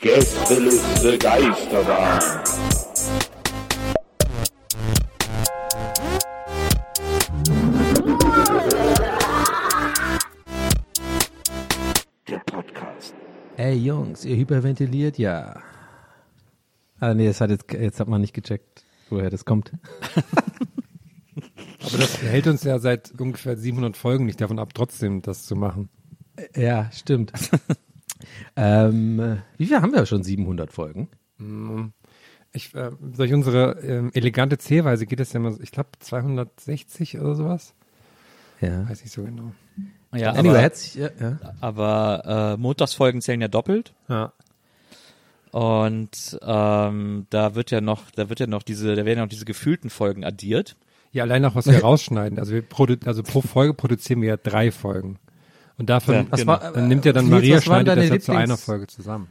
Gästeliste 0.00 1.18
Geisterbahn. 1.18 2.20
Der 12.26 12.38
Podcast. 12.38 13.14
Ey 13.58 13.74
Jungs, 13.74 14.24
ihr 14.24 14.36
hyperventiliert 14.36 15.18
ja. 15.18 15.60
Ah 17.00 17.12
nee, 17.12 17.26
das 17.26 17.42
hat 17.42 17.50
jetzt, 17.50 17.70
jetzt 17.70 18.00
hat 18.00 18.08
man 18.08 18.22
nicht 18.22 18.32
gecheckt, 18.32 18.86
woher 19.10 19.28
das 19.28 19.44
kommt. 19.44 19.72
Aber 21.84 21.98
das 21.98 22.22
hält 22.22 22.46
uns 22.46 22.64
ja 22.64 22.78
seit 22.78 23.12
ungefähr 23.20 23.58
700 23.58 23.94
Folgen 23.94 24.24
nicht 24.24 24.40
davon 24.40 24.58
ab, 24.58 24.70
trotzdem 24.72 25.20
das 25.20 25.44
zu 25.44 25.54
machen. 25.54 25.90
Ja, 26.56 26.90
stimmt. 26.92 27.32
ähm, 28.56 29.38
wie 29.58 29.66
viel 29.66 29.80
haben 29.80 29.92
wir 29.92 30.06
schon? 30.06 30.22
700 30.22 30.72
Folgen? 30.72 31.08
Ich, 32.52 32.74
äh, 32.74 32.90
durch 33.00 33.32
unsere 33.32 33.80
ähm, 33.80 34.10
elegante 34.14 34.58
Zählweise 34.58 35.06
geht 35.06 35.20
es 35.20 35.32
ja 35.32 35.40
immer, 35.40 35.52
so- 35.52 35.60
ich 35.60 35.72
glaube 35.72 35.90
260 35.98 37.18
oder 37.18 37.34
sowas. 37.34 37.74
Ja. 38.60 38.88
Weiß 38.88 39.02
nicht 39.02 39.12
so 39.12 39.24
genau. 39.24 39.52
Ja, 40.14 40.30
Anyway, 40.32 40.50
aber, 40.50 40.60
herzlich, 40.60 40.94
ja, 40.94 41.08
ja. 41.18 41.38
aber 41.60 42.54
äh, 42.54 42.60
Montagsfolgen 42.60 43.22
zählen 43.22 43.40
ja 43.40 43.48
doppelt. 43.48 43.94
Ja. 44.08 44.32
Und 45.50 46.38
ähm, 46.42 47.26
da 47.30 47.54
wird 47.54 47.70
ja 47.70 47.80
noch, 47.80 48.10
da 48.10 48.28
wird 48.28 48.40
ja 48.40 48.46
noch 48.46 48.62
diese, 48.62 48.94
da 48.94 49.04
werden 49.04 49.18
ja 49.18 49.24
noch 49.24 49.30
diese 49.30 49.44
gefühlten 49.44 49.90
Folgen 49.90 50.24
addiert. 50.24 50.76
Ja, 51.12 51.24
allein 51.24 51.44
auch 51.44 51.54
was 51.54 51.66
wir 51.66 51.78
rausschneiden. 51.82 52.38
Also, 52.38 52.52
wir 52.52 52.62
produ 52.62 52.96
also 53.04 53.22
pro 53.22 53.42
Folge 53.42 53.74
produzieren 53.74 54.22
wir 54.22 54.28
ja 54.28 54.36
drei 54.38 54.70
Folgen. 54.70 55.18
Und 55.78 55.88
davon 55.90 56.14
Ja, 56.14 56.22
genau. 56.22 56.46
war- 56.46 56.72
dann 56.72 56.88
nimmt 56.88 57.04
ja 57.04 57.12
dann 57.12 57.24
Nils, 57.26 57.32
Maria, 57.34 57.56
was 57.56 57.66
waren 57.68 57.80
schneidet 57.84 57.88
deine 57.88 58.00
das 58.02 58.10
ja 58.10 58.20
zu 58.20 58.32
Lieblings- 58.32 58.42
einer 58.42 58.56
Folge 58.58 58.86
zusammen. 58.86 59.28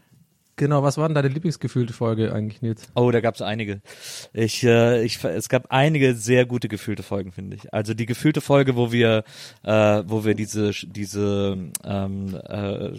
Genau, 0.58 0.84
was 0.84 0.98
war 0.98 1.08
denn 1.08 1.16
deine 1.16 1.30
Lieblingsgefühlte 1.30 1.92
Folge 1.92 2.32
eigentlich, 2.34 2.62
Nils? 2.62 2.84
Oh, 2.94 3.10
da 3.10 3.20
gab's 3.22 3.42
einige. 3.42 3.82
Ich, 4.32 4.64
äh, 4.64 5.02
ich, 5.04 5.24
es 5.24 5.50
gab 5.50 5.68
einige 5.72 6.14
sehr 6.14 6.46
gute 6.46 6.68
gefühlte 6.68 7.02
Folgen, 7.02 7.32
finde 7.32 7.56
ich. 7.56 7.74
Also 7.74 7.96
die 7.96 8.06
gefühlte 8.06 8.42
Folge, 8.42 8.76
wo 8.76 8.92
wir, 8.92 9.24
äh, 9.64 10.04
wo 10.06 10.24
wir 10.24 10.36
diese, 10.36 10.70
diese, 10.86 11.58
ähm, 11.84 12.36
äh, 12.48 12.92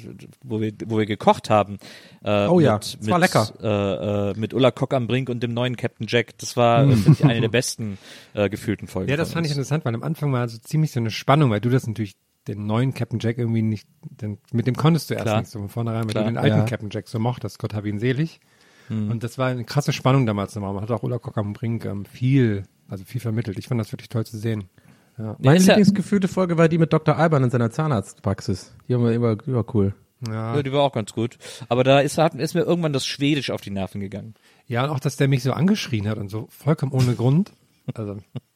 wo 0.42 0.60
wir, 0.60 0.72
wo 0.86 0.98
wir 0.98 1.06
gekocht 1.06 1.50
haben. 1.50 1.78
Äh, 2.24 2.46
Oh 2.48 2.58
ja, 2.58 2.74
mit, 2.74 2.98
es 3.00 3.08
war 3.08 3.18
mit, 3.20 3.28
lecker. 3.32 3.52
Äh, 3.62 4.30
äh, 4.30 4.34
mit 4.36 4.54
Ulla 4.54 4.72
Kock 4.72 4.92
am 4.94 5.06
Brink 5.06 5.28
und 5.28 5.40
dem 5.40 5.54
neuen 5.54 5.76
Captain 5.76 6.06
Jack. 6.08 6.36
Das 6.38 6.56
war, 6.56 6.84
äh, 6.88 6.96
finde 6.96 7.18
ich, 7.20 7.24
eine 7.24 7.42
der 7.42 7.48
besten 7.48 7.98
äh, 8.34 8.48
gefühlten 8.48 8.88
Folgen. 8.88 9.08
Ja, 9.08 9.16
das 9.16 9.32
fand 9.34 9.46
ich 9.46 9.52
interessant, 9.52 9.84
weil 9.84 9.94
am 9.94 10.02
Anfang 10.02 10.32
war 10.32 10.48
so 10.48 10.58
ziemlich 10.58 10.90
so 10.90 10.98
eine 10.98 11.10
Spannung, 11.12 11.50
weil 11.50 11.60
du 11.60 11.68
das 11.70 11.86
natürlich 11.86 12.14
den 12.48 12.66
neuen 12.66 12.92
Captain 12.94 13.18
Jack 13.20 13.38
irgendwie 13.38 13.62
nicht, 13.62 13.86
den, 14.20 14.38
mit 14.52 14.66
dem 14.66 14.74
konntest 14.76 15.10
du 15.10 15.14
erst 15.14 15.26
Klar. 15.26 15.40
nicht 15.40 15.50
so 15.50 15.58
von 15.60 15.68
vornherein, 15.68 16.04
weil 16.04 16.10
Klar. 16.10 16.24
du 16.24 16.30
den 16.30 16.38
alten 16.38 16.58
Ja. 16.58 16.64
Captain 16.64 16.90
Jack 16.90 17.08
so 17.08 17.18
mochtest, 17.18 17.58
Gott 17.58 17.74
hab 17.74 17.84
ihn 17.84 17.98
selig. 17.98 18.40
Hm. 18.88 19.10
Und 19.10 19.22
das 19.22 19.38
war 19.38 19.48
eine 19.48 19.64
krasse 19.64 19.92
Spannung 19.92 20.26
damals 20.26 20.54
nochmal. 20.54 20.72
Man 20.74 20.82
hat 20.82 20.90
auch 20.90 21.02
Ulla 21.04 21.18
Kock 21.18 21.38
am 21.38 21.52
Brink 21.52 21.84
ähm, 21.84 22.04
viel, 22.04 22.64
also 22.88 23.04
viel 23.04 23.20
vermittelt. 23.20 23.58
Ich 23.58 23.68
fand 23.68 23.80
das 23.80 23.92
wirklich 23.92 24.08
toll 24.08 24.26
zu 24.26 24.36
sehen. 24.38 24.64
Ja. 25.18 25.36
Meine 25.38 25.58
ja- 25.60 25.66
Lieblingsgefühlte 25.76 26.26
Folge 26.26 26.58
war 26.58 26.68
die 26.68 26.78
mit 26.78 26.92
Dr. 26.92 27.16
Alban 27.16 27.44
in 27.44 27.50
seiner 27.50 27.70
Zahnarztpraxis. 27.70 28.74
Die 28.88 28.94
haben 28.94 29.04
wir 29.04 29.12
immer, 29.12 29.36
war 29.46 29.64
cool. 29.74 29.94
Ja. 30.26 30.56
Ja, 30.56 30.62
die 30.62 30.72
war 30.72 30.82
auch 30.82 30.92
ganz 30.92 31.12
gut. 31.12 31.36
Aber 31.68 31.84
da 31.84 32.00
ist, 32.00 32.16
hat, 32.18 32.34
ist 32.34 32.54
mir 32.54 32.62
irgendwann 32.62 32.92
das 32.92 33.06
Schwedisch 33.06 33.50
auf 33.50 33.60
die 33.60 33.70
Nerven 33.70 34.00
gegangen. 34.00 34.34
ja, 34.66 34.84
und 34.84 34.90
auch, 34.90 35.00
dass 35.00 35.16
der 35.16 35.28
mich 35.28 35.42
so 35.42 35.52
angeschrien 35.52 36.08
hat 36.08 36.18
und 36.18 36.28
so 36.28 36.46
vollkommen 36.50 36.92
ohne 36.92 37.14
Grund. 37.14 37.52
Also, 37.94 38.18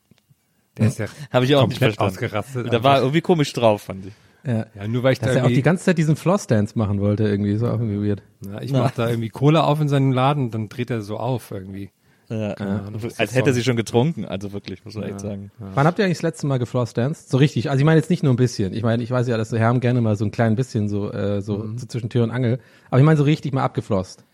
der 0.78 0.86
ist 0.88 0.98
ja 0.98 1.06
Habe 1.32 1.44
ich 1.44 1.54
auch 1.56 1.66
nicht 1.66 1.78
komplett 1.80 1.96
verstanden. 1.96 2.14
ausgerastet. 2.14 2.72
Da 2.72 2.82
war 2.82 2.98
irgendwie 3.00 3.20
komisch 3.20 3.52
drauf, 3.52 3.82
fand 3.82 4.06
ich. 4.06 4.12
Ja. 4.46 4.66
ja, 4.76 4.86
nur 4.86 5.02
weil 5.02 5.12
ich 5.14 5.18
Dass 5.18 5.32
da 5.34 5.40
er 5.40 5.44
auch 5.46 5.48
die 5.48 5.62
ganze 5.62 5.84
Zeit 5.86 5.98
diesen 5.98 6.14
Floss-Dance 6.14 6.78
machen 6.78 7.00
wollte, 7.00 7.24
irgendwie. 7.24 7.50
Ist 7.52 7.64
auch 7.64 7.80
irgendwie 7.80 8.08
weird. 8.08 8.22
ja, 8.46 8.60
ich 8.60 8.70
mach 8.72 8.92
da 8.92 9.08
irgendwie 9.08 9.28
Cola 9.28 9.64
auf 9.64 9.80
in 9.80 9.88
seinem 9.88 10.12
Laden, 10.12 10.50
dann 10.52 10.68
dreht 10.68 10.90
er 10.90 11.02
so 11.02 11.16
auf 11.16 11.50
irgendwie. 11.50 11.90
Ja, 12.28 12.54
Ahnung, 12.54 13.02
was 13.02 13.18
als 13.20 13.34
hätte 13.36 13.50
er 13.50 13.54
sie 13.54 13.62
schon 13.62 13.76
getrunken, 13.76 14.24
also 14.24 14.52
wirklich, 14.52 14.84
muss 14.84 14.94
man 14.94 15.04
echt 15.04 15.20
sagen. 15.20 15.52
Wann 15.58 15.86
habt 15.86 15.98
ihr 16.00 16.04
eigentlich 16.04 16.18
das 16.18 16.22
letzte 16.22 16.48
Mal 16.48 16.58
geflossdanced? 16.58 17.28
So 17.30 17.36
richtig. 17.38 17.70
Also 17.70 17.78
ich 17.80 17.84
meine 17.84 17.98
jetzt 18.00 18.10
nicht 18.10 18.24
nur 18.24 18.32
ein 18.32 18.36
bisschen. 18.36 18.72
Ich 18.72 18.82
meine, 18.82 19.02
ich 19.02 19.10
weiß 19.12 19.28
ja, 19.28 19.36
dass 19.36 19.50
die 19.50 19.58
Herren 19.60 19.78
gerne 19.78 20.00
mal 20.00 20.16
so 20.16 20.24
ein 20.24 20.32
klein 20.32 20.56
bisschen 20.56 20.88
so, 20.88 21.12
äh, 21.12 21.40
so, 21.40 21.58
Mhm. 21.58 21.78
so 21.78 21.86
zwischen 21.86 22.08
Tür 22.10 22.24
und 22.24 22.30
Angel. 22.32 22.58
Aber 22.90 22.98
ich 22.98 23.04
meine 23.04 23.16
so 23.16 23.22
richtig 23.24 23.52
mal 23.52 23.62
abgeflosst. 23.62 24.24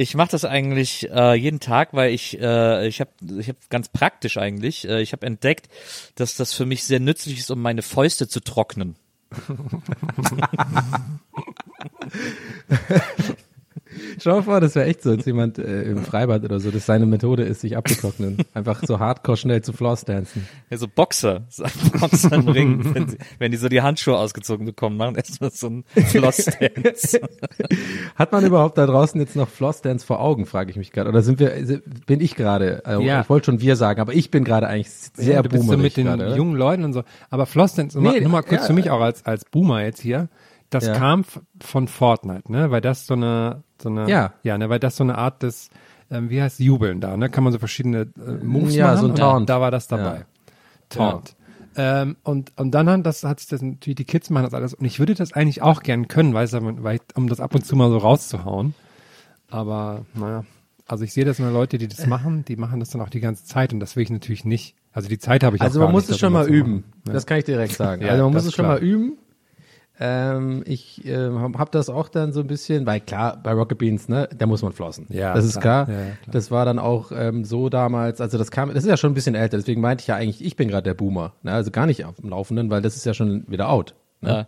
Ich 0.00 0.14
mache 0.14 0.30
das 0.30 0.44
eigentlich 0.44 1.10
äh, 1.10 1.34
jeden 1.34 1.58
Tag, 1.58 1.92
weil 1.92 2.12
ich 2.12 2.40
äh, 2.40 2.86
ich 2.86 3.00
habe 3.00 3.10
ich 3.40 3.48
habe 3.48 3.58
ganz 3.68 3.88
praktisch 3.88 4.36
eigentlich, 4.36 4.88
äh, 4.88 5.02
ich 5.02 5.12
habe 5.12 5.26
entdeckt, 5.26 5.68
dass 6.14 6.36
das 6.36 6.52
für 6.52 6.66
mich 6.66 6.84
sehr 6.84 7.00
nützlich 7.00 7.40
ist, 7.40 7.50
um 7.50 7.60
meine 7.60 7.82
Fäuste 7.82 8.28
zu 8.28 8.38
trocknen. 8.38 8.94
Schau 14.22 14.36
mal 14.36 14.42
vor, 14.42 14.60
das 14.60 14.74
wäre 14.74 14.86
echt 14.86 15.02
so, 15.02 15.10
als 15.10 15.24
jemand 15.26 15.58
äh, 15.58 15.82
im 15.82 15.98
Freibad 16.04 16.44
oder 16.44 16.60
so, 16.60 16.70
dass 16.70 16.86
seine 16.86 17.06
Methode 17.06 17.42
ist, 17.44 17.60
sich 17.60 17.76
abzutrocknen. 17.76 18.38
Einfach 18.54 18.82
so 18.86 18.98
hardcore 18.98 19.36
schnell 19.36 19.62
zu 19.62 19.72
Flossdancen. 19.72 20.46
Ja, 20.70 20.76
so 20.76 20.86
Boxer, 20.88 21.42
so 21.48 21.64
Boxer 21.98 22.32
im 22.32 22.48
Ring, 22.48 22.94
wenn, 22.94 23.08
sie, 23.08 23.18
wenn 23.38 23.50
die 23.50 23.56
so 23.56 23.68
die 23.68 23.82
Handschuhe 23.82 24.16
ausgezogen 24.18 24.66
bekommen, 24.66 24.96
machen 24.96 25.16
erstmal 25.16 25.50
so 25.50 25.66
einen 25.68 25.84
Flossdance. 26.06 27.20
Hat 28.16 28.32
man 28.32 28.44
überhaupt 28.44 28.78
da 28.78 28.86
draußen 28.86 29.20
jetzt 29.20 29.36
noch 29.36 29.48
Flossdance 29.48 30.04
vor 30.04 30.20
Augen, 30.20 30.46
frage 30.46 30.70
ich 30.70 30.76
mich 30.76 30.92
gerade. 30.92 31.08
Oder 31.08 31.22
sind 31.22 31.38
wir, 31.40 31.52
bin 32.06 32.20
ich 32.20 32.34
gerade, 32.36 32.82
äh, 32.86 33.02
Ja. 33.04 33.20
ich 33.22 33.28
wollte 33.28 33.46
schon 33.46 33.60
wir 33.60 33.76
sagen, 33.76 34.00
aber 34.00 34.14
ich 34.14 34.30
bin 34.30 34.44
gerade 34.44 34.66
eigentlich 34.68 34.90
sehr 34.90 35.34
ja, 35.34 35.42
du 35.42 35.48
bist 35.48 35.66
so 35.66 35.76
mit 35.76 35.96
den 35.96 36.06
gerade, 36.06 36.26
oder? 36.26 36.36
jungen 36.36 36.56
Leuten 36.56 36.84
und 36.84 36.92
so. 36.92 37.02
Aber 37.30 37.46
Flossdance, 37.46 37.98
nur, 38.00 38.10
Nee, 38.12 38.18
mal- 38.18 38.22
nur 38.22 38.32
mal 38.32 38.42
kurz 38.42 38.62
ja, 38.62 38.66
für 38.66 38.72
mich 38.72 38.90
auch 38.90 39.00
als, 39.00 39.24
als 39.26 39.44
Boomer 39.44 39.82
jetzt 39.84 40.00
hier. 40.00 40.28
Das 40.70 40.86
Ja. 40.86 40.94
kam 40.94 41.24
von 41.60 41.88
Fortnite, 41.88 42.50
ne? 42.52 42.70
Weil 42.70 42.80
das 42.80 43.06
so 43.06 43.14
eine, 43.14 43.62
so 43.80 43.88
eine, 43.88 44.08
Ja. 44.08 44.34
ja, 44.42 44.58
ne? 44.58 44.68
Weil 44.68 44.78
das 44.80 44.96
so 44.96 45.04
eine 45.04 45.16
Art 45.16 45.42
des, 45.42 45.70
ähm, 46.10 46.28
wie 46.30 46.42
heißt 46.42 46.60
Jubeln 46.60 47.00
da, 47.00 47.16
ne? 47.16 47.30
Kann 47.30 47.44
man 47.44 47.52
so 47.52 47.58
verschiedene 47.58 48.02
äh, 48.02 48.44
Moves 48.44 48.74
Ja, 48.74 48.88
machen. 48.88 48.98
so 48.98 49.04
ein 49.06 49.10
und 49.12 49.16
Taunt. 49.18 49.48
Da 49.48 49.60
war 49.60 49.70
das 49.70 49.88
dabei. 49.88 50.26
Taunt. 50.90 51.36
Ähm, 51.76 52.16
und, 52.24 52.52
und 52.56 52.72
dann 52.72 52.88
hat 52.90 53.06
das, 53.06 53.22
hat 53.24 53.38
sich 53.40 53.48
das 53.48 53.62
natürlich, 53.62 53.96
die 53.96 54.04
Kids 54.04 54.30
machen 54.30 54.44
das 54.44 54.52
alles. 54.54 54.74
Und 54.74 54.84
ich 54.84 54.98
würde 54.98 55.14
das 55.14 55.32
eigentlich 55.32 55.62
auch 55.62 55.82
gern 55.82 56.08
können, 56.08 56.34
weil, 56.34 56.48
weil 56.52 56.98
um 57.14 57.28
das 57.28 57.40
ab 57.40 57.54
und 57.54 57.64
zu 57.64 57.76
mal 57.76 57.88
so 57.90 57.98
rauszuhauen. 57.98 58.74
Aber, 59.50 60.04
naja. 60.14 60.44
Also 60.86 61.04
ich 61.04 61.12
sehe 61.12 61.24
das 61.26 61.38
immer 61.38 61.50
Leute, 61.50 61.76
die 61.78 61.86
das 61.86 62.06
machen, 62.06 62.44
die 62.46 62.56
machen 62.56 62.80
das 62.80 62.90
dann 62.90 63.02
auch 63.02 63.10
die 63.10 63.20
ganze 63.20 63.44
Zeit 63.44 63.74
und 63.74 63.80
das 63.80 63.94
will 63.94 64.02
ich 64.02 64.10
natürlich 64.10 64.44
nicht. 64.46 64.74
Also 64.90 65.08
die 65.08 65.18
Zeit 65.18 65.44
habe 65.44 65.56
ich 65.56 65.62
Also 65.62 65.80
auch 65.80 65.84
man 65.84 65.92
muss 65.92 66.04
nicht, 66.04 66.12
es 66.12 66.18
schon 66.18 66.32
mal 66.32 66.48
üben. 66.48 66.84
Ja. 67.06 67.12
Das 67.12 67.26
kann 67.26 67.38
ich 67.38 67.44
direkt 67.44 67.74
sagen. 67.74 68.02
Ja, 68.02 68.12
also 68.12 68.24
man 68.24 68.32
muss 68.32 68.46
es 68.46 68.54
schon 68.54 68.64
klar. 68.64 68.76
mal 68.78 68.82
üben. 68.82 69.18
Ähm, 70.00 70.62
ich 70.64 71.04
ähm, 71.06 71.40
habe 71.40 71.58
hab 71.58 71.72
das 71.72 71.90
auch 71.90 72.08
dann 72.08 72.32
so 72.32 72.40
ein 72.40 72.46
bisschen, 72.46 72.86
weil 72.86 73.00
klar, 73.00 73.40
bei 73.42 73.52
Rocket 73.52 73.78
Beans, 73.78 74.08
ne, 74.08 74.28
da 74.36 74.46
muss 74.46 74.62
man 74.62 74.72
flossen. 74.72 75.06
Ja, 75.08 75.34
das 75.34 75.44
ist 75.44 75.60
klar. 75.60 75.86
klar. 75.86 75.96
Ja, 75.96 76.04
klar. 76.04 76.32
Das 76.32 76.50
war 76.50 76.64
dann 76.64 76.78
auch 76.78 77.10
ähm, 77.12 77.44
so 77.44 77.68
damals, 77.68 78.20
also 78.20 78.38
das 78.38 78.50
kam, 78.50 78.68
das 78.68 78.84
ist 78.84 78.88
ja 78.88 78.96
schon 78.96 79.10
ein 79.10 79.14
bisschen 79.14 79.34
älter, 79.34 79.56
deswegen 79.56 79.80
meinte 79.80 80.02
ich 80.02 80.06
ja 80.06 80.14
eigentlich, 80.14 80.44
ich 80.44 80.54
bin 80.54 80.68
gerade 80.68 80.84
der 80.84 80.94
Boomer. 80.94 81.34
Ne? 81.42 81.52
Also 81.52 81.72
gar 81.72 81.86
nicht 81.86 82.04
auf 82.04 82.16
dem 82.16 82.30
Laufenden, 82.30 82.70
weil 82.70 82.80
das 82.80 82.96
ist 82.96 83.06
ja 83.06 83.14
schon 83.14 83.44
wieder 83.48 83.68
out. 83.70 83.96
Ne? 84.20 84.30
Ja. 84.30 84.46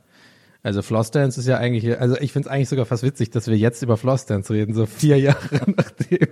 Also 0.62 0.82
Flossdance 0.82 1.40
ist 1.40 1.46
ja 1.46 1.56
eigentlich, 1.56 1.98
also 1.98 2.16
ich 2.18 2.32
finde 2.32 2.48
es 2.48 2.52
eigentlich 2.52 2.68
sogar 2.68 2.84
fast 2.84 3.02
witzig, 3.02 3.30
dass 3.30 3.48
wir 3.48 3.56
jetzt 3.56 3.82
über 3.82 3.96
Flossdance 3.96 4.52
reden, 4.52 4.74
so 4.74 4.86
vier 4.86 5.18
Jahre 5.20 5.62
nachdem. 5.66 6.28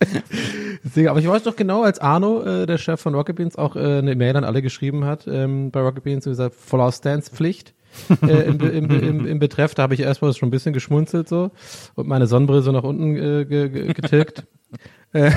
Deswegen, 0.84 1.08
aber 1.08 1.20
ich 1.20 1.28
weiß 1.28 1.42
doch 1.42 1.56
genau, 1.56 1.82
als 1.82 1.98
Arno, 1.98 2.42
äh, 2.42 2.66
der 2.66 2.78
Chef 2.78 3.00
von 3.00 3.14
Rocket 3.14 3.36
Beans, 3.36 3.56
auch 3.56 3.76
äh, 3.76 3.98
eine 3.98 4.14
Mail 4.14 4.36
an 4.36 4.44
alle 4.44 4.62
geschrieben 4.62 5.04
hat, 5.04 5.26
ähm, 5.26 5.70
bei 5.70 5.80
Rocket 5.80 6.04
Beans, 6.04 6.26
und 6.26 6.32
gesagt, 6.32 6.54
Follow-Stance-Pflicht. 6.54 7.74
Äh, 8.22 8.42
im, 8.48 8.60
im, 8.60 8.90
im, 8.90 9.26
Im 9.26 9.38
Betreff, 9.38 9.74
da 9.74 9.82
habe 9.82 9.94
ich 9.94 10.00
erstmal 10.00 10.32
schon 10.34 10.48
ein 10.48 10.52
bisschen 10.52 10.72
geschmunzelt 10.72 11.28
so 11.28 11.50
und 11.94 12.08
meine 12.08 12.26
Sonnenbrille 12.26 12.62
so 12.62 12.72
nach 12.72 12.84
unten 12.84 13.16
äh, 13.16 13.44
ge, 13.44 13.68
ge, 13.68 13.92
getilgt 13.92 14.46
äh, 15.12 15.30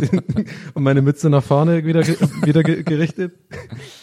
den, 0.00 0.22
und 0.74 0.82
meine 0.82 1.02
Mütze 1.02 1.28
nach 1.28 1.42
vorne 1.42 1.84
wieder, 1.84 2.06
wieder 2.06 2.62
ge, 2.62 2.82
gerichtet, 2.82 3.34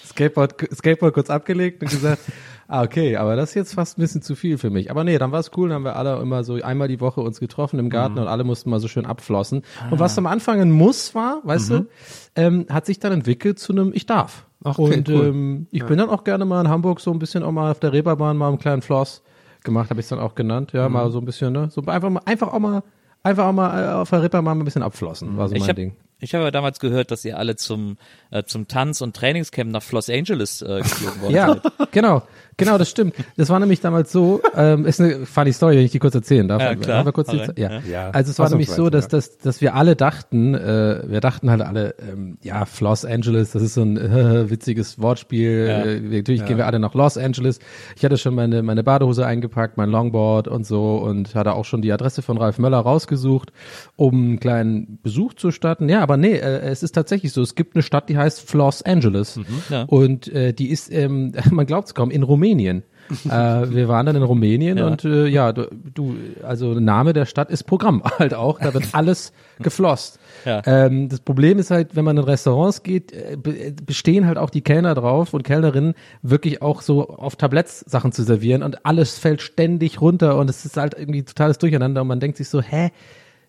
Skateboard, 0.05 0.67
Skateboard 0.73 1.13
kurz 1.13 1.29
abgelegt 1.29 1.81
und 1.81 1.89
gesagt, 1.89 2.21
ah 2.67 2.83
okay, 2.83 3.15
aber 3.15 3.35
das 3.35 3.49
ist 3.49 3.55
jetzt 3.55 3.73
fast 3.73 3.97
ein 3.97 4.01
bisschen 4.01 4.21
zu 4.21 4.35
viel 4.35 4.57
für 4.57 4.69
mich. 4.69 4.91
Aber 4.91 5.03
nee, 5.03 5.17
dann 5.17 5.31
war 5.31 5.39
es 5.39 5.51
cool, 5.55 5.69
dann 5.69 5.77
haben 5.77 5.85
wir 5.85 5.95
alle 5.95 6.19
immer 6.21 6.43
so 6.43 6.55
einmal 6.55 6.87
die 6.87 6.99
Woche 6.99 7.21
uns 7.21 7.39
getroffen 7.39 7.79
im 7.79 7.89
Garten 7.89 8.19
und 8.19 8.27
alle 8.27 8.43
mussten 8.43 8.69
mal 8.69 8.79
so 8.79 8.87
schön 8.87 9.05
abflossen. 9.05 9.63
Und 9.89 9.99
was 9.99 10.17
am 10.17 10.27
Anfang 10.27 10.59
ein 10.59 10.71
Muss 10.71 11.15
war, 11.15 11.41
weißt 11.43 11.69
du, 11.69 11.87
ähm, 12.35 12.65
hat 12.69 12.85
sich 12.85 12.99
dann 12.99 13.11
entwickelt 13.11 13.59
zu 13.59 13.73
einem 13.73 13.91
Ich 13.93 14.05
darf. 14.05 14.46
Ach, 14.63 14.77
okay, 14.77 14.97
und 14.97 15.09
cool. 15.09 15.27
ähm, 15.27 15.67
ich 15.71 15.85
bin 15.85 15.97
dann 15.97 16.09
auch 16.09 16.23
gerne 16.23 16.45
mal 16.45 16.61
in 16.61 16.69
Hamburg 16.69 16.99
so 16.99 17.11
ein 17.11 17.19
bisschen 17.19 17.43
auch 17.43 17.51
mal 17.51 17.71
auf 17.71 17.79
der 17.79 17.93
Reeperbahn 17.93 18.35
mal 18.37 18.47
einen 18.49 18.57
kleinen 18.59 18.81
Floss 18.81 19.21
gemacht, 19.63 19.89
habe 19.89 19.99
ich 19.99 20.07
dann 20.07 20.19
auch 20.19 20.33
genannt, 20.35 20.71
ja, 20.73 20.87
mal 20.89 21.11
so 21.11 21.19
ein 21.19 21.25
bisschen, 21.25 21.53
ne, 21.53 21.69
so 21.71 21.81
einfach 21.85 22.09
mal, 22.09 22.21
einfach 22.25 22.51
auch 22.53 22.59
mal, 22.59 22.83
einfach 23.23 23.45
auch 23.45 23.53
mal 23.53 23.83
äh, 23.83 23.93
auf 23.93 24.09
der 24.09 24.23
Reeperbahn 24.23 24.57
mal 24.57 24.63
ein 24.63 24.65
bisschen 24.65 24.83
abflossen, 24.83 25.37
war 25.37 25.47
so 25.49 25.55
Ich 25.55 25.61
mein 25.61 25.69
habe 25.69 25.81
Ding. 25.81 25.95
ich 26.19 26.33
hab 26.33 26.41
ja 26.41 26.51
damals 26.51 26.79
gehört, 26.79 27.11
dass 27.11 27.23
ihr 27.25 27.37
alle 27.37 27.55
zum, 27.55 27.97
äh, 28.31 28.43
zum 28.43 28.67
Tanz- 28.67 29.01
und 29.01 29.15
Trainingscamp 29.15 29.69
nach 29.71 29.91
Los 29.91 30.09
Angeles 30.09 30.61
äh, 30.61 30.79
geflogen 30.81 31.21
worden 31.21 31.33
Ja, 31.35 31.47
seid. 31.77 31.91
genau, 31.91 32.23
genau, 32.57 32.77
das 32.77 32.89
stimmt. 32.89 33.15
Das 33.35 33.49
war 33.49 33.59
nämlich 33.59 33.79
damals 33.81 34.11
so, 34.11 34.41
ähm, 34.55 34.85
ist 34.85 34.99
eine 34.99 35.25
funny 35.25 35.53
Story, 35.53 35.77
wenn 35.77 35.85
ich 35.85 35.91
die 35.91 35.99
kurz 35.99 36.15
erzählen 36.15 36.47
darf. 36.47 36.61
Ja, 36.61 36.75
klar. 36.75 37.05
Wir 37.05 37.11
kurz 37.11 37.29
rein. 37.29 37.53
ja. 37.57 37.79
Ja. 37.79 38.09
Also 38.11 38.31
es 38.31 38.39
war 38.39 38.49
nämlich 38.49 38.69
so, 38.69 38.89
dass, 38.89 39.07
dass, 39.07 39.37
dass 39.37 39.61
wir 39.61 39.75
alle 39.75 39.95
dachten, 39.95 40.55
äh, 40.55 41.03
wir 41.07 41.21
dachten 41.21 41.49
halt 41.49 41.61
alle, 41.61 41.95
ähm, 41.99 42.37
ja, 42.41 42.65
Los 42.79 43.05
Angeles, 43.05 43.51
das 43.51 43.61
ist 43.61 43.73
so 43.73 43.81
ein 43.81 43.97
äh, 43.97 44.49
witziges 44.49 44.99
Wortspiel. 45.01 45.67
Ja. 45.67 45.83
Äh, 45.83 45.99
natürlich 45.99 46.45
gehen 46.45 46.57
wir 46.57 46.65
alle 46.65 46.79
nach 46.79 46.93
Los 46.93 47.17
Angeles. 47.17 47.59
Ich 47.95 48.03
hatte 48.03 48.17
schon 48.17 48.35
meine, 48.35 48.63
meine 48.63 48.83
Badehose 48.83 49.25
eingepackt, 49.25 49.77
mein 49.77 49.89
Longboard 49.89 50.47
und 50.47 50.65
so 50.65 50.97
und 50.97 51.35
hatte 51.35 51.53
auch 51.53 51.65
schon 51.65 51.81
die 51.81 51.91
Adresse 51.91 52.21
von 52.21 52.37
Ralf 52.37 52.59
Möller 52.59 52.79
rausgesucht, 52.79 53.51
um 53.95 54.13
einen 54.15 54.39
kleinen 54.39 54.99
Besuch 55.03 55.33
zu 55.33 55.51
starten. 55.51 55.89
Ja, 55.89 56.01
aber 56.01 56.17
nee, 56.17 56.33
äh, 56.35 56.59
es 56.59 56.83
ist 56.83 56.93
tatsächlich 56.93 57.33
so. 57.33 57.41
Es 57.41 57.55
gibt 57.55 57.75
eine 57.75 57.83
Stadt, 57.83 58.09
die 58.09 58.17
heißt 58.17 58.53
Los 58.53 58.81
Angeles. 58.81 59.39
ja. 59.69 59.83
Und 59.83 60.27
äh, 60.29 60.53
die 60.53 60.69
ist, 60.69 60.91
ähm, 60.91 61.33
man 61.51 61.65
glaubt 61.65 61.87
es 61.87 61.93
kaum, 61.93 62.09
in 62.09 62.23
Rumänien. 62.23 62.46
äh, 63.25 63.29
wir 63.29 63.87
waren 63.87 64.05
dann 64.05 64.15
in 64.17 64.23
Rumänien 64.23 64.77
Ja. 64.77 64.87
und 64.87 65.05
äh, 65.05 65.27
ja, 65.27 65.53
du, 65.53 65.67
du, 65.93 66.15
also 66.43 66.73
der 66.73 66.81
Name 66.81 67.13
der 67.13 67.25
Stadt 67.25 67.49
ist 67.49 67.63
Programm 67.63 68.03
halt 68.19 68.33
auch. 68.33 68.59
Da 68.59 68.73
wird 68.73 68.89
alles 68.93 69.31
geflosst. 69.59 70.19
Ja. 70.45 70.61
Ähm, 70.65 71.07
das 71.09 71.21
Problem 71.21 71.57
ist 71.57 71.71
halt, 71.71 71.95
wenn 71.95 72.03
man 72.05 72.17
in 72.17 72.23
Restaurants 72.23 72.83
geht, 72.83 73.13
äh, 73.13 73.33
äh, 73.33 73.73
bestehen 73.85 74.27
halt 74.27 74.37
auch 74.37 74.49
die 74.49 74.61
Kellner 74.61 74.93
drauf 74.93 75.33
und 75.33 75.43
Kellnerinnen 75.43 75.93
wirklich 76.21 76.61
auch 76.61 76.81
so 76.81 77.07
auf 77.07 77.35
Tabletts 77.37 77.79
Sachen 77.81 78.11
zu 78.11 78.23
servieren 78.23 78.61
und 78.61 78.85
alles 78.85 79.17
fällt 79.17 79.41
ständig 79.41 80.01
runter 80.01 80.37
und 80.37 80.49
es 80.49 80.65
ist 80.65 80.75
halt 80.77 80.93
irgendwie 80.97 81.23
totales 81.23 81.57
Durcheinander 81.59 82.01
und 82.01 82.07
man 82.07 82.19
denkt 82.19 82.37
sich 82.37 82.49
so, 82.49 82.61
hä, 82.61 82.89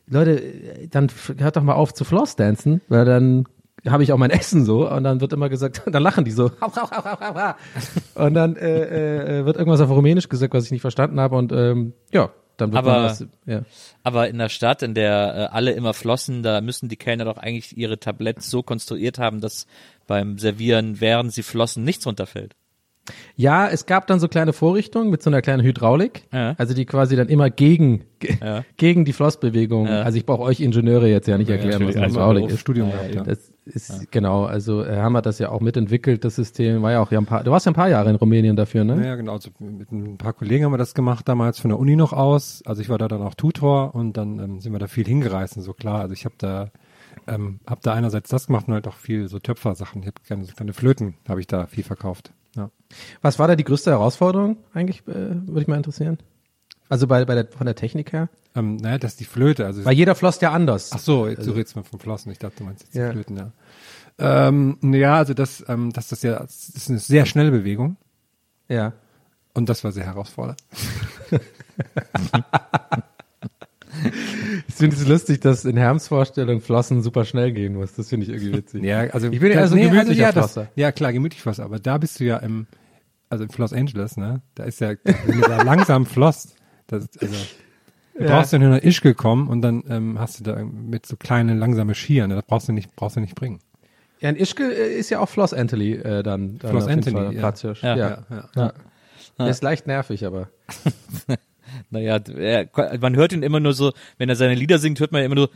Leute, 0.06 0.40
äh, 0.40 0.88
dann 0.88 1.08
hört 1.38 1.56
doch 1.56 1.62
mal 1.62 1.74
auf 1.74 1.92
zu 1.94 2.04
Flossdancen, 2.04 2.80
weil 2.88 3.04
dann 3.04 3.44
habe 3.86 4.02
ich 4.02 4.12
auch 4.12 4.18
mein 4.18 4.30
Essen 4.30 4.64
so 4.64 4.90
und 4.90 5.04
dann 5.04 5.20
wird 5.20 5.32
immer 5.32 5.48
gesagt, 5.48 5.82
dann 5.90 6.02
lachen 6.02 6.24
die 6.24 6.30
so 6.30 6.50
und 8.14 8.34
dann 8.34 8.56
äh, 8.56 9.40
äh, 9.40 9.44
wird 9.46 9.56
irgendwas 9.56 9.80
auf 9.80 9.90
Rumänisch 9.90 10.28
gesagt, 10.28 10.54
was 10.54 10.64
ich 10.66 10.70
nicht 10.70 10.80
verstanden 10.80 11.20
habe 11.20 11.36
und 11.36 11.52
ähm, 11.52 11.92
ja, 12.12 12.30
dann 12.56 12.72
wird 12.72 12.84
Aber- 12.84 13.02
das, 13.02 13.24
ja. 13.46 13.62
Aber 14.02 14.28
in 14.28 14.38
der 14.38 14.48
Stadt, 14.48 14.82
in 14.82 14.94
der 14.94 15.50
äh, 15.52 15.54
alle 15.54 15.72
immer 15.72 15.94
flossen, 15.94 16.42
da 16.42 16.60
müssen 16.60 16.88
die 16.88 16.96
Kellner 16.96 17.24
doch 17.24 17.38
eigentlich 17.38 17.76
ihre 17.76 17.98
Tabletts 17.98 18.50
so 18.50 18.62
konstruiert 18.62 19.18
haben, 19.18 19.40
dass 19.40 19.66
beim 20.06 20.38
Servieren, 20.38 21.00
während 21.00 21.32
sie 21.32 21.42
flossen, 21.42 21.84
nichts 21.84 22.06
runterfällt. 22.06 22.56
Ja, 23.36 23.68
es 23.68 23.86
gab 23.86 24.06
dann 24.06 24.20
so 24.20 24.28
kleine 24.28 24.52
Vorrichtungen 24.52 25.10
mit 25.10 25.22
so 25.22 25.30
einer 25.30 25.42
kleinen 25.42 25.62
Hydraulik, 25.62 26.22
Ja. 26.32 26.54
also 26.58 26.74
die 26.74 26.84
quasi 26.86 27.16
dann 27.16 27.28
immer 27.28 27.50
gegen 27.50 28.04
ge 28.18 28.36
Ja. 28.40 28.64
gegen 28.76 29.04
die 29.04 29.12
Flossbewegung. 29.12 29.86
Ja. 29.86 30.02
Also 30.02 30.18
ich 30.18 30.26
brauche 30.26 30.42
euch 30.42 30.60
Ingenieure 30.60 31.08
jetzt 31.08 31.28
ja 31.28 31.38
nicht 31.38 31.50
erklären, 31.50 31.86
was 31.86 31.96
eine 31.96 32.06
Einmal 32.06 32.22
Hydraulik 32.22 32.50
ist. 32.50 32.60
Studium 32.60 32.90
gehabt, 32.90 33.14
ja. 33.14 33.22
Das 33.22 33.52
ist 33.64 34.10
genau, 34.10 34.44
also 34.44 34.82
äh, 34.82 34.96
haben 34.96 35.12
wir 35.12 35.22
das 35.22 35.38
ja 35.38 35.50
auch 35.50 35.60
mitentwickelt, 35.60 36.24
das 36.24 36.36
System. 36.36 36.82
War 36.82 36.92
ja 36.92 37.00
auch 37.02 37.12
ja 37.12 37.18
ein 37.18 37.26
paar. 37.26 37.44
Du 37.44 37.50
warst 37.50 37.66
ja 37.66 37.72
ein 37.72 37.74
paar 37.74 37.88
Jahre 37.90 38.08
in 38.10 38.16
Rumänien 38.16 38.56
dafür, 38.56 38.82
ne? 38.84 39.04
Ja, 39.06 39.14
genau. 39.14 39.32
Also 39.32 39.50
mit 39.58 39.92
ein 39.92 40.16
paar 40.16 40.32
Kollegen 40.32 40.64
haben 40.64 40.72
wir 40.72 40.78
das 40.78 40.94
gemacht 40.94 41.28
damals 41.28 41.58
von 41.60 41.68
der 41.68 41.78
Uni 41.78 41.94
noch 41.94 42.12
aus. 42.14 42.62
Also 42.64 42.80
ich 42.80 42.88
war 42.88 42.96
da 42.98 43.08
dann 43.08 43.20
auch 43.22 43.34
Tutor 43.34 43.94
und 43.94 44.16
dann 44.16 44.38
ähm, 44.38 44.60
sind 44.60 44.72
wir 44.72 44.78
da 44.78 44.86
viel 44.86 45.06
hingereist 45.06 45.56
und 45.58 45.62
so 45.64 45.74
klar. 45.74 46.00
Also 46.00 46.14
ich 46.14 46.24
habe 46.24 46.34
da 46.38 46.70
ähm, 47.26 47.60
hab 47.66 47.82
da 47.82 47.92
einerseits 47.92 48.30
das 48.30 48.46
gemacht 48.46 48.68
und 48.68 48.74
halt 48.74 48.88
auch 48.88 48.94
viel 48.96 49.28
so 49.28 49.38
Töpfersachen. 49.38 50.00
Ich 50.00 50.06
habe 50.06 50.16
gerne 50.26 50.44
so 50.44 50.54
kleine 50.54 50.72
Flöten, 50.72 51.14
habe 51.28 51.40
ich 51.40 51.46
da 51.46 51.66
viel 51.66 51.84
verkauft. 51.84 52.32
Ja. 52.56 52.70
Was 53.22 53.38
war 53.38 53.48
da 53.48 53.56
die 53.56 53.64
größte 53.64 53.90
Herausforderung 53.90 54.56
eigentlich? 54.72 55.00
Äh, 55.08 55.12
Würde 55.46 55.60
ich 55.62 55.66
mal 55.68 55.76
interessieren. 55.76 56.18
Also 56.88 57.06
bei, 57.06 57.24
bei 57.24 57.34
der, 57.34 57.46
von 57.48 57.66
der 57.66 57.74
Technik 57.74 58.12
her? 58.12 58.28
Ähm, 58.54 58.76
naja, 58.76 58.98
das 58.98 59.12
ist 59.12 59.20
die 59.20 59.24
Flöte. 59.24 59.66
Also 59.66 59.84
Weil 59.84 59.92
jeder 59.94 60.14
flosst 60.14 60.40
ja 60.42 60.52
anders. 60.52 60.90
Ach 60.94 60.98
so, 60.98 61.28
jetzt, 61.28 61.46
du 61.46 61.52
redest 61.52 61.76
mal 61.76 61.82
vom 61.82 62.00
Flossen. 62.00 62.32
Ich 62.32 62.38
dachte, 62.38 62.56
du 62.58 62.64
meinst 62.64 62.82
jetzt 62.84 62.94
Ja. 62.94 63.08
die 63.08 63.12
Flöten, 63.14 63.36
ja. 63.36 63.52
Ähm, 64.20 64.78
ja, 64.82 65.16
also 65.16 65.34
das, 65.34 65.64
ähm, 65.68 65.92
das 65.92 66.10
ist 66.12 66.24
ja, 66.24 66.38
das 66.40 66.70
ist 66.70 66.88
eine 66.88 66.98
sehr 66.98 67.24
schnelle 67.26 67.50
Bewegung 67.50 67.96
Ja. 68.68 68.94
und 69.54 69.68
das 69.68 69.84
war 69.84 69.92
sehr 69.92 70.06
herausfordernd. 70.06 70.60
Ich 74.68 74.74
finde 74.74 74.96
es 74.96 75.06
lustig, 75.06 75.40
dass 75.40 75.64
in 75.64 75.76
Herms 75.76 76.08
Vorstellung 76.08 76.60
Flossen 76.60 77.02
super 77.02 77.24
schnell 77.24 77.52
gehen 77.52 77.74
muss. 77.74 77.94
Das 77.94 78.08
finde 78.08 78.26
ich 78.26 78.32
irgendwie 78.32 78.52
witzig. 78.58 78.84
Ja, 78.84 79.00
also 79.10 79.28
Ich 79.30 79.40
bin 79.40 79.50
ja 79.52 79.58
eher 79.60 79.68
so 79.68 79.76
ein 79.76 79.82
gemütlicher 79.82 80.20
ja, 80.22 80.32
das, 80.32 80.52
Flosser. 80.52 80.70
ja, 80.76 80.92
klar, 80.92 81.12
gemütlich 81.12 81.40
Flosser, 81.42 81.64
aber 81.64 81.78
da 81.78 81.98
bist 81.98 82.20
du 82.20 82.24
ja 82.24 82.36
im, 82.38 82.66
also 83.30 83.44
in 83.44 83.50
Los 83.56 83.72
Angeles, 83.72 84.16
ne? 84.16 84.42
Da 84.54 84.64
ist 84.64 84.80
ja, 84.80 84.94
wenn 85.04 85.40
du 85.40 85.48
da 85.48 85.62
langsam 85.62 86.06
flosst, 86.06 86.54
das, 86.86 87.08
also, 87.20 87.34
du 88.18 88.24
Ja. 88.24 88.36
brauchst 88.36 88.52
ja 88.52 88.58
nur 88.58 88.70
nach 88.70 88.82
Ischgl 88.82 89.14
kommen 89.14 89.48
und 89.48 89.62
dann 89.62 89.82
ähm, 89.88 90.18
hast 90.18 90.40
du 90.40 90.44
da 90.44 90.62
mit 90.64 91.06
so 91.06 91.16
kleine 91.16 91.54
langsame 91.54 91.94
Skier, 91.94 92.26
ne? 92.26 92.34
Das 92.36 92.44
brauchst 92.46 92.68
du 92.68 92.72
nicht, 92.72 92.94
brauchst 92.96 93.16
du 93.16 93.20
nicht 93.20 93.34
bringen. 93.34 93.60
Ja, 94.20 94.30
in 94.30 94.36
Ischgl 94.36 94.70
äh, 94.70 94.98
ist 94.98 95.10
ja 95.10 95.20
auch 95.20 95.28
Floss 95.28 95.52
Anthony 95.54 95.92
äh, 95.92 96.22
dann, 96.22 96.58
dann 96.58 96.70
Floss 96.72 96.86
Anthony, 96.88 97.16
Fall 97.16 97.34
ja. 97.34 97.52
Ja. 97.82 97.96
Ja. 97.96 97.96
Ja, 97.96 98.24
ja. 98.30 98.48
Ja. 98.56 98.72
Der 99.38 99.48
ist 99.48 99.62
leicht 99.62 99.86
nervig, 99.86 100.26
aber. 100.26 100.48
Naja, 101.90 102.18
er, 102.36 102.68
man 103.00 103.16
hört 103.16 103.32
ihn 103.32 103.42
immer 103.42 103.60
nur 103.60 103.72
so, 103.72 103.92
wenn 104.18 104.28
er 104.28 104.36
seine 104.36 104.54
Lieder 104.54 104.78
singt, 104.78 105.00
hört 105.00 105.12
man 105.12 105.22
immer 105.22 105.34
nur, 105.34 105.50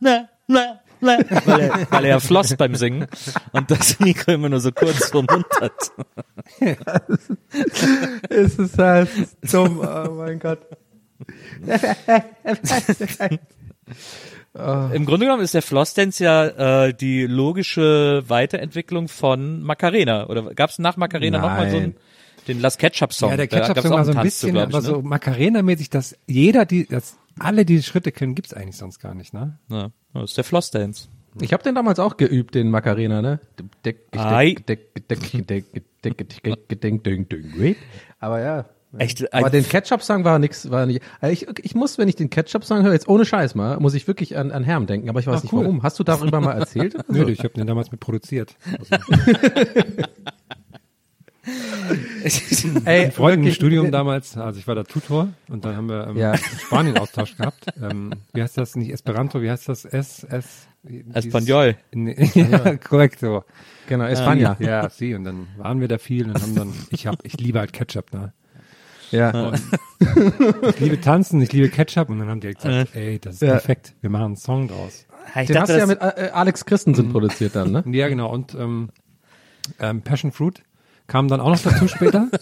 na, 0.00 0.28
na, 0.46 0.80
na, 1.00 1.18
weil 1.44 1.60
er, 1.60 1.86
weil 1.90 2.04
er 2.04 2.20
floss 2.20 2.54
beim 2.56 2.74
Singen 2.74 3.06
und 3.52 3.70
das 3.70 3.98
Mikro 4.04 4.32
immer 4.32 4.48
nur 4.48 4.60
so 4.60 4.72
kurz 4.72 5.10
vorm 5.10 5.26
Mund 5.30 5.46
hat. 5.60 5.92
es 8.30 8.58
ist 8.58 8.78
halt 8.78 9.10
dumm, 9.50 9.80
oh 9.80 10.10
mein 10.12 10.38
Gott. 10.38 10.60
Im 14.92 15.04
Grunde 15.04 15.26
genommen 15.26 15.42
ist 15.42 15.54
der 15.54 15.62
Flossdance 15.62 16.22
ja 16.22 16.84
äh, 16.86 16.94
die 16.94 17.26
logische 17.26 18.22
Weiterentwicklung 18.28 19.08
von 19.08 19.62
Macarena. 19.62 20.28
Oder 20.28 20.54
gab 20.54 20.70
es 20.70 20.78
nach 20.78 20.96
Macarena 20.96 21.38
nochmal 21.40 21.70
so 21.70 21.80
Nein. 21.80 21.96
Den 22.46 22.60
Last 22.60 22.78
Ketchup 22.78 23.12
Song? 23.12 23.30
Ja, 23.30 23.36
der 23.36 23.48
Ketchup-Song 23.48 23.92
auch 23.92 23.96
war 23.96 24.04
so 24.04 24.10
ein 24.12 24.16
Tanz 24.16 24.38
zu, 24.38 24.46
bisschen, 24.46 24.56
ich, 24.56 24.62
aber 24.62 24.82
so 24.82 24.96
ne? 24.96 25.02
Macarena-mäßig, 25.02 25.90
dass 25.90 26.16
jeder 26.26 26.64
die, 26.64 26.86
dass 26.86 27.16
alle 27.38 27.64
diese 27.64 27.82
Schritte 27.82 28.12
können, 28.12 28.34
gibt's 28.34 28.54
eigentlich 28.54 28.76
sonst 28.76 29.00
gar 29.00 29.14
nicht, 29.14 29.34
ne? 29.34 29.58
Ja, 29.68 29.90
das 30.12 30.30
ist 30.30 30.36
der 30.36 30.44
Flossdance. 30.44 31.08
Ich 31.40 31.52
habe 31.52 31.62
den 31.64 31.74
damals 31.74 31.98
auch 31.98 32.16
geübt, 32.16 32.54
den 32.54 32.70
Macarena, 32.70 33.20
ne? 33.20 33.40
Aber 38.20 38.40
ja. 38.40 38.66
Echt, 38.98 39.34
Aber 39.34 39.50
den 39.50 39.68
Ketchup-Song 39.68 40.24
war 40.24 40.38
nix, 40.38 40.70
war 40.70 40.86
nicht. 40.86 41.02
Also 41.20 41.32
ich, 41.32 41.64
ich 41.64 41.74
muss, 41.74 41.98
wenn 41.98 42.08
ich 42.08 42.14
den 42.14 42.30
Ketchup-Song 42.30 42.84
höre, 42.84 42.92
jetzt 42.92 43.08
ohne 43.08 43.24
Scheiß 43.24 43.56
mal, 43.56 43.78
muss 43.80 43.94
ich 43.94 44.06
wirklich 44.06 44.36
an, 44.36 44.52
an 44.52 44.62
Herm 44.62 44.86
denken. 44.86 45.08
Aber 45.08 45.18
ich 45.18 45.26
weiß 45.26 45.38
Ach, 45.38 45.42
nicht 45.42 45.52
cool. 45.52 45.64
warum. 45.64 45.82
Hast 45.82 45.98
du 45.98 46.04
darüber 46.04 46.40
mal 46.40 46.52
erzählt? 46.52 46.96
Nö, 47.08 47.22
so? 47.22 47.28
ich 47.28 47.40
habe 47.40 47.54
den 47.54 47.66
damals 47.66 47.90
mit 47.90 48.00
produziert. 48.00 48.54
Ey, 52.84 53.04
Ein 53.06 53.12
Freund 53.12 53.44
im 53.46 53.52
Studium 53.52 53.90
damals, 53.90 54.36
also 54.36 54.58
ich 54.58 54.66
war 54.66 54.74
da 54.74 54.82
Tutor 54.84 55.28
und 55.48 55.64
dann 55.64 55.76
haben 55.76 55.88
wir 55.88 56.06
ähm, 56.08 56.16
Ja. 56.16 56.36
Spanien-Austausch 56.36 57.36
gehabt. 57.36 57.66
Ähm, 57.80 58.12
wie 58.32 58.42
heißt 58.42 58.56
das? 58.58 58.76
Nicht 58.76 58.90
Esperanto, 58.92 59.42
wie 59.42 59.50
heißt 59.50 59.68
das? 59.68 59.84
S, 59.84 60.24
S, 60.24 60.66
Espanol. 61.12 61.76
Nee, 61.92 62.30
ja, 62.34 62.76
korrekt 62.76 63.20
so. 63.20 63.44
Genau, 63.88 64.04
Espanja. 64.04 64.56
Ja, 64.60 64.88
sie 64.88 65.14
und 65.14 65.24
dann 65.24 65.48
waren 65.58 65.80
wir 65.80 65.88
da 65.88 65.98
viel 65.98 66.26
und 66.30 66.40
haben 66.40 66.54
dann, 66.54 66.72
ich 66.90 67.06
hab, 67.06 67.24
ich 67.24 67.34
liebe 67.38 67.58
halt 67.58 67.72
Ketchup, 67.72 68.12
ne? 68.12 68.32
Ja. 69.10 69.52
Ich 70.70 70.80
liebe 70.80 71.00
Tanzen, 71.00 71.40
ich 71.42 71.52
liebe 71.52 71.68
Ketchup 71.68 72.08
und 72.08 72.18
dann 72.18 72.28
haben 72.28 72.40
die 72.40 72.48
halt 72.48 72.56
gesagt, 72.56 72.96
ey, 72.96 73.18
das 73.18 73.34
ist 73.36 73.42
Ja. 73.42 73.50
perfekt, 73.52 73.94
wir 74.00 74.10
machen 74.10 74.24
einen 74.24 74.36
Song 74.36 74.68
draus. 74.68 75.06
Ich 75.40 75.46
Den 75.46 75.58
hast 75.60 75.68
dachte, 75.68 75.72
du 75.74 75.78
ja 75.78 75.86
mit 75.86 76.00
äh, 76.00 76.30
Alex 76.32 76.64
Christensen 76.64 77.10
produziert 77.10 77.54
dann, 77.56 77.70
ne? 77.72 77.84
Ja, 77.92 78.08
genau. 78.08 78.30
Und 78.30 78.54
ähm, 78.54 78.88
ähm, 79.78 80.02
Passion 80.02 80.32
Fruit 80.32 80.62
kam 81.06 81.28
dann 81.28 81.40
auch 81.40 81.50
noch 81.50 81.60
dazu 81.62 81.88
später. 81.88 82.28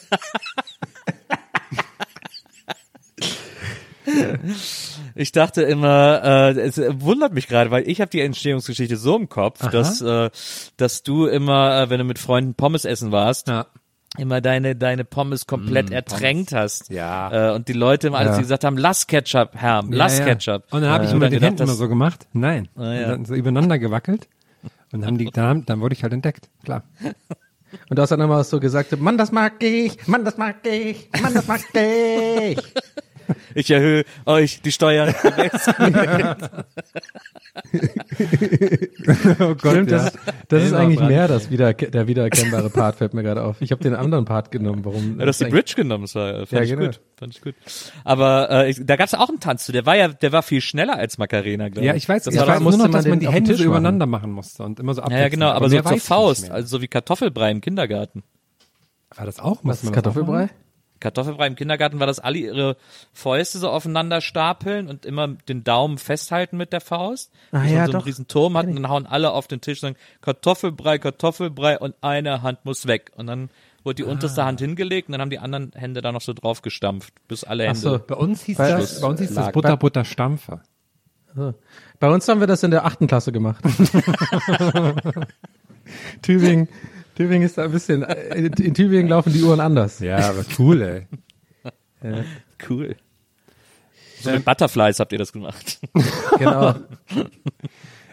Ich 5.15 5.33
dachte 5.33 5.63
immer, 5.63 6.23
äh, 6.25 6.61
es 6.61 6.77
wundert 6.79 7.33
mich 7.33 7.47
gerade, 7.49 7.71
weil 7.71 7.89
ich 7.89 8.01
habe 8.01 8.11
die 8.11 8.21
Entstehungsgeschichte 8.21 8.97
so 8.97 9.17
im 9.17 9.29
Kopf, 9.29 9.69
dass 9.71 10.01
äh, 10.01 10.31
dass 10.77 11.03
du 11.03 11.27
immer, 11.27 11.83
äh, 11.83 11.91
wenn 11.91 11.99
du 11.99 12.05
mit 12.05 12.19
Freunden 12.19 12.55
Pommes 12.55 12.85
essen 12.85 13.13
warst, 13.13 13.49
Ja. 13.49 13.67
immer 14.19 14.41
deine 14.41 14.75
deine 14.75 15.05
Pommes 15.05 15.47
komplett 15.47 15.91
ertränkt 15.91 16.53
hast. 16.53 16.91
Ja. 16.91 17.51
Äh, 17.53 17.55
und 17.55 17.69
die 17.69 17.75
Leute 17.75 18.09
immer 18.09 18.19
alles 18.19 18.33
Ja. 18.37 18.41
gesagt 18.41 18.65
haben, 18.65 18.77
lass 18.77 19.07
Ketchup, 19.07 19.51
Herr, 19.55 19.85
lass 19.89 20.19
Ja. 20.19 20.25
Ketchup. 20.25 20.65
Und 20.73 20.83
dann 20.83 20.91
habe 20.91 21.05
ich 21.05 21.11
Äh, 21.11 21.15
immer 21.15 21.27
den 21.27 21.35
gedacht, 21.35 21.51
Händen 21.51 21.63
immer 21.63 21.75
so 21.75 21.89
gemacht. 21.89 22.27
Nein. 22.33 22.69
Ah, 22.77 22.93
dann 23.03 23.25
so 23.25 23.35
übereinander 23.35 23.79
gewackelt. 23.79 24.29
Und 24.93 25.01
dann, 25.03 25.07
haben 25.07 25.19
die, 25.19 25.27
dann, 25.31 25.65
dann 25.65 25.81
wurde 25.81 25.95
ich 25.95 26.03
halt 26.03 26.13
entdeckt. 26.13 26.49
Klar. 26.65 26.83
Und 27.89 27.99
du 27.99 28.03
hast 28.03 28.11
dann 28.11 28.21
immer 28.21 28.43
so 28.45 28.61
gesagt, 28.61 28.99
Mann, 29.01 29.19
das 29.19 29.33
mag 29.33 29.63
ich, 29.63 30.07
Mann, 30.07 30.25
das 30.25 30.37
mag 30.37 30.67
ich, 30.67 31.09
Mann, 31.21 31.35
das 31.35 31.47
mag 31.47 31.61
ich. 31.75 32.59
Ich 33.55 33.71
erhöhe 33.71 34.05
euch 34.27 34.61
die 34.63 34.73
Steuern. 34.73 35.15
Oh 39.41 39.55
Gott, 39.55 39.59
Stimmt, 39.73 39.91
das, 39.93 40.07
ist- 40.07 40.19
das 40.49 40.63
ist 40.65 40.73
eigentlich 40.73 41.01
mehr 41.01 41.29
das 41.29 41.51
wieder, 41.51 41.73
der 41.75 42.07
wiedererkennbare 42.09 42.71
Part, 42.71 42.97
fällt 42.97 43.15
mir 43.15 43.23
gerade 43.23 43.43
auf. 43.43 43.57
Ich 43.61 43.71
habe 43.73 43.83
den 43.83 43.95
anderen 43.95 44.25
Part 44.25 44.51
genommen, 44.51 44.85
warum? 44.85 45.19
Ja, 45.19 45.25
du 45.25 45.29
hast 45.29 45.41
die 45.41 45.47
Bridge 45.47 45.75
genommen, 45.77 46.05
das 46.05 46.15
war, 46.15 46.29
äh, 46.31 46.47
fand 46.47 46.53
Ja, 46.53 46.63
ich 46.63 46.71
genau. 46.71 46.87
gut, 46.87 47.01
fand 47.17 47.35
ich 47.35 47.43
gut. 47.43 47.55
Aber 48.05 48.51
äh, 48.51 48.71
ich, 48.71 48.85
da 48.85 48.97
gab's 48.97 49.15
auch 49.15 49.29
einen 49.29 49.41
Tanz 49.41 49.65
zu, 49.65 49.73
der 49.73 49.87
war 49.87 49.97
ja, 49.97 50.09
der 50.09 50.33
war 50.33 50.43
viel 50.43 50.61
schneller 50.61 50.97
als 50.97 51.19
Macarena, 51.19 51.69
glaube 51.69 51.87
Ja, 51.87 51.95
ich 51.95 52.09
weiß, 52.09 52.25
das 52.25 52.35
ich 52.35 52.41
war 52.41 52.49
weiß 52.49 52.61
nur 52.61 52.77
noch, 52.77 52.89
dass 52.91 53.07
man 53.07 53.21
die 53.21 53.29
Hände 53.29 53.55
so 53.55 53.65
übereinander 53.65 54.07
machen 54.07 54.31
musste 54.33 54.63
und 54.63 54.81
immer 54.81 54.95
so 54.95 55.01
ja, 55.03 55.09
ja, 55.09 55.15
abwechselnd. 55.17 55.33
genau, 55.35 55.51
aber 55.51 55.69
so 55.69 55.77
mehr 55.77 55.85
zur 55.85 55.97
ich 55.97 56.03
Faust, 56.03 56.51
also 56.51 56.69
so 56.79 56.83
wie 56.83 56.89
Kartoffelbrei 56.89 57.51
im 57.51 57.61
Kindergarten. 57.61 58.23
War 59.15 59.27
das 59.27 59.39
auch? 59.41 59.57
Was 59.59 59.65
Muss 59.65 59.77
ist 59.77 59.85
das 59.87 59.93
Kartoffelbrei? 59.93 60.49
Kartoffelbrei 61.03 61.47
im 61.47 61.57
Kindergarten 61.57 62.01
war, 62.01 62.07
dass 62.07 62.19
alle 62.19 62.39
ihre 62.39 62.77
Fäuste 63.13 63.59
so 63.59 63.69
aufeinander 63.69 64.21
stapeln 64.23 64.89
und 64.89 65.05
immer 65.05 65.29
den 65.29 65.65
Daumen 65.65 65.99
festhalten 65.99 66.57
mit 66.57 66.73
der 66.73 66.81
Faust. 66.81 67.31
Ah, 67.53 67.65
ja, 67.65 67.71
so 67.71 67.77
einen 67.77 67.93
doch. 67.93 68.07
riesen 68.07 68.29
Turm 68.29 68.57
hat 68.57 68.67
und 68.67 68.77
dann 68.77 68.89
hauen 68.89 69.07
alle 69.07 69.33
auf 69.33 69.49
den 69.49 69.61
Tisch 69.61 69.83
und 69.83 69.89
sagen, 69.89 69.97
Kartoffelbrei, 70.23 70.99
Kartoffelbrei 70.99 71.79
und 71.79 71.95
eine 72.01 72.41
Hand 72.43 72.65
muss 72.65 72.87
weg. 72.87 73.11
Und 73.17 73.27
dann 73.27 73.51
wurde 73.85 73.97
die 73.97 74.05
Ah. 74.05 74.11
unterste 74.13 74.45
Hand 74.45 74.61
hingelegt 74.61 75.09
und 75.09 75.13
dann 75.13 75.21
haben 75.21 75.31
die 75.31 75.39
anderen 75.41 75.73
Hände 75.75 76.01
da 76.03 76.13
noch 76.13 76.21
so 76.21 76.33
drauf 76.33 76.63
gestampft, 76.63 77.13
bis 77.29 77.45
alle 77.45 77.65
Ach 77.65 77.69
Hände. 77.75 77.81
so. 77.81 77.99
Bei 77.99 78.15
uns 78.15 78.43
hieß 78.45 78.57
das, 78.57 79.01
bei 79.01 79.09
uns 79.09 79.21
hieß 79.21 79.35
das 79.35 79.53
Butter, 79.53 79.77
Butter, 79.77 80.05
Stampfer. 80.05 80.63
So. 81.35 81.55
Bei 81.99 82.11
uns 82.11 82.29
haben 82.29 82.41
wir 82.41 82.47
das 82.47 82.63
in 82.63 82.71
der 82.71 82.85
achten 82.85 83.07
Klasse 83.07 83.33
gemacht. 83.33 83.65
Tübingen, 86.23 86.69
Tübingen 87.17 87.43
ist 87.47 87.59
da 87.59 87.65
ein 87.65 87.73
bisschen, 87.73 88.03
äh, 88.03 88.37
in, 88.37 88.53
in 88.53 88.75
Tübingen 88.75 89.09
laufen 89.09 89.33
die 89.33 89.43
Uhren 89.43 89.61
anders. 89.61 89.99
Ja, 90.01 90.19
aber 90.31 90.45
cool, 90.59 90.83
ey. 90.83 91.07
Cool. 92.69 92.97
So 94.21 94.31
mit 94.31 94.45
Butterflies 94.45 95.01
habt 95.01 95.13
ihr 95.13 95.19
das 95.19 95.33
gemacht. 95.33 95.81
Genau. 96.39 96.75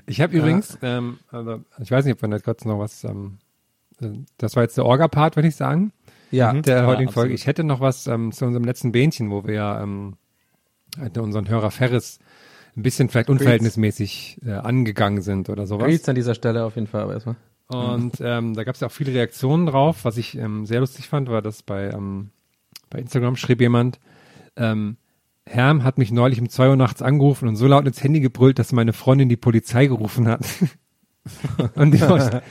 Ich 0.06 0.22
habe 0.22 0.36
übrigens, 0.36 0.78
ähm, 0.82 1.20
also 1.30 1.62
ich 1.80 1.92
weiß 1.92 2.04
nicht, 2.06 2.16
ob 2.16 2.22
wir 2.22 2.30
da 2.30 2.40
kurz 2.40 2.66
noch 2.66 2.80
was, 2.80 3.04
ähm, 3.04 3.38
äh, 4.02 4.10
das 4.38 4.56
war 4.56 4.64
jetzt 4.64 4.76
der 4.78 4.86
Orga-Part, 4.86 5.36
würde 5.36 5.48
ich 5.48 5.56
sagen, 5.56 5.92
Ja. 6.32 6.52
der 6.54 6.86
heutigen 6.88 7.10
absolut. 7.10 7.14
Folge. 7.14 7.34
Ich 7.36 7.46
hätte 7.48 7.64
noch 7.64 7.80
was 7.80 8.08
ähm, 8.08 8.32
zu 8.32 8.46
unserem 8.46 8.64
letzten 8.66 8.92
Bähnchen, 8.92 9.30
wo 9.30 9.46
wir 9.46 9.54
ja 9.54 9.82
ähm, 9.84 10.18
hatte 11.00 11.22
unseren 11.22 11.48
Hörer 11.48 11.70
Ferris 11.72 12.20
ein 12.76 12.82
bisschen 12.82 13.10
vielleicht 13.10 13.30
unverhältnismäßig 13.30 14.40
äh, 14.46 14.52
angegangen 14.54 15.22
sind 15.22 15.50
oder 15.50 15.68
sowas. 15.68 15.86
Greets 15.88 16.10
an 16.10 16.16
dieser 16.16 16.34
Stelle 16.36 16.64
auf 16.66 16.76
jeden 16.76 16.88
Fall 16.88 17.02
aber 17.02 17.14
erstmal. 17.14 17.36
Und 17.70 18.20
ähm, 18.20 18.56
da 18.56 18.64
gab 18.64 18.76
es 18.76 18.82
ja 18.82 18.88
auch 18.88 18.92
viele 18.92 19.14
Reaktionen 19.14 19.68
drauf. 19.68 20.04
Was 20.04 20.18
ich 20.18 20.36
ähm, 20.36 20.66
sehr 20.66 20.80
lustig 20.80 21.08
fand, 21.08 21.30
war, 21.30 21.42
dass 21.44 21.62
bei, 21.62 21.90
ähm, 21.90 22.32
bei 22.90 22.98
Instagram 23.00 23.36
schrieb 23.36 23.62
jemand, 23.62 24.00
ähm, 24.56 24.98
Herm 25.46 25.84
hat 25.84 25.98
mich 25.98 26.12
neulich 26.12 26.42
um 26.42 26.50
zwei 26.50 26.70
Uhr 26.70 26.76
nachts 26.76 27.02
angerufen 27.02 27.48
und 27.48 27.56
so 27.56 27.68
laut 27.68 27.86
ins 27.86 28.04
Handy 28.04 28.20
gebrüllt, 28.20 28.60
dass 28.60 28.72
meine 28.72 28.94
Freundin 28.94 29.30
die 29.30 29.38
Polizei 29.38 29.86
gerufen 29.86 30.28
hat. 30.28 30.46
und 31.76 31.92
die 31.92 32.00
das 32.00 32.32
hat 32.32 32.42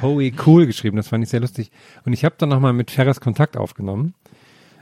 Poe 0.00 0.32
cool 0.46 0.66
geschrieben, 0.66 0.96
das 0.96 1.08
fand 1.08 1.24
ich 1.24 1.30
sehr 1.30 1.40
lustig. 1.40 1.72
Und 2.04 2.12
ich 2.12 2.24
habe 2.24 2.36
dann 2.38 2.48
nochmal 2.48 2.72
mit 2.72 2.90
Ferris 2.90 3.20
Kontakt 3.20 3.56
aufgenommen. 3.56 4.14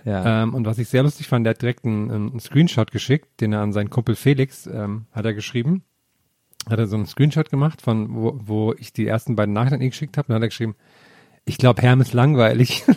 Ja. 0.04 0.42
Ähm, 0.42 0.54
und 0.54 0.66
was 0.66 0.78
ich 0.78 0.88
sehr 0.88 1.02
lustig 1.02 1.28
fand, 1.28 1.46
der 1.46 1.52
hat 1.52 1.62
direkt 1.62 1.84
einen, 1.84 2.10
einen 2.10 2.40
Screenshot 2.40 2.90
geschickt, 2.90 3.40
den 3.40 3.52
er 3.52 3.60
an 3.60 3.72
seinen 3.72 3.90
Kumpel 3.90 4.14
Felix 4.14 4.66
ähm, 4.66 5.06
hat 5.12 5.24
er 5.24 5.34
geschrieben. 5.34 5.84
Hat 6.68 6.78
er 6.78 6.86
so 6.86 6.96
einen 6.96 7.06
Screenshot 7.06 7.50
gemacht, 7.50 7.80
von 7.82 8.14
wo, 8.14 8.38
wo 8.44 8.74
ich 8.78 8.92
die 8.92 9.06
ersten 9.06 9.34
beiden 9.36 9.54
Nachrichten 9.54 9.80
geschickt 9.80 10.16
habe. 10.18 10.26
Und 10.26 10.30
dann 10.30 10.36
hat 10.36 10.42
er 10.42 10.48
geschrieben, 10.48 10.74
ich 11.44 11.58
glaube, 11.58 11.82
Herm 11.82 12.00
ist 12.00 12.12
langweilig. 12.12 12.84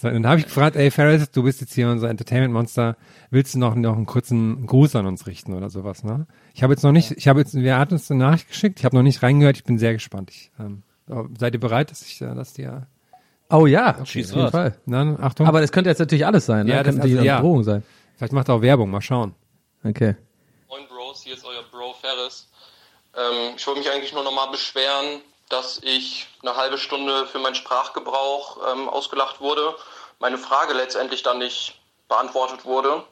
So, 0.00 0.06
und 0.08 0.14
dann 0.22 0.26
habe 0.26 0.38
ich 0.38 0.44
gefragt, 0.46 0.76
ey 0.76 0.90
Ferris, 0.90 1.30
du 1.30 1.42
bist 1.42 1.60
jetzt 1.62 1.72
hier 1.74 1.88
unser 1.90 2.10
Entertainment 2.10 2.52
Monster, 2.52 2.96
willst 3.30 3.54
du 3.54 3.58
noch, 3.58 3.74
noch 3.74 3.96
einen 3.96 4.04
kurzen 4.06 4.66
Gruß 4.66 4.94
an 4.96 5.06
uns 5.06 5.26
richten 5.26 5.54
oder 5.54 5.70
sowas, 5.70 6.04
ne? 6.04 6.26
Ich 6.54 6.62
habe 6.62 6.72
jetzt 6.74 6.82
noch 6.82 6.92
nicht, 6.92 7.12
ich 7.12 7.26
habe 7.26 7.40
jetzt, 7.40 7.54
wer 7.54 7.78
hat 7.78 7.90
uns 7.90 8.10
eine 8.10 8.20
Nachricht 8.20 8.48
geschickt? 8.48 8.78
Ich 8.78 8.84
habe 8.84 8.94
noch 8.94 9.02
nicht 9.02 9.22
reingehört, 9.22 9.56
ich 9.56 9.64
bin 9.64 9.78
sehr 9.78 9.94
gespannt. 9.94 10.30
Ich, 10.30 10.50
ähm, 10.60 10.82
seid 11.38 11.54
ihr 11.54 11.60
bereit, 11.60 11.90
dass 11.90 12.02
ich 12.02 12.20
äh, 12.20 12.34
das 12.34 12.52
dir, 12.52 12.86
Oh 13.50 13.66
ja, 13.66 13.96
auf 13.98 14.06
Schieß 14.08 14.34
jeden. 14.34 14.50
Fall. 14.50 14.74
na, 14.84 15.16
Achtung, 15.20 15.46
Aber 15.46 15.62
das 15.62 15.72
könnte 15.72 15.88
jetzt 15.88 16.00
natürlich 16.00 16.26
alles 16.26 16.44
sein. 16.44 16.66
Ne? 16.66 16.72
Ja, 16.72 16.82
das- 16.82 16.94
könnte 16.96 17.08
also, 17.10 17.24
ja. 17.24 17.40
Drohung 17.40 17.64
sein. 17.64 17.82
vielleicht 18.16 18.34
macht 18.34 18.48
er 18.50 18.56
auch 18.56 18.62
Werbung, 18.62 18.90
mal 18.90 19.00
schauen. 19.00 19.34
Okay. 19.84 20.16
Moin 20.68 20.86
Bros, 20.88 21.22
hier 21.22 21.34
ist 21.34 21.44
euer 21.44 21.62
Bro 21.62 21.94
Ferris. 21.94 22.48
Ähm, 23.16 23.54
ich 23.56 23.66
wollte 23.66 23.80
mich 23.80 23.90
eigentlich 23.90 24.12
nur 24.12 24.24
nochmal 24.24 24.50
beschweren, 24.50 25.22
dass 25.48 25.78
ich 25.82 26.26
eine 26.42 26.56
halbe 26.56 26.78
Stunde 26.78 27.26
für 27.26 27.38
meinen 27.38 27.54
Sprachgebrauch 27.54 28.72
ähm, 28.72 28.88
ausgelacht 28.88 29.40
wurde, 29.40 29.74
meine 30.18 30.36
Frage 30.36 30.74
letztendlich 30.74 31.22
dann 31.22 31.38
nicht 31.38 31.80
beantwortet 32.08 32.64
wurde. 32.64 33.04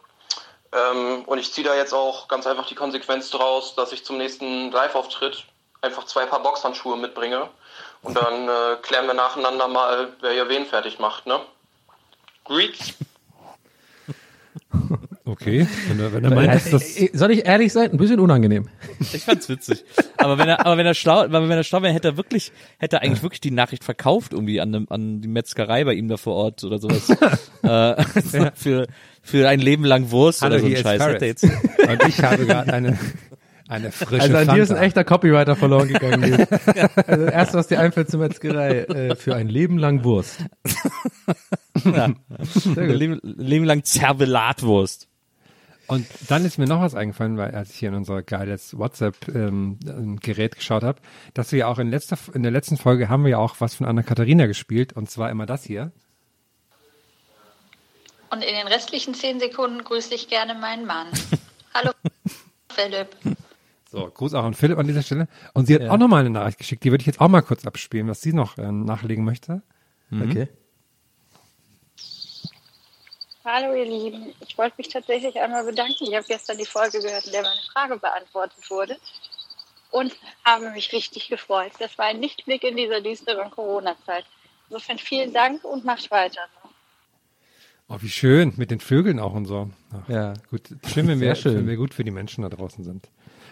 Ähm, 0.73 1.25
und 1.25 1.39
ich 1.39 1.53
ziehe 1.53 1.67
da 1.67 1.75
jetzt 1.75 1.95
auch 1.95 2.29
ganz 2.29 2.47
einfach 2.47 2.67
die 2.67 2.75
Konsequenz 2.75 3.31
draus, 3.31 3.75
dass 3.75 3.93
ich 3.93 4.05
zum 4.05 4.19
nächsten 4.19 4.71
Live-Auftritt 4.73 5.45
einfach 5.83 6.05
zwei 6.05 6.27
Paar 6.27 6.43
Boxhandschuhe 6.43 6.97
mitbringe. 6.97 7.49
Und 8.03 8.17
dann 8.17 8.49
äh, 8.49 8.77
klären 8.83 9.07
wir 9.07 9.15
nacheinander 9.15 9.69
mal, 9.69 10.13
wer 10.21 10.33
hier 10.33 10.49
wen 10.49 10.67
fertig 10.67 10.99
macht, 10.99 11.27
ne? 11.27 11.41
Greets! 12.45 12.95
Okay, 15.29 15.67
wenn 15.89 15.99
er, 15.99 16.13
wenn 16.13 16.23
er 16.25 16.31
meint, 16.33 16.55
dass 16.55 16.71
das, 16.71 16.95
Soll 17.13 17.33
ich 17.33 17.47
ehrlich 17.47 17.73
sein? 17.73 17.91
Ein 17.91 17.97
bisschen 17.97 18.21
unangenehm. 18.21 18.69
Ich 19.01 19.25
fand's 19.25 19.49
witzig. 19.49 19.85
Aber 20.19 20.39
wenn 20.39 20.49
er, 20.49 20.65
aber 20.65 20.77
wenn 20.77 20.87
er 20.87 20.95
schlau, 20.95 21.23
aber 21.25 21.43
wenn 21.49 21.51
er 21.59 21.65
schlau 21.65 21.83
wäre, 21.83 21.93
hätte 21.93 22.07
er 22.09 22.17
wirklich, 22.17 22.53
hätte 22.79 22.97
er 22.97 23.03
eigentlich 23.03 23.25
wirklich 23.25 23.41
die 23.41 23.51
Nachricht 23.51 23.83
verkauft 23.83 24.33
irgendwie 24.35 24.61
an, 24.61 24.71
dem- 24.73 24.87
an 24.89 25.21
die 25.21 25.27
Metzgerei 25.29 25.83
bei 25.85 25.95
ihm 25.95 26.07
da 26.07 26.17
vor 26.17 26.35
Ort 26.37 26.63
oder 26.63 26.79
sowas. 26.79 27.11
äh, 27.63 28.53
für, 28.55 28.87
für 29.21 29.49
ein 29.49 29.59
Leben 29.59 29.85
lang 29.85 30.13
Wurst 30.13 30.43
Hallo, 30.43 30.55
oder 30.55 30.61
so 30.61 30.67
ein 30.69 30.77
Scheiß. 30.77 31.03
Hätte 31.03 31.19
Ferris. 31.19 31.43
jetzt, 31.43 31.43
und 31.43 32.09
ich 32.09 32.23
habe 32.23 32.47
gerade 32.47 32.73
eine, 32.73 32.99
eine 33.69 33.91
frische 33.91 34.23
Also 34.23 34.37
an 34.37 34.55
dir 34.55 34.63
ist 34.63 34.71
ein 34.71 34.77
Fanta. 34.77 34.83
echter 34.87 35.03
Copywriter 35.05 35.57
verloren 35.57 35.89
gegangen. 35.89 36.47
Also 37.09 37.25
erst 37.25 37.55
was 37.55 37.67
dir 37.67 37.81
einfällt 37.81 38.11
zur 38.11 38.21
Metzgerei. 38.21 38.83
Äh, 38.83 39.17
für 39.17 39.35
ein 39.35 39.49
Leben 39.49 39.79
lang 39.79 40.05
Wurst. 40.05 40.39
ja. 41.85 42.11
Leben, 42.77 43.19
Leben 43.25 43.65
lang 43.65 43.83
Zervelatwurst. 43.83 45.09
Und 45.89 46.07
dann 46.29 46.45
ist 46.45 46.59
mir 46.59 46.67
noch 46.67 46.81
was 46.81 46.95
eingefallen, 46.95 47.37
weil 47.37 47.55
als 47.55 47.71
ich 47.71 47.77
hier 47.77 47.91
in 47.91 47.95
unser 47.95 48.23
geiles 48.23 48.77
WhatsApp-Gerät 48.77 50.57
geschaut 50.57 50.83
habe, 50.83 51.01
dass 51.35 51.53
wir 51.53 51.61
ja 51.61 51.67
auch 51.69 51.79
in, 51.79 51.91
letzter, 51.91 52.19
in 52.35 52.43
der 52.43 52.51
letzten 52.53 52.77
Folge 52.77 53.09
haben 53.09 53.23
wir 53.25 53.31
ja 53.31 53.39
auch 53.39 53.57
was 53.61 53.75
von 53.77 53.87
Anna 53.87 54.03
Katharina 54.03 54.47
gespielt 54.47 54.95
und 54.95 55.09
zwar 55.11 55.31
immer 55.31 55.47
das 55.47 55.65
hier. 55.65 55.93
Und 58.31 58.43
in 58.43 58.55
den 58.55 58.67
restlichen 58.67 59.15
zehn 59.15 59.39
Sekunden 59.39 59.85
grüße 59.85 60.13
ich 60.15 60.29
gerne 60.29 60.55
meinen 60.55 60.87
Mann. 60.87 61.07
Hallo, 61.75 61.93
Philipp. 62.69 63.09
So, 63.89 64.11
Gruß 64.13 64.35
auch 64.35 64.45
an 64.45 64.55
Philipp 64.55 64.79
an 64.79 64.89
dieser 64.89 65.03
Stelle. 65.03 65.29
Und 65.55 65.67
sie 65.67 65.77
hat 65.77 65.83
Ja. 65.83 65.91
auch 65.93 65.99
nochmal 65.99 66.21
eine 66.21 66.31
Nachricht 66.31 66.59
geschickt, 66.59 66.83
die 66.83 66.91
würde 66.91 67.03
ich 67.03 67.07
jetzt 67.07 67.21
auch 67.21 67.29
mal 67.29 67.43
kurz 67.43 67.65
abspielen, 67.65 68.09
was 68.09 68.21
sie 68.21 68.33
noch 68.33 68.59
äh, 68.59 68.73
nachlegen 68.73 69.25
möchte. 69.25 69.63
Okay. 70.13 70.49
Hallo, 73.49 73.75
ihr 73.77 73.85
Lieben. 73.85 74.33
Ich 74.41 74.59
wollte 74.59 74.75
mich 74.77 74.89
tatsächlich 74.89 75.39
einmal 75.41 75.65
bedanken. 75.65 76.05
Ich 76.05 76.15
habe 76.17 76.27
gestern 76.27 76.59
die 76.59 76.67
Folge 76.67 76.99
gehört, 76.99 77.27
in 77.27 77.31
der 77.33 77.43
meine 77.43 77.61
Frage 77.73 77.97
beantwortet 77.97 78.69
wurde. 78.69 78.97
Und 79.93 80.13
habe 80.45 80.71
mich 80.71 80.93
richtig 80.93 81.29
gefreut. 81.29 81.71
Das 81.79 81.97
war 81.97 82.07
ein 82.07 82.21
Lichtblick 82.21 82.65
in 82.65 82.77
dieser 82.77 83.01
düsteren 83.01 83.53
Corona-Zeit. 83.53 84.25
Insofern 84.69 84.99
vielen 84.99 85.33
Dank 85.33 85.63
und 85.63 85.85
macht 85.85 86.11
weiter. 86.11 86.41
Oh, 87.89 87.99
wie 88.01 88.09
schön, 88.09 88.53
mit 88.57 88.73
den 88.73 88.81
Vögeln 88.81 89.21
auch 89.21 89.33
und 89.33 89.47
so. 89.47 89.71
Ach, 89.93 90.09
Ja. 90.09 90.35
Gut, 90.51 90.63
schön, 90.93 91.07
wenn 91.07 91.21
wir, 91.21 91.29
Sehr 91.29 91.37
schön. 91.37 91.57
wenn 91.59 91.69
wir 91.69 91.77
gut 91.77 91.95
für 91.95 92.03
die 92.03 92.11
Menschen 92.11 92.43
da 92.43 92.49
draußen 92.49 92.83
sind. 92.83 93.09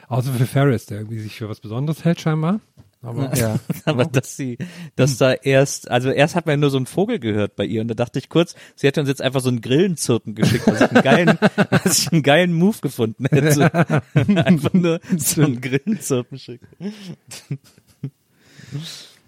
Außer 0.09 0.33
für 0.33 0.47
Ferris, 0.47 0.87
der 0.87 0.99
irgendwie 0.99 1.21
sich 1.21 1.37
für 1.37 1.49
was 1.49 1.61
Besonderes 1.61 2.05
hält 2.05 2.21
scheinbar. 2.21 2.59
Aber 3.05 3.35
Ja. 3.37 3.57
Aber 3.85 4.05
dass 4.07 4.37
sie, 4.37 4.59
dass 4.97 5.19
da 5.19 5.33
erst, 5.33 5.91
also 5.91 6.11
erst 6.11 6.35
hat 6.35 6.47
man 6.47 6.59
nur 6.61 6.71
so 6.71 6.77
einen 6.79 6.87
Vogel 6.87 7.19
gehört 7.19 7.55
bei 7.57 7.65
ihr 7.65 7.81
und 7.83 7.89
da 7.89 7.95
dachte 7.95 8.19
ich 8.19 8.29
kurz, 8.29 8.55
sie 8.77 8.87
hätte 8.87 9.01
uns 9.01 9.09
jetzt 9.09 9.23
einfach 9.23 9.41
so 9.41 9.49
einen 9.51 9.61
Grillenzirpen 9.61 10.35
geschickt, 10.35 10.67
was 10.67 10.81
ich 10.81 10.91
einen 10.91 11.03
geilen, 11.03 11.39
was 11.71 11.99
ich 11.99 12.13
einen 12.13 12.23
geilen 12.23 12.53
Move 12.53 12.79
gefunden 12.81 13.27
hätte. 13.31 13.71
einfach 14.47 14.73
nur 14.73 15.01
so 15.17 15.43
einen 15.43 15.61
Grillenzirpen 15.61 16.39
schicken. 16.39 16.67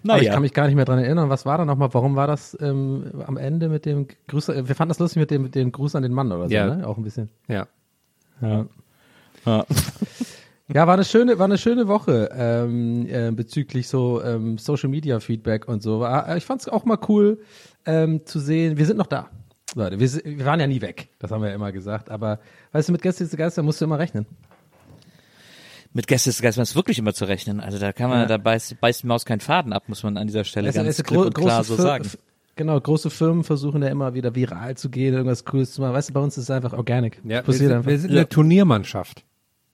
Aber 0.09 0.19
ich 0.19 0.23
Naja. 0.23 0.33
kann 0.35 0.43
mich 0.43 0.53
gar 0.53 0.67
nicht 0.67 0.77
mehr 0.77 0.85
dran 0.85 0.99
erinnern. 1.01 1.29
Was 1.31 1.47
war 1.47 1.59
da 1.59 1.65
nochmal? 1.65 1.93
Warum 1.93 2.15
war 2.17 2.27
das 2.29 2.57
ähm, 2.61 3.07
am 3.27 3.37
Ende 3.37 3.69
mit 3.69 3.85
dem 3.87 4.07
Gruß? 4.29 4.51
äh, 4.51 4.69
Wir 4.69 4.75
fanden 4.77 4.91
das 4.91 4.99
lustig 5.01 5.19
mit 5.21 5.31
dem, 5.31 5.43
mit 5.43 5.55
dem 5.55 5.73
Gruß 5.73 5.97
an 5.97 6.03
den 6.05 6.13
Mann 6.13 6.31
oder 6.33 6.49
so, 6.49 6.55
Ja. 6.55 6.75
ne? 6.77 6.87
Auch 6.87 6.97
ein 6.97 7.03
bisschen. 7.05 7.29
Ja. 7.49 7.67
Ja. 8.41 8.67
Ja. 9.45 9.67
Ja, 10.73 10.87
war 10.87 10.95
eine 10.95 11.05
schöne, 11.05 11.39
war 11.39 11.45
eine 11.45 11.59
schöne 11.59 11.87
Woche 11.87 12.29
ähm, 12.37 13.07
äh, 13.09 13.31
bezüglich 13.31 13.89
so 13.89 14.23
ähm, 14.23 14.59
Social 14.59 14.89
Media 14.89 15.21
Feedback 15.21 15.69
und 15.69 15.83
so. 15.83 16.01
War, 16.01 16.29
äh, 16.29 16.39
ich 16.39 16.45
fand 16.45 16.61
es 16.63 16.69
auch 16.69 16.85
mal 16.85 16.99
cool 17.09 17.39
ähm, 17.85 18.27
zu 18.27 18.41
sehen. 18.41 18.77
Wir 18.77 18.85
sind 18.87 18.97
noch 18.97 19.07
da, 19.07 19.31
Leute. 19.77 20.01
Wir, 20.01 20.11
wir 20.25 20.45
waren 20.45 20.59
ja 20.59 20.67
nie 20.67 20.81
weg. 20.81 21.09
Das 21.21 21.31
haben 21.31 21.43
wir 21.43 21.51
ja 21.51 21.55
immer 21.55 21.71
gesagt. 21.71 22.11
Aber 22.11 22.41
weißt 22.73 22.89
du, 22.89 22.93
mit 22.93 23.03
Gäste 23.03 23.23
ist 23.25 23.37
Geister 23.37 23.63
musst 23.63 23.81
du 23.81 23.85
immer 23.85 23.99
rechnen. 24.01 24.27
Mit 25.93 26.09
Gästegeist 26.09 26.59
ist 26.59 26.75
wirklich 26.77 26.99
immer 26.99 27.15
zu 27.15 27.25
rechnen. 27.27 27.61
Also 27.61 27.79
da 27.79 27.93
kann 27.93 28.11
man, 28.11 28.21
Ja. 28.21 28.27
da 28.27 28.37
beißt, 28.37 28.81
beißt 28.81 29.05
die 29.05 29.07
Maus 29.07 29.25
kein 29.25 29.41
Faden 29.41 29.73
ab, 29.73 29.85
muss 29.87 30.03
man 30.03 30.17
an 30.19 30.27
dieser 30.27 30.45
Stelle 30.45 30.67
Also, 30.67 30.79
ganz 30.81 30.89
also 30.89 31.03
klipp 31.05 31.19
gro- 31.21 31.27
und 31.27 31.35
klar 31.35 31.65
so 31.65 31.75
Fir- 31.77 31.83
sagen. 31.83 32.05
f- 32.05 32.19
Genau, 32.57 32.81
große 32.81 33.09
Firmen 33.11 33.45
versuchen 33.45 33.83
ja 33.83 33.89
immer 33.89 34.15
wieder 34.15 34.35
viral 34.35 34.77
zu 34.77 34.89
gehen, 34.91 35.13
irgendwas 35.15 35.45
Cooles 35.45 35.73
zu 35.75 35.81
machen. 35.83 35.93
Weißt 35.95 36.09
du, 36.09 36.13
bei 36.15 36.21
uns 36.21 36.37
ist 36.39 36.45
es 36.45 36.51
einfach 36.51 36.73
organic. 36.73 37.17
Ja, 37.23 37.29
wir 37.31 37.43
Passiert 37.43 37.69
sind, 37.69 37.73
einfach. 37.73 37.91
wir 37.91 37.99
sind 37.99 38.11
eine 38.11 38.29
Turniermannschaft. 38.29 39.25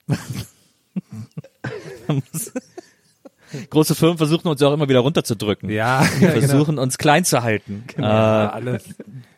Große 3.69 3.93
Firmen 3.93 4.17
versuchen 4.17 4.47
uns 4.47 4.63
auch 4.63 4.73
immer 4.73 4.89
wieder 4.89 5.01
runterzudrücken. 5.01 5.69
Ja, 5.69 6.03
Wir 6.17 6.21
ja, 6.29 6.33
genau. 6.33 6.47
versuchen 6.47 6.79
uns 6.79 6.97
klein 6.97 7.23
zu 7.23 7.43
halten. 7.43 7.83
Ja, 7.99 8.45
äh, 8.45 8.49
alles. 8.51 8.83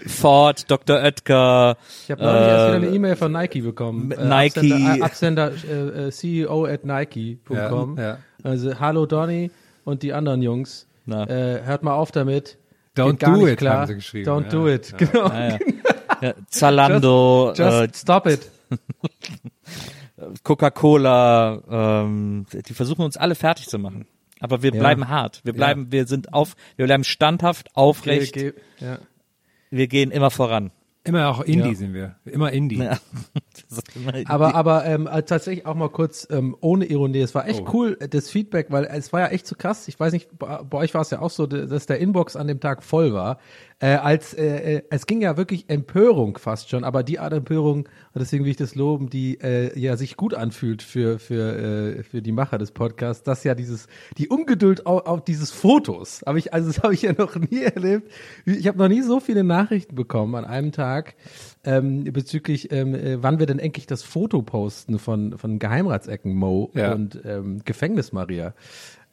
Ford, 0.08 0.72
Dr. 0.72 1.02
Oetker, 1.04 1.76
Ich 2.04 2.12
habe 2.12 2.24
neulich 2.24 2.42
erst 2.48 2.68
wieder 2.68 2.74
äh, 2.74 2.88
eine 2.88 2.96
E-Mail 2.96 3.16
von 3.18 3.32
Nike 3.34 3.62
bekommen. 3.62 4.12
Äh, 4.12 4.26
Nike. 4.26 4.72
Absender, 4.72 4.98
äh, 4.98 5.02
Absender 5.02 5.52
äh, 5.70 6.08
äh, 6.08 6.12
CEO 6.12 6.66
at 6.66 6.86
Nike.com. 6.86 7.98
Ja, 7.98 8.04
ja. 8.04 8.18
Also, 8.44 8.80
hallo 8.80 9.06
Donny 9.06 9.52
und 9.84 10.02
die 10.02 10.14
anderen 10.14 10.42
Jungs. 10.42 10.88
Na. 11.06 11.26
Äh, 11.28 11.62
hört 11.64 11.84
mal 11.84 11.94
auf 11.96 12.12
damit. 12.12 12.58
Don't 12.96 13.18
do 13.24 13.46
it, 13.48 13.58
klar. 13.58 13.80
haben 13.80 13.88
sie 13.88 13.96
geschrieben. 13.96 14.30
Don't 14.30 14.44
Ja, 14.46 14.50
do 14.50 14.68
it. 14.70 14.92
ja. 14.92 14.98
Genau. 14.98 15.28
ja, 15.28 15.50
ja. 15.50 15.58
Ja, 16.22 16.34
Zalando, 16.48 17.54
Just, 17.58 17.80
just 17.82 17.96
stop 17.98 18.28
it. 18.28 18.50
Coca-Cola, 20.44 22.04
ähm, 22.04 22.46
die 22.68 22.74
versuchen 22.74 23.04
uns 23.04 23.18
alle 23.18 23.36
fertig 23.36 23.68
zu 23.68 23.78
machen. 23.80 24.06
Aber 24.40 24.62
wir 24.64 24.74
Ja. 24.74 24.80
bleiben 24.80 25.08
hart. 25.08 25.42
Wir 25.44 25.54
bleiben, 25.54 25.92
wir 25.92 26.08
sind 26.08 26.34
auf, 26.34 26.56
wir 26.76 26.86
bleiben 26.86 27.04
standhaft, 27.04 27.76
aufrecht. 27.76 28.34
Ge- 28.34 28.52
ge- 28.52 28.62
ja. 28.80 29.00
Wir 29.72 29.88
gehen 29.88 30.12
immer 30.12 30.32
voran. 30.32 30.72
Immer 31.04 31.30
auch 31.30 31.42
Indie 31.42 31.70
Ja. 31.70 31.76
sind 31.76 31.94
wir. 31.94 32.16
Immer 32.26 32.52
Indie. 32.52 32.78
Ja. 32.78 32.98
Immer- 33.96 34.28
Aber, 34.30 34.56
aber 34.56 34.86
ähm, 34.86 35.08
äh, 35.08 35.22
tatsächlich 35.24 35.66
auch 35.68 35.76
mal 35.76 35.90
kurz 35.90 36.28
ähm, 36.32 36.56
ohne 36.62 36.86
Ironie. 36.86 37.20
Es 37.20 37.36
war 37.36 37.48
echt 37.48 37.62
Oh. 37.68 37.70
cool, 37.74 37.98
äh, 38.00 38.08
das 38.10 38.30
Feedback, 38.32 38.68
weil 38.72 38.86
es 38.86 39.14
war 39.14 39.20
ja 39.22 39.28
echt 39.28 39.46
so 39.46 39.56
krass. 39.56 39.88
Ich 39.88 40.00
weiß 40.00 40.14
nicht, 40.14 40.30
bei 40.40 40.78
euch 40.78 40.94
war 40.96 41.02
es 41.02 41.12
ja 41.12 41.20
auch 41.22 41.30
so, 41.30 41.46
dass 41.46 41.86
der 41.86 42.00
Inbox 42.00 42.36
an 42.36 42.48
dem 42.48 42.60
Tag 42.60 42.84
voll 42.84 43.14
war. 43.14 43.38
Äh, 43.86 43.98
als 43.98 44.34
äh, 44.34 44.78
äh, 44.78 44.82
es 44.90 45.06
ging 45.06 45.22
ja 45.22 45.38
wirklich 45.38 45.70
Empörung 45.70 46.40
fast 46.40 46.72
schon, 46.72 46.84
aber 46.84 47.04
die 47.04 47.20
Art 47.20 47.34
Empörung, 47.34 47.82
und 47.86 48.20
deswegen 48.20 48.44
will 48.44 48.50
ich 48.50 48.58
das 48.58 48.74
loben, 48.74 49.12
die 49.12 49.40
äh, 49.42 49.78
ja 49.80 49.96
sich 49.96 50.18
gut 50.18 50.34
anfühlt 50.34 50.82
für 50.82 51.20
für 51.20 52.00
äh, 52.00 52.04
für 52.04 52.24
die 52.24 52.32
Macher 52.32 52.58
des 52.58 52.72
Podcasts, 52.72 53.22
dass 53.22 53.44
ja 53.44 53.54
dieses 53.54 53.86
die 54.18 54.28
Ungeduld 54.28 54.88
auf, 54.88 55.06
auf 55.06 55.24
dieses 55.24 55.52
Fotos, 55.52 56.24
habe 56.26 56.40
ich 56.40 56.52
also 56.52 56.68
das 56.68 56.82
habe 56.82 56.96
ich 56.96 57.04
ja 57.04 57.14
noch 57.14 57.36
nie 57.36 57.62
erlebt. 57.62 58.12
Ich 58.46 58.66
habe 58.68 58.80
noch 58.80 58.88
nie 58.88 59.04
so 59.04 59.20
viele 59.20 59.44
Nachrichten 59.44 59.94
bekommen 59.94 60.34
an 60.34 60.46
einem 60.46 60.72
Tag 60.72 61.14
ähm, 61.64 62.06
bezüglich, 62.06 62.72
ähm, 62.72 62.96
äh, 62.96 63.22
wann 63.22 63.38
wir 63.38 63.46
denn 63.46 63.60
endlich 63.60 63.86
das 63.86 64.02
Foto 64.02 64.42
posten 64.42 64.98
von, 64.98 65.38
von 65.38 65.60
Geheimratsecken 65.60 66.34
Mo 66.34 66.72
Ja. 66.74 66.94
und 66.94 67.22
ähm, 67.24 67.62
Gefängnis 67.66 68.12
Maria. 68.14 68.56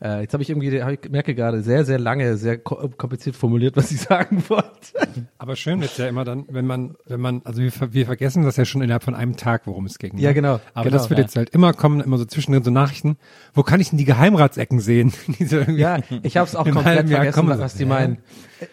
Äh, 0.03 0.23
jetzt 0.23 0.33
habe 0.33 0.43
ich 0.43 0.51
irgendwie, 0.51 0.83
hab 0.83 0.91
ich 0.91 1.11
merke 1.11 1.35
gerade, 1.35 1.63
sehr, 1.63 1.85
sehr 1.85 1.99
lange, 1.99 2.37
sehr 2.37 2.59
ko 2.59 2.91
kompliziert 2.97 3.37
formuliert, 3.37 3.77
was 3.77 3.93
ich 3.93 4.01
sagen 4.01 4.43
wollte. 4.49 5.25
Aber 5.39 5.55
schön 5.55 5.81
ist 5.81 5.97
ja 5.99 6.09
immer 6.09 6.25
dann, 6.25 6.45
wenn 6.51 6.67
man, 6.67 6.97
wenn 7.07 7.21
man, 7.21 7.43
also 7.45 7.63
wir, 7.63 7.73
wir 7.93 8.07
vergessen 8.07 8.43
das 8.43 8.57
ja 8.57 8.65
schon 8.65 8.83
innerhalb 8.83 9.05
von 9.05 9.15
einem 9.15 9.37
Tag, 9.37 9.63
worum 9.67 9.87
es 9.87 9.99
ging. 9.99 10.17
Ne? 10.17 10.23
Ja, 10.23 10.33
genau, 10.33 10.61
Aber 10.75 10.85
genau, 10.85 10.97
das 10.97 11.09
wird 11.09 11.19
ja. 11.19 11.25
jetzt 11.25 11.37
halt 11.37 11.51
immer 11.51 11.73
kommen, 11.73 12.01
immer 12.01 12.19
so 12.19 12.25
zwischendrin 12.25 12.65
so 12.65 12.73
Nachrichten. 12.73 13.17
Wo 13.55 13.63
kann 13.63 13.79
ich 13.81 13.91
denn 13.91 13.99
die 13.99 14.05
Geheimratsecken 14.05 14.81
sehen? 14.81 15.13
Diese 15.39 15.59
irgendwie 15.59 15.81
Ja, 15.81 15.99
ich 16.23 16.37
habe 16.37 16.49
es 16.49 16.57
auch 16.57 16.65
komplett 16.65 17.09
vergessen, 17.09 17.49
was 17.49 17.73
so. 17.73 17.79
die 17.79 17.85
Ja. 17.85 17.89
meinen. 17.89 18.19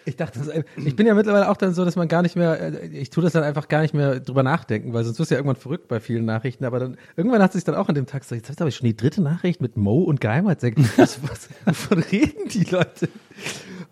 Ich 0.04 0.16
dachte, 0.16 0.64
ich 0.76 0.96
bin 0.96 1.06
ja 1.06 1.14
mittlerweile 1.14 1.48
auch 1.48 1.56
dann 1.56 1.74
so, 1.74 1.84
dass 1.84 1.96
man 1.96 2.08
gar 2.08 2.22
nicht 2.22 2.36
mehr, 2.36 2.60
äh, 2.60 2.86
ich 2.88 3.10
tue 3.10 3.22
das 3.22 3.32
dann 3.32 3.42
einfach 3.42 3.68
gar 3.68 3.82
nicht 3.82 3.94
mehr 3.94 4.20
drüber 4.20 4.42
nachdenken, 4.42 4.92
weil 4.92 5.04
sonst 5.04 5.18
wirst 5.18 5.30
du 5.30 5.34
ja 5.34 5.38
irgendwann 5.38 5.56
verrückt 5.56 5.88
bei 5.88 6.00
vielen 6.00 6.24
Nachrichten. 6.24 6.64
Aber 6.64 6.78
dann 6.78 6.96
irgendwann 7.16 7.42
hat 7.42 7.52
sich 7.52 7.64
dann 7.64 7.74
auch 7.74 7.88
an 7.88 7.94
dem 7.94 8.06
Tag 8.06 8.22
gesagt, 8.22 8.48
jetzt 8.48 8.60
habe 8.60 8.68
ich 8.68 8.76
schon 8.76 8.86
die 8.86 8.96
dritte 8.96 9.22
Nachricht 9.22 9.60
mit 9.60 9.76
Mo 9.76 10.02
und 10.02 10.20
Geheimratsecken. 10.20 10.88
Was, 10.96 11.22
was, 11.22 11.48
wovon 11.64 12.02
reden 12.02 12.48
die 12.48 12.64
Leute? 12.64 13.08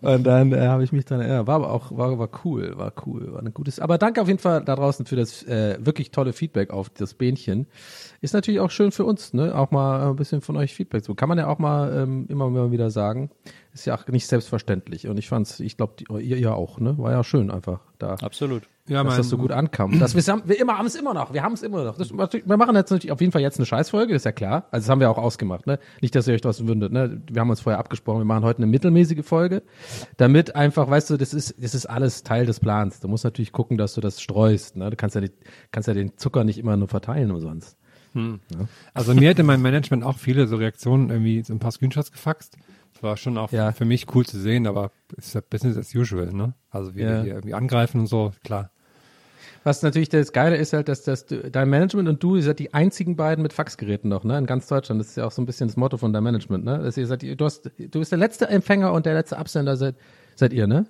Und 0.01 0.23
dann 0.23 0.53
äh, 0.53 0.67
habe 0.67 0.83
ich 0.83 0.91
mich 0.91 1.05
dran 1.05 1.19
erinnert. 1.19 1.47
War 1.47 1.55
aber 1.55 1.71
auch, 1.71 1.95
war, 1.95 2.17
war 2.17 2.29
cool, 2.45 2.77
war 2.77 2.93
cool, 3.05 3.33
war 3.33 3.41
ein 3.41 3.53
gutes. 3.53 3.79
Aber 3.79 3.97
danke 3.97 4.21
auf 4.21 4.27
jeden 4.27 4.39
Fall 4.39 4.63
da 4.63 4.75
draußen 4.75 5.05
für 5.05 5.15
das 5.15 5.43
äh, 5.43 5.77
wirklich 5.79 6.11
tolle 6.11 6.33
Feedback 6.33 6.71
auf 6.71 6.89
das 6.89 7.13
Bähnchen. 7.13 7.67
Ist 8.21 8.33
natürlich 8.33 8.59
auch 8.59 8.71
schön 8.71 8.91
für 8.91 9.05
uns, 9.05 9.33
ne? 9.33 9.55
Auch 9.55 9.71
mal 9.71 10.09
ein 10.09 10.15
bisschen 10.15 10.41
von 10.41 10.57
euch 10.57 10.73
Feedback 10.73 11.03
zu. 11.03 11.15
Kann 11.15 11.29
man 11.29 11.37
ja 11.37 11.47
auch 11.47 11.59
mal 11.59 11.93
ähm, 11.95 12.25
immer 12.27 12.49
mal 12.49 12.71
wieder 12.71 12.91
sagen. 12.91 13.29
Ist 13.73 13.85
ja 13.85 13.95
auch 13.95 14.07
nicht 14.07 14.27
selbstverständlich. 14.27 15.07
Und 15.07 15.17
ich 15.17 15.29
fand's, 15.29 15.59
ich 15.59 15.77
glaube, 15.77 16.03
ihr 16.19 16.37
ja 16.37 16.53
auch, 16.53 16.79
ne? 16.79 16.97
War 16.97 17.11
ja 17.11 17.23
schön 17.23 17.49
einfach 17.49 17.79
da. 17.97 18.15
Absolut. 18.15 18.63
Ja, 18.89 19.03
dass 19.03 19.17
das 19.17 19.29
so 19.29 19.37
gut 19.37 19.51
ankam. 19.51 19.99
Dass 19.99 20.15
wir, 20.15 20.33
haben, 20.33 20.41
wir 20.45 20.59
immer 20.59 20.77
haben 20.77 20.87
es 20.87 20.95
immer 20.95 21.13
noch. 21.13 21.31
Wir 21.31 21.43
haben 21.43 21.53
es 21.53 21.61
immer 21.61 21.83
noch. 21.83 21.97
Das, 21.97 22.11
wir 22.11 22.57
machen 22.57 22.75
jetzt 22.75 22.89
natürlich 22.89 23.11
auf 23.11 23.21
jeden 23.21 23.31
Fall 23.31 23.41
jetzt 23.41 23.59
eine 23.59 23.67
Scheißfolge, 23.67 24.15
ist 24.15 24.25
ja 24.25 24.31
klar. 24.31 24.65
Also 24.71 24.85
das 24.85 24.89
haben 24.89 24.99
wir 24.99 25.11
auch 25.11 25.19
ausgemacht, 25.19 25.67
ne? 25.67 25.77
Nicht, 26.01 26.15
dass 26.15 26.27
ihr 26.27 26.33
euch 26.33 26.43
was 26.43 26.67
wundert, 26.67 26.91
ne? 26.91 27.21
Wir 27.31 27.39
haben 27.39 27.51
uns 27.51 27.61
vorher 27.61 27.79
abgesprochen, 27.79 28.19
wir 28.19 28.25
machen 28.25 28.43
heute 28.43 28.57
eine 28.57 28.67
mittelmäßige 28.67 29.23
Folge, 29.23 29.61
damit 30.17 30.55
einfach, 30.55 30.89
weißt 30.89 31.11
du, 31.11 31.17
das 31.17 31.35
ist, 31.35 31.55
das 31.63 31.75
ist 31.75 31.85
alles 31.85 32.23
Teil 32.23 32.47
des 32.47 32.59
Plans. 32.59 32.99
Du 32.99 33.07
musst 33.07 33.23
natürlich 33.23 33.51
gucken, 33.51 33.77
dass 33.77 33.93
du 33.93 34.01
das 34.01 34.21
streust, 34.21 34.75
ne? 34.75 34.89
Du 34.89 34.95
kannst 34.95 35.15
ja, 35.15 35.21
die, 35.21 35.31
kannst 35.71 35.87
ja 35.87 35.93
den 35.93 36.17
Zucker 36.17 36.43
nicht 36.43 36.57
immer 36.57 36.75
nur 36.75 36.87
verteilen 36.87 37.29
umsonst. 37.29 37.77
Also 38.93 39.13
mir 39.13 39.29
hätte 39.29 39.43
mein 39.43 39.61
Management 39.61 40.03
auch 40.03 40.17
viele 40.17 40.47
so 40.47 40.55
Reaktionen 40.55 41.09
irgendwie 41.09 41.43
so 41.43 41.53
ein 41.53 41.59
paar 41.59 41.71
Screenshots 41.71 42.11
gefaxt. 42.11 42.57
Das 42.93 43.03
war 43.03 43.17
schon 43.17 43.37
auch 43.37 43.51
Ja. 43.51 43.71
für 43.71 43.85
mich 43.85 44.13
cool 44.15 44.25
zu 44.25 44.39
sehen, 44.39 44.67
aber 44.67 44.91
ist 45.15 45.33
ja 45.35 45.41
Business 45.47 45.77
as 45.77 45.93
usual, 45.95 46.33
ne? 46.33 46.53
Also 46.69 46.95
wie 46.95 47.01
Ja. 47.01 47.09
wir 47.09 47.21
hier 47.21 47.33
irgendwie 47.35 47.53
angreifen 47.53 48.01
und 48.01 48.07
so, 48.07 48.33
klar. 48.43 48.71
Was 49.63 49.83
natürlich 49.83 50.09
das 50.09 50.31
Geile 50.31 50.55
ist 50.55 50.71
halt, 50.73 50.87
dass, 50.87 51.03
du, 51.03 51.49
dein 51.51 51.69
Management 51.69 52.07
und 52.07 52.23
du, 52.23 52.37
ihr 52.37 52.43
seid 52.43 52.59
die 52.59 52.73
einzigen 52.73 53.15
beiden 53.15 53.41
mit 53.43 53.51
Faxgeräten 53.53 54.09
noch, 54.09 54.23
ne? 54.23 54.37
In 54.37 54.45
ganz 54.45 54.67
Deutschland. 54.67 54.99
Das 55.01 55.09
ist 55.09 55.17
ja 55.17 55.25
auch 55.25 55.31
so 55.31 55.41
ein 55.41 55.45
bisschen 55.45 55.67
das 55.67 55.75
Motto 55.77 55.97
von 55.97 56.13
deinem 56.13 56.23
Management, 56.23 56.63
ne? 56.65 56.79
Dass 56.79 56.97
ihr 56.97 57.07
seid, 57.07 57.21
du 57.23 57.45
hast, 57.45 57.69
du 57.77 57.99
bist 57.99 58.11
der 58.11 58.19
letzte 58.19 58.47
Empfänger 58.47 58.93
und 58.93 59.05
der 59.05 59.13
letzte 59.13 59.37
Absender 59.37 59.75
seid, 59.75 59.95
seid 60.35 60.53
ihr, 60.53 60.65
ne? 60.65 60.85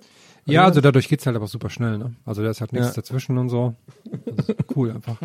Ja, 0.46 0.64
also 0.64 0.80
dadurch 0.80 1.08
geht's 1.08 1.26
halt 1.26 1.36
aber 1.36 1.46
super 1.46 1.70
schnell, 1.70 1.98
ne? 1.98 2.14
Also 2.24 2.42
da 2.42 2.50
ist 2.50 2.60
halt 2.60 2.72
nichts 2.72 2.88
Ja. 2.88 2.94
dazwischen 2.94 3.38
und 3.38 3.48
so. 3.50 3.74
Cool 4.74 4.90
einfach. 4.92 5.16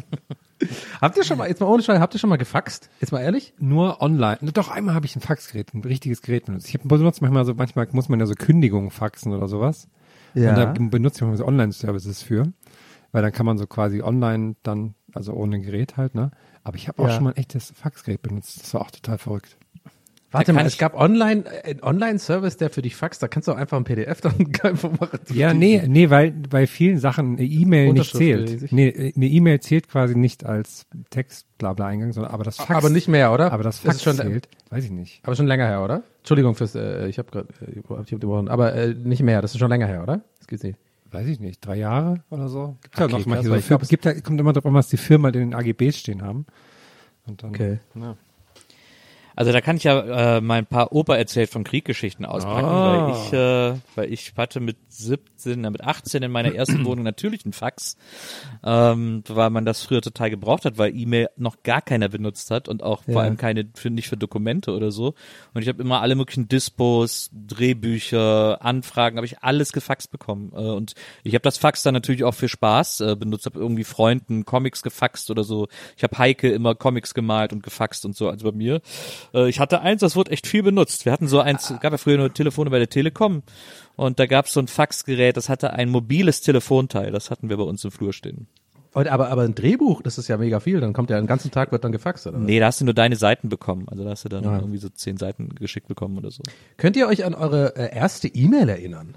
Habt 1.01 1.17
ihr 1.17 1.23
schon 1.23 1.37
mal, 1.37 1.47
jetzt 1.47 1.59
mal 1.59 1.67
ohne 1.67 1.83
Schwein, 1.83 1.99
habt 1.99 2.13
ihr 2.13 2.19
schon 2.19 2.29
mal 2.29 2.37
gefaxt? 2.37 2.89
Jetzt 3.01 3.11
mal 3.11 3.19
ehrlich? 3.21 3.53
Nur 3.59 4.01
online. 4.01 4.37
Doch, 4.53 4.69
einmal 4.69 4.95
habe 4.95 5.05
ich 5.05 5.15
ein 5.15 5.21
Faxgerät, 5.21 5.73
ein 5.73 5.81
richtiges 5.81 6.21
Gerät 6.21 6.45
benutzt. 6.45 6.67
Ich 6.69 6.79
benutze 6.79 7.21
manchmal 7.21 7.43
so, 7.45 7.53
manchmal 7.53 7.87
muss 7.91 8.07
man 8.09 8.19
ja 8.19 8.25
so 8.25 8.35
Kündigungen 8.35 8.89
faxen 8.89 9.33
oder 9.33 9.47
sowas. 9.47 9.87
Ja. 10.33 10.49
Und 10.51 10.55
da 10.57 10.65
benutze 10.65 11.17
ich 11.17 11.21
manchmal 11.21 11.37
so 11.37 11.45
Online-Services 11.45 12.21
für. 12.23 12.53
Weil 13.11 13.21
dann 13.21 13.31
kann 13.31 13.45
man 13.45 13.57
so 13.57 13.67
quasi 13.67 14.01
online 14.01 14.55
dann, 14.63 14.95
also 15.13 15.33
ohne 15.33 15.59
Gerät 15.61 15.97
halt, 15.97 16.15
ne? 16.15 16.31
Aber 16.63 16.75
ich 16.77 16.87
habe 16.87 17.01
auch 17.01 17.07
Ja. 17.07 17.13
schon 17.15 17.23
mal 17.25 17.29
ein 17.31 17.37
echtes 17.37 17.71
Faxgerät 17.75 18.21
benutzt. 18.21 18.61
Das 18.61 18.73
war 18.73 18.81
auch 18.81 18.91
total 18.91 19.17
verrückt. 19.17 19.57
Warte 20.37 20.53
mal, 20.53 20.65
es 20.65 20.77
gab 20.77 20.93
online, 20.95 21.43
äh, 21.63 21.71
einen 21.71 21.83
Online-Service, 21.83 22.57
der 22.57 22.69
für 22.69 22.81
dich 22.81 22.95
faxt, 22.95 23.21
da 23.23 23.27
kannst 23.27 23.47
du 23.47 23.51
auch 23.53 23.57
einfach 23.57 23.77
ein 23.77 23.83
PDF 23.83 24.21
dann 24.21 24.33
einfach 24.63 24.91
machen. 24.99 25.19
Ja, 25.33 25.53
nee, 25.53 25.81
nee, 25.87 26.09
weil 26.09 26.31
bei 26.31 26.67
vielen 26.67 26.97
Sachen 26.99 27.37
eine 27.37 27.45
E-Mail 27.45 27.93
nicht 27.93 28.15
zählt. 28.15 28.71
Nee, 28.71 29.13
eine 29.15 29.27
E-Mail 29.27 29.59
zählt 29.61 29.87
quasi 29.89 30.15
nicht 30.15 30.45
als 30.45 30.85
Text, 31.09 31.45
bla 31.57 31.73
bla 31.73 31.87
Eingang, 31.87 32.11
sondern 32.13 32.31
aber 32.33 32.43
das 32.43 32.57
Fax. 32.57 32.69
Aber 32.71 32.89
nicht 32.89 33.07
mehr, 33.07 33.31
oder? 33.33 33.51
Aber 33.51 33.63
das 33.63 33.79
Fax 33.79 34.03
schon- 34.03 34.15
zählt. 34.15 34.47
Weiß 34.69 34.83
ich 34.83 34.91
nicht. 34.91 35.21
Aber 35.23 35.35
schon 35.35 35.47
länger 35.47 35.67
her, 35.67 35.83
oder? 35.83 36.03
Entschuldigung 36.19 36.55
fürs, 36.55 36.75
äh, 36.75 37.07
ich 37.07 37.17
habe 37.19 37.29
gerade, 37.31 37.47
äh, 37.65 37.79
ich 37.79 37.89
hab 37.89 38.19
gebrochen, 38.21 38.47
aber 38.49 38.73
äh, 38.73 38.93
nicht 38.93 39.21
mehr, 39.23 39.41
das 39.41 39.53
ist 39.53 39.59
schon 39.59 39.69
länger 39.69 39.87
her, 39.87 40.03
oder? 40.03 40.21
Das 40.39 40.47
gibt's 40.47 40.63
nicht. 40.63 40.77
Weiß 41.11 41.27
ich 41.27 41.39
nicht. 41.39 41.65
Drei 41.65 41.77
Jahre 41.77 42.23
oder 42.29 42.49
so? 42.49 42.75
Gibt 42.81 42.97
ja 42.99 43.05
Okay, 43.05 43.11
noch 43.13 43.19
krass, 43.19 43.25
manche 43.27 43.49
weil 43.51 43.61
so 43.61 43.67
glaub, 43.69 43.87
gibt 43.87 44.03
ja, 44.05 44.19
kommt 44.19 44.39
immer 44.39 44.51
drauf 44.51 44.65
an, 44.65 44.73
was 44.73 44.89
die 44.89 44.97
Firmen 44.97 45.25
halt 45.25 45.35
in 45.37 45.51
den 45.51 45.53
AGBs 45.53 45.97
stehen 45.97 46.21
haben. 46.23 46.45
Und 47.25 47.41
dann, 47.41 47.51
Okay. 47.51 47.79
Ja. 47.93 48.17
Also 49.35 49.51
da 49.51 49.61
kann 49.61 49.77
ich 49.77 49.83
ja 49.83 50.37
äh, 50.37 50.41
mal 50.41 50.59
ein 50.59 50.65
paar 50.65 50.91
Opa 50.93 51.15
erzählt 51.15 51.49
von 51.49 51.63
Krieggeschichten 51.63 52.25
auspacken, 52.25 52.65
Ah. 52.67 53.07
weil 53.07 53.11
ich, 53.15 53.33
äh, 53.33 53.79
weil 53.95 54.13
ich 54.13 54.33
hatte 54.37 54.59
mit 54.59 54.77
17, 54.87 55.63
äh, 55.65 55.69
mit 55.71 55.83
18 55.83 56.23
in 56.23 56.31
meiner 56.31 56.53
ersten 56.55 56.85
Wohnung 56.85 57.03
natürlich 57.03 57.43
einen 57.45 57.53
Fax, 57.53 57.97
ähm, 58.63 59.23
weil 59.27 59.49
man 59.49 59.65
das 59.65 59.81
früher 59.83 60.01
total 60.01 60.29
gebraucht 60.29 60.65
hat, 60.65 60.77
weil 60.77 60.95
E-Mail 60.95 61.29
noch 61.37 61.63
gar 61.63 61.81
keiner 61.81 62.07
benutzt 62.09 62.49
hat 62.51 62.69
und 62.69 62.81
auch 62.83 63.03
Ja. 63.07 63.13
vor 63.13 63.21
allem 63.23 63.37
keine, 63.37 63.67
für, 63.75 63.89
nicht 63.89 64.07
für 64.07 64.17
Dokumente 64.17 64.71
oder 64.73 64.91
so. 64.91 65.15
Und 65.53 65.61
ich 65.61 65.67
habe 65.67 65.81
immer 65.81 66.01
alle 66.01 66.15
möglichen 66.15 66.47
Dispos, 66.47 67.29
Drehbücher, 67.33 68.61
Anfragen, 68.63 69.17
habe 69.17 69.25
ich 69.25 69.39
alles 69.43 69.73
gefaxt 69.73 70.11
bekommen. 70.11 70.51
Äh, 70.53 70.59
und 70.59 70.93
ich 71.23 71.33
habe 71.33 71.41
das 71.43 71.57
Fax 71.57 71.83
dann 71.83 71.93
natürlich 71.93 72.23
auch 72.23 72.33
für 72.33 72.47
Spaß 72.49 73.01
äh, 73.01 73.15
benutzt, 73.15 73.45
habe 73.45 73.59
irgendwie 73.59 73.83
Freunden 73.83 74.45
Comics 74.45 74.81
gefaxt 74.81 75.29
oder 75.29 75.43
so. 75.43 75.67
Ich 75.97 76.03
habe 76.03 76.17
Heike 76.17 76.49
immer 76.51 76.75
Comics 76.75 77.13
gemalt 77.13 77.53
und 77.53 77.63
gefaxt 77.63 78.05
und 78.05 78.15
so, 78.15 78.29
also 78.29 78.49
bei 78.49 78.55
mir. 78.55 78.81
Äh, 79.33 79.49
ich 79.49 79.59
hatte 79.59 79.81
eins, 79.81 80.01
das 80.01 80.15
wurde 80.15 80.31
echt 80.31 80.47
viel 80.47 80.63
benutzt. 80.63 81.05
Wir 81.05 81.11
hatten 81.11 81.27
so 81.27 81.39
eins, 81.39 81.73
gab 81.81 81.91
ja 81.91 81.97
früher 81.97 82.17
nur 82.17 82.33
Telefone 82.33 82.69
bei 82.69 82.79
der 82.79 82.89
Telekom 82.89 83.43
und 83.95 84.19
da 84.19 84.25
gab 84.25 84.45
es 84.45 84.53
so 84.53 84.59
ein 84.59 84.67
Faxgerät, 84.67 85.37
das 85.37 85.49
hatte 85.49 85.73
ein 85.73 85.89
mobiles 85.89 86.41
Telefonteil. 86.41 87.11
Das 87.11 87.31
hatten 87.31 87.49
wir 87.49 87.57
bei 87.57 87.63
uns 87.63 87.83
im 87.83 87.91
Flur 87.91 88.13
stehen. 88.13 88.47
Und, 88.93 89.09
aber, 89.09 89.29
aber 89.29 89.41
ein 89.41 89.55
Drehbuch, 89.55 90.01
das 90.01 90.17
ist 90.17 90.29
ja 90.29 90.37
mega 90.37 90.61
viel. 90.61 90.79
Dann 90.79 90.93
kommt 90.93 91.09
ja 91.09 91.17
den 91.19 91.27
ganzen 91.27 91.51
Tag 91.51 91.73
wird 91.73 91.83
dann 91.83 91.91
gefaxt, 91.91 92.27
oder? 92.27 92.37
Nee, 92.37 92.59
da 92.61 92.67
hast 92.67 92.79
du 92.79 92.85
nur 92.85 92.93
deine 92.93 93.17
Seiten 93.17 93.49
bekommen. 93.49 93.87
Also 93.89 94.05
da 94.05 94.11
hast 94.11 94.23
du 94.23 94.29
dann 94.29 94.45
Ja. 94.45 94.57
irgendwie 94.57 94.77
so 94.77 94.87
zehn 94.87 95.17
Seiten 95.17 95.49
geschickt 95.55 95.89
bekommen 95.89 96.17
oder 96.17 96.31
so. 96.31 96.43
Könnt 96.77 96.95
ihr 96.95 97.07
euch 97.07 97.25
an 97.25 97.33
eure 97.33 97.75
äh, 97.75 97.93
erste 97.93 98.29
E-Mail 98.29 98.69
erinnern? 98.69 99.15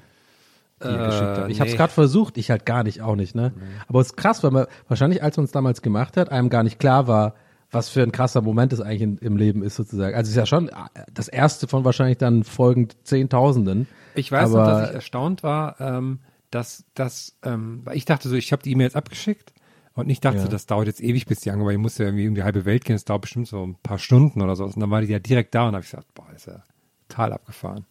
Die 0.83 0.89
ihr 0.89 0.95
Äh, 1.01 1.07
geschickt 1.07 1.39
habt? 1.39 1.51
Ich 1.51 1.61
habe 1.61 1.69
es 1.69 1.75
nee. 1.75 1.77
gerade 1.79 1.93
versucht, 1.93 2.39
ich 2.39 2.51
halt 2.51 2.67
gar 2.67 2.83
nicht, 2.83 3.03
auch 3.03 3.15
nicht, 3.15 3.37
ne? 3.37 3.53
Aber 3.87 4.01
es 4.01 4.09
ist 4.09 4.17
krass, 4.17 4.43
weil 4.43 4.51
man 4.51 4.67
wahrscheinlich, 4.89 5.23
als 5.23 5.37
man 5.37 5.45
es 5.45 5.53
damals 5.53 5.81
gemacht 5.81 6.17
hat, 6.17 6.31
einem 6.33 6.51
gar 6.51 6.65
nicht 6.65 6.81
klar 6.81 7.07
war, 7.07 7.35
was 7.71 7.89
für 7.91 8.03
ein 8.03 8.13
krasser 8.13 8.41
Moment 8.41 8.73
es 8.73 8.81
eigentlich 8.81 9.03
in, 9.03 9.19
im 9.19 9.37
Leben 9.37 9.63
ist 9.63 9.77
sozusagen. 9.77 10.15
Also 10.17 10.29
es 10.29 10.31
ist 10.31 10.37
ja 10.37 10.47
schon 10.47 10.71
das 11.13 11.29
erste 11.29 11.69
von 11.69 11.85
wahrscheinlich 11.85 12.19
dann 12.19 12.45
folgend 12.45 12.97
Zehntausenden. 13.05 13.87
Ich 14.15 14.33
weiß 14.33 14.51
noch, 14.51 14.65
dass 14.65 14.89
ich 14.91 14.95
erstaunt 14.95 15.43
war, 15.43 15.81
ähm, 15.81 16.21
dass 16.51 16.85
das, 16.95 17.37
ähm, 17.43 17.83
weil 17.85 17.97
ich 17.97 18.05
dachte 18.07 18.29
so, 18.29 18.35
ich 18.37 18.53
habe 18.53 18.63
die 18.63 18.73
E-Mails 18.73 18.97
abgeschickt 18.97 19.53
und 19.95 20.09
ich 20.09 20.21
dachte, 20.21 20.39
Ja. 20.39 20.43
so, 20.45 20.49
das 20.49 20.65
dauert 20.67 20.87
jetzt 20.87 21.03
ewig, 21.03 21.27
bis 21.27 21.41
die 21.41 21.51
ankommen, 21.51 21.67
weil 21.67 21.75
ich 21.75 21.81
musste 21.81 22.05
ja 22.05 22.09
irgendwie 22.09 22.29
um 22.29 22.35
die 22.35 22.43
halbe 22.43 22.65
Welt 22.65 22.85
gehen, 22.87 22.97
das 22.97 23.05
dauert 23.05 23.23
bestimmt 23.23 23.49
so 23.49 23.63
ein 23.67 23.75
paar 23.83 23.99
Stunden 23.99 24.41
oder 24.41 24.57
so. 24.57 24.65
Und 24.65 24.79
dann 24.81 24.91
war 24.91 25.03
die 25.03 25.09
ja 25.09 25.19
direkt 25.19 25.55
da 25.55 25.69
und 25.69 25.75
habe 25.75 25.85
ich 25.85 25.91
gesagt, 25.91 26.07
boah, 26.15 26.27
ist 26.35 26.47
ja 26.47 26.63
total 27.09 27.35
abgefahren. 27.35 27.85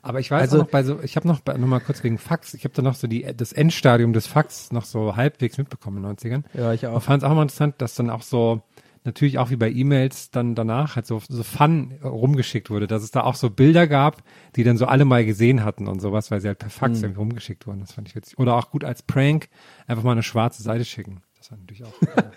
Aber 0.00 0.20
ich 0.20 0.30
weiß 0.30 0.42
Also- 0.42 0.56
auch 0.56 0.60
noch 0.64 0.70
bei 0.70 0.82
so, 0.82 1.00
ich 1.02 1.16
habe 1.16 1.28
noch 1.28 1.40
bei, 1.40 1.56
noch 1.58 1.66
mal 1.66 1.80
kurz 1.80 2.02
wegen 2.04 2.16
Fax, 2.18 2.54
ich 2.54 2.64
habe 2.64 2.74
da 2.74 2.80
noch 2.82 2.94
so 2.94 3.06
die 3.06 3.26
das 3.36 3.52
Endstadium 3.52 4.12
des 4.14 4.26
Fax 4.26 4.72
noch 4.72 4.84
so 4.86 5.16
halbwegs 5.16 5.58
mitbekommen 5.58 5.98
in 5.98 6.02
den 6.04 6.10
90ern. 6.16 6.44
Ja, 6.54 6.72
ich 6.72 6.86
auch. 6.86 6.94
Und 6.94 7.00
fand 7.02 7.22
es 7.22 7.28
auch 7.28 7.34
mal 7.34 7.42
interessant, 7.42 7.74
dass 7.78 7.94
dann 7.94 8.08
auch 8.10 8.22
so 8.22 8.62
natürlich 9.04 9.38
auch 9.38 9.50
wie 9.50 9.56
bei 9.56 9.70
E-Mails 9.70 10.30
dann 10.30 10.54
danach 10.54 10.96
halt 10.96 11.06
so, 11.06 11.20
so 11.28 11.42
Fun 11.42 11.92
rumgeschickt 12.02 12.70
wurde, 12.70 12.86
dass 12.86 13.02
es 13.02 13.10
da 13.10 13.22
auch 13.22 13.34
so 13.34 13.50
Bilder 13.50 13.86
gab, 13.86 14.22
die 14.56 14.64
dann 14.64 14.76
so 14.76 14.86
alle 14.86 15.04
mal 15.04 15.24
gesehen 15.24 15.64
hatten 15.64 15.86
und 15.86 16.00
sowas, 16.00 16.30
weil 16.30 16.40
sie 16.40 16.48
halt 16.48 16.58
per 16.58 16.70
Fax 16.70 16.98
Hm. 16.98 17.04
irgendwie 17.04 17.20
rumgeschickt 17.20 17.66
wurden. 17.66 17.80
Das 17.80 17.92
fand 17.92 18.08
ich 18.08 18.16
witzig. 18.16 18.38
Oder 18.38 18.56
auch 18.56 18.70
gut 18.70 18.84
als 18.84 19.02
Prank 19.02 19.48
einfach 19.86 20.02
mal 20.02 20.12
eine 20.12 20.22
schwarze 20.22 20.62
Seite 20.62 20.84
schicken. 20.84 21.22
Das 21.38 21.50
war 21.50 21.58
natürlich 21.58 21.84
auch. 21.84 21.92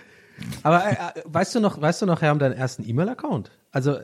Aber 0.63 0.85
äh, 0.85 0.91
äh, 0.91 1.21
weißt 1.25 1.55
du 1.55 1.59
noch, 1.59 1.81
weißt 1.81 2.01
du 2.01 2.05
noch, 2.05 2.21
Herr, 2.21 2.31
um 2.31 2.39
deinen 2.39 2.53
ersten 2.53 2.87
E-Mail-Account? 2.87 3.51
Also 3.71 3.97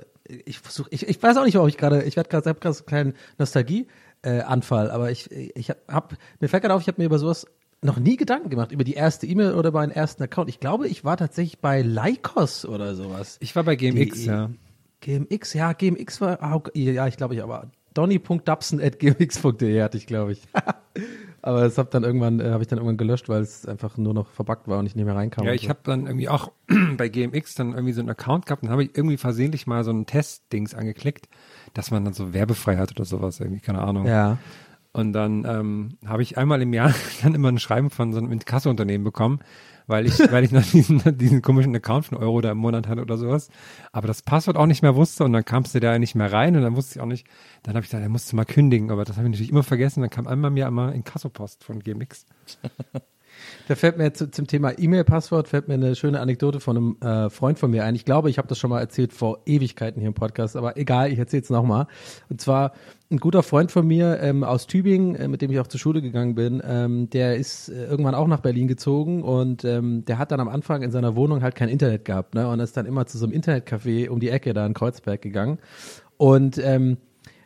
ich 0.46 0.60
versuche, 0.60 0.88
ich, 0.92 1.08
ich 1.08 1.22
weiß 1.22 1.38
auch 1.38 1.46
nicht, 1.46 1.56
warum 1.56 1.68
ich 1.68 1.78
gerade, 1.78 2.04
ich 2.04 2.16
werde 2.16 2.30
gerade, 2.30 2.50
habe 2.50 2.60
gerade 2.60 2.74
so 2.74 2.82
einen 2.82 2.88
kleinen 2.88 3.14
Nostalgie-Anfall, 3.38 4.90
aber 4.90 5.12
ich, 5.12 5.30
ich 5.32 5.70
hab, 5.70 5.78
hab 5.88 6.18
mir 6.40 6.48
fällt 6.48 6.64
gerade 6.64 6.74
auf, 6.74 6.82
ich 6.82 6.88
habe 6.88 7.02
mir 7.02 7.06
über 7.06 7.20
sowas 7.20 7.46
noch 7.84 7.98
nie 7.98 8.16
Gedanken 8.16 8.50
gemacht 8.50 8.72
über 8.72 8.84
die 8.84 8.94
erste 8.94 9.26
E-Mail 9.28 9.54
oder 9.54 9.72
meinen 9.72 9.92
ersten 9.92 10.24
Account. 10.24 10.50
Ich 10.50 10.60
glaube, 10.60 10.88
ich 10.88 11.04
war 11.04 11.18
tatsächlich 11.18 11.60
bei 11.60 11.82
Lycos 11.82 12.66
oder 12.66 12.96
sowas. 12.96 13.38
Ich 13.40 13.56
war 13.56 13.64
bei 13.64 13.76
GMX, 13.76 14.20
Die- 14.20 14.26
ja. 14.26 14.50
GMX, 15.02 15.54
ja, 15.54 15.74
GMX 15.74 16.22
war, 16.22 16.42
ah, 16.42 16.62
ja, 16.74 17.08
ich 17.08 17.18
glaube 17.18 17.36
ich, 17.36 17.44
aber 17.44 17.70
donny.dubson.gmx.de 17.94 19.82
hatte 19.82 19.98
ich, 19.98 20.08
glaube 20.08 20.32
ich. 20.32 20.42
aber 21.42 21.62
das 21.62 21.78
hab 21.78 21.92
dann 21.92 22.04
irgendwann, 22.04 22.40
äh, 22.40 22.50
habe 22.52 22.64
ich 22.64 22.68
dann 22.68 22.78
irgendwann 22.80 22.98
gelöscht, 22.98 23.30
weil 23.30 23.42
es 23.42 23.66
einfach 23.68 23.98
nur 23.98 24.14
noch 24.14 24.30
verbuggt 24.32 24.68
war 24.68 24.80
und 24.80 24.86
ich 24.86 24.96
nicht 24.96 25.06
mehr 25.06 25.16
reinkam. 25.16 25.46
Ja, 25.46 25.54
ich 25.54 25.64
so. 25.64 25.70
habe 25.70 25.80
dann 25.84 26.08
irgendwie 26.08 26.30
auch 26.30 26.52
bei 26.98 27.10
GMX 27.10 27.56
dann 27.56 27.74
irgendwie 27.74 27.94
so 27.94 28.02
einen 28.02 28.10
Account 28.10 28.46
gehabt 28.46 28.64
und 28.64 28.70
habe 28.70 28.84
ich 28.84 28.92
irgendwie 28.96 29.18
versehentlich 29.18 29.68
mal 29.68 29.84
so 29.84 29.92
ein 29.92 30.06
Testdings 30.06 30.74
angeklickt, 30.74 31.28
dass 31.74 31.92
man 31.92 32.06
dann 32.06 32.14
so 32.14 32.34
werbefrei 32.34 32.78
hat 32.78 32.92
oder 32.92 33.06
sowas, 33.06 33.40
irgendwie, 33.40 33.62
keine 33.62 33.82
Ahnung. 33.82 34.06
Ja. 34.08 34.38
Und 34.94 35.14
dann 35.14 35.44
ähm, 35.46 35.98
habe 36.06 36.22
ich 36.22 36.38
einmal 36.38 36.62
im 36.62 36.72
Jahr 36.72 36.94
dann 37.24 37.34
immer 37.34 37.50
ein 37.50 37.60
Schreiben 37.60 37.90
von 37.90 38.14
so 38.14 38.20
einem 38.20 38.32
Inkasso-Unternehmen 38.32 39.04
bekommen, 39.04 39.40
weil 39.88 40.06
ich, 40.06 40.20
weil 40.32 40.44
ich 40.44 40.52
noch 40.52 40.64
diesen, 40.64 41.02
diesen 41.18 41.42
komischen 41.42 41.76
Account 41.76 42.06
von 42.06 42.20
Euro 42.20 42.42
da 42.42 42.52
im 42.52 42.60
Monat 42.60 42.88
hatte 42.88 43.02
oder 43.02 43.18
sowas. 43.18 43.50
Aber 43.92 44.08
das 44.08 44.22
Passwort 44.22 44.56
auch 44.56 44.68
nicht 44.68 44.84
mehr 44.84 44.96
wusste 44.96 45.24
und 45.24 45.34
dann 45.34 45.44
kamst 45.44 45.74
du 45.74 45.80
da 45.80 45.98
nicht 45.98 46.14
mehr 46.14 46.32
rein 46.32 46.56
und 46.56 46.62
dann 46.62 46.76
wusste 46.76 47.00
ich 47.00 47.02
auch 47.02 47.08
nicht, 47.08 47.28
dann 47.64 47.74
habe 47.74 47.84
ich 47.84 47.90
gesagt, 47.90 48.04
er 48.04 48.10
musste 48.10 48.36
mal 48.36 48.46
kündigen, 48.46 48.92
aber 48.92 49.04
das 49.04 49.18
habe 49.18 49.28
ich 49.28 49.32
natürlich 49.32 49.52
immer 49.52 49.64
vergessen. 49.64 50.02
Dann 50.02 50.12
kam 50.12 50.28
einmal 50.28 50.52
mir 50.52 50.68
immer 50.68 50.94
Inkasso-Post 50.94 51.64
von 51.64 51.80
GMX. 51.80 52.26
Da 53.68 53.76
fällt 53.76 53.98
mir 53.98 54.14
zu, 54.14 54.30
zum 54.30 54.48
Thema 54.48 54.78
E-Mail-Passwort 54.78 55.48
fällt 55.48 55.68
mir 55.68 55.76
eine 55.76 55.96
schöne 55.96 56.20
Anekdote 56.20 56.60
von 56.60 56.78
einem 56.78 56.98
äh, 57.02 57.30
Freund 57.30 57.60
von 57.60 57.72
mir 57.72 57.84
ein. 57.84 57.96
Ich 57.96 58.06
glaube, 58.06 58.30
ich 58.30 58.38
habe 58.38 58.48
das 58.48 58.58
schon 58.58 58.70
mal 58.70 58.80
erzählt 58.80 59.14
vor 59.14 59.40
Ewigkeiten 59.46 60.00
hier 60.00 60.10
im 60.10 60.14
Podcast, 60.14 60.56
aber 60.56 60.78
egal, 60.78 61.12
ich 61.12 61.20
erzähle 61.20 61.44
es 61.44 61.50
nochmal. 61.50 61.88
Und 62.30 62.42
zwar 62.42 62.74
ein 63.12 63.18
guter 63.18 63.44
Freund 63.44 63.72
von 63.72 63.86
mir 63.86 64.20
ähm, 64.22 64.44
aus 64.44 64.68
Tübingen, 64.68 65.16
äh, 65.16 65.28
mit 65.28 65.42
dem 65.42 65.52
ich 65.52 65.60
auch 65.60 65.68
zur 65.68 65.80
Schule 65.80 66.02
gegangen 66.02 66.36
bin, 66.36 66.62
ähm, 66.66 67.10
der 67.10 67.36
ist 67.36 67.70
äh, 67.70 67.86
irgendwann 67.86 68.16
auch 68.16 68.28
nach 68.28 68.40
Berlin 68.40 68.68
gezogen 68.68 69.24
und 69.24 69.64
ähm, 69.66 70.04
der 70.06 70.18
hat 70.18 70.32
dann 70.32 70.40
am 70.40 70.50
Anfang 70.50 70.82
in 70.82 70.92
seiner 70.92 71.16
Wohnung 71.16 71.44
halt 71.44 71.56
kein 71.56 71.70
Internet 71.70 72.06
gehabt, 72.06 72.36
ne? 72.36 72.48
Und 72.48 72.60
ist 72.60 72.76
dann 72.76 72.86
immer 72.86 73.06
zu 73.06 73.18
so 73.18 73.26
einem 73.26 73.34
Internetcafé 73.34 74.10
um 74.10 74.20
die 74.20 74.30
Ecke 74.30 74.54
da 74.54 74.66
in 74.66 74.74
Kreuzberg 74.74 75.22
gegangen. 75.22 75.60
Und 76.18 76.58
ähm, 76.58 76.98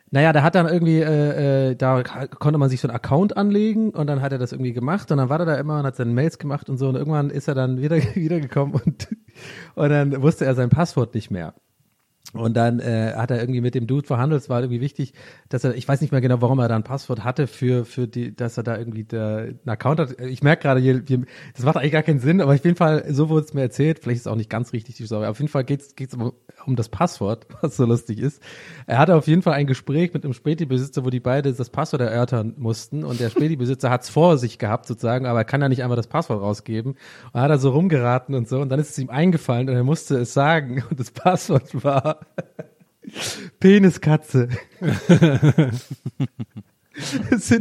naja, 0.10 0.32
da 0.32 0.42
hat 0.42 0.56
dann 0.56 0.68
irgendwie, 0.68 1.00
äh, 1.00 1.72
äh, 1.72 1.76
da 1.76 2.02
konnte 2.04 2.58
man 2.58 2.70
sich 2.70 2.80
so 2.80 2.88
einen 2.88 2.96
Account 2.96 3.36
anlegen 3.36 3.90
und 3.90 4.08
dann 4.08 4.22
hat 4.22 4.32
er 4.32 4.38
das 4.38 4.54
irgendwie 4.54 4.74
gemacht 4.74 5.12
und 5.12 5.18
dann 5.18 5.30
war 5.30 5.40
er 5.40 5.46
da 5.46 5.56
immer 5.56 5.80
und 5.80 5.86
hat 5.86 5.98
seine 5.98 6.12
Mails 6.12 6.38
gemacht 6.38 6.70
und 6.70 6.78
so 6.78 6.88
und 6.88 6.96
irgendwann 6.96 7.30
ist 7.30 7.48
er 7.48 7.56
dann 7.56 7.82
wieder 7.82 7.98
wiedergekommen 8.16 8.76
und, 8.76 9.10
und 9.76 9.90
dann 9.90 10.22
wusste 10.22 10.46
er 10.46 10.56
sein 10.56 10.70
Passwort 10.70 11.14
nicht 11.14 11.30
mehr. 11.30 11.54
Und 12.34 12.56
dann 12.58 12.80
äh, 12.80 13.14
hat 13.16 13.32
er 13.32 13.40
irgendwie 13.40 13.62
mit 13.62 13.74
dem 13.74 13.88
Dude 13.88 14.06
verhandelt. 14.06 14.42
Es 14.42 14.50
war 14.50 14.62
irgendwie 14.62 14.82
wichtig, 14.82 15.14
dass 15.50 15.64
er, 15.64 15.76
ich 15.76 15.88
weiß 15.88 16.02
nicht 16.02 16.12
mehr 16.12 16.20
genau, 16.20 16.42
warum 16.42 16.60
er 16.60 16.68
da 16.68 16.76
ein 16.76 16.84
Passwort 16.84 17.24
hatte 17.24 17.48
für 17.48 17.86
für 17.86 18.08
die, 18.08 18.36
dass 18.36 18.58
er 18.58 18.64
da 18.64 18.78
irgendwie 18.78 19.06
der, 19.06 19.38
einen 19.38 19.60
Account 19.66 20.00
hat. 20.00 20.20
Ich 20.22 20.44
merke 20.44 20.64
gerade, 20.64 21.02
das 21.56 21.64
macht 21.64 21.78
eigentlich 21.78 21.94
gar 21.94 22.04
keinen 22.04 22.20
Sinn, 22.20 22.42
aber 22.42 22.54
auf 22.54 22.64
jeden 22.64 22.76
Fall, 22.76 23.06
so 23.10 23.30
wurde 23.30 23.46
es 23.46 23.54
mir 23.54 23.62
erzählt. 23.62 24.00
Vielleicht 24.00 24.18
ist 24.18 24.26
es 24.26 24.32
auch 24.32 24.36
nicht 24.36 24.50
ganz 24.50 24.74
richtig 24.74 24.96
die 24.96 25.06
Story. 25.06 25.26
Auf 25.26 25.40
jeden 25.40 25.50
Fall 25.50 25.64
geht's 25.64 25.96
geht's 25.96 26.16
um, 26.16 26.34
um 26.66 26.76
das 26.76 26.90
Passwort, 26.90 27.48
was 27.62 27.78
so 27.78 27.86
lustig 27.86 28.20
ist. 28.20 28.42
Er 28.88 28.98
hatte 28.98 29.16
auf 29.16 29.28
jeden 29.28 29.42
Fall 29.42 29.54
ein 29.54 29.68
Gespräch 29.68 30.14
mit 30.14 30.26
einem 30.26 30.34
Späti-Besitzer, 30.34 31.06
wo 31.06 31.10
die 31.10 31.22
beide 31.22 31.54
das 31.54 31.70
Passwort 31.70 32.02
erörtern 32.02 32.56
mussten 32.58 33.06
und 33.06 33.20
der 33.20 33.30
Späti-Besitzer 33.30 33.90
hat's 33.90 34.10
vor 34.10 34.38
sich 34.38 34.60
gehabt 34.60 34.86
sozusagen, 34.86 35.26
aber 35.26 35.40
er 35.40 35.46
kann 35.46 35.62
ja 35.62 35.70
nicht 35.70 35.84
einfach 35.84 35.96
das 35.96 36.08
Passwort 36.08 36.42
rausgeben. 36.42 36.96
Und 37.32 37.42
hat 37.42 37.50
er 37.50 37.58
so 37.58 37.70
rumgeraten 37.72 38.36
und 38.36 38.48
so 38.50 38.60
und 38.60 38.70
dann 38.70 38.80
ist 38.80 38.92
es 38.92 38.98
ihm 38.98 39.10
eingefallen 39.10 39.70
und 39.70 39.76
er 39.76 39.84
musste 39.84 40.18
es 40.18 40.34
sagen 40.34 40.84
und 40.90 41.00
das 41.00 41.12
Passwort 41.12 41.84
war 41.84 42.17
Peniskatze. 43.60 44.50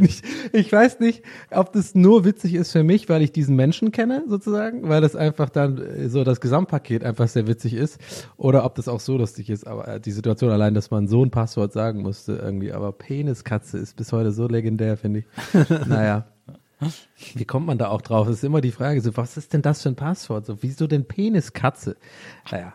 Ich, 0.01 0.23
ich 0.53 0.73
weiß 0.73 1.01
nicht, 1.01 1.23
ob 1.51 1.73
das 1.73 1.95
nur 1.95 2.25
witzig 2.25 2.55
ist 2.55 2.73
für 2.73 2.83
mich, 2.83 3.09
weil 3.09 3.21
ich 3.23 3.33
diesen 3.33 3.55
Menschen 3.55 3.93
kenne, 3.93 4.25
sozusagen, 4.29 4.89
weil 4.89 5.03
das 5.03 5.15
einfach 5.15 5.51
dann 5.51 5.79
äh, 5.79 6.09
so 6.09 6.25
das 6.25 6.41
Gesamtpaket 6.41 7.05
einfach 7.05 7.29
sehr 7.29 7.47
witzig 7.47 7.75
ist, 7.75 8.01
oder 8.39 8.65
ob 8.65 8.75
das 8.77 8.89
auch 8.89 9.01
so 9.01 9.19
lustig 9.19 9.51
ist, 9.51 9.67
aber 9.67 9.89
äh, 9.89 10.01
die 10.01 10.13
Situation 10.13 10.51
allein, 10.51 10.73
dass 10.73 10.91
man 10.91 11.07
so 11.07 11.23
ein 11.25 11.31
Passwort 11.31 11.73
sagen 11.73 12.01
musste 12.01 12.37
irgendwie, 12.37 12.73
aber 12.73 12.93
Peniskatze 12.93 13.79
ist 13.79 13.97
bis 13.97 14.13
heute 14.13 14.33
so 14.33 14.49
legendär, 14.49 14.97
finde 14.97 15.21
ich. 15.21 15.27
naja. 15.87 16.27
Wie 17.35 17.47
kommt 17.47 17.67
man 17.67 17.79
da 17.79 17.89
auch 17.89 18.03
drauf? 18.03 18.27
Das 18.27 18.37
ist 18.37 18.45
immer 18.45 18.61
die 18.61 18.71
Frage, 18.71 19.01
so, 19.01 19.17
was 19.17 19.37
ist 19.37 19.53
denn 19.55 19.63
das 19.63 19.83
für 19.83 19.89
ein 19.89 19.97
Passwort? 19.97 20.45
So, 20.45 20.63
wieso 20.63 20.87
denn 20.87 21.07
Peniskatze? 21.07 21.97
Naja, 22.51 22.75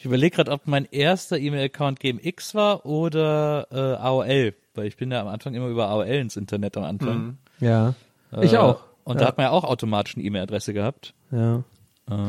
Ich 0.00 0.06
überlege 0.06 0.34
gerade, 0.34 0.50
ob 0.50 0.66
mein 0.66 0.86
erster 0.90 1.36
E-Mail-Account 1.36 2.00
GMX 2.00 2.54
war 2.54 2.86
oder 2.86 3.66
äh, 3.70 4.02
AOL, 4.02 4.54
weil 4.74 4.86
ich 4.86 4.96
bin 4.96 5.10
ja 5.10 5.20
am 5.20 5.28
Anfang 5.28 5.52
immer 5.52 5.66
über 5.68 5.88
AOL 5.88 6.06
ins 6.06 6.38
Internet 6.38 6.78
am 6.78 6.84
Anfang. 6.84 7.36
ja. 7.60 7.92
Ich 8.40 8.54
Äh, 8.54 8.56
auch. 8.56 8.80
Und 9.04 9.16
ja. 9.16 9.20
da 9.20 9.26
hat 9.26 9.36
man 9.36 9.44
ja 9.44 9.50
auch 9.50 9.64
automatisch 9.64 10.16
eine 10.16 10.24
E-Mail-Adresse 10.24 10.72
gehabt. 10.72 11.12
ja. 11.30 11.64
Ähm. 12.10 12.28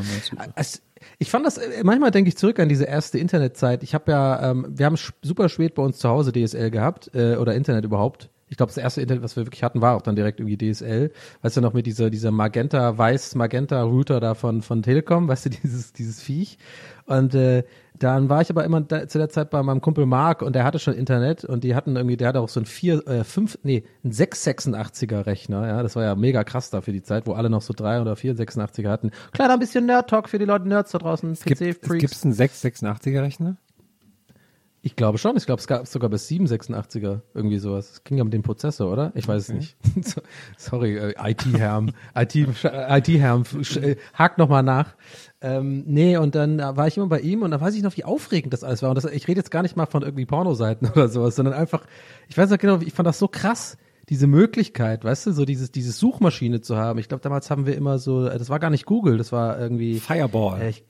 Es, 0.54 0.82
ich 1.18 1.30
fand 1.30 1.46
das, 1.46 1.56
äh, 1.56 1.82
manchmal 1.82 2.10
denke 2.10 2.28
ich 2.28 2.36
zurück 2.36 2.60
an 2.60 2.68
diese 2.68 2.84
erste 2.84 3.18
Internetzeit. 3.18 3.82
Ich 3.82 3.94
habe 3.94 4.12
ja, 4.12 4.50
ähm, 4.50 4.66
wir 4.68 4.84
haben 4.84 4.98
super 5.22 5.48
spät 5.48 5.74
bei 5.74 5.82
uns 5.82 5.96
zu 5.98 6.10
Hause 6.10 6.30
DSL 6.30 6.70
gehabt 6.70 7.10
äh, 7.14 7.36
oder 7.36 7.54
Internet 7.54 7.86
überhaupt. 7.86 8.28
Ich 8.52 8.58
glaube, 8.58 8.68
das 8.68 8.76
erste 8.76 9.00
Internet, 9.00 9.24
was 9.24 9.34
wir 9.34 9.46
wirklich 9.46 9.62
hatten, 9.62 9.80
war 9.80 9.96
auch 9.96 10.02
dann 10.02 10.14
direkt 10.14 10.38
irgendwie 10.38 10.58
DSL. 10.58 11.10
Weißt 11.40 11.56
du 11.56 11.62
noch 11.62 11.72
mit 11.72 11.86
dieser, 11.86 12.10
dieser 12.10 12.30
Magenta, 12.30 12.98
weiß 12.98 13.34
Magenta 13.34 13.82
Router 13.82 14.20
da 14.20 14.34
von, 14.34 14.60
von 14.60 14.82
Telekom, 14.82 15.26
weißt 15.26 15.46
du, 15.46 15.50
dieses, 15.62 15.94
dieses 15.94 16.20
Viech. 16.20 16.58
Und 17.06 17.34
äh, 17.34 17.64
dann 17.98 18.28
war 18.28 18.42
ich 18.42 18.50
aber 18.50 18.64
immer 18.64 18.82
da, 18.82 19.08
zu 19.08 19.16
der 19.16 19.30
Zeit 19.30 19.48
bei 19.48 19.62
meinem 19.62 19.80
Kumpel 19.80 20.04
Mark 20.04 20.42
und 20.42 20.54
der 20.54 20.64
hatte 20.64 20.78
schon 20.78 20.92
Internet 20.92 21.46
und 21.46 21.64
die 21.64 21.74
hatten 21.74 21.96
irgendwie, 21.96 22.18
der 22.18 22.28
hatte 22.28 22.40
auch 22.40 22.50
so 22.50 22.60
ein 22.60 22.66
4, 22.66 23.06
äh, 23.08 23.24
5, 23.24 23.60
nee, 23.62 23.84
ein 24.04 24.12
686er 24.12 25.24
Rechner, 25.24 25.66
ja, 25.66 25.82
das 25.82 25.96
war 25.96 26.04
ja 26.04 26.14
mega 26.14 26.44
krass 26.44 26.68
da 26.68 26.82
für 26.82 26.92
die 26.92 27.02
Zeit, 27.02 27.26
wo 27.26 27.32
alle 27.32 27.48
noch 27.48 27.62
so 27.62 27.72
3 27.72 28.02
oder 28.02 28.12
486er 28.12 28.90
hatten. 28.90 29.12
Kleiner 29.32 29.54
ein 29.54 29.60
bisschen 29.60 29.86
Nerd-Talk 29.86 30.28
für 30.28 30.38
die 30.38 30.44
Leute, 30.44 30.68
Nerds 30.68 30.90
da 30.90 30.98
draußen, 30.98 31.38
Gibt 32.00 32.12
es 32.12 32.22
einen 32.22 32.34
686er 32.34 33.22
Rechner? 33.22 33.56
Ich 34.84 34.96
glaube 34.96 35.16
schon, 35.18 35.36
ich 35.36 35.46
glaube, 35.46 35.60
es 35.60 35.68
gab 35.68 35.86
sogar 35.86 36.10
bis 36.10 36.28
786er, 36.28 37.20
irgendwie 37.34 37.58
sowas. 37.58 37.90
Es 37.92 38.04
ging 38.04 38.16
ja 38.16 38.24
um 38.24 38.30
den 38.30 38.42
Prozessor, 38.42 38.90
oder? 38.90 39.12
Ich 39.14 39.28
weiß 39.28 39.48
es 39.48 39.54
nicht. 39.54 39.76
So- 40.04 40.20
Sorry, 40.56 40.96
äh, 40.98 41.14
IT-Herm, 41.30 41.90
IT, 42.16 42.34
IT-Herm, 42.34 43.42
sch- 43.42 43.80
äh, 43.80 43.96
hakt 44.14 44.38
nochmal 44.38 44.64
nach. 44.64 44.94
Ähm, 45.40 45.84
nee, 45.86 46.16
und 46.16 46.34
dann 46.34 46.58
äh, 46.58 46.76
war 46.76 46.88
ich 46.88 46.96
immer 46.96 47.06
bei 47.06 47.20
ihm 47.20 47.42
und 47.42 47.52
da 47.52 47.60
weiß 47.60 47.74
ich 47.76 47.82
noch, 47.84 47.96
wie 47.96 48.02
aufregend 48.04 48.52
das 48.52 48.64
alles 48.64 48.82
war. 48.82 48.90
Und 48.90 48.96
das, 48.96 49.04
ich 49.04 49.28
rede 49.28 49.38
jetzt 49.38 49.52
gar 49.52 49.62
nicht 49.62 49.76
mal 49.76 49.86
von 49.86 50.02
irgendwie 50.02 50.26
Pornoseiten 50.26 50.88
oder 50.92 51.08
sowas, 51.08 51.36
sondern 51.36 51.54
einfach, 51.54 51.84
ich 52.28 52.36
weiß 52.36 52.50
noch 52.50 52.58
genau, 52.58 52.78
ich 52.80 52.92
fand 52.92 53.06
das 53.06 53.20
so 53.20 53.28
krass, 53.28 53.76
diese 54.08 54.26
Möglichkeit, 54.26 55.04
weißt 55.04 55.26
du, 55.26 55.32
so 55.32 55.44
dieses, 55.44 55.70
diese 55.70 55.92
Suchmaschine 55.92 56.60
zu 56.60 56.76
haben. 56.76 56.98
Ich 56.98 57.08
glaube, 57.08 57.22
damals 57.22 57.50
haben 57.52 57.66
wir 57.66 57.76
immer 57.76 57.98
so, 58.00 58.26
äh, 58.26 58.36
das 58.36 58.50
war 58.50 58.58
gar 58.58 58.70
nicht 58.70 58.84
Google, 58.86 59.16
das 59.16 59.30
war 59.30 59.60
irgendwie. 59.60 60.00
Fireball. 60.00 60.60
Äh, 60.60 60.68
ich, 60.70 60.84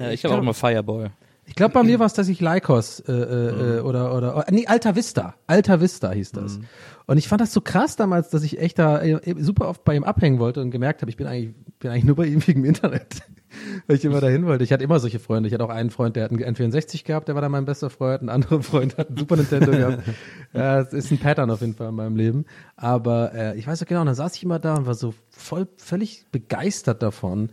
Ja, 0.00 0.10
ich 0.10 0.24
habe 0.24 0.34
auch 0.34 0.38
immer 0.38 0.54
Fireball. 0.54 1.10
Ich 1.46 1.54
glaube, 1.54 1.74
bei 1.74 1.82
mir 1.82 1.98
war 2.00 2.06
es, 2.06 2.14
dass 2.14 2.28
ich 2.28 2.40
Lycos 2.40 3.00
äh, 3.00 3.12
äh, 3.12 3.80
Mhm. 3.80 3.86
oder 3.86 4.14
oder 4.16 4.48
äh, 4.48 4.52
nee 4.52 4.66
Alta 4.66 4.96
Vista, 4.96 5.34
Alta 5.46 5.80
Vista 5.80 6.10
hieß 6.10 6.32
das. 6.32 6.58
Mhm. 6.58 6.64
Und 7.06 7.18
ich 7.18 7.28
fand 7.28 7.40
das 7.42 7.52
so 7.52 7.60
krass 7.60 7.96
damals, 7.96 8.30
dass 8.30 8.42
ich 8.44 8.58
echt 8.58 8.78
da 8.78 9.02
äh, 9.02 9.20
super 9.38 9.68
oft 9.68 9.84
bei 9.84 9.94
ihm 9.94 10.04
abhängen 10.04 10.38
wollte 10.38 10.60
und 10.62 10.70
gemerkt 10.70 11.02
habe, 11.02 11.10
ich 11.10 11.16
bin 11.18 11.26
eigentlich 11.26 11.54
bin 11.78 11.90
eigentlich 11.90 12.04
nur 12.04 12.16
bei 12.16 12.24
ihm 12.26 12.46
wegen 12.46 12.62
dem 12.62 12.64
Internet, 12.64 13.16
weil 13.86 13.96
ich 13.96 14.04
immer 14.06 14.20
dahin 14.22 14.46
wollte. 14.46 14.64
Ich 14.64 14.72
hatte 14.72 14.84
immer 14.84 14.98
solche 15.00 15.18
Freunde. 15.18 15.46
Ich 15.48 15.52
hatte 15.52 15.64
auch 15.64 15.68
einen 15.70 15.90
Freund, 15.90 16.16
der 16.16 16.24
hat 16.24 16.30
einen 16.30 16.40
N64 16.42 17.04
gehabt, 17.04 17.28
der 17.28 17.34
war 17.34 17.42
dann 17.42 17.52
mein 17.52 17.66
bester 17.66 17.90
Freund. 17.90 18.22
Ein 18.22 18.30
anderer 18.30 18.62
Freund 18.62 18.96
hat 18.96 19.08
einen 19.08 19.18
Super 19.18 19.36
Nintendo 19.36 19.70
gehabt. 19.72 20.02
Ja, 20.54 20.80
es 20.80 20.92
ist 20.92 21.10
ein 21.10 21.18
Pattern 21.18 21.50
auf 21.50 21.60
jeden 21.62 21.74
Fall 21.74 21.88
in 21.88 21.96
meinem 21.96 22.14
Leben. 22.16 22.44
Aber 22.76 23.34
äh, 23.34 23.58
ich 23.58 23.66
weiß 23.66 23.80
noch 23.80 23.88
genau, 23.88 24.00
und 24.02 24.06
dann 24.06 24.14
saß 24.14 24.36
ich 24.36 24.44
immer 24.44 24.60
da 24.60 24.76
und 24.76 24.86
war 24.86 24.94
so 24.94 25.12
voll 25.30 25.66
völlig 25.76 26.24
begeistert 26.30 27.02
davon, 27.02 27.50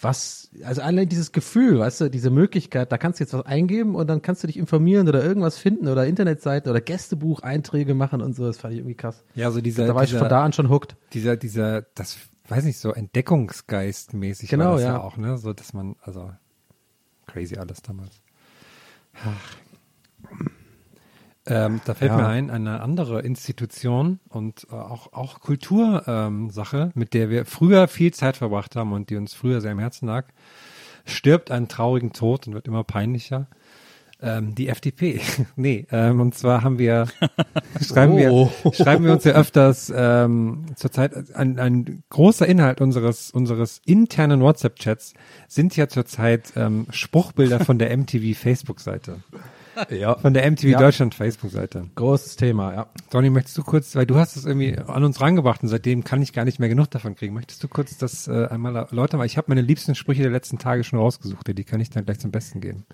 was, 0.00 0.50
also 0.64 0.82
allein 0.82 1.08
dieses 1.08 1.32
Gefühl, 1.32 1.78
weißt 1.78 2.02
du, 2.02 2.10
diese 2.10 2.30
Möglichkeit, 2.30 2.92
da 2.92 2.98
kannst 2.98 3.20
du 3.20 3.24
jetzt 3.24 3.32
was 3.34 3.44
eingeben 3.46 3.94
und 3.94 4.06
dann 4.06 4.22
kannst 4.22 4.42
du 4.42 4.46
dich 4.46 4.56
informieren 4.56 5.08
oder 5.08 5.22
irgendwas 5.24 5.58
finden 5.58 5.88
oder 5.88 6.06
Internetseiten 6.06 6.70
oder 6.70 6.80
Gästebucheinträge 6.80 7.94
machen 7.94 8.22
und 8.22 8.34
so, 8.34 8.46
das 8.46 8.58
fand 8.58 8.74
ich 8.74 8.80
irgendwie 8.80 8.96
krass. 8.96 9.24
Ja, 9.34 9.50
so 9.50 9.60
dieser, 9.60 9.86
Da 9.86 9.94
war 9.94 10.04
ich 10.04 10.10
dieser, 10.10 10.20
von 10.20 10.28
da 10.28 10.44
an 10.44 10.52
schon 10.52 10.68
hooked. 10.68 10.96
Dieser, 11.12 11.36
dieser, 11.36 11.82
das, 11.94 12.18
weiß 12.48 12.64
nicht, 12.64 12.78
so 12.78 12.92
Entdeckungsgeist-mäßig 12.92 14.48
Genau, 14.48 14.66
war 14.66 14.72
das 14.74 14.82
ja. 14.82 14.88
ja. 14.94 15.00
auch, 15.00 15.16
ne? 15.16 15.38
So, 15.38 15.52
dass 15.52 15.72
man, 15.72 15.96
also, 16.02 16.30
crazy 17.26 17.56
alles 17.56 17.82
damals. 17.82 18.20
Ach. 19.24 19.56
Ähm, 21.50 21.80
da 21.86 21.94
fällt 21.94 22.10
Ja. 22.10 22.18
mir 22.18 22.26
ein, 22.26 22.50
eine 22.50 22.80
andere 22.82 23.22
Institution 23.22 24.20
und 24.28 24.66
äh, 24.70 24.74
auch, 24.74 25.12
auch 25.14 25.40
Kultursache, 25.40 26.76
ähm, 26.76 26.92
mit 26.94 27.14
der 27.14 27.30
wir 27.30 27.46
früher 27.46 27.88
viel 27.88 28.12
Zeit 28.12 28.36
verbracht 28.36 28.76
haben 28.76 28.92
und 28.92 29.08
die 29.10 29.16
uns 29.16 29.32
früher 29.34 29.60
sehr 29.62 29.72
am 29.72 29.78
Herzen 29.78 30.06
lag, 30.06 30.26
stirbt 31.06 31.50
einen 31.50 31.68
traurigen 31.68 32.12
Tod 32.12 32.46
und 32.46 32.52
wird 32.54 32.68
immer 32.68 32.84
peinlicher. 32.84 33.46
Ähm, 34.20 34.56
die 34.56 34.66
FDP. 34.68 35.20
nee, 35.56 35.86
ähm, 35.92 36.20
und 36.20 36.34
zwar 36.34 36.64
haben 36.64 36.78
wir, 36.78 37.06
schreiben 37.80 38.14
Oh. 38.30 38.50
wir, 38.64 38.72
schreiben 38.74 39.04
wir 39.04 39.12
uns 39.12 39.22
ja 39.22 39.32
öfters 39.32 39.92
ähm, 39.94 40.66
zurzeit 40.74 41.34
ein, 41.36 41.58
ein 41.60 42.02
großer 42.10 42.44
Inhalt 42.44 42.80
unseres 42.80 43.30
unseres 43.30 43.80
internen 43.86 44.40
WhatsApp-Chats 44.40 45.14
sind 45.46 45.76
ja 45.76 45.86
zurzeit 45.88 46.52
ähm, 46.56 46.88
Spruchbilder 46.90 47.60
von 47.64 47.78
der 47.78 47.96
MTV 47.96 48.36
Facebook-Seite. 48.36 49.18
Ja. 49.90 50.16
Von 50.16 50.34
der 50.34 50.50
MTV 50.50 50.68
Ja. 50.68 50.78
Deutschland 50.78 51.14
Facebook-Seite. 51.14 51.86
Großes 51.94 52.36
Thema, 52.36 52.72
ja. 52.72 52.86
Donny, 53.10 53.30
möchtest 53.30 53.56
du 53.58 53.62
kurz, 53.62 53.94
weil 53.96 54.06
du 54.06 54.16
hast 54.16 54.36
es 54.36 54.44
irgendwie 54.44 54.78
an 54.78 55.04
uns 55.04 55.20
rangebracht 55.20 55.62
und 55.62 55.68
seitdem 55.68 56.04
kann 56.04 56.22
ich 56.22 56.32
gar 56.32 56.44
nicht 56.44 56.58
mehr 56.58 56.68
genug 56.68 56.90
davon 56.90 57.14
kriegen. 57.14 57.34
Möchtest 57.34 57.62
du 57.62 57.68
kurz 57.68 57.96
das 57.98 58.28
äh, 58.28 58.46
einmal 58.46 58.76
erläutern? 58.76 59.20
Weil 59.20 59.26
ich 59.26 59.36
habe 59.36 59.46
meine 59.48 59.62
liebsten 59.62 59.94
Sprüche 59.94 60.22
der 60.22 60.30
letzten 60.30 60.58
Tage 60.58 60.84
schon 60.84 60.98
rausgesucht, 60.98 61.46
die 61.46 61.64
kann 61.64 61.80
ich 61.80 61.90
dann 61.90 62.04
gleich 62.04 62.18
zum 62.18 62.30
Besten 62.30 62.60
geben. 62.60 62.84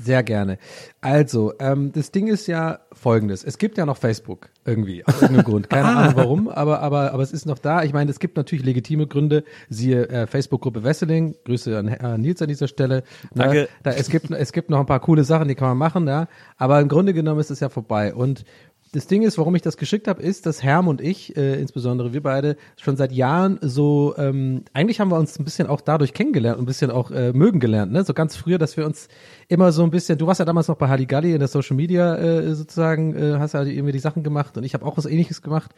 Sehr 0.00 0.22
gerne. 0.22 0.58
Also, 1.00 1.52
ähm, 1.58 1.92
das 1.92 2.10
Ding 2.12 2.28
ist 2.28 2.46
ja 2.46 2.80
folgendes. 2.92 3.44
Es 3.44 3.58
gibt 3.58 3.78
ja 3.78 3.86
noch 3.86 3.96
Facebook 3.96 4.50
irgendwie, 4.64 5.04
aus 5.04 5.20
irgendeinem 5.20 5.44
Grund. 5.44 5.70
Keine 5.70 5.88
Ahnung 5.96 6.12
warum, 6.16 6.48
aber, 6.48 6.80
aber, 6.80 7.12
aber 7.12 7.22
es 7.22 7.32
ist 7.32 7.46
noch 7.46 7.58
da. 7.58 7.82
Ich 7.82 7.92
meine, 7.92 8.10
es 8.10 8.20
gibt 8.20 8.36
natürlich 8.36 8.64
legitime 8.64 9.06
Gründe. 9.06 9.44
Siehe 9.68 10.08
äh, 10.08 10.26
Facebook-Gruppe 10.26 10.84
Wesseling. 10.84 11.34
Grüße 11.44 11.76
an 11.76 11.88
äh, 11.88 12.18
Nils 12.18 12.40
an 12.42 12.48
dieser 12.48 12.68
Stelle. 12.68 12.96
Ne? 13.34 13.44
Danke. 13.44 13.68
Da, 13.82 13.90
es, 13.92 14.08
gibt, 14.08 14.30
es 14.30 14.52
gibt 14.52 14.70
noch 14.70 14.80
ein 14.80 14.86
paar 14.86 15.00
coole 15.00 15.24
Sachen, 15.24 15.48
die 15.48 15.54
kann 15.54 15.68
man 15.68 15.78
machen, 15.78 16.06
ja. 16.06 16.28
Aber 16.56 16.80
im 16.80 16.88
Grunde 16.88 17.14
genommen 17.14 17.40
ist 17.40 17.50
es 17.50 17.60
ja 17.60 17.68
vorbei. 17.68 18.14
Und 18.14 18.44
das 18.92 19.06
Ding 19.06 19.22
ist, 19.22 19.38
warum 19.38 19.54
ich 19.54 19.62
das 19.62 19.78
geschickt 19.78 20.06
habe, 20.06 20.22
ist, 20.22 20.44
dass 20.44 20.62
Herm 20.62 20.86
und 20.86 21.00
ich, 21.00 21.34
äh, 21.36 21.58
insbesondere 21.58 22.12
wir 22.12 22.22
beide, 22.22 22.56
schon 22.76 22.96
seit 22.96 23.10
Jahren 23.10 23.58
so, 23.62 24.14
ähm, 24.18 24.64
eigentlich 24.74 25.00
haben 25.00 25.10
wir 25.10 25.18
uns 25.18 25.38
ein 25.38 25.44
bisschen 25.44 25.66
auch 25.66 25.80
dadurch 25.80 26.12
kennengelernt 26.12 26.58
und 26.58 26.64
ein 26.64 26.66
bisschen 26.66 26.90
auch 26.90 27.10
äh, 27.10 27.32
mögen 27.32 27.58
gelernt, 27.58 27.90
ne? 27.90 28.04
So 28.04 28.12
ganz 28.12 28.36
früher, 28.36 28.58
dass 28.58 28.76
wir 28.76 28.84
uns 28.84 29.08
immer 29.48 29.72
so 29.72 29.82
ein 29.82 29.90
bisschen, 29.90 30.18
du 30.18 30.26
warst 30.26 30.40
ja 30.40 30.44
damals 30.44 30.68
noch 30.68 30.76
bei 30.76 30.88
Halligalli 30.88 31.32
in 31.32 31.38
der 31.38 31.48
Social 31.48 31.74
Media 31.74 32.16
äh, 32.16 32.54
sozusagen, 32.54 33.16
äh, 33.16 33.38
hast 33.38 33.54
ja 33.54 33.62
irgendwie 33.62 33.92
die 33.92 33.98
Sachen 33.98 34.22
gemacht 34.22 34.58
und 34.58 34.64
ich 34.64 34.74
habe 34.74 34.84
auch 34.84 34.98
was 34.98 35.06
ähnliches 35.06 35.40
gemacht 35.40 35.70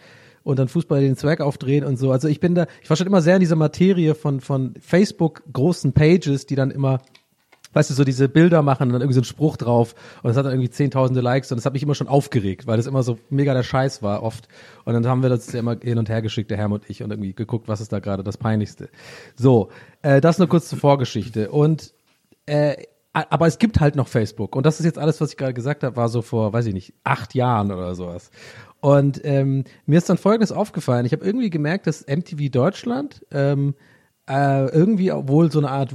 und 0.43 0.59
dann 0.59 0.67
Fußball 0.67 1.01
den 1.01 1.17
Zwerg 1.17 1.41
aufdrehen 1.41 1.85
und 1.85 1.97
so. 1.97 2.11
Also 2.11 2.27
ich 2.27 2.41
bin 2.41 2.57
da, 2.57 2.67
ich 2.83 2.91
war 2.91 2.97
schon 2.97 3.07
immer 3.07 3.23
sehr 3.23 3.37
in 3.37 3.41
dieser 3.41 3.57
Materie 3.57 4.17
von, 4.17 4.41
von 4.41 4.75
Facebook 4.81 5.43
großen 5.53 5.93
Pages, 5.93 6.47
die 6.47 6.57
dann 6.57 6.73
immer 6.73 7.01
weißt 7.75 7.91
du, 7.91 7.95
so 7.95 8.05
diese 8.05 8.29
Bilder 8.29 8.63
machen 8.63 8.85
und 8.85 8.93
dann 8.93 9.03
irgendwie 9.03 9.15
so 9.15 9.21
ein 9.21 9.25
Spruch 9.25 9.57
drauf 9.57 9.95
und 10.23 10.29
das 10.29 10.37
hat 10.37 10.47
dann 10.47 10.53
irgendwie 10.53 10.71
zehntausende 10.71 11.21
Likes 11.21 11.53
und 11.53 11.57
das 11.57 11.67
hat 11.67 11.75
mich 11.75 11.83
immer 11.83 11.95
schon 11.95 12.09
aufgeregt, 12.09 12.67
weil 12.67 12.77
das 12.77 12.87
immer 12.87 13.03
so 13.03 13.19
mega 13.31 13.53
der 13.53 13.63
Scheiß 13.63 14.03
war 14.03 14.23
oft. 14.23 14.49
Und 14.85 14.95
dann 14.95 15.07
haben 15.07 15.23
wir 15.23 15.29
das 15.29 15.53
ja 15.53 15.61
immer 15.61 15.77
hin 15.81 15.99
und 15.99 16.09
her 16.09 16.23
geschickt, 16.23 16.51
der 16.51 16.59
Herr 16.59 16.71
und 16.71 16.89
ich, 16.89 17.03
und 17.03 17.11
irgendwie 17.11 17.35
geguckt, 17.35 17.69
was 17.69 17.81
ist 17.81 17.93
da 17.93 17.99
gerade 17.99 18.25
das 18.25 18.39
Peinlichste. 18.39 18.89
So, 19.37 19.69
äh, 20.03 20.21
das 20.21 20.39
nur 20.39 20.49
kurz 20.49 20.69
zur 20.69 20.79
Vorgeschichte. 20.79 21.51
Und 21.51 21.93
äh, 22.47 22.77
aber 23.15 23.47
es 23.47 23.59
gibt 23.59 23.79
halt 23.79 23.95
noch 23.95 24.09
Facebook 24.09 24.57
und 24.57 24.67
das 24.67 24.81
ist 24.81 24.87
jetzt 24.87 24.99
alles, 24.99 25.21
was 25.21 25.31
ich 25.31 25.37
gerade 25.37 25.55
gesagt 25.55 25.85
habe, 25.85 25.97
war 25.97 26.09
so 26.09 26.21
vor, 26.21 26.53
weiß 26.53 26.67
ich 26.67 26.75
nicht, 26.75 26.95
acht 27.05 27.35
Jahren 27.35 27.71
oder 27.71 27.95
sowas. 27.95 28.31
Und 28.81 29.21
ähm, 29.25 29.65
mir 29.87 29.99
ist 29.99 30.11
dann 30.11 30.19
Folgendes 30.19 30.51
aufgefallen. 30.51 31.07
Ich 31.07 31.13
habe 31.13 31.25
irgendwie 31.25 31.49
gemerkt, 31.49 31.87
dass 31.87 32.05
MTV 32.07 32.51
Deutschland 32.51 33.25
ähm, 33.31 33.75
äh, 34.29 34.67
irgendwie 34.69 35.13
auch 35.13 35.29
wohl 35.29 35.53
so 35.53 35.59
eine 35.59 35.71
Art 35.71 35.95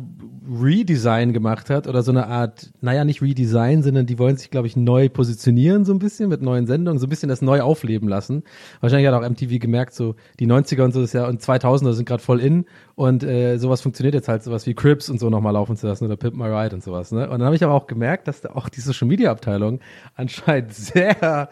Redesign 0.49 1.33
gemacht 1.33 1.69
hat 1.69 1.87
oder 1.87 2.01
so 2.01 2.11
eine 2.11 2.27
Art, 2.27 2.71
naja, 2.81 3.05
nicht 3.05 3.21
Redesign, 3.21 3.83
sondern 3.83 4.05
die 4.05 4.17
wollen 4.17 4.37
sich, 4.37 4.49
glaube 4.49 4.67
ich, 4.67 4.75
neu 4.75 5.09
positionieren 5.09 5.85
so 5.85 5.93
ein 5.93 5.99
bisschen 5.99 6.29
mit 6.29 6.41
neuen 6.41 6.65
Sendungen, 6.65 6.99
so 6.99 7.05
ein 7.05 7.09
bisschen 7.09 7.29
das 7.29 7.41
neu 7.41 7.61
aufleben 7.61 8.09
lassen. 8.09 8.43
Wahrscheinlich 8.81 9.07
hat 9.07 9.15
auch 9.15 9.27
MTV 9.27 9.59
gemerkt, 9.59 9.93
so 9.93 10.15
die 10.39 10.47
90er 10.47 10.83
und 10.83 10.93
so 10.93 11.01
ist 11.01 11.13
ja 11.13 11.27
und 11.27 11.41
2000er 11.41 11.93
sind 11.93 12.07
gerade 12.07 12.23
voll 12.23 12.39
in 12.39 12.65
und 12.95 13.23
äh, 13.23 13.57
sowas 13.57 13.81
funktioniert 13.81 14.15
jetzt 14.15 14.27
halt, 14.27 14.43
sowas 14.43 14.65
wie 14.65 14.73
Crips 14.73 15.09
und 15.09 15.19
so 15.19 15.29
nochmal 15.29 15.53
laufen 15.53 15.75
zu 15.75 15.87
lassen 15.87 16.05
oder 16.05 16.17
Pimp 16.17 16.35
My 16.35 16.47
Ride 16.47 16.75
und 16.75 16.83
sowas. 16.83 17.11
Ne? 17.11 17.29
Und 17.29 17.39
dann 17.39 17.43
habe 17.43 17.55
ich 17.55 17.63
aber 17.63 17.73
auch 17.73 17.87
gemerkt, 17.87 18.27
dass 18.27 18.41
da 18.41 18.49
auch 18.49 18.69
die 18.69 18.81
Social 18.81 19.07
Media 19.07 19.31
Abteilung 19.31 19.79
anscheinend 20.15 20.73
sehr 20.73 21.49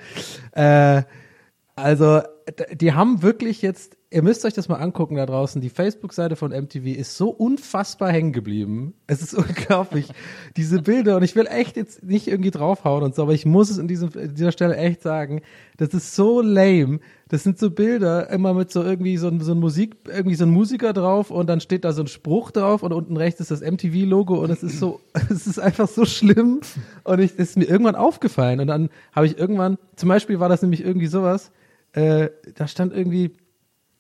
äh, 0.54 1.04
also, 1.78 2.22
die 2.74 2.94
haben 2.94 3.22
wirklich 3.22 3.62
jetzt, 3.62 3.97
ihr 4.10 4.24
müsst 4.24 4.46
euch 4.46 4.54
das 4.54 4.70
mal 4.70 4.78
angucken 4.78 5.16
da 5.16 5.26
draußen, 5.26 5.60
die 5.62 5.70
Facebook-Seite 5.70 6.38
von 6.38 6.52
MTV 6.52 6.86
ist 6.98 7.18
so 7.18 7.30
unfassbar 7.30 8.10
hängen 8.12 8.32
geblieben. 8.32 8.94
Es 9.06 9.22
ist 9.22 9.34
unglaublich, 9.38 10.08
diese 10.56 10.82
Bilder, 10.82 11.18
und 11.18 11.24
ich 11.24 11.36
will 11.36 11.46
echt 11.48 11.76
jetzt 11.76 12.04
nicht 12.04 12.28
irgendwie 12.28 12.52
draufhauen 12.52 13.04
und 13.04 13.16
so, 13.16 13.24
aber 13.24 13.34
ich 13.34 13.46
muss 13.46 13.70
es 13.70 13.78
in 13.78 13.88
dieser 13.90 14.52
Stelle 14.54 14.78
echt 14.78 15.02
sagen, 15.02 15.42
das 15.78 15.90
ist 15.90 16.16
so 16.16 16.42
lame. 16.42 17.00
Das 17.28 17.44
sind 17.44 17.60
so 17.60 17.70
Bilder, 17.70 18.30
immer 18.30 18.54
mit 18.54 18.72
so 18.72 18.82
irgendwie 18.82 19.18
so, 19.18 19.28
ein- 19.28 19.42
so 19.42 19.52
ein 19.52 19.60
Musik, 19.60 19.98
irgendwie 20.08 20.36
so 20.36 20.46
ein 20.46 20.52
Musiker 20.52 20.94
drauf 20.94 21.30
und 21.30 21.48
dann 21.48 21.60
steht 21.60 21.84
da 21.84 21.92
so 21.92 22.02
ein 22.02 22.08
Spruch 22.08 22.52
drauf 22.52 22.84
und 22.84 22.94
unten 22.94 23.18
rechts 23.18 23.42
ist 23.42 23.52
das 23.52 23.60
MTV-Logo 23.62 24.36
und 24.42 24.50
es 24.50 24.64
ist 24.64 24.80
so, 24.80 25.02
es 25.30 25.46
ist 25.48 25.60
einfach 25.60 25.90
so 25.90 26.06
schlimm 26.06 26.62
und 27.04 27.20
ich, 27.20 27.32
es 27.34 27.50
ist 27.50 27.58
mir 27.58 27.66
irgendwann 27.66 27.96
aufgefallen 27.96 28.62
und 28.62 28.68
dann 28.68 28.90
habe 29.12 29.26
ich 29.26 29.38
irgendwann, 29.38 29.78
zum 29.98 30.08
Beispiel 30.08 30.40
war 30.40 30.48
das 30.48 30.62
nämlich 30.62 30.82
irgendwie 30.86 31.08
sowas, 31.08 31.52
äh, 31.92 32.30
da 32.56 32.68
stand 32.70 32.94
irgendwie, 32.94 33.32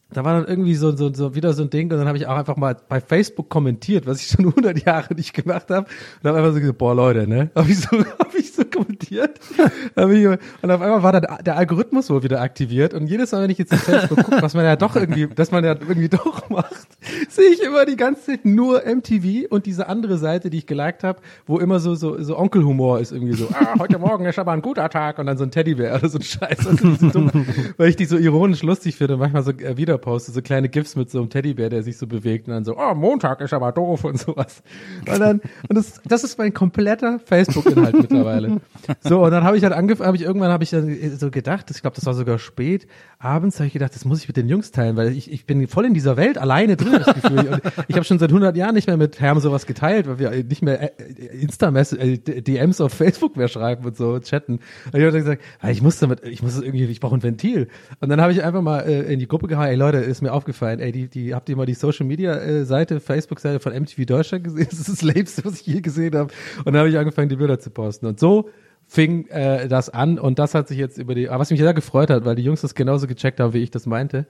da 0.09 0.23
war 0.23 0.39
dann 0.39 0.47
irgendwie 0.47 0.75
so, 0.75 0.95
so, 0.95 1.13
so 1.13 1.35
wieder 1.35 1.51
so 1.51 1.63
ein 1.63 1.69
Ding 1.69 1.91
und 1.91 1.97
dann 1.97 2.07
habe 2.07 2.17
ich 2.17 2.27
auch 2.27 2.37
einfach 2.37 2.55
mal 2.55 2.77
bei 2.87 3.01
Facebook 3.01 3.49
kommentiert, 3.49 4.07
was 4.07 4.21
ich 4.21 4.27
schon 4.27 4.45
100 4.47 4.85
Jahre 4.85 5.13
nicht 5.13 5.33
gemacht 5.33 5.69
habe. 5.69 5.87
Und 6.23 6.27
habe 6.29 6.37
einfach 6.37 6.53
so 6.53 6.59
gesagt, 6.59 6.77
boah 6.77 6.95
Leute, 6.95 7.27
ne, 7.27 7.51
habe 7.55 7.69
ich 7.69 7.79
so, 7.79 7.97
habe 7.97 8.37
ich 8.37 8.53
so 8.53 8.63
kommentiert. 8.63 9.39
Hab 9.95 10.09
ich, 10.09 10.25
und 10.27 10.71
auf 10.71 10.81
einmal 10.81 11.03
war 11.03 11.11
dann 11.11 11.43
der 11.43 11.57
Algorithmus 11.57 12.09
wohl 12.09 12.23
wieder 12.23 12.41
aktiviert 12.41 12.93
und 12.93 13.07
jedes 13.07 13.31
Mal, 13.31 13.43
wenn 13.43 13.49
ich 13.49 13.57
jetzt 13.57 13.73
auf 13.73 13.79
Facebook 13.79 14.23
gucke, 14.23 14.41
was 14.41 14.53
man 14.53 14.63
ja 14.63 14.75
doch 14.75 14.95
irgendwie, 14.95 15.27
dass 15.27 15.51
man 15.51 15.63
ja 15.63 15.71
irgendwie 15.71 16.09
doch 16.09 16.49
macht, 16.49 16.87
sehe 17.29 17.49
ich 17.49 17.61
immer 17.61 17.85
die 17.85 17.97
ganze 17.97 18.25
Zeit 18.25 18.45
nur 18.45 18.83
MTV 18.85 19.47
und 19.49 19.65
diese 19.65 19.87
andere 19.87 20.17
Seite, 20.17 20.49
die 20.49 20.59
ich 20.59 20.67
geliked 20.67 21.03
habe, 21.03 21.19
wo 21.45 21.59
immer 21.59 21.79
so, 21.79 21.95
so, 21.95 22.21
so 22.21 22.37
Onkelhumor 22.37 22.99
ist 22.99 23.11
irgendwie 23.11 23.33
so, 23.33 23.47
ah, 23.51 23.77
heute 23.79 23.99
Morgen 23.99 24.25
ist 24.25 24.39
aber 24.39 24.51
ein 24.53 24.61
guter 24.61 24.89
Tag 24.89 25.19
und 25.19 25.25
dann 25.25 25.37
so 25.37 25.43
ein 25.43 25.51
Teddybär 25.51 25.95
oder 25.95 26.09
so 26.09 26.17
ein 26.17 26.23
Scheiß. 26.23 26.65
Ist 26.65 26.99
so 26.99 27.09
dumm, 27.09 27.31
weil 27.77 27.89
ich 27.89 27.95
die 27.95 28.05
so 28.05 28.17
ironisch 28.17 28.63
lustig 28.63 28.95
finde 28.95 29.15
und 29.15 29.19
manchmal 29.19 29.43
so 29.43 29.51
äh, 29.51 29.77
wieder 29.97 30.11
poste, 30.11 30.31
so 30.31 30.41
kleine 30.41 30.69
GIFs 30.69 30.95
mit 30.95 31.09
so 31.09 31.19
einem 31.19 31.29
Teddybär, 31.29 31.69
der 31.69 31.83
sich 31.83 31.97
so 31.97 32.07
bewegt 32.07 32.47
und 32.47 32.53
dann 32.53 32.63
so, 32.63 32.77
oh, 32.77 32.93
Montag 32.93 33.41
ist 33.41 33.53
aber 33.53 33.71
doof 33.71 34.03
und 34.03 34.19
sowas. 34.19 34.61
Und 35.07 35.19
dann, 35.19 35.41
und 35.67 35.75
das, 35.75 36.01
das 36.05 36.23
ist 36.23 36.37
mein 36.37 36.53
kompletter 36.53 37.19
Facebook-Inhalt 37.19 37.95
mittlerweile. 38.01 38.61
So, 39.01 39.23
und 39.23 39.31
dann 39.31 39.43
habe 39.43 39.57
ich 39.57 39.63
halt 39.63 39.73
angefangen, 39.73 40.07
habe 40.07 40.17
ich 40.17 40.23
irgendwann 40.23 40.51
habe 40.51 40.63
ich 40.63 40.69
dann 40.69 41.17
so 41.17 41.31
gedacht, 41.31 41.69
ich 41.71 41.81
glaube, 41.81 41.95
das 41.95 42.05
war 42.05 42.13
sogar 42.13 42.39
spät, 42.39 42.87
abends 43.19 43.57
habe 43.57 43.67
ich 43.67 43.73
gedacht, 43.73 43.95
das 43.95 44.05
muss 44.05 44.21
ich 44.21 44.27
mit 44.27 44.37
den 44.37 44.47
Jungs 44.47 44.71
teilen, 44.71 44.95
weil 44.95 45.11
ich, 45.11 45.31
ich 45.31 45.45
bin 45.45 45.67
voll 45.67 45.85
in 45.85 45.93
dieser 45.93 46.17
Welt 46.17 46.37
alleine 46.37 46.77
drin, 46.77 47.01
das 47.03 47.15
Gefühl. 47.15 47.47
Und 47.47 47.61
ich 47.87 47.95
habe 47.95 48.05
schon 48.05 48.19
seit 48.19 48.29
100 48.29 48.55
Jahren 48.55 48.75
nicht 48.75 48.87
mehr 48.87 48.97
mit 48.97 49.19
Herm 49.19 49.39
sowas 49.39 49.65
geteilt, 49.65 50.07
weil 50.07 50.19
wir 50.19 50.43
nicht 50.43 50.61
mehr 50.61 50.99
äh, 50.99 51.13
Insta-Mess, 51.41 51.93
äh, 51.93 52.17
DMs 52.17 52.81
auf 52.81 52.93
Facebook 52.93 53.35
mehr 53.35 53.47
schreiben 53.47 53.85
und 53.85 53.97
so 53.97 54.19
chatten. 54.19 54.53
Und 54.53 54.61
ich 54.93 55.01
habe 55.01 55.11
dann 55.11 55.21
gesagt, 55.21 55.41
ah, 55.59 55.69
ich 55.69 55.81
muss 55.81 55.99
damit, 55.99 56.23
ich 56.25 56.43
muss 56.43 56.59
irgendwie, 56.61 56.85
ich 56.85 56.99
brauche 56.99 57.15
ein 57.15 57.23
Ventil. 57.23 57.67
Und 57.99 58.09
dann 58.09 58.21
habe 58.21 58.31
ich 58.31 58.43
einfach 58.43 58.61
mal 58.61 58.81
äh, 58.81 59.13
in 59.13 59.19
die 59.19 59.27
Gruppe 59.27 59.47
gehauen, 59.47 59.67
ey 59.67 59.75
Leute, 59.75 59.86
ist 59.95 60.21
mir 60.21 60.33
aufgefallen, 60.33 60.79
ey, 60.79 60.91
die, 60.91 61.07
die, 61.07 61.33
habt 61.33 61.49
ihr 61.49 61.55
mal 61.55 61.65
die 61.65 61.73
Social 61.73 62.05
Media 62.05 62.35
äh, 62.35 62.65
Seite, 62.65 62.99
Facebook-Seite 62.99 63.59
von 63.59 63.73
MTV 63.73 64.05
Deutschland 64.05 64.43
gesehen? 64.43 64.67
Das 64.69 64.79
ist 64.79 64.89
das 64.89 65.01
Labste, 65.01 65.45
was 65.45 65.61
ich 65.61 65.67
je 65.67 65.81
gesehen 65.81 66.15
habe. 66.15 66.33
Und 66.59 66.67
dann 66.67 66.77
habe 66.77 66.89
ich 66.89 66.97
angefangen, 66.97 67.29
die 67.29 67.35
Bilder 67.35 67.59
zu 67.59 67.69
posten. 67.69 68.05
Und 68.05 68.19
so 68.19 68.49
fing 68.87 69.27
äh, 69.27 69.67
das 69.67 69.89
an 69.89 70.17
und 70.17 70.39
das 70.39 70.55
hat 70.55 70.69
sich 70.69 70.77
jetzt 70.77 70.97
über 70.97 71.13
die, 71.13 71.27
aber 71.29 71.41
was 71.41 71.51
mich 71.51 71.59
sehr 71.59 71.73
gefreut 71.73 72.09
hat, 72.09 72.23
weil 72.23 72.35
die 72.35 72.43
Jungs 72.43 72.61
das 72.61 72.73
genauso 72.73 73.05
gecheckt 73.05 73.39
haben, 73.39 73.53
wie 73.53 73.61
ich 73.61 73.69
das 73.69 73.85
meinte. 73.85 74.25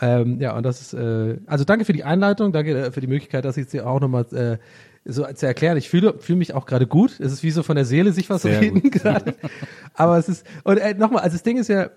Ähm, 0.00 0.38
ja, 0.38 0.54
und 0.54 0.64
das 0.64 0.82
ist, 0.82 0.94
äh, 0.94 1.38
also 1.46 1.64
danke 1.64 1.86
für 1.86 1.94
die 1.94 2.04
Einleitung, 2.04 2.52
danke 2.52 2.76
äh, 2.76 2.92
für 2.92 3.00
die 3.00 3.06
Möglichkeit, 3.06 3.44
dass 3.46 3.56
ich 3.56 3.62
jetzt 3.62 3.72
hier 3.72 3.86
auch 3.86 4.00
nochmal 4.00 4.26
äh, 4.32 4.58
so 5.04 5.24
zu 5.32 5.46
erklären. 5.46 5.78
Ich 5.78 5.88
fühle 5.88 6.14
fühle 6.18 6.38
mich 6.38 6.54
auch 6.54 6.66
gerade 6.66 6.86
gut. 6.86 7.18
Es 7.20 7.32
ist 7.32 7.42
wie 7.42 7.50
so 7.50 7.62
von 7.62 7.74
der 7.74 7.86
Seele 7.86 8.12
sich 8.12 8.28
was 8.28 8.42
Sehr 8.42 8.60
reden 8.60 8.82
gerade. 8.90 9.34
Aber 9.94 10.18
es 10.18 10.28
ist 10.28 10.46
und 10.64 10.76
äh, 10.76 10.94
nochmal, 10.94 11.22
also 11.22 11.34
das 11.34 11.42
Ding 11.42 11.56
ist 11.56 11.68
ja, 11.68 11.90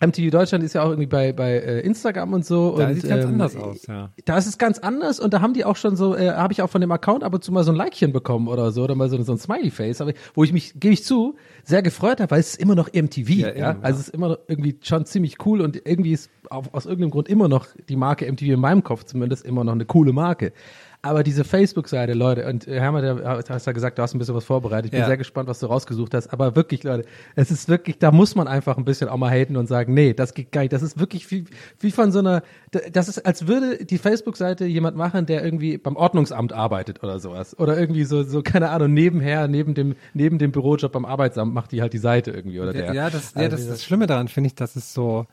MTV 0.00 0.30
Deutschland 0.30 0.62
ist 0.62 0.74
ja 0.74 0.82
auch 0.82 0.90
irgendwie 0.90 1.06
bei 1.06 1.32
bei 1.32 1.54
äh, 1.54 1.80
Instagram 1.80 2.32
und 2.32 2.44
so 2.44 2.76
Da 2.76 2.88
und 2.88 2.94
sieht 2.94 3.08
ganz 3.08 3.24
ähm, 3.24 3.32
anders 3.32 3.56
aus, 3.56 3.86
ja. 3.86 4.10
Da 4.24 4.38
ist 4.38 4.46
es 4.46 4.56
ganz 4.56 4.78
anders 4.78 5.18
und 5.18 5.34
da 5.34 5.40
haben 5.40 5.54
die 5.54 5.64
auch 5.64 5.76
schon 5.76 5.96
so, 5.96 6.14
äh, 6.14 6.30
habe 6.30 6.52
ich 6.52 6.62
auch 6.62 6.70
von 6.70 6.80
dem 6.80 6.92
Account 6.92 7.24
ab 7.24 7.34
und 7.34 7.42
zu 7.42 7.50
mal 7.50 7.64
so 7.64 7.72
ein 7.72 7.76
Likechen 7.76 8.12
bekommen 8.12 8.46
oder 8.46 8.70
so 8.70 8.84
oder 8.84 8.94
mal 8.94 9.08
so, 9.08 9.20
so 9.22 9.32
ein 9.32 9.38
Smiley 9.38 9.70
Face, 9.70 10.00
aber 10.00 10.12
wo 10.34 10.44
ich 10.44 10.52
mich, 10.52 10.74
gebe 10.78 10.94
ich 10.94 11.04
zu, 11.04 11.36
sehr 11.64 11.82
gefreut 11.82 12.20
habe, 12.20 12.30
weil 12.30 12.40
es 12.40 12.50
ist 12.50 12.60
immer 12.60 12.76
noch 12.76 12.92
MTV, 12.92 13.28
ja, 13.28 13.54
Ja, 13.54 13.70
eben, 13.72 13.84
also 13.84 14.00
es 14.00 14.08
ist 14.08 14.14
immer 14.14 14.28
noch 14.28 14.38
irgendwie 14.46 14.78
schon 14.82 15.04
ziemlich 15.04 15.44
cool 15.44 15.60
und 15.60 15.76
irgendwie 15.84 16.12
ist 16.12 16.30
auf, 16.48 16.72
aus 16.72 16.86
irgendeinem 16.86 17.10
Grund 17.10 17.28
immer 17.28 17.48
noch 17.48 17.66
die 17.88 17.96
Marke 17.96 18.30
MTV 18.30 18.52
in 18.52 18.60
meinem 18.60 18.84
Kopf 18.84 19.04
zumindest 19.04 19.44
immer 19.44 19.64
noch 19.64 19.72
eine 19.72 19.84
coole 19.84 20.12
Marke. 20.12 20.52
Aber 21.08 21.22
diese 21.22 21.44
Facebook-Seite, 21.44 22.12
Leute, 22.12 22.46
und 22.46 22.68
äh, 22.68 22.78
Hermann, 22.78 23.02
der 23.02 23.44
hast 23.48 23.66
ja 23.66 23.72
gesagt, 23.72 23.98
du 23.98 24.02
hast 24.02 24.14
ein 24.14 24.18
bisschen 24.18 24.34
was 24.34 24.44
vorbereitet. 24.44 24.86
Ich 24.86 24.90
bin 24.92 25.00
Ja. 25.00 25.06
sehr 25.06 25.16
gespannt, 25.16 25.48
was 25.48 25.58
du 25.60 25.66
rausgesucht 25.66 26.12
hast. 26.14 26.32
Aber 26.32 26.54
wirklich, 26.54 26.82
Leute, 26.84 27.06
es 27.34 27.50
ist 27.50 27.68
wirklich, 27.68 27.98
da 27.98 28.12
muss 28.12 28.34
man 28.34 28.46
einfach 28.48 28.76
ein 28.76 28.84
bisschen 28.84 29.08
auch 29.08 29.16
mal 29.16 29.30
haten 29.30 29.56
und 29.56 29.66
sagen, 29.66 29.94
nee, 29.94 30.12
das 30.12 30.34
geht 30.34 30.52
gar 30.52 30.60
nicht. 30.60 30.72
Das 30.72 30.82
ist 30.82 30.98
wirklich 31.00 31.30
wie, 31.30 31.44
wie 31.80 31.90
von 31.90 32.12
so 32.12 32.18
einer, 32.18 32.42
das 32.92 33.08
ist, 33.08 33.24
als 33.24 33.46
würde 33.46 33.84
die 33.84 33.98
Facebook-Seite 33.98 34.66
jemand 34.66 34.96
machen, 34.96 35.26
der 35.26 35.44
irgendwie 35.44 35.78
beim 35.78 35.96
Ordnungsamt 35.96 36.52
arbeitet 36.52 37.02
oder 37.02 37.18
sowas. 37.20 37.58
Oder 37.58 37.78
irgendwie 37.78 38.04
so, 38.04 38.22
so, 38.22 38.42
keine 38.42 38.70
Ahnung, 38.70 38.92
nebenher, 38.92 39.48
neben 39.48 39.74
dem, 39.74 39.96
neben 40.14 40.38
dem 40.38 40.52
Bürojob 40.52 40.92
beim 40.92 41.04
Arbeitsamt 41.04 41.54
macht 41.54 41.72
die 41.72 41.80
halt 41.80 41.92
die 41.92 41.98
Seite 41.98 42.30
irgendwie 42.30 42.60
oder 42.60 42.72
der. 42.72 42.86
Ja, 42.86 42.92
ja, 42.92 43.10
das, 43.10 43.32
ja, 43.34 43.42
Also, 43.42 43.56
das, 43.56 43.66
das 43.68 43.84
Schlimme 43.84 44.06
daran 44.06 44.28
finde 44.28 44.48
ich, 44.48 44.54
dass 44.54 44.76
es 44.76 44.92
so, 44.92 45.26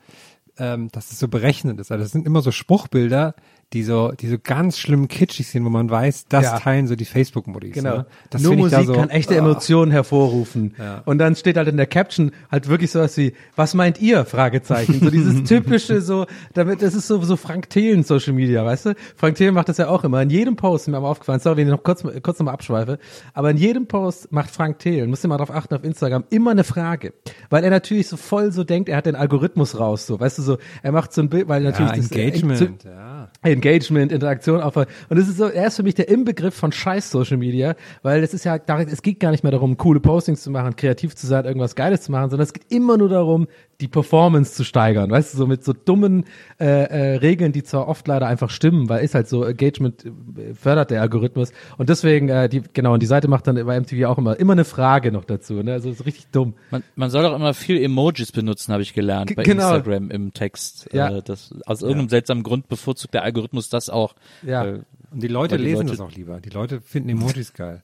ähm, 0.57 0.89
dass 0.91 1.11
es 1.11 1.19
so 1.19 1.27
berechnet 1.27 1.79
ist. 1.79 1.91
Also 1.91 2.05
es 2.05 2.11
sind 2.11 2.25
immer 2.25 2.41
so 2.41 2.51
Spruchbilder, 2.51 3.35
die 3.75 3.83
so, 3.83 4.13
die 4.13 4.27
so 4.29 4.38
ganz 4.41 4.77
schlimm 4.79 5.09
kitschig 5.09 5.47
sind, 5.47 5.65
wo 5.65 5.69
man 5.69 5.89
weiß, 5.89 6.27
das 6.29 6.45
Ja. 6.45 6.59
teilen 6.59 6.88
so 6.88 6.95
die 6.95 7.03
Facebook-Modis. 7.03 7.73
Genau. 7.73 7.97
Ne? 7.97 8.05
Das 8.29 8.41
Nur 8.41 8.55
Musik 8.55 8.71
da 8.79 8.83
so, 8.85 8.93
kann 8.93 9.09
echte 9.09 9.35
ah. 9.35 9.39
Emotionen 9.39 9.91
hervorrufen. 9.91 10.73
Ja. 10.79 11.01
Und 11.05 11.17
dann 11.17 11.35
steht 11.35 11.57
halt 11.57 11.67
in 11.67 11.75
der 11.75 11.85
Caption 11.85 12.31
halt 12.49 12.69
wirklich 12.69 12.91
sowas 12.91 13.17
wie, 13.17 13.33
was 13.57 13.73
meint 13.73 13.99
ihr? 14.01 14.23
Fragezeichen. 14.23 15.01
So 15.01 15.09
dieses 15.09 15.43
typische 15.47 15.99
so, 16.01 16.25
damit, 16.53 16.81
das 16.81 16.95
ist 16.95 17.07
so, 17.07 17.21
so 17.23 17.35
Frank 17.35 17.69
Thelen 17.69 18.03
Social 18.03 18.31
Media, 18.33 18.63
weißt 18.65 18.85
du? 18.88 18.93
Frank 19.17 19.35
Thelen 19.35 19.53
macht 19.53 19.67
das 19.67 19.77
ja 19.77 19.89
auch 19.89 20.05
immer. 20.05 20.21
In 20.21 20.29
jedem 20.29 20.55
Post, 20.55 20.88
mir 20.88 20.99
mal 20.99 21.09
aufgefallen, 21.09 21.41
sorry, 21.41 21.57
wenn 21.57 21.67
ich 21.67 21.71
noch 21.71 21.83
kurz, 21.83 22.01
kurz 22.23 22.39
nochmal 22.39 22.53
abschweife, 22.53 22.97
aber 23.33 23.51
in 23.51 23.57
jedem 23.57 23.88
Post 23.88 24.31
macht 24.31 24.51
Frank 24.51 24.79
Thelen, 24.79 25.09
musst 25.09 25.25
du 25.25 25.27
mal 25.27 25.38
drauf 25.38 25.51
achten 25.51 25.75
auf 25.75 25.83
Instagram, 25.83 26.23
immer 26.29 26.51
eine 26.51 26.63
Frage. 26.63 27.13
Weil 27.49 27.65
er 27.65 27.71
natürlich 27.71 28.07
so 28.07 28.15
voll 28.15 28.53
so 28.53 28.63
denkt, 28.63 28.88
er 28.88 28.95
hat 28.97 29.05
den 29.05 29.15
Algorithmus 29.17 29.77
raus, 29.77 30.07
so, 30.07 30.17
weißt 30.17 30.38
du, 30.38 30.41
so, 30.43 30.57
er 30.81 30.93
macht 30.93 31.11
so 31.11 31.21
ein 31.21 31.29
Bild, 31.29 31.49
weil 31.49 31.61
natürlich 31.61 31.91
Ja, 31.91 31.97
das, 31.97 32.11
äh, 32.11 32.21
Engagement, 32.23 32.57
zu- 32.81 32.88
ja. 32.88 33.24
Engagement, 33.45 34.12
Interaktion 34.12 34.60
auf 34.60 34.75
und 34.75 34.88
es 35.10 35.27
ist 35.27 35.38
so, 35.38 35.45
er 35.45 35.67
ist 35.67 35.77
für 35.77 35.84
mich 35.84 35.95
der 35.95 36.10
Inbegriff 36.10 36.55
von 36.55 36.71
Scheiß 36.71 37.12
Social 37.12 37.38
Media, 37.38 37.75
weil 38.01 38.23
es 38.23 38.34
ist 38.34 38.43
ja, 38.43 38.58
es 38.58 39.01
geht 39.01 39.19
gar 39.19 39.31
nicht 39.31 39.43
mehr 39.43 39.51
darum, 39.51 39.77
coole 39.77 39.99
Postings 39.99 40.43
zu 40.43 40.51
machen, 40.51 40.75
kreativ 40.75 41.15
zu 41.15 41.27
sein, 41.27 41.45
irgendwas 41.45 41.75
Geiles 41.75 42.01
zu 42.01 42.12
machen, 42.12 42.29
sondern 42.29 42.43
es 42.45 42.53
geht 42.53 42.65
immer 42.69 42.97
nur 42.97 43.10
darum, 43.10 43.47
die 43.81 43.88
Performance 43.88 44.53
zu 44.53 44.63
steigern, 44.63 45.09
weißt 45.11 45.33
du, 45.33 45.38
so 45.38 45.47
mit 45.47 45.63
so 45.63 45.73
dummen 45.73 46.23
äh, 46.59 46.65
äh, 46.65 47.15
Regeln, 47.17 47.51
die 47.51 47.63
zwar 47.63 47.88
oft 47.88 48.07
leider 48.07 48.27
einfach 48.27 48.49
stimmen, 48.49 48.88
weil 48.88 49.03
ist 49.03 49.15
halt 49.15 49.27
so 49.27 49.43
Engagement 49.43 50.05
äh, 50.05 50.53
fördert 50.53 50.91
der 50.91 51.01
Algorithmus 51.01 51.51
und 51.77 51.89
deswegen 51.89 52.29
äh, 52.29 52.47
die 52.47 52.61
genau 52.73 52.93
und 52.93 53.01
die 53.03 53.05
Seite 53.07 53.27
macht 53.27 53.47
dann 53.47 53.55
bei 53.65 53.79
MTV 53.79 54.05
auch 54.05 54.17
immer 54.17 54.39
immer 54.39 54.53
eine 54.53 54.63
Frage 54.65 55.11
noch 55.11 55.25
dazu, 55.25 55.55
ne? 55.55 55.73
Also 55.73 55.89
ist 55.89 56.05
richtig 56.05 56.27
dumm. 56.31 56.53
Man, 56.71 56.83
man 56.95 57.09
soll 57.09 57.23
doch 57.23 57.35
immer 57.35 57.53
viel 57.53 57.81
Emojis 57.83 58.31
benutzen, 58.31 58.71
habe 58.71 58.81
ich 58.83 58.93
gelernt 58.93 59.27
G- 59.29 59.35
bei 59.35 59.43
genau. 59.43 59.75
Instagram 59.75 60.09
im 60.11 60.33
Text. 60.33 60.89
Ja. 60.93 61.17
Äh, 61.17 61.21
das, 61.21 61.53
aus 61.65 61.81
irgendeinem 61.81 62.09
seltsamen 62.09 62.43
Grund 62.43 62.67
bevorzugt 62.69 63.13
der 63.13 63.23
Algorithmus 63.23 63.69
das 63.69 63.89
auch. 63.89 64.15
Ja. 64.41 64.65
Äh, 64.65 64.79
Und 65.11 65.21
die 65.23 65.27
Leute 65.27 65.57
die 65.57 65.63
lesen 65.63 65.88
Leute- 65.88 65.97
das 65.97 65.99
auch 65.99 66.11
lieber. 66.15 66.39
Die 66.39 66.49
Leute 66.49 66.79
finden 66.81 67.09
Emojis 67.09 67.53
geil. 67.53 67.81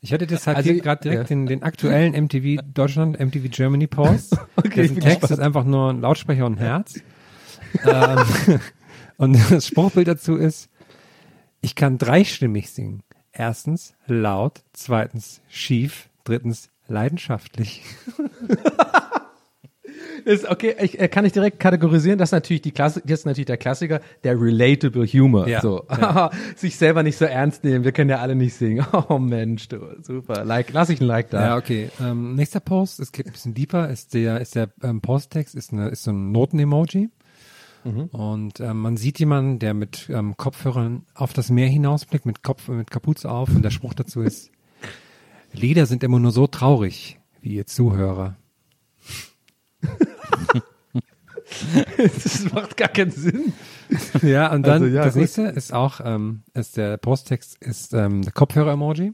Ich 0.00 0.12
hatte 0.12 0.26
das 0.26 0.46
halt 0.46 0.58
Also, 0.58 0.70
hier 0.70 0.80
gerade 0.80 1.02
direkt 1.02 1.22
ja. 1.22 1.36
den, 1.36 1.46
den 1.46 1.62
aktuellen 1.62 2.12
MTV 2.12 2.62
Deutschland, 2.72 3.18
MTV 3.18 3.50
Germany 3.50 3.86
Post. 3.86 4.36
Okay, 4.56 4.82
Dessen 4.82 5.00
Text 5.00 5.20
gespannt. 5.22 5.30
ist 5.32 5.38
einfach 5.40 5.64
nur 5.64 5.90
ein 5.90 6.00
Lautsprecher 6.00 6.46
und 6.46 6.54
ein 6.54 6.58
Herz. 6.58 7.00
ähm, 7.84 8.60
und 9.16 9.50
das 9.50 9.66
Spruchbild 9.66 10.08
dazu 10.08 10.36
ist, 10.36 10.68
ich 11.60 11.74
kann 11.74 11.98
dreistimmig 11.98 12.70
singen. 12.70 13.02
Erstens 13.32 13.94
laut, 14.06 14.62
zweitens 14.72 15.40
schief, 15.48 16.10
drittens 16.24 16.68
leidenschaftlich. 16.86 17.82
Ist 20.24 20.48
okay, 20.48 20.76
ich, 20.80 21.00
äh, 21.00 21.08
kann 21.08 21.24
ich 21.24 21.32
direkt 21.32 21.60
kategorisieren, 21.60 22.18
das 22.18 22.28
ist 22.28 22.32
natürlich 22.32 22.62
die 22.62 22.72
Klasse, 22.72 23.00
ist 23.04 23.26
natürlich 23.26 23.46
der 23.46 23.56
Klassiker, 23.56 24.00
der 24.24 24.40
relatable 24.40 25.06
Humor. 25.06 25.48
Ja, 25.48 25.60
so. 25.60 25.84
Sich 26.56 26.76
selber 26.76 27.02
nicht 27.02 27.16
so 27.16 27.24
ernst 27.24 27.64
nehmen, 27.64 27.84
wir 27.84 27.92
können 27.92 28.10
ja 28.10 28.18
alle 28.18 28.34
nicht 28.34 28.54
singen. 28.54 28.84
Oh 29.08 29.18
Mensch, 29.18 29.68
du, 29.68 29.78
super. 30.00 30.44
Like, 30.44 30.72
lass 30.72 30.88
ich 30.88 31.00
ein 31.00 31.06
Like 31.06 31.30
da. 31.30 31.42
Ja, 31.42 31.56
okay. 31.56 31.90
Ähm, 32.00 32.34
nächster 32.34 32.60
Post, 32.60 33.00
es 33.00 33.10
geht 33.10 33.26
ein 33.26 33.32
bisschen 33.32 33.54
deeper, 33.54 33.88
ist 33.88 34.14
der, 34.14 34.40
ist 34.40 34.54
der 34.54 34.70
ähm, 34.82 35.00
Posttext, 35.00 35.54
ist, 35.54 35.72
eine, 35.72 35.88
ist 35.88 36.04
so 36.04 36.12
ein 36.12 36.30
Noten-Emoji. 36.30 37.10
Und 37.84 38.60
ähm, 38.60 38.78
man 38.78 38.96
sieht 38.96 39.18
jemanden, 39.18 39.58
der 39.58 39.74
mit 39.74 40.08
ähm, 40.08 40.36
Kopfhörern 40.36 41.04
auf 41.14 41.32
das 41.32 41.50
Meer 41.50 41.66
hinausblickt, 41.66 42.26
mit 42.26 42.42
Kopf, 42.42 42.68
mit 42.68 42.90
Kapuze 42.90 43.28
auf 43.28 43.48
und 43.48 43.62
der 43.62 43.70
Spruch 43.70 43.94
dazu 43.94 44.22
ist, 44.22 44.52
Lieder 45.52 45.86
sind 45.86 46.04
immer 46.04 46.20
nur 46.20 46.30
so 46.30 46.46
traurig, 46.46 47.18
wie 47.40 47.54
ihr 47.56 47.66
Zuhörer. 47.66 48.36
das 51.96 52.52
macht 52.52 52.76
gar 52.76 52.88
keinen 52.88 53.10
Sinn. 53.10 53.52
Ja, 54.22 54.52
und 54.52 54.66
dann 54.66 54.82
Also, 54.82 54.86
ja, 54.86 55.04
das 55.04 55.14
gut. 55.14 55.20
nächste 55.22 55.42
ist 55.42 55.72
auch, 55.72 56.00
ähm, 56.04 56.42
ist 56.54 56.76
der 56.76 56.96
Posttext 56.96 57.56
ist 57.60 57.92
ähm, 57.94 58.22
der 58.22 58.32
Kopfhörer-Emoji. 58.32 59.12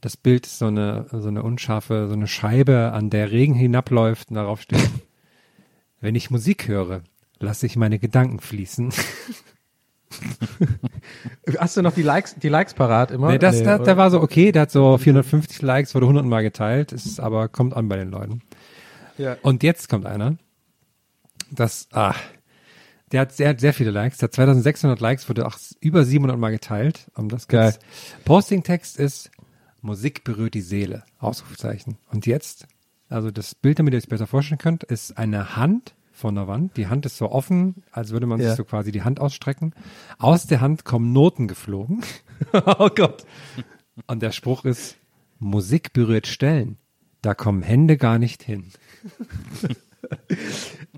Das 0.00 0.16
Bild 0.16 0.46
ist 0.46 0.58
so 0.58 0.66
eine, 0.66 1.06
so 1.12 1.28
eine 1.28 1.42
unscharfe, 1.42 2.08
so 2.08 2.14
eine 2.14 2.26
Scheibe, 2.26 2.92
an 2.92 3.08
der 3.08 3.30
Regen 3.30 3.54
hinabläuft 3.54 4.28
und 4.30 4.36
darauf 4.36 4.60
steht, 4.60 4.90
wenn 6.00 6.14
ich 6.14 6.30
Musik 6.30 6.68
höre, 6.68 7.02
lasse 7.38 7.66
ich 7.66 7.76
meine 7.76 7.98
Gedanken 7.98 8.40
fließen. 8.40 8.92
Hast 11.58 11.76
du 11.76 11.82
noch 11.82 11.94
die 11.94 12.02
Likes, 12.02 12.36
die 12.36 12.48
Likes 12.48 12.74
parat 12.74 13.10
immer? 13.10 13.30
Nee, 13.30 13.38
das, 13.38 13.58
Nee, 13.58 13.64
da, 13.64 13.78
der 13.78 13.96
war 13.96 14.10
so 14.10 14.20
okay, 14.20 14.52
der 14.52 14.62
hat 14.62 14.70
so 14.70 14.96
450 14.98 15.62
Likes, 15.62 15.94
wurde 15.94 16.04
100 16.04 16.24
Mal 16.24 16.42
geteilt, 16.42 16.92
ist 16.92 17.18
aber 17.20 17.48
kommt 17.48 17.74
an 17.74 17.88
bei 17.88 17.96
den 17.96 18.10
Leuten. 18.10 18.42
Ja. 19.18 19.36
Und 19.42 19.62
jetzt 19.62 19.88
kommt 19.88 20.06
einer, 20.06 20.36
das, 21.54 21.88
ah, 21.92 22.14
der 23.12 23.20
hat 23.22 23.32
sehr, 23.32 23.58
sehr 23.58 23.72
viele 23.72 23.90
Likes, 23.90 24.18
der 24.18 24.28
hat 24.28 24.34
2600 24.34 25.00
Likes, 25.00 25.28
wurde 25.28 25.46
auch 25.46 25.56
über 25.80 26.04
700 26.04 26.38
Mal 26.38 26.50
geteilt. 26.50 27.10
Um 27.14 27.28
das 27.28 27.48
Geil. 27.48 27.74
Posting-Text 28.24 28.98
ist, 28.98 29.30
Musik 29.80 30.24
berührt 30.24 30.54
die 30.54 30.62
Seele, 30.62 31.04
Ausrufezeichen. 31.18 31.98
Und 32.10 32.26
jetzt, 32.26 32.66
also 33.08 33.30
das 33.30 33.54
Bild, 33.54 33.78
damit 33.78 33.92
ihr 33.94 33.98
es 33.98 34.06
besser 34.06 34.26
vorstellen 34.26 34.58
könnt, 34.58 34.82
ist 34.84 35.18
eine 35.18 35.56
Hand 35.56 35.94
von 36.12 36.34
der 36.36 36.48
Wand. 36.48 36.76
Die 36.76 36.86
Hand 36.86 37.06
ist 37.06 37.16
so 37.16 37.30
offen, 37.30 37.82
als 37.90 38.10
würde 38.10 38.26
man 38.26 38.40
Ja. 38.40 38.48
sich 38.48 38.56
so 38.56 38.64
quasi 38.64 38.92
die 38.92 39.02
Hand 39.02 39.20
ausstrecken. 39.20 39.74
Aus 40.18 40.46
der 40.46 40.60
Hand 40.60 40.84
kommen 40.84 41.12
Noten 41.12 41.48
geflogen. 41.48 42.02
oh 42.52 42.88
Gott. 42.94 43.24
Und 44.06 44.22
der 44.22 44.32
Spruch 44.32 44.64
ist, 44.64 44.96
Musik 45.38 45.92
berührt 45.92 46.26
Stellen. 46.26 46.78
Da 47.20 47.34
kommen 47.34 47.62
Hände 47.62 47.96
gar 47.96 48.18
nicht 48.18 48.42
hin. 48.42 48.70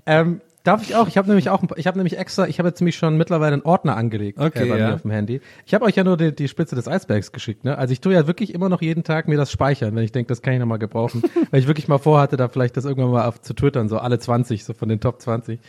Ähm, 0.07 0.41
darf 0.63 0.81
ich 0.81 0.95
auch? 0.95 1.07
Ich 1.07 1.17
habe 1.17 1.27
nämlich 1.27 1.49
auch, 1.49 1.61
ein 1.61 1.69
ich 1.75 1.85
habe 1.85 1.97
nämlich 1.97 2.17
extra, 2.17 2.47
ich 2.47 2.59
habe 2.59 2.69
jetzt 2.69 2.79
nämlich 2.79 2.95
schon 2.95 3.17
mittlerweile 3.17 3.53
einen 3.53 3.61
Ordner 3.61 3.95
angelegt 3.95 4.39
Okay, 4.39 4.65
äh, 4.65 4.69
bei 4.69 4.77
ja. 4.79 4.87
mir 4.87 4.95
auf 4.95 5.01
dem 5.03 5.11
Handy. 5.11 5.41
Ich 5.65 5.73
habe 5.73 5.85
euch 5.85 5.95
ja 5.95 6.03
nur 6.03 6.17
die, 6.17 6.33
die 6.33 6.47
Spitze 6.47 6.75
des 6.75 6.87
Eisbergs 6.87 7.31
geschickt, 7.31 7.63
ne? 7.63 7.77
Also 7.77 7.91
ich 7.91 8.01
tue 8.01 8.13
ja 8.13 8.25
wirklich 8.25 8.53
immer 8.53 8.69
noch 8.69 8.81
jeden 8.81 9.03
Tag 9.03 9.27
mir 9.27 9.37
das 9.37 9.51
speichern, 9.51 9.95
wenn 9.95 10.03
ich 10.03 10.11
denke, 10.11 10.29
das 10.29 10.41
kann 10.41 10.53
ich 10.53 10.59
noch 10.59 10.65
mal 10.65 10.77
gebrauchen, 10.77 11.21
weil 11.51 11.59
ich 11.59 11.67
wirklich 11.67 11.87
mal 11.87 11.99
vorhatte, 11.99 12.37
da 12.37 12.47
vielleicht 12.47 12.77
das 12.77 12.85
irgendwann 12.85 13.11
mal 13.11 13.27
auf, 13.27 13.41
zu 13.41 13.53
twittern, 13.53 13.89
so 13.89 13.97
alle 13.99 14.17
20, 14.17 14.63
so 14.63 14.73
von 14.73 14.89
den 14.89 14.99
Top 14.99 15.21
20. 15.21 15.59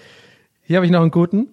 Hier 0.62 0.76
habe 0.76 0.86
ich 0.86 0.92
noch 0.92 1.02
einen 1.02 1.10
guten. 1.10 1.48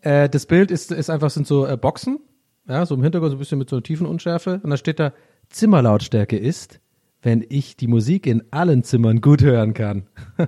Äh, 0.00 0.28
das 0.28 0.46
Bild 0.46 0.70
ist, 0.70 0.92
ist 0.92 1.10
einfach 1.10 1.30
sind 1.30 1.46
so 1.46 1.66
äh, 1.66 1.76
Boxen, 1.76 2.20
ja, 2.68 2.86
so 2.86 2.94
im 2.94 3.02
Hintergrund 3.02 3.30
so 3.30 3.36
ein 3.36 3.40
bisschen 3.40 3.58
mit 3.58 3.68
so 3.68 3.76
einer 3.76 3.82
tiefen 3.82 4.06
Unschärfe 4.06 4.60
und 4.62 4.70
da 4.70 4.76
steht 4.76 5.00
da 5.00 5.12
Zimmerlautstärke 5.48 6.36
ist, 6.36 6.80
wenn 7.22 7.44
ich 7.48 7.76
die 7.76 7.86
Musik 7.86 8.26
in 8.26 8.42
allen 8.50 8.84
Zimmern 8.84 9.20
gut 9.20 9.42
hören 9.42 9.74
kann. 9.74 10.06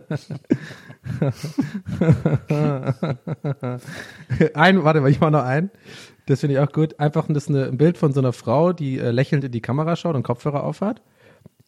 ein, 4.54 4.84
warte 4.84 5.00
mal, 5.00 5.10
ich 5.10 5.20
mach 5.20 5.30
noch 5.30 5.44
ein. 5.44 5.70
Das 6.26 6.40
finde 6.40 6.54
ich 6.54 6.60
auch 6.60 6.72
gut. 6.72 7.00
Einfach 7.00 7.26
das 7.28 7.44
ist 7.44 7.48
eine, 7.48 7.66
ein 7.66 7.78
Bild 7.78 7.96
von 7.96 8.12
so 8.12 8.20
einer 8.20 8.32
Frau, 8.32 8.72
die 8.72 8.98
äh, 8.98 9.10
lächelnd 9.10 9.44
in 9.44 9.52
die 9.52 9.62
Kamera 9.62 9.96
schaut 9.96 10.14
und 10.14 10.22
Kopfhörer 10.22 10.62
aufhat. 10.62 11.02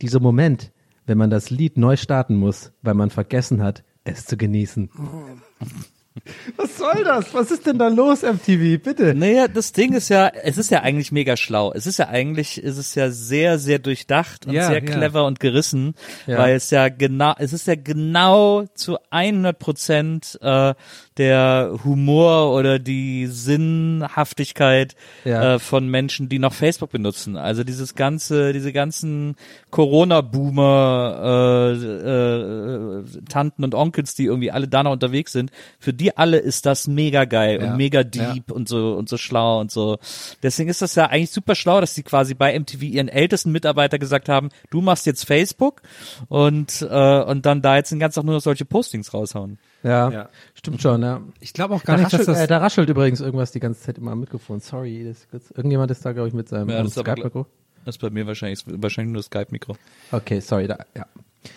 Dieser 0.03 0.21
Moment, 0.21 0.73
wenn 1.07 1.19
man 1.19 1.31
das 1.31 1.51
Lied 1.51 1.79
neu 1.79 1.97
starten 1.97 2.37
muss, 2.37 2.73
weil 2.83 2.95
man 2.95 3.11
vergessen 3.11 3.63
hat, 3.63 3.83
es 4.05 4.27
zu 4.27 4.37
genießen. 4.37 4.91
Was 6.57 6.77
soll 6.77 7.05
das? 7.05 7.33
Was 7.35 7.51
ist 7.53 7.67
denn 7.67 7.79
da 7.79 7.87
los, 7.89 8.23
MTV? 8.23 8.83
Bitte. 8.83 9.15
Naja, 9.15 9.47
das 9.49 9.73
Ding 9.73 9.93
ist 9.95 10.09
ja, 10.09 10.27
es 10.29 10.59
ist 10.59 10.71
ja 10.71 10.81
eigentlich 10.83 11.13
mega 11.13 11.37
schlau. 11.37 11.73
Es 11.73 11.87
ist 11.87 11.99
ja 11.99 12.09
eigentlich, 12.09 12.63
es 12.63 12.79
ist 12.79 12.95
ja 12.97 13.11
sehr, 13.11 13.59
sehr 13.59 13.79
durchdacht 13.79 14.47
und 14.47 14.53
Ja, 14.53 14.67
sehr 14.67 14.83
ja. 14.83 14.91
clever 14.93 15.25
und 15.25 15.39
gerissen, 15.41 15.95
Ja. 16.27 16.39
weil 16.39 16.57
es 16.57 16.71
ja 16.71 16.89
genau, 16.89 17.35
es 17.39 17.53
ist 17.53 17.67
ja 17.69 17.77
genau 17.77 18.65
zu 18.75 18.99
100 19.11 19.59
Prozent 19.59 20.39
äh, 20.43 20.75
der 21.21 21.79
Humor 21.85 22.53
oder 22.55 22.79
die 22.79 23.27
Sinnhaftigkeit 23.27 24.95
Ja. 25.25 25.55
äh, 25.55 25.59
von 25.59 25.87
Menschen, 25.89 26.29
die 26.31 26.39
noch 26.39 26.55
Facebook 26.55 26.91
benutzen. 26.91 27.37
Also 27.37 27.63
dieses 27.63 27.95
ganze, 27.95 28.53
diese 28.55 28.73
ganzen 28.73 29.37
Corona-Boomer, 29.71 31.75
äh, 31.77 33.01
äh, 33.01 33.05
Tanten 33.29 33.65
und 33.65 33.75
Onkels, 33.75 34.15
die 34.15 34.25
irgendwie 34.25 34.51
alle 34.51 34.69
da 34.69 34.83
noch 34.83 34.93
unterwegs 34.93 35.33
sind, 35.33 35.51
für 35.79 35.93
die 35.93 36.17
alle 36.17 36.39
ist 36.39 36.65
das 36.67 36.87
mega 36.89 37.25
geil 37.27 37.61
Ja. 37.61 37.71
und 37.73 37.77
mega 37.77 38.03
deep 38.03 38.51
und 38.51 38.69
so 38.69 38.95
und 38.95 39.09
so 39.09 39.17
schlau 39.17 39.61
und 39.61 39.71
so. 39.71 39.99
Deswegen 40.43 40.71
ist 40.71 40.83
das 40.83 40.95
ja 40.95 41.07
eigentlich 41.07 41.31
super 41.31 41.55
schlau, 41.55 41.81
dass 41.81 41.95
die 41.95 42.03
quasi 42.03 42.35
bei 42.35 42.59
MTV 42.59 42.83
ihren 42.83 43.09
ältesten 43.09 43.53
Mitarbeiter 43.53 43.99
gesagt 43.99 44.29
haben, 44.29 44.49
du 44.71 44.81
machst 44.81 45.07
jetzt 45.07 45.25
Facebook 45.27 45.83
und 46.29 46.87
äh, 46.91 47.23
und 47.23 47.45
dann 47.47 47.63
da 47.63 47.77
jetzt 47.77 47.91
den 47.93 47.99
ganzen 47.99 48.17
Tag 48.21 48.25
nur 48.25 48.35
noch 48.35 48.41
solche 48.43 48.65
Postings 48.65 49.13
raushauen. 49.13 49.59
Ja, 49.83 50.11
Ja. 50.11 50.29
stimmt 50.55 50.83
schon, 50.83 51.03
ja. 51.03 51.21
Ich 51.41 51.53
glaube 51.53 51.75
auch 51.75 51.83
gar 51.85 51.97
Da 51.97 52.03
nicht, 52.03 52.13
dass 52.13 52.21
raschelt, 52.21 52.37
das. 52.37 52.45
äh, 52.45 52.47
da 52.47 52.59
raschelt 52.59 52.89
übrigens 52.89 53.21
irgendwas 53.21 53.51
die 53.53 53.61
ganze 53.61 53.81
Zeit 53.81 53.99
immer 53.99 54.13
am 54.13 54.21
Mikrofon. 54.21 54.61
Sorry, 54.61 55.05
das 55.05 55.19
ist 55.21 55.31
kurz, 55.31 55.51
irgendjemand 55.53 55.91
ist 55.91 56.05
da, 56.05 56.13
glaube 56.13 56.29
ich, 56.29 56.35
mit 56.35 56.49
seinem 56.49 56.69
Ja, 56.69 56.83
das 56.83 56.93
ist 56.93 56.99
aber 56.99 57.13
Skype-Mikro. 57.13 57.47
Das 57.87 57.95
ist 57.97 57.99
bei 58.03 58.11
mir 58.11 58.27
wahrscheinlich 58.27 58.63
wahrscheinlich 58.67 59.13
nur 59.13 59.21
das 59.21 59.27
Skype-Mikro. 59.27 59.77
Okay, 60.13 60.41
sorry, 60.41 60.67
da, 60.67 60.79
ja. 60.97 61.07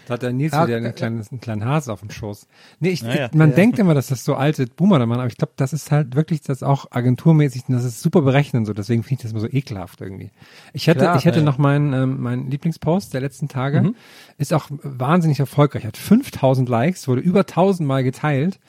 Da 0.06 0.14
hat 0.14 0.22
der 0.24 0.32
Nils 0.32 0.54
Ja, 0.54 0.66
wieder 0.66 0.76
äh, 0.78 0.78
einen 0.86 0.96
kleinen, 0.96 1.26
einen 1.30 1.42
kleinen 1.42 1.66
Hase 1.66 1.92
auf 1.92 2.00
dem 2.00 2.10
Schoß. 2.10 2.48
Nee, 2.80 2.90
ich, 2.90 3.02
Ja, 3.02 3.16
ja. 3.16 3.30
man 3.34 3.50
Ja. 3.50 3.56
denkt 3.58 3.80
immer, 3.80 3.94
dass 3.94 4.08
das 4.08 4.24
so 4.24 4.36
alte 4.36 4.66
Boomer 4.68 4.98
da 5.00 5.06
machen, 5.06 5.20
aber 5.20 5.28
ich 5.28 5.38
glaube, 5.38 5.54
das 5.58 5.74
ist 5.74 5.92
halt 5.92 6.16
wirklich 6.16 6.42
das 6.42 6.64
auch 6.64 6.92
agenturmäßig, 6.92 7.64
und 7.68 7.76
das 7.76 7.84
ist 7.84 8.02
super 8.02 8.22
berechnen 8.22 8.66
so, 8.66 8.74
deswegen 8.74 9.04
finde 9.04 9.20
ich 9.20 9.22
das 9.24 9.32
immer 9.32 9.42
so 9.42 9.48
ekelhaft 9.50 10.00
irgendwie. 10.02 10.32
Ich 10.72 10.88
hätte, 10.88 11.00
Klar, 11.02 11.18
ich 11.18 11.26
hätte 11.26 11.40
ja. 11.40 11.46
noch 11.46 11.58
meinen, 11.58 11.92
ähm, 11.94 12.22
meinen 12.22 12.50
Lieblingspost 12.50 13.14
der 13.14 13.22
letzten 13.22 13.50
Tage, 13.50 13.82
Mhm. 13.82 13.96
ist 14.38 14.54
auch 14.54 14.68
wahnsinnig 14.72 15.40
erfolgreich, 15.40 15.86
hat 15.86 15.98
5000 15.98 16.70
Likes, 16.70 17.08
wurde 17.08 17.22
über 17.22 17.46
1000 17.46 17.86
Mal 17.88 18.04
geteilt 18.06 18.60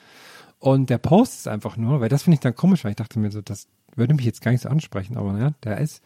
und 0.59 0.89
der 0.89 0.97
Post 0.97 1.35
ist 1.39 1.47
einfach 1.47 1.77
nur, 1.77 2.01
weil 2.01 2.09
das 2.09 2.23
finde 2.23 2.35
ich 2.35 2.41
dann 2.41 2.55
komisch, 2.55 2.83
weil 2.83 2.91
ich 2.91 2.97
dachte 2.97 3.19
mir 3.19 3.31
so, 3.31 3.41
das 3.41 3.67
würde 3.95 4.13
mich 4.13 4.25
jetzt 4.25 4.41
gar 4.41 4.51
nicht 4.51 4.61
so 4.61 4.69
ansprechen, 4.69 5.15
aber 5.15 5.31
naja, 5.31 5.51
der 5.63 5.77
ist 5.77 6.01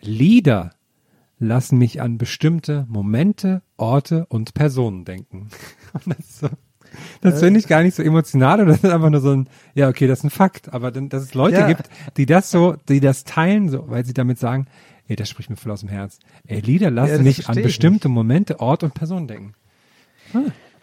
Lieder 0.00 0.70
lassen 1.46 1.78
mich 1.78 2.00
an 2.00 2.18
bestimmte 2.18 2.86
Momente, 2.88 3.62
Orte 3.76 4.26
und 4.28 4.54
Personen 4.54 5.04
denken. 5.04 5.48
Und 5.92 6.18
das 6.18 6.38
so, 6.40 6.48
das 7.20 7.40
finde 7.40 7.60
ich 7.60 7.66
gar 7.68 7.82
nicht 7.82 7.94
so 7.94 8.02
emotional 8.02 8.60
oder 8.60 8.72
das 8.72 8.82
ist 8.84 8.90
einfach 8.90 9.10
nur 9.10 9.20
so 9.20 9.30
ein, 9.30 9.48
ja, 9.74 9.88
okay, 9.88 10.06
das 10.06 10.20
ist 10.20 10.24
ein 10.24 10.30
Fakt, 10.30 10.72
aber 10.72 10.90
dann, 10.90 11.08
dass 11.08 11.22
es 11.22 11.34
Leute 11.34 11.60
Ja. 11.60 11.66
gibt, 11.66 11.88
die 12.16 12.26
das 12.26 12.50
so, 12.50 12.76
die 12.88 13.00
das 13.00 13.24
teilen, 13.24 13.68
so, 13.68 13.88
weil 13.88 14.04
sie 14.04 14.12
damit 14.14 14.38
sagen, 14.38 14.66
ey, 15.06 15.16
das 15.16 15.28
spricht 15.28 15.50
mir 15.50 15.56
voll 15.56 15.72
aus 15.72 15.80
dem 15.80 15.88
Herz. 15.88 16.18
Ey, 16.46 16.60
Lieder 16.60 16.86
Ja, 16.86 16.90
lassen 16.90 17.18
das 17.18 17.38
mich 17.38 17.48
an 17.48 17.62
bestimmte 17.62 18.08
Momente, 18.08 18.58
Ort 18.60 18.82
und 18.82 18.94
Personen 18.94 19.28
denken. 19.28 19.54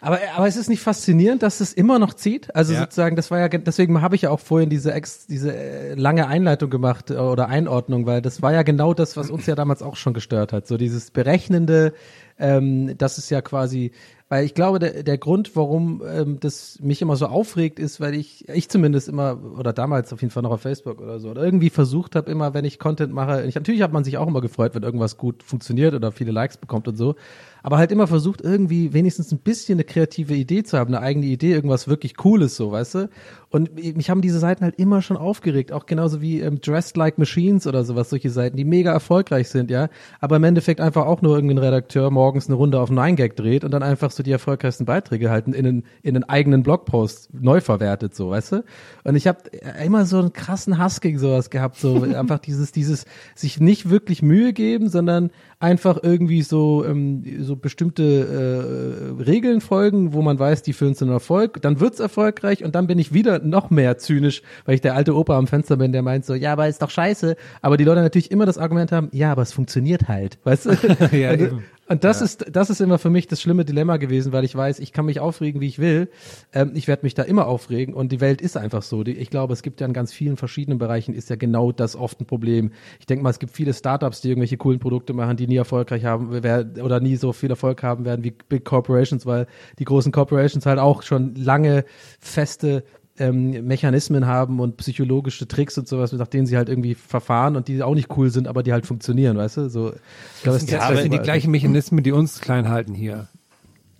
Aber, 0.04 0.18
aber 0.36 0.48
es 0.48 0.56
ist 0.56 0.68
nicht 0.68 0.80
faszinierend, 0.82 1.44
dass 1.44 1.60
es 1.60 1.72
immer 1.72 2.00
noch 2.00 2.12
zieht. 2.14 2.54
Also 2.56 2.72
Ja. 2.72 2.80
sozusagen, 2.80 3.14
das 3.14 3.30
war 3.30 3.38
ja, 3.38 3.46
gen- 3.46 3.62
deswegen 3.62 4.02
habe 4.02 4.16
ich 4.16 4.22
ja 4.22 4.30
auch 4.30 4.40
vorhin 4.40 4.68
diese 4.68 4.92
ex, 4.92 5.26
diese 5.28 5.54
äh, 5.56 5.94
lange 5.94 6.26
Einleitung 6.26 6.70
gemacht 6.70 7.10
äh, 7.10 7.14
oder 7.14 7.48
Einordnung, 7.48 8.04
weil 8.04 8.20
das 8.20 8.42
war 8.42 8.52
ja 8.52 8.62
genau 8.64 8.94
das, 8.94 9.16
was 9.16 9.30
uns 9.30 9.46
ja 9.46 9.54
damals 9.54 9.80
auch 9.80 9.94
schon 9.94 10.12
gestört 10.12 10.52
hat. 10.52 10.66
So 10.66 10.76
dieses 10.76 11.12
berechnende, 11.12 11.92
ähm, 12.36 12.98
das 12.98 13.16
ist 13.18 13.30
ja 13.30 13.42
quasi, 13.42 13.92
weil 14.28 14.44
ich 14.44 14.54
glaube, 14.54 14.80
der, 14.80 15.04
der 15.04 15.18
Grund, 15.18 15.54
warum 15.54 16.02
ähm, 16.10 16.40
das 16.40 16.78
mich 16.80 17.00
immer 17.00 17.14
so 17.14 17.26
aufregt, 17.26 17.78
ist, 17.78 18.00
weil 18.00 18.14
ich, 18.14 18.48
ich 18.48 18.68
zumindest 18.68 19.08
immer, 19.08 19.38
oder 19.56 19.72
damals 19.72 20.12
auf 20.12 20.20
jeden 20.20 20.32
Fall 20.32 20.42
noch 20.42 20.50
auf 20.50 20.62
Facebook 20.62 21.00
oder 21.00 21.20
so, 21.20 21.30
oder 21.30 21.44
irgendwie 21.44 21.70
versucht 21.70 22.16
habe, 22.16 22.28
immer, 22.28 22.54
wenn 22.54 22.64
ich 22.64 22.80
Content 22.80 23.12
mache, 23.12 23.44
ich, 23.44 23.54
natürlich 23.54 23.82
hat 23.82 23.92
man 23.92 24.02
sich 24.02 24.18
auch 24.18 24.26
immer 24.26 24.40
gefreut, 24.40 24.74
wenn 24.74 24.82
irgendwas 24.82 25.16
gut 25.16 25.44
funktioniert 25.44 25.94
oder 25.94 26.10
viele 26.10 26.32
Likes 26.32 26.56
bekommt 26.56 26.88
und 26.88 26.96
so, 26.96 27.14
aber 27.62 27.78
halt 27.78 27.92
immer 27.92 28.06
versucht, 28.06 28.40
irgendwie 28.40 28.92
wenigstens 28.92 29.32
ein 29.32 29.38
bisschen 29.38 29.76
eine 29.76 29.84
kreative 29.84 30.34
Idee 30.34 30.62
zu 30.62 30.78
haben, 30.78 30.94
eine 30.94 31.04
eigene 31.04 31.26
Idee, 31.26 31.52
irgendwas 31.52 31.88
wirklich 31.88 32.16
Cooles, 32.16 32.56
so, 32.56 32.72
weißt 32.72 32.94
du? 32.94 33.08
Und 33.50 33.74
mich 33.74 34.08
haben 34.08 34.22
diese 34.22 34.38
Seiten 34.38 34.64
halt 34.64 34.76
immer 34.78 35.02
schon 35.02 35.18
aufgeregt, 35.18 35.72
auch 35.72 35.84
genauso 35.84 36.22
wie 36.22 36.40
ähm, 36.40 36.60
Dressed 36.62 36.96
Like 36.96 37.18
Machines 37.18 37.66
oder 37.66 37.84
sowas, 37.84 38.08
solche 38.08 38.30
Seiten, 38.30 38.56
die 38.56 38.64
mega 38.64 38.90
erfolgreich 38.90 39.50
sind, 39.50 39.70
ja, 39.70 39.90
aber 40.20 40.36
im 40.36 40.44
Endeffekt 40.44 40.80
einfach 40.80 41.04
auch 41.04 41.20
nur 41.20 41.34
irgendein 41.34 41.58
Redakteur 41.58 42.10
morgens 42.10 42.46
eine 42.48 42.56
Runde 42.56 42.80
auf 42.80 42.90
9gag 42.90 43.34
dreht 43.34 43.62
und 43.64 43.70
dann 43.70 43.82
einfach 43.82 44.10
so 44.10 44.22
die 44.22 44.32
erfolgreichsten 44.32 44.86
Beiträge 44.86 45.28
halten 45.28 45.52
in 45.52 45.66
einen, 45.66 45.84
in 46.02 46.16
einen 46.16 46.24
eigenen 46.24 46.62
Blogpost 46.62 47.28
neu 47.34 47.60
verwertet, 47.60 48.14
so, 48.14 48.30
weißt 48.30 48.52
du? 48.52 48.64
Und 49.04 49.16
ich 49.16 49.26
habe 49.26 49.38
immer 49.84 50.06
so 50.06 50.18
einen 50.18 50.32
krassen 50.32 50.78
Hass 50.78 51.02
gegen 51.02 51.18
sowas 51.18 51.50
gehabt, 51.50 51.76
so 51.76 52.02
einfach 52.16 52.38
dieses, 52.38 52.72
dieses 52.72 53.04
sich 53.34 53.60
nicht 53.60 53.90
wirklich 53.90 54.22
Mühe 54.22 54.54
geben, 54.54 54.88
sondern 54.88 55.30
einfach 55.60 55.98
irgendwie 56.02 56.42
so, 56.42 56.84
ähm, 56.84 57.22
so 57.40 57.51
bestimmte 57.56 59.16
äh, 59.18 59.22
Regeln 59.22 59.60
folgen, 59.60 60.12
wo 60.12 60.22
man 60.22 60.38
weiß, 60.38 60.62
die 60.62 60.72
führen 60.72 60.94
zu 60.94 61.04
einem 61.04 61.14
Erfolg, 61.14 61.60
dann 61.62 61.80
wird's 61.80 62.00
erfolgreich 62.00 62.64
und 62.64 62.74
dann 62.74 62.86
bin 62.86 62.98
ich 62.98 63.12
wieder 63.12 63.38
noch 63.38 63.70
mehr 63.70 63.98
zynisch, 63.98 64.42
weil 64.64 64.74
ich 64.74 64.80
der 64.80 64.94
alte 64.94 65.14
Opa 65.14 65.36
am 65.36 65.46
Fenster 65.46 65.76
bin, 65.76 65.92
der 65.92 66.02
meint 66.02 66.24
so, 66.24 66.34
ja, 66.34 66.52
aber 66.52 66.68
ist 66.68 66.82
doch 66.82 66.90
scheiße, 66.90 67.36
aber 67.60 67.76
die 67.76 67.84
Leute 67.84 68.02
natürlich 68.02 68.30
immer 68.30 68.46
das 68.46 68.58
Argument 68.58 68.92
haben, 68.92 69.08
ja, 69.12 69.32
aber 69.32 69.42
es 69.42 69.52
funktioniert 69.52 70.08
halt, 70.08 70.38
weißt 70.44 70.66
du? 70.66 70.72
Ja, 71.12 71.32
eben. 71.34 71.62
Und 71.92 72.04
das 72.04 72.22
ist, 72.22 72.46
das 72.50 72.70
ist 72.70 72.80
immer 72.80 72.98
für 72.98 73.10
mich 73.10 73.26
das 73.26 73.42
schlimme 73.42 73.66
Dilemma 73.66 73.98
gewesen, 73.98 74.32
weil 74.32 74.44
ich 74.44 74.56
weiß, 74.56 74.78
ich 74.78 74.92
kann 74.92 75.04
mich 75.04 75.20
aufregen, 75.20 75.60
wie 75.60 75.66
ich 75.66 75.78
will. 75.78 76.08
Ähm, 76.54 76.72
ich 76.74 76.88
werde 76.88 77.04
mich 77.04 77.12
da 77.12 77.22
immer 77.22 77.46
aufregen 77.46 77.92
und 77.92 78.12
die 78.12 78.20
Welt 78.22 78.40
ist 78.40 78.56
einfach 78.56 78.82
so. 78.82 79.04
Die, 79.04 79.12
ich 79.12 79.28
glaube, 79.28 79.52
es 79.52 79.62
gibt 79.62 79.80
ja 79.82 79.86
in 79.86 79.92
ganz 79.92 80.10
vielen 80.10 80.38
verschiedenen 80.38 80.78
Bereichen 80.78 81.12
ist 81.12 81.28
ja 81.28 81.36
genau 81.36 81.70
das 81.70 81.94
oft 81.94 82.18
ein 82.20 82.24
Problem. 82.24 82.72
Ich 82.98 83.04
denke 83.04 83.22
mal, 83.22 83.28
es 83.28 83.38
gibt 83.38 83.52
viele 83.52 83.74
Startups, 83.74 84.22
die 84.22 84.28
irgendwelche 84.30 84.56
coolen 84.56 84.80
Produkte 84.80 85.12
machen, 85.12 85.36
die 85.36 85.46
nie 85.46 85.56
erfolgreich 85.56 86.06
haben 86.06 86.30
oder 86.30 87.00
nie 87.00 87.16
so 87.16 87.34
viel 87.34 87.50
Erfolg 87.50 87.82
haben 87.82 88.06
werden 88.06 88.24
wie 88.24 88.30
Big 88.30 88.64
Corporations, 88.64 89.26
weil 89.26 89.46
die 89.78 89.84
großen 89.84 90.12
Corporations 90.12 90.64
halt 90.64 90.78
auch 90.78 91.02
schon 91.02 91.34
lange 91.34 91.84
feste 92.20 92.84
ähm, 93.18 93.66
Mechanismen 93.66 94.26
haben 94.26 94.60
und 94.60 94.76
psychologische 94.78 95.46
Tricks 95.46 95.76
und 95.76 95.86
sowas, 95.86 96.12
nach 96.12 96.28
denen 96.28 96.46
sie 96.46 96.56
halt 96.56 96.68
irgendwie 96.68 96.94
verfahren 96.94 97.56
und 97.56 97.68
die 97.68 97.82
auch 97.82 97.94
nicht 97.94 98.08
cool 98.16 98.30
sind, 98.30 98.48
aber 98.48 98.62
die 98.62 98.72
halt 98.72 98.86
funktionieren, 98.86 99.36
weißt 99.36 99.58
du? 99.58 99.68
So, 99.68 99.92
ich 100.36 100.42
glaube, 100.42 100.58
Das 100.58 100.66
sind, 100.66 100.72
das 100.72 101.02
sind 101.02 101.12
die 101.12 101.18
gleichen 101.18 101.50
Mechanismen, 101.50 102.02
die 102.02 102.12
uns 102.12 102.40
klein 102.40 102.68
halten 102.68 102.94
hier. 102.94 103.28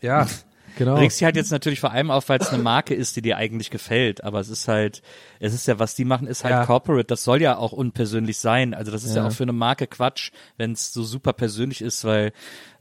Ja, 0.00 0.26
genau. 0.76 0.96
Regst 0.96 1.20
dich 1.20 1.24
halt 1.24 1.36
jetzt 1.36 1.50
natürlich 1.50 1.80
vor 1.80 1.90
allem 1.92 2.10
auf, 2.10 2.28
weil 2.28 2.40
es 2.40 2.48
eine 2.50 2.62
Marke 2.62 2.94
ist, 2.94 3.16
die 3.16 3.22
dir 3.22 3.36
eigentlich 3.36 3.70
gefällt. 3.70 4.24
Aber 4.24 4.40
es 4.40 4.48
ist 4.48 4.68
halt, 4.68 5.02
es 5.40 5.54
ist 5.54 5.66
ja, 5.66 5.78
was 5.78 5.94
die 5.94 6.04
machen, 6.04 6.26
ist 6.26 6.44
halt 6.44 6.52
Ja. 6.52 6.66
Corporate. 6.66 7.04
Das 7.06 7.24
soll 7.24 7.40
ja 7.42 7.56
auch 7.56 7.72
unpersönlich 7.72 8.38
sein. 8.38 8.74
Also 8.74 8.90
das 8.92 9.04
ist 9.04 9.14
ja, 9.16 9.22
Ja. 9.22 9.28
auch 9.28 9.32
für 9.32 9.42
eine 9.44 9.52
Marke 9.52 9.86
Quatsch, 9.86 10.30
wenn 10.56 10.72
es 10.72 10.92
so 10.92 11.02
super 11.02 11.32
persönlich 11.32 11.82
ist, 11.82 12.04
weil, 12.04 12.32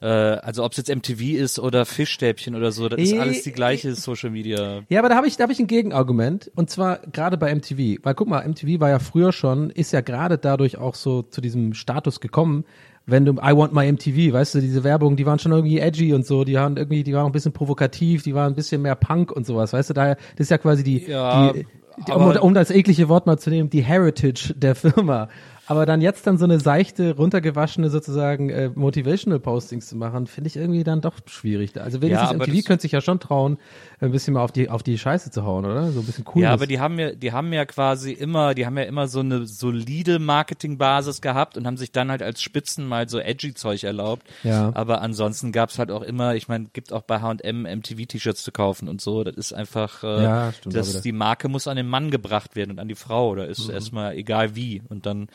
äh, 0.02 0.06
also 0.08 0.64
ob 0.64 0.72
es 0.72 0.78
jetzt 0.78 0.90
MTV 0.90 1.22
ist 1.38 1.60
oder 1.60 1.86
Fischstäbchen 1.86 2.56
oder 2.56 2.72
so, 2.72 2.90
das 2.90 3.00
ist 3.00 3.14
alles 3.18 3.44
die 3.44 3.52
gleiche 3.52 3.94
Social 3.96 4.30
Media. 4.30 4.84
Ja, 4.90 5.00
aber 5.00 5.10
da 5.10 5.16
habe 5.16 5.28
ich, 5.28 5.38
da 5.38 5.44
habe 5.44 5.54
ich 5.54 5.60
ein 5.60 5.68
Gegenargument 5.68 6.52
und 6.56 6.70
zwar 6.70 7.00
gerade 7.12 7.38
bei 7.38 7.54
MTV, 7.54 8.04
weil 8.04 8.16
guck 8.16 8.28
mal, 8.28 8.48
MTV 8.48 8.80
war 8.80 8.90
ja 8.90 9.00
früher 9.00 9.32
schon, 9.32 9.70
ist 9.70 9.92
ja 9.94 10.02
gerade 10.02 10.38
dadurch 10.38 10.78
auch 10.78 10.96
so 10.96 11.22
zu 11.22 11.42
diesem 11.42 11.74
Status 11.74 12.20
gekommen, 12.20 12.66
wenn 13.06 13.26
du 13.26 13.34
I 13.34 13.56
want 13.56 13.74
my 13.74 13.92
MTV, 13.92 14.34
weißt 14.34 14.56
du, 14.56 14.62
diese 14.62 14.84
Werbung, 14.84 15.16
die 15.16 15.26
waren 15.26 15.40
schon 15.40 15.52
irgendwie 15.52 15.80
edgy 15.80 16.14
und 16.14 16.26
so, 16.26 16.44
die 16.44 16.56
waren 16.56 16.78
irgendwie, 16.78 17.04
die 17.04 17.14
waren 17.14 17.26
ein 17.26 17.32
bisschen 17.32 17.52
provokativ, 17.52 18.24
die 18.24 18.36
waren 18.36 18.54
ein 18.54 18.56
bisschen 18.56 18.82
mehr 18.82 18.96
Punk 18.96 19.32
und 19.32 19.46
sowas, 19.46 19.74
weißt 19.74 19.90
du, 19.90 19.94
daher, 19.94 20.16
das 20.36 20.46
ist 20.46 20.50
ja 20.50 20.58
quasi 20.58 20.84
die, 20.84 21.06
Ja, 21.06 21.52
die, 21.52 21.66
die 22.08 22.12
um, 22.12 22.24
um 22.38 22.54
das 22.54 22.72
eklige 22.72 23.10
Wort 23.10 23.26
mal 23.26 23.38
zu 23.38 23.50
nehmen, 23.50 23.70
die 23.70 23.84
Heritage 23.84 24.54
der 24.56 24.76
Firma. 24.76 25.30
Aber 25.68 25.86
dann 25.86 26.02
jetzt 26.02 26.28
dann 26.28 26.38
so 26.38 26.46
eine 26.46 26.60
seichte, 26.60 27.16
runtergewaschene 27.16 27.90
sozusagen 27.90 28.50
äh, 28.50 28.70
Motivational 28.74 29.40
Postings 29.40 29.88
zu 29.88 29.96
machen, 29.96 30.28
finde 30.28 30.48
ich 30.50 30.58
irgendwie 30.58 30.84
dann 30.84 31.02
doch 31.02 31.16
schwierig. 31.28 31.80
Also 31.80 32.02
wenigstens 32.02 32.30
aber 32.32 32.48
MTV 32.48 32.66
könnte 32.66 32.82
sich 32.82 32.92
ja 32.92 33.00
schon 33.02 33.20
trauen, 33.20 33.58
ein 34.00 34.12
bisschen 34.12 34.34
mal 34.34 34.42
auf 34.44 34.52
die 34.52 34.70
auf 34.70 34.84
die 34.84 34.98
Scheiße 34.98 35.32
zu 35.32 35.44
hauen, 35.46 35.64
oder? 35.66 35.92
So 35.92 36.00
ein 36.02 36.06
bisschen 36.06 36.26
cool. 36.36 36.42
Ja, 36.42 36.52
aber 36.52 36.68
die 36.68 36.80
haben 36.80 37.00
ja, 37.00 37.12
die 37.14 37.32
haben 37.32 37.54
ja 37.54 37.66
quasi 37.66 38.12
immer, 38.12 38.54
die 38.56 38.66
haben 38.66 38.78
ja 38.78 38.84
immer 38.84 39.08
so 39.08 39.20
eine 39.20 39.46
solide 39.46 40.20
Marketingbasis 40.20 41.22
gehabt 41.22 41.58
und 41.58 41.66
haben 41.68 41.78
sich 41.78 41.92
dann 41.92 42.10
halt 42.12 42.22
als 42.24 42.42
Spitzen 42.42 42.88
mal 42.88 43.08
so 43.08 43.20
edgy 43.20 43.54
Zeug 43.54 43.84
erlaubt. 43.84 44.24
Ja. 44.44 44.72
Aber 44.74 45.02
ansonsten 45.02 45.52
gab's 45.52 45.80
halt 45.80 45.92
auch 45.92 46.02
immer, 46.02 46.36
ich 46.36 46.48
meine, 46.48 46.66
gibt 46.74 46.92
auch 46.92 47.04
bei 47.04 47.22
H&M 47.22 47.64
MTV-T-Shirts 47.64 48.44
zu 48.44 48.52
kaufen 48.52 48.90
und 48.90 49.00
so. 49.02 49.24
Das 49.24 49.36
ist 49.36 49.54
einfach, 49.54 50.04
äh, 50.04 50.24
Ja, 50.24 50.52
stimmt 50.54 50.76
auch 50.76 50.80
das, 50.80 50.90
wieder. 50.90 51.02
die 51.02 51.12
Marke 51.12 51.48
muss 51.50 51.68
an 51.68 51.78
den 51.78 51.88
Mann 51.88 52.12
gebracht 52.12 52.56
werden 52.56 52.72
und 52.72 52.80
an 52.80 52.88
die 52.88 52.96
Frau. 52.96 53.36
Da 53.36 53.44
ist 53.44 53.68
Mhm. 53.68 53.74
erstmal 53.74 54.16
egal 54.16 54.56
wie. 54.56 54.82
Und 54.90 55.06
dann 55.06 55.28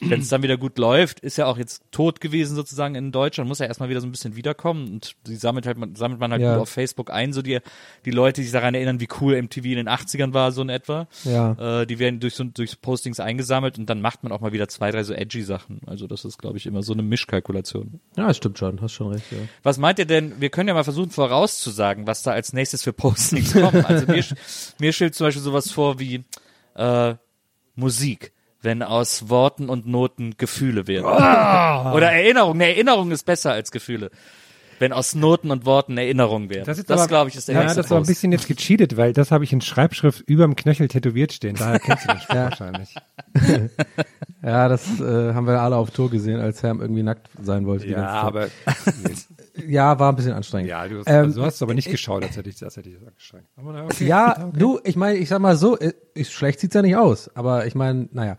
wenn 0.00 0.20
es 0.20 0.28
dann 0.28 0.42
wieder 0.42 0.56
gut 0.56 0.78
läuft, 0.78 1.20
ist 1.20 1.36
ja 1.38 1.46
auch 1.46 1.58
jetzt 1.58 1.82
tot 1.90 2.20
gewesen 2.20 2.54
sozusagen 2.56 2.94
in 2.94 3.12
Deutschland, 3.12 3.48
muss 3.48 3.58
ja 3.58 3.66
erstmal 3.66 3.88
wieder 3.88 4.00
so 4.00 4.06
ein 4.06 4.10
bisschen 4.12 4.36
wiederkommen 4.36 4.88
und 4.88 5.14
die 5.26 5.36
sammelt 5.36 5.66
halt 5.66 5.78
man, 5.78 5.94
sammelt 5.94 6.20
man 6.20 6.32
halt 6.32 6.42
Ja. 6.42 6.58
auf 6.58 6.68
Facebook 6.68 7.10
ein, 7.10 7.32
so 7.32 7.42
die, 7.42 7.58
die 8.04 8.10
Leute, 8.10 8.40
die 8.40 8.44
sich 8.44 8.52
daran 8.52 8.74
erinnern, 8.74 9.00
wie 9.00 9.08
cool 9.20 9.40
MTV 9.40 9.64
in 9.64 9.76
den 9.76 9.88
80ern 9.88 10.32
war, 10.32 10.52
so 10.52 10.62
in 10.62 10.68
etwa. 10.68 11.08
Ja. 11.24 11.80
Äh, 11.82 11.86
die 11.86 11.98
werden 11.98 12.20
durch 12.20 12.34
so 12.34 12.44
durch 12.44 12.80
Postings 12.80 13.20
eingesammelt 13.20 13.78
und 13.78 13.86
dann 13.88 14.00
macht 14.00 14.22
man 14.22 14.32
auch 14.32 14.40
mal 14.40 14.52
wieder 14.52 14.68
zwei, 14.68 14.90
drei 14.90 15.02
so 15.02 15.12
edgy 15.14 15.42
Sachen. 15.42 15.80
Also 15.86 16.06
das 16.06 16.24
ist, 16.24 16.38
glaube 16.38 16.58
ich, 16.58 16.66
immer 16.66 16.82
so 16.82 16.92
eine 16.92 17.02
Mischkalkulation. 17.02 18.00
Ja, 18.16 18.28
das 18.28 18.36
stimmt 18.36 18.58
schon, 18.58 18.80
hast 18.80 18.92
schon 18.92 19.12
recht, 19.12 19.24
ja. 19.30 19.38
Was 19.62 19.78
meint 19.78 19.98
ihr 19.98 20.06
denn? 20.06 20.40
Wir 20.40 20.50
können 20.50 20.68
ja 20.68 20.74
mal 20.74 20.84
versuchen 20.84 21.10
vorauszusagen, 21.10 22.06
was 22.06 22.22
da 22.22 22.32
als 22.32 22.52
nächstes 22.52 22.82
für 22.82 22.92
Postings 22.92 23.52
kommen. 23.52 23.84
Also 23.84 24.06
mir, 24.06 24.24
mir 24.80 24.92
stellt 24.92 25.14
zum 25.14 25.26
Beispiel 25.26 25.42
sowas 25.42 25.70
vor 25.70 25.98
wie 25.98 26.24
äh, 26.74 27.14
Musik, 27.74 28.32
wenn 28.62 28.82
aus 28.82 29.28
Worten 29.28 29.68
und 29.68 29.86
Noten 29.86 30.36
Gefühle 30.38 30.86
werden. 30.86 31.04
Oder 31.06 32.12
Erinnerung. 32.12 32.54
Eine 32.54 32.68
Erinnerung 32.68 33.10
ist 33.10 33.24
besser 33.24 33.52
als 33.52 33.70
Gefühle. 33.70 34.10
Wenn 34.82 34.92
aus 34.92 35.14
Noten 35.14 35.52
und 35.52 35.64
Worten 35.64 35.96
Erinnerungen 35.96 36.50
werden. 36.50 36.64
Das, 36.66 36.76
ist 36.76 36.90
Das, 36.90 37.06
glaube 37.06 37.30
ich, 37.30 37.36
ist 37.36 37.46
der 37.46 37.54
Ja, 37.54 37.62
das 37.62 37.76
ist 37.76 37.92
aber 37.92 38.00
ein 38.00 38.06
bisschen 38.06 38.32
jetzt 38.32 38.48
gecheatet, 38.48 38.96
weil 38.96 39.12
das 39.12 39.30
habe 39.30 39.44
ich 39.44 39.52
in 39.52 39.60
Schreibschrift 39.60 40.22
überm 40.22 40.56
Knöchel 40.56 40.88
tätowiert 40.88 41.32
stehen. 41.32 41.54
Daher 41.56 41.78
kennst 41.78 42.04
du 42.04 42.08
den 42.08 42.20
Spruch 42.20 42.34
wahrscheinlich. 42.34 42.94
Ja, 44.44 44.68
das 44.68 44.98
äh, 44.98 45.34
haben 45.34 45.46
wir 45.46 45.60
alle 45.60 45.76
auf 45.76 45.92
Tour 45.92 46.10
gesehen, 46.10 46.40
als 46.40 46.64
Herm 46.64 46.80
irgendwie 46.80 47.04
nackt 47.04 47.28
sein 47.40 47.64
wollte. 47.64 47.86
Ja, 47.86 48.08
aber 48.08 48.48
Ja, 49.68 49.98
war 49.98 50.10
ein 50.10 50.16
bisschen 50.16 50.32
anstrengend. 50.32 50.68
ja, 50.68 50.88
du 50.88 50.98
hast, 50.98 51.08
Ähm, 51.08 51.26
also, 51.26 51.40
du 51.40 51.46
hast 51.46 51.62
aber 51.62 51.74
nicht 51.74 51.90
geschaut, 51.90 52.24
als 52.24 52.36
hätte 52.36 52.48
ich 52.48 52.58
das 52.58 52.76
hätte 52.76 52.88
ich 52.88 52.96
das 52.96 53.12
na, 53.56 53.84
okay. 53.84 54.06
Ja, 54.06 54.50
du, 54.52 54.80
ich 54.82 54.96
meine, 54.96 55.18
ich 55.18 55.28
sag 55.28 55.40
mal 55.40 55.56
so, 55.56 55.78
äh, 55.78 55.92
ich, 56.14 56.30
schlecht 56.30 56.60
sieht's 56.60 56.74
ja 56.74 56.82
nicht 56.82 56.96
aus, 56.96 57.30
aber 57.36 57.66
ich 57.66 57.74
meine, 57.74 58.08
naja. 58.12 58.36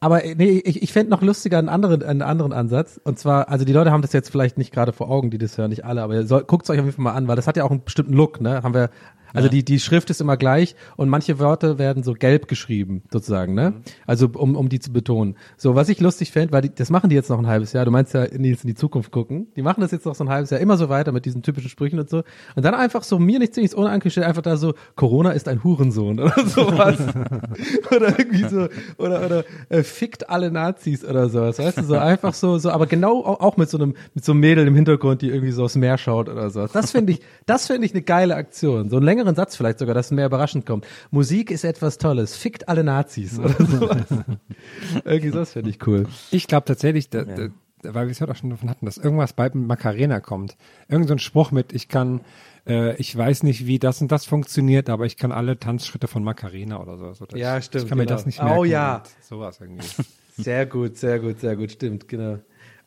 Aber 0.00 0.24
äh, 0.24 0.34
nee, 0.34 0.62
ich, 0.64 0.82
ich 0.82 0.92
fände 0.92 1.10
noch 1.10 1.22
lustiger 1.22 1.58
einen 1.58 1.68
anderen, 1.68 2.02
einen 2.02 2.22
anderen 2.22 2.52
Ansatz. 2.52 3.00
Und 3.02 3.18
zwar, 3.18 3.48
also 3.48 3.64
die 3.64 3.72
Leute 3.72 3.92
haben 3.92 4.02
das 4.02 4.12
jetzt 4.12 4.30
vielleicht 4.30 4.58
nicht 4.58 4.72
gerade 4.72 4.92
vor 4.92 5.10
Augen, 5.10 5.30
die 5.30 5.38
das 5.38 5.56
hören, 5.58 5.70
nicht 5.70 5.84
alle, 5.84 6.02
aber 6.02 6.24
soll, 6.26 6.44
guckt's 6.44 6.70
euch 6.70 6.78
auf 6.78 6.84
jeden 6.84 6.96
Fall 6.96 7.04
mal 7.04 7.14
an, 7.14 7.28
weil 7.28 7.36
das 7.36 7.46
hat 7.46 7.56
ja 7.56 7.64
auch 7.64 7.70
einen 7.70 7.84
bestimmten 7.84 8.12
Look, 8.12 8.40
ne? 8.40 8.62
Haben 8.62 8.74
wir, 8.74 8.90
also 9.36 9.48
die, 9.48 9.64
die 9.64 9.80
Schrift 9.80 10.10
ist 10.10 10.20
immer 10.20 10.36
gleich 10.36 10.74
und 10.96 11.08
manche 11.08 11.38
Wörter 11.38 11.78
werden 11.78 12.02
so 12.02 12.14
gelb 12.14 12.48
geschrieben, 12.48 13.02
sozusagen, 13.10 13.54
ne? 13.54 13.74
Also 14.06 14.28
um, 14.34 14.56
um 14.56 14.68
die 14.68 14.78
zu 14.78 14.92
betonen. 14.92 15.36
So, 15.56 15.74
was 15.74 15.88
ich 15.88 16.00
lustig 16.00 16.32
fände, 16.32 16.52
weil 16.52 16.62
die, 16.62 16.74
das 16.74 16.90
machen 16.90 17.10
die 17.10 17.16
jetzt 17.16 17.30
noch 17.30 17.38
ein 17.38 17.46
halbes 17.46 17.72
Jahr, 17.72 17.84
du 17.84 17.90
meinst 17.90 18.14
ja, 18.14 18.26
Nils, 18.32 18.64
in 18.64 18.68
die 18.68 18.74
Zukunft 18.74 19.10
gucken. 19.12 19.48
Die 19.56 19.62
machen 19.62 19.80
das 19.80 19.90
jetzt 19.90 20.06
noch 20.06 20.14
so 20.14 20.24
ein 20.24 20.30
halbes 20.30 20.50
Jahr 20.50 20.60
immer 20.60 20.76
so 20.76 20.88
weiter 20.88 21.12
mit 21.12 21.24
diesen 21.24 21.42
typischen 21.42 21.70
Sprüchen 21.70 21.98
und 21.98 22.08
so. 22.08 22.22
Und 22.54 22.64
dann 22.64 22.74
einfach 22.74 23.02
so, 23.02 23.18
mir 23.18 23.38
nichts, 23.38 23.56
nichts 23.56 23.74
unangestellt, 23.74 24.26
einfach 24.26 24.42
da 24.42 24.56
so, 24.56 24.74
Corona 24.94 25.30
ist 25.32 25.48
ein 25.48 25.62
Hurensohn 25.62 26.20
oder 26.20 26.34
sowas. 26.46 26.98
oder 27.94 28.18
irgendwie 28.18 28.48
so, 28.48 28.68
oder, 28.98 29.24
oder 29.24 29.44
äh, 29.68 29.82
fickt 29.82 30.30
alle 30.30 30.50
Nazis 30.50 31.04
oder 31.04 31.28
sowas, 31.28 31.58
weißt 31.58 31.78
du, 31.78 31.82
so 31.84 31.96
einfach 31.96 32.34
so, 32.34 32.58
so, 32.58 32.70
aber 32.70 32.86
genau 32.86 33.24
auch, 33.24 33.56
mit 33.56 33.70
so 33.70 33.78
einem, 33.78 33.94
mit 34.14 34.24
so 34.24 34.32
einem 34.32 34.40
Mädel 34.40 34.66
im 34.66 34.74
Hintergrund, 34.74 35.22
die 35.22 35.28
irgendwie 35.28 35.52
so 35.52 35.64
aufs 35.64 35.76
Meer 35.76 35.98
schaut 35.98 36.28
oder 36.28 36.50
sowas. 36.50 36.72
Das 36.72 36.90
finde 36.90 37.12
ich, 37.12 37.20
das 37.46 37.66
finde 37.66 37.86
ich 37.86 37.92
eine 37.92 38.02
geile 38.02 38.34
Aktion. 38.34 38.90
So 38.90 38.96
einen 38.96 39.06
längeren 39.26 39.36
Satz 39.36 39.56
vielleicht 39.56 39.78
sogar, 39.78 39.94
dass 39.94 40.10
mehr 40.10 40.26
überraschend 40.26 40.66
kommt. 40.66 40.86
Musik 41.10 41.50
ist 41.50 41.64
etwas 41.64 41.98
Tolles, 41.98 42.36
fickt 42.36 42.68
alle 42.68 42.84
Nazis 42.84 43.38
oder 43.38 43.54
sowas. 43.66 44.06
irgendwie 45.04 45.30
das 45.30 45.52
finde 45.52 45.70
ich 45.70 45.86
cool. 45.86 46.06
Ich 46.30 46.46
glaube 46.46 46.64
tatsächlich, 46.64 47.10
da, 47.10 47.24
da, 47.24 47.48
weil 47.82 48.06
wir 48.06 48.12
es 48.12 48.20
heute 48.20 48.32
auch 48.32 48.36
schon 48.36 48.50
davon 48.50 48.70
hatten, 48.70 48.86
dass 48.86 48.98
irgendwas 48.98 49.32
bei 49.32 49.50
Macarena 49.52 50.20
kommt. 50.20 50.56
Irgend 50.88 51.08
so 51.08 51.14
ein 51.14 51.18
Spruch 51.18 51.50
mit, 51.50 51.72
ich 51.72 51.88
kann, 51.88 52.20
äh, 52.66 52.94
ich 52.96 53.16
weiß 53.16 53.42
nicht, 53.42 53.66
wie 53.66 53.78
das 53.78 54.00
und 54.00 54.10
das 54.12 54.24
funktioniert, 54.26 54.88
aber 54.88 55.06
ich 55.06 55.16
kann 55.16 55.32
alle 55.32 55.58
Tanzschritte 55.58 56.06
von 56.08 56.22
Macarena 56.24 56.80
oder 56.80 56.96
so. 56.96 57.12
so 57.14 57.26
das, 57.26 57.38
Ja, 57.38 57.60
stimmt, 57.60 57.84
Ich 57.84 57.88
kann 57.88 57.98
mir 57.98 58.04
genau. 58.06 58.16
das 58.16 58.26
nicht 58.26 58.40
Oh, 58.40 58.44
merken. 58.44 58.66
ja. 58.70 58.96
und 58.98 59.24
Sowas 59.24 59.58
irgendwie. 59.60 59.86
Sehr 60.38 60.66
gut, 60.66 60.98
sehr 60.98 61.18
gut, 61.18 61.40
sehr 61.40 61.56
gut, 61.56 61.72
stimmt, 61.72 62.08
genau. 62.08 62.40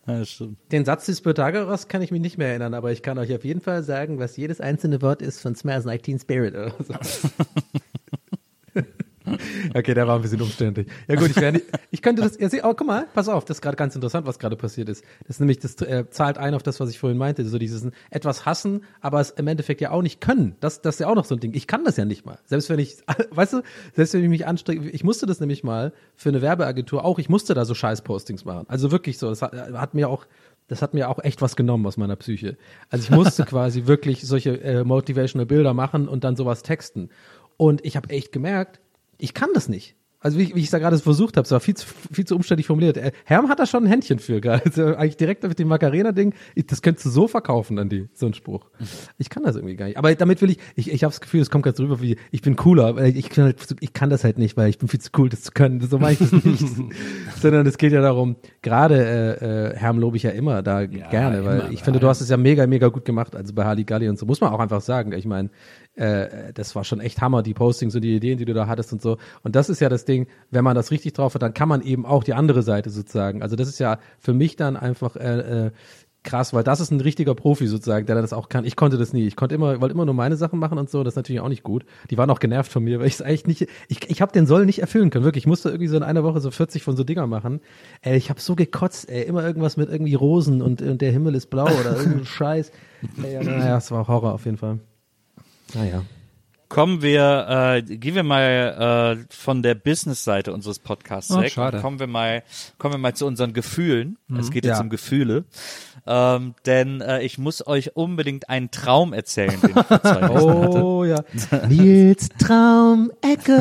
Ja. 0.10 0.48
Den 0.72 0.86
Satz 0.86 1.06
des 1.06 1.22
Pythagoras 1.22 1.88
kann 1.88 2.02
ich 2.02 2.12
mich 2.12 2.22
nicht 2.22 2.38
mehr 2.38 2.50
erinnern, 2.50 2.74
aber 2.74 2.92
ich 2.92 3.04
kann 3.04 3.18
euch 3.18 3.34
auf 3.34 3.46
jeden 3.46 3.62
Fall 3.62 3.84
sagen, 3.84 4.20
was 4.20 4.38
jedes 4.38 4.60
einzelne 4.60 5.02
Wort 5.02 5.22
ist 5.22 5.40
von 5.40 5.56
Smells 5.56 5.86
Like 5.86 6.04
Teen 6.04 6.20
Spirit 6.20 6.56
oder 6.56 6.74
so. 6.80 6.94
Okay, 9.74 9.94
der 9.94 10.08
war 10.08 10.16
ein 10.16 10.22
bisschen 10.22 10.42
umständlich. 10.42 10.88
Ja 11.08 11.16
gut, 11.16 11.30
ich 11.30 11.36
werde, 11.36 11.62
ich 11.92 12.02
könnte 12.02 12.22
das, 12.22 12.34
seht, 12.34 12.64
oh, 12.64 12.74
guck 12.74 12.88
mal, 12.88 13.08
pass 13.14 13.28
auf, 13.28 13.46
das 13.46 13.58
ist 13.58 13.62
gerade 13.62 13.78
ganz 13.78 13.96
interessant, 13.96 14.26
was 14.26 14.40
gerade 14.40 14.56
passiert 14.56 14.90
ist. 14.90 15.04
Das 15.22 15.38
ist 15.38 15.40
nämlich, 15.40 15.60
das 15.60 15.80
äh, 15.82 16.10
zahlt 16.10 16.38
ein 16.38 16.54
auf 16.54 16.64
das, 16.64 16.80
was 16.80 16.90
ich 16.90 17.00
vorhin 17.00 17.18
meinte, 17.18 17.46
so 17.46 17.58
dieses 17.58 17.88
etwas 18.10 18.46
hassen, 18.46 18.84
aber 19.02 19.20
es 19.20 19.32
im 19.32 19.48
Endeffekt 19.48 19.82
ja 19.82 19.92
auch 19.92 20.02
nicht 20.02 20.22
können. 20.22 20.56
Das, 20.60 20.82
das 20.82 20.96
ist 20.96 21.00
ja 21.00 21.08
auch 21.08 21.16
noch 21.16 21.26
so 21.26 21.36
ein 21.36 21.40
Ding. 21.40 21.54
Ich 21.54 21.68
kann 21.68 21.84
das 21.84 21.98
ja 21.98 22.06
nicht 22.06 22.26
mal. 22.26 22.40
Selbst 22.46 22.70
wenn 22.70 22.80
ich, 22.80 22.98
weißt 23.32 23.54
du, 23.54 23.62
selbst 23.94 24.14
wenn 24.14 24.24
ich 24.24 24.30
mich 24.30 24.48
anstrenge, 24.48 24.90
ich 24.90 25.04
musste 25.04 25.26
das 25.26 25.40
nämlich 25.40 25.64
mal 25.64 25.94
für 26.16 26.30
eine 26.30 26.42
Werbeagentur 26.42 27.06
auch, 27.06 27.20
ich 27.20 27.30
musste 27.30 27.54
da 27.54 27.66
so 27.66 27.74
Scheiß-Postings 27.74 28.46
machen. 28.46 28.66
Also 28.68 28.92
wirklich 28.92 29.18
so, 29.18 29.30
das 29.30 29.42
hat, 29.42 29.54
hat 29.54 29.94
mir 29.94 30.10
auch, 30.10 30.26
das 30.68 30.82
hat 30.82 30.94
mir 30.94 31.10
auch 31.10 31.20
echt 31.24 31.42
was 31.42 31.56
genommen 31.56 31.86
aus 31.86 31.98
meiner 31.98 32.16
Psyche. 32.16 32.58
Also 32.90 33.04
ich 33.04 33.12
musste 33.12 33.44
quasi 33.46 33.88
wirklich 33.88 34.26
solche 34.26 34.62
äh, 34.62 34.84
motivational 34.84 35.46
Bilder 35.46 35.74
machen 35.74 36.08
und 36.08 36.24
dann 36.24 36.36
sowas 36.36 36.64
texten. 36.64 37.10
Und 37.58 37.84
ich 37.86 37.98
habe 37.98 38.10
echt 38.10 38.32
gemerkt, 38.32 38.80
ich 39.20 39.34
kann 39.36 39.50
das 39.54 39.70
nicht. 39.70 39.96
Also 40.22 40.38
wie, 40.38 40.44
ich- 40.44 40.54
wie 40.56 40.60
ich 40.60 40.70
da 40.70 40.80
gerade 40.80 40.98
versucht 40.98 41.38
habe, 41.38 41.46
es 41.46 41.52
war 41.52 41.62
viel 41.62 41.76
zu, 41.76 41.88
viel 42.12 42.26
zu 42.26 42.36
umständlich 42.36 42.68
formuliert. 42.68 42.98
Äh, 42.98 43.14
Herm 43.24 43.48
hat 43.48 43.58
da 43.60 43.66
schon 43.66 43.86
ein 43.86 43.88
Händchen 43.88 44.20
für 44.20 44.42
gerade. 44.42 44.64
Also 44.66 44.84
eigentlich 44.98 45.16
direkt 45.16 45.44
mit 45.44 45.58
dem 45.60 45.70
Macarena-Ding, 45.70 46.34
das 46.68 46.82
könntest 46.82 47.06
du 47.06 47.10
so 47.10 47.30
verkaufen 47.30 47.80
an 47.80 47.88
die, 47.88 48.10
so 48.14 48.26
ein 48.26 48.34
Spruch. 48.34 48.70
Ich 49.18 49.30
kann 49.30 49.44
das 49.44 49.56
irgendwie 49.56 49.78
gar 49.78 49.86
nicht. 49.86 49.96
Aber 49.98 50.14
damit 50.14 50.42
will 50.42 50.50
ich, 50.50 50.58
ich, 50.76 50.92
ich 50.92 51.06
habe 51.06 51.12
das 51.14 51.22
Gefühl, 51.22 51.40
es 51.40 51.50
kommt 51.50 51.64
ganz 51.64 51.80
rüber 51.80 52.02
wie, 52.02 52.18
ich 52.32 52.42
bin 52.42 52.58
cooler, 52.58 52.98
weil 52.98 53.16
ich, 53.16 53.30
kann 53.30 53.46
halt, 53.46 53.76
ich 53.80 53.94
kann 53.94 54.10
das 54.10 54.26
halt 54.26 54.38
nicht, 54.40 54.58
weil 54.58 54.68
ich 54.70 54.78
bin 54.78 54.90
viel 54.90 55.00
zu 55.00 55.10
cool, 55.18 55.30
das 55.30 55.42
zu 55.44 55.52
können. 55.54 55.80
So 55.80 56.00
meine 56.00 56.12
ich 56.12 56.20
das 56.20 56.34
nicht. 56.34 56.66
Sondern 57.42 57.66
es 57.66 57.78
geht 57.78 57.94
ja 57.94 58.02
darum, 58.02 58.36
gerade 58.62 58.98
äh, 59.42 59.70
äh, 59.72 59.76
Herm 59.78 60.00
lobe 60.00 60.18
ich 60.18 60.24
ja 60.24 60.32
immer 60.32 60.62
da 60.62 60.86
gerne, 60.86 61.46
weil 61.46 61.60
immer, 61.62 61.72
ich 61.72 61.82
finde, 61.82 62.02
du 62.02 62.10
hast 62.10 62.20
es 62.20 62.28
ja 62.28 62.36
mega, 62.36 62.68
mega 62.68 62.90
gut 62.90 63.06
gemacht, 63.06 63.38
also 63.38 63.54
bei 63.54 63.64
Halligalli 63.64 64.10
und 64.10 64.20
so, 64.20 64.26
muss 64.26 64.42
man 64.42 64.52
auch 64.52 64.60
einfach 64.60 64.82
sagen. 64.82 65.14
Ich 65.14 65.26
meine, 65.26 65.50
äh, 66.00 66.54
das 66.54 66.76
war 66.76 66.84
schon 66.84 67.02
echt 67.02 67.20
Hammer, 67.22 67.44
die 67.44 67.54
Postings 67.54 67.94
und 67.94 68.02
die 68.02 68.16
Ideen, 68.16 68.38
die 68.38 68.46
du 68.46 68.54
da 68.54 68.68
hattest 68.68 68.94
und 68.94 69.02
so. 69.02 69.18
Und 69.44 69.56
das 69.56 69.70
ist 69.70 69.82
ja 69.82 69.90
das 69.90 70.06
Ding, 70.06 70.28
wenn 70.50 70.64
man 70.64 70.76
das 70.76 70.92
richtig 70.92 71.14
drauf 71.14 71.34
hat, 71.34 71.42
dann 71.42 71.54
kann 71.54 71.68
man 71.68 71.82
eben 71.82 72.06
auch 72.06 72.24
die 72.24 72.34
andere 72.34 72.64
Seite 72.64 72.90
sozusagen. 72.90 73.42
Also 73.42 73.56
das 73.56 73.68
ist 73.68 73.80
ja 73.80 74.00
für 74.18 74.34
mich 74.34 74.56
dann 74.56 74.78
einfach 74.78 75.18
äh, 75.18 75.66
äh, 75.66 75.72
krass, 76.24 76.54
weil 76.54 76.64
das 76.64 76.80
ist 76.80 76.92
ein 76.92 77.02
richtiger 77.02 77.36
Profi 77.36 77.68
sozusagen, 77.68 78.06
der 78.06 78.16
das 78.22 78.32
auch 78.32 78.48
kann. 78.48 78.64
Ich 78.64 78.78
konnte 78.78 78.98
das 78.98 79.12
nie. 79.12 79.28
Ich 79.28 79.36
konnte 79.36 79.56
immer, 79.56 79.82
wollte 79.82 79.94
immer 79.94 80.06
nur 80.06 80.14
meine 80.14 80.38
Sachen 80.38 80.58
machen 80.58 80.78
und 80.78 80.90
so. 80.90 81.04
Das 81.04 81.14
ist 81.14 81.18
natürlich 81.18 81.42
auch 81.42 81.50
nicht 81.50 81.64
gut. 81.64 81.86
Die 82.10 82.18
waren 82.18 82.30
auch 82.30 82.40
genervt 82.40 82.72
von 82.72 82.84
mir, 82.84 83.00
weil 83.00 83.08
ich 83.08 83.16
es 83.16 83.22
eigentlich 83.22 83.48
nicht, 83.48 83.68
ich, 83.90 84.10
ich 84.10 84.22
habe 84.22 84.32
den 84.32 84.46
Soll 84.46 84.66
nicht 84.66 84.80
erfüllen 84.80 85.10
können. 85.10 85.26
Wirklich, 85.26 85.44
ich 85.44 85.48
musste 85.48 85.70
irgendwie 85.70 85.88
so 85.88 85.98
in 85.98 86.04
einer 86.04 86.24
Woche 86.24 86.40
so 86.40 86.50
40 86.50 86.82
von 86.82 86.96
so 86.96 87.04
Dinger 87.04 87.28
machen. 87.28 87.60
Ey, 88.02 88.18
ich 88.18 88.30
habe 88.30 88.40
so 88.40 88.56
gekotzt, 88.56 89.10
ey, 89.10 89.24
immer 89.24 89.46
irgendwas 89.46 89.76
mit 89.76 89.90
irgendwie 89.90 90.16
Rosen 90.16 90.62
und, 90.62 90.82
und 90.82 91.02
der 91.02 91.12
Himmel 91.12 91.36
ist 91.36 91.48
blau 91.48 91.66
oder 91.66 91.98
irgendein 91.98 92.26
Scheiß. 92.26 92.72
Ey, 93.22 93.34
ja, 93.34 93.44
naja, 93.44 93.78
es 93.78 93.92
war 93.92 94.08
Horror 94.08 94.34
auf 94.34 94.46
jeden 94.46 94.58
Fall. 94.58 94.80
Naja. 95.74 96.04
Kommen 96.68 97.02
wir, 97.02 97.48
äh, 97.50 97.82
gehen 97.82 98.14
wir 98.14 98.22
mal 98.22 99.18
äh, 99.18 99.26
von 99.34 99.64
der 99.64 99.74
Business-Seite 99.74 100.54
unseres 100.54 100.78
Podcasts 100.78 101.32
Oh, 101.32 101.42
weg. 101.42 101.52
schade. 101.52 101.82
Kommen 101.82 101.98
wir 102.00 102.06
mal, 102.06 102.44
kommen 102.78 102.94
wir 102.94 103.00
mal 103.00 103.16
zu 103.16 103.26
unseren 103.26 103.54
Gefühlen. 103.54 104.18
Es 104.38 104.52
geht 104.52 104.66
jetzt 104.66 104.78
Ja. 104.78 104.84
um 104.84 104.92
Gefühle, 104.92 105.46
ähm, 106.06 106.54
denn 106.68 107.02
äh, 107.02 107.24
ich 107.24 107.40
muss 107.40 107.66
euch 107.66 107.96
unbedingt 107.96 108.50
einen 108.50 108.70
Traum 108.70 109.14
erzählen, 109.14 109.60
den 109.62 109.72
ich 109.72 109.76
vor 109.84 110.02
zwei 110.04 110.30
Wochen 110.30 110.62
hatte. 110.64 110.84
Oh 110.84 111.04
ja. 111.06 111.24
Nils 111.70 112.30
Traumecke. 112.38 113.58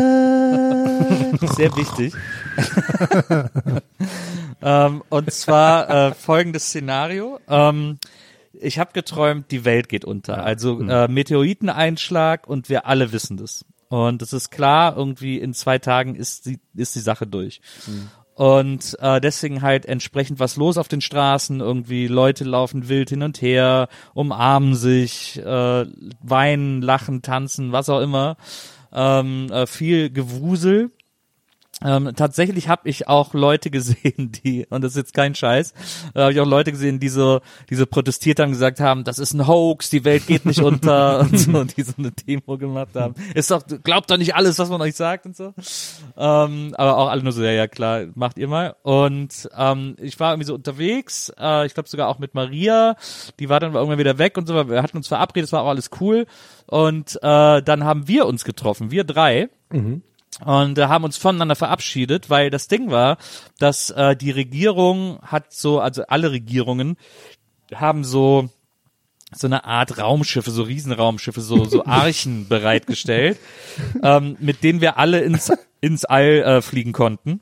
Sehr 1.56 1.74
wichtig. 1.76 2.12
ähm, 4.62 5.02
und 5.08 5.32
zwar 5.32 5.88
äh, 6.08 6.14
folgendes 6.14 6.64
Szenario. 6.66 7.40
Ähm, 7.48 7.98
ich 8.60 8.78
habe 8.78 8.92
geträumt, 8.92 9.50
die 9.50 9.64
Welt 9.64 9.88
geht 9.88 10.04
unter. 10.04 10.44
Also 10.44 10.80
äh, 10.80 11.08
Meteoriteneinschlag 11.08 12.46
und 12.46 12.68
wir 12.68 12.86
alle 12.86 13.12
wissen 13.12 13.36
das. 13.36 13.64
Und 13.88 14.20
es 14.22 14.32
ist 14.32 14.50
klar, 14.50 14.96
irgendwie 14.96 15.38
in 15.38 15.54
zwei 15.54 15.78
Tagen 15.78 16.14
ist 16.14 16.46
die, 16.46 16.58
ist 16.74 16.94
die 16.94 17.00
Sache 17.00 17.26
durch. 17.26 17.60
Und 18.34 18.96
äh, 19.00 19.20
deswegen 19.20 19.62
halt 19.62 19.86
entsprechend 19.86 20.38
was 20.38 20.56
los 20.56 20.78
auf 20.78 20.86
den 20.86 21.00
Straßen. 21.00 21.58
Irgendwie 21.60 22.06
Leute 22.06 22.44
laufen 22.44 22.88
wild 22.88 23.10
hin 23.10 23.22
und 23.22 23.42
her, 23.42 23.88
umarmen 24.14 24.76
sich, 24.76 25.38
äh, 25.38 25.86
weinen, 26.22 26.80
lachen, 26.80 27.22
tanzen, 27.22 27.72
was 27.72 27.88
auch 27.88 28.00
immer. 28.00 28.36
Ähm, 28.92 29.50
äh, 29.50 29.66
viel 29.66 30.10
Gewusel. 30.10 30.92
Ähm, 31.84 32.12
tatsächlich 32.16 32.68
habe 32.68 32.88
ich 32.88 33.06
auch 33.06 33.34
Leute 33.34 33.70
gesehen, 33.70 34.32
die, 34.44 34.66
und 34.68 34.82
das 34.82 34.92
ist 34.92 34.96
jetzt 34.96 35.14
kein 35.14 35.34
Scheiß, 35.34 35.74
äh, 36.14 36.20
habe 36.20 36.32
ich 36.32 36.40
auch 36.40 36.46
Leute 36.46 36.72
gesehen, 36.72 36.98
die 36.98 37.08
so, 37.08 37.40
die 37.70 37.76
so 37.76 37.86
protestiert 37.86 38.40
haben, 38.40 38.50
gesagt 38.50 38.80
haben, 38.80 39.04
das 39.04 39.18
ist 39.18 39.32
ein 39.32 39.46
Hoax, 39.46 39.88
die 39.90 40.04
Welt 40.04 40.26
geht 40.26 40.44
nicht 40.44 40.60
unter 40.60 41.20
und 41.32 41.38
so, 41.38 41.58
und 41.58 41.76
die 41.76 41.82
so 41.82 41.92
eine 41.96 42.10
Demo 42.10 42.58
gemacht 42.58 42.94
haben. 42.96 43.14
Ist 43.34 43.50
doch, 43.50 43.62
glaubt 43.84 44.10
doch 44.10 44.16
nicht 44.16 44.34
alles, 44.34 44.58
was 44.58 44.70
man 44.70 44.80
euch 44.80 44.96
sagt 44.96 45.26
und 45.26 45.36
so. 45.36 45.54
Ähm, 46.16 46.74
aber 46.76 46.96
auch 46.98 47.08
alle 47.08 47.22
nur 47.22 47.32
so, 47.32 47.42
ja, 47.42 47.52
ja, 47.52 47.68
klar, 47.68 48.06
macht 48.14 48.38
ihr 48.38 48.48
mal. 48.48 48.74
Und 48.82 49.48
ähm, 49.56 49.96
ich 50.00 50.18
war 50.18 50.32
irgendwie 50.32 50.46
so 50.46 50.54
unterwegs, 50.54 51.32
äh, 51.38 51.66
ich 51.66 51.74
glaube 51.74 51.88
sogar 51.88 52.08
auch 52.08 52.18
mit 52.18 52.34
Maria, 52.34 52.96
die 53.38 53.48
war 53.48 53.60
dann 53.60 53.74
irgendwann 53.74 53.98
wieder 53.98 54.18
weg 54.18 54.36
und 54.36 54.48
so, 54.48 54.68
wir 54.68 54.82
hatten 54.82 54.96
uns 54.96 55.08
verabredet, 55.08 55.46
es 55.48 55.52
war 55.52 55.62
auch 55.62 55.68
alles 55.68 55.90
cool. 56.00 56.26
Und 56.66 57.16
äh, 57.22 57.62
dann 57.62 57.84
haben 57.84 58.08
wir 58.08 58.26
uns 58.26 58.44
getroffen, 58.44 58.90
wir 58.90 59.04
drei. 59.04 59.48
Und 60.44 60.78
äh, 60.78 60.86
haben 60.86 61.04
uns 61.04 61.16
voneinander 61.16 61.56
verabschiedet, 61.56 62.30
weil 62.30 62.50
das 62.50 62.68
Ding 62.68 62.90
war, 62.90 63.18
dass 63.58 63.90
äh, 63.90 64.16
die 64.16 64.30
Regierung 64.30 65.18
hat 65.22 65.52
so, 65.52 65.80
also 65.80 66.04
alle 66.06 66.30
Regierungen 66.30 66.96
haben 67.74 68.04
so 68.04 68.48
so 69.30 69.46
eine 69.46 69.64
Art 69.64 69.98
Raumschiffe, 69.98 70.50
so 70.50 70.62
Riesenraumschiffe, 70.62 71.42
so 71.42 71.64
so 71.64 71.84
Archen 71.86 72.48
bereitgestellt, 72.48 73.38
ähm, 74.02 74.36
mit 74.40 74.62
denen 74.64 74.80
wir 74.80 74.96
alle 74.96 75.20
ins 75.20 75.52
ins 75.80 76.04
All 76.04 76.42
äh, 76.42 76.62
fliegen 76.62 76.92
konnten. 76.92 77.40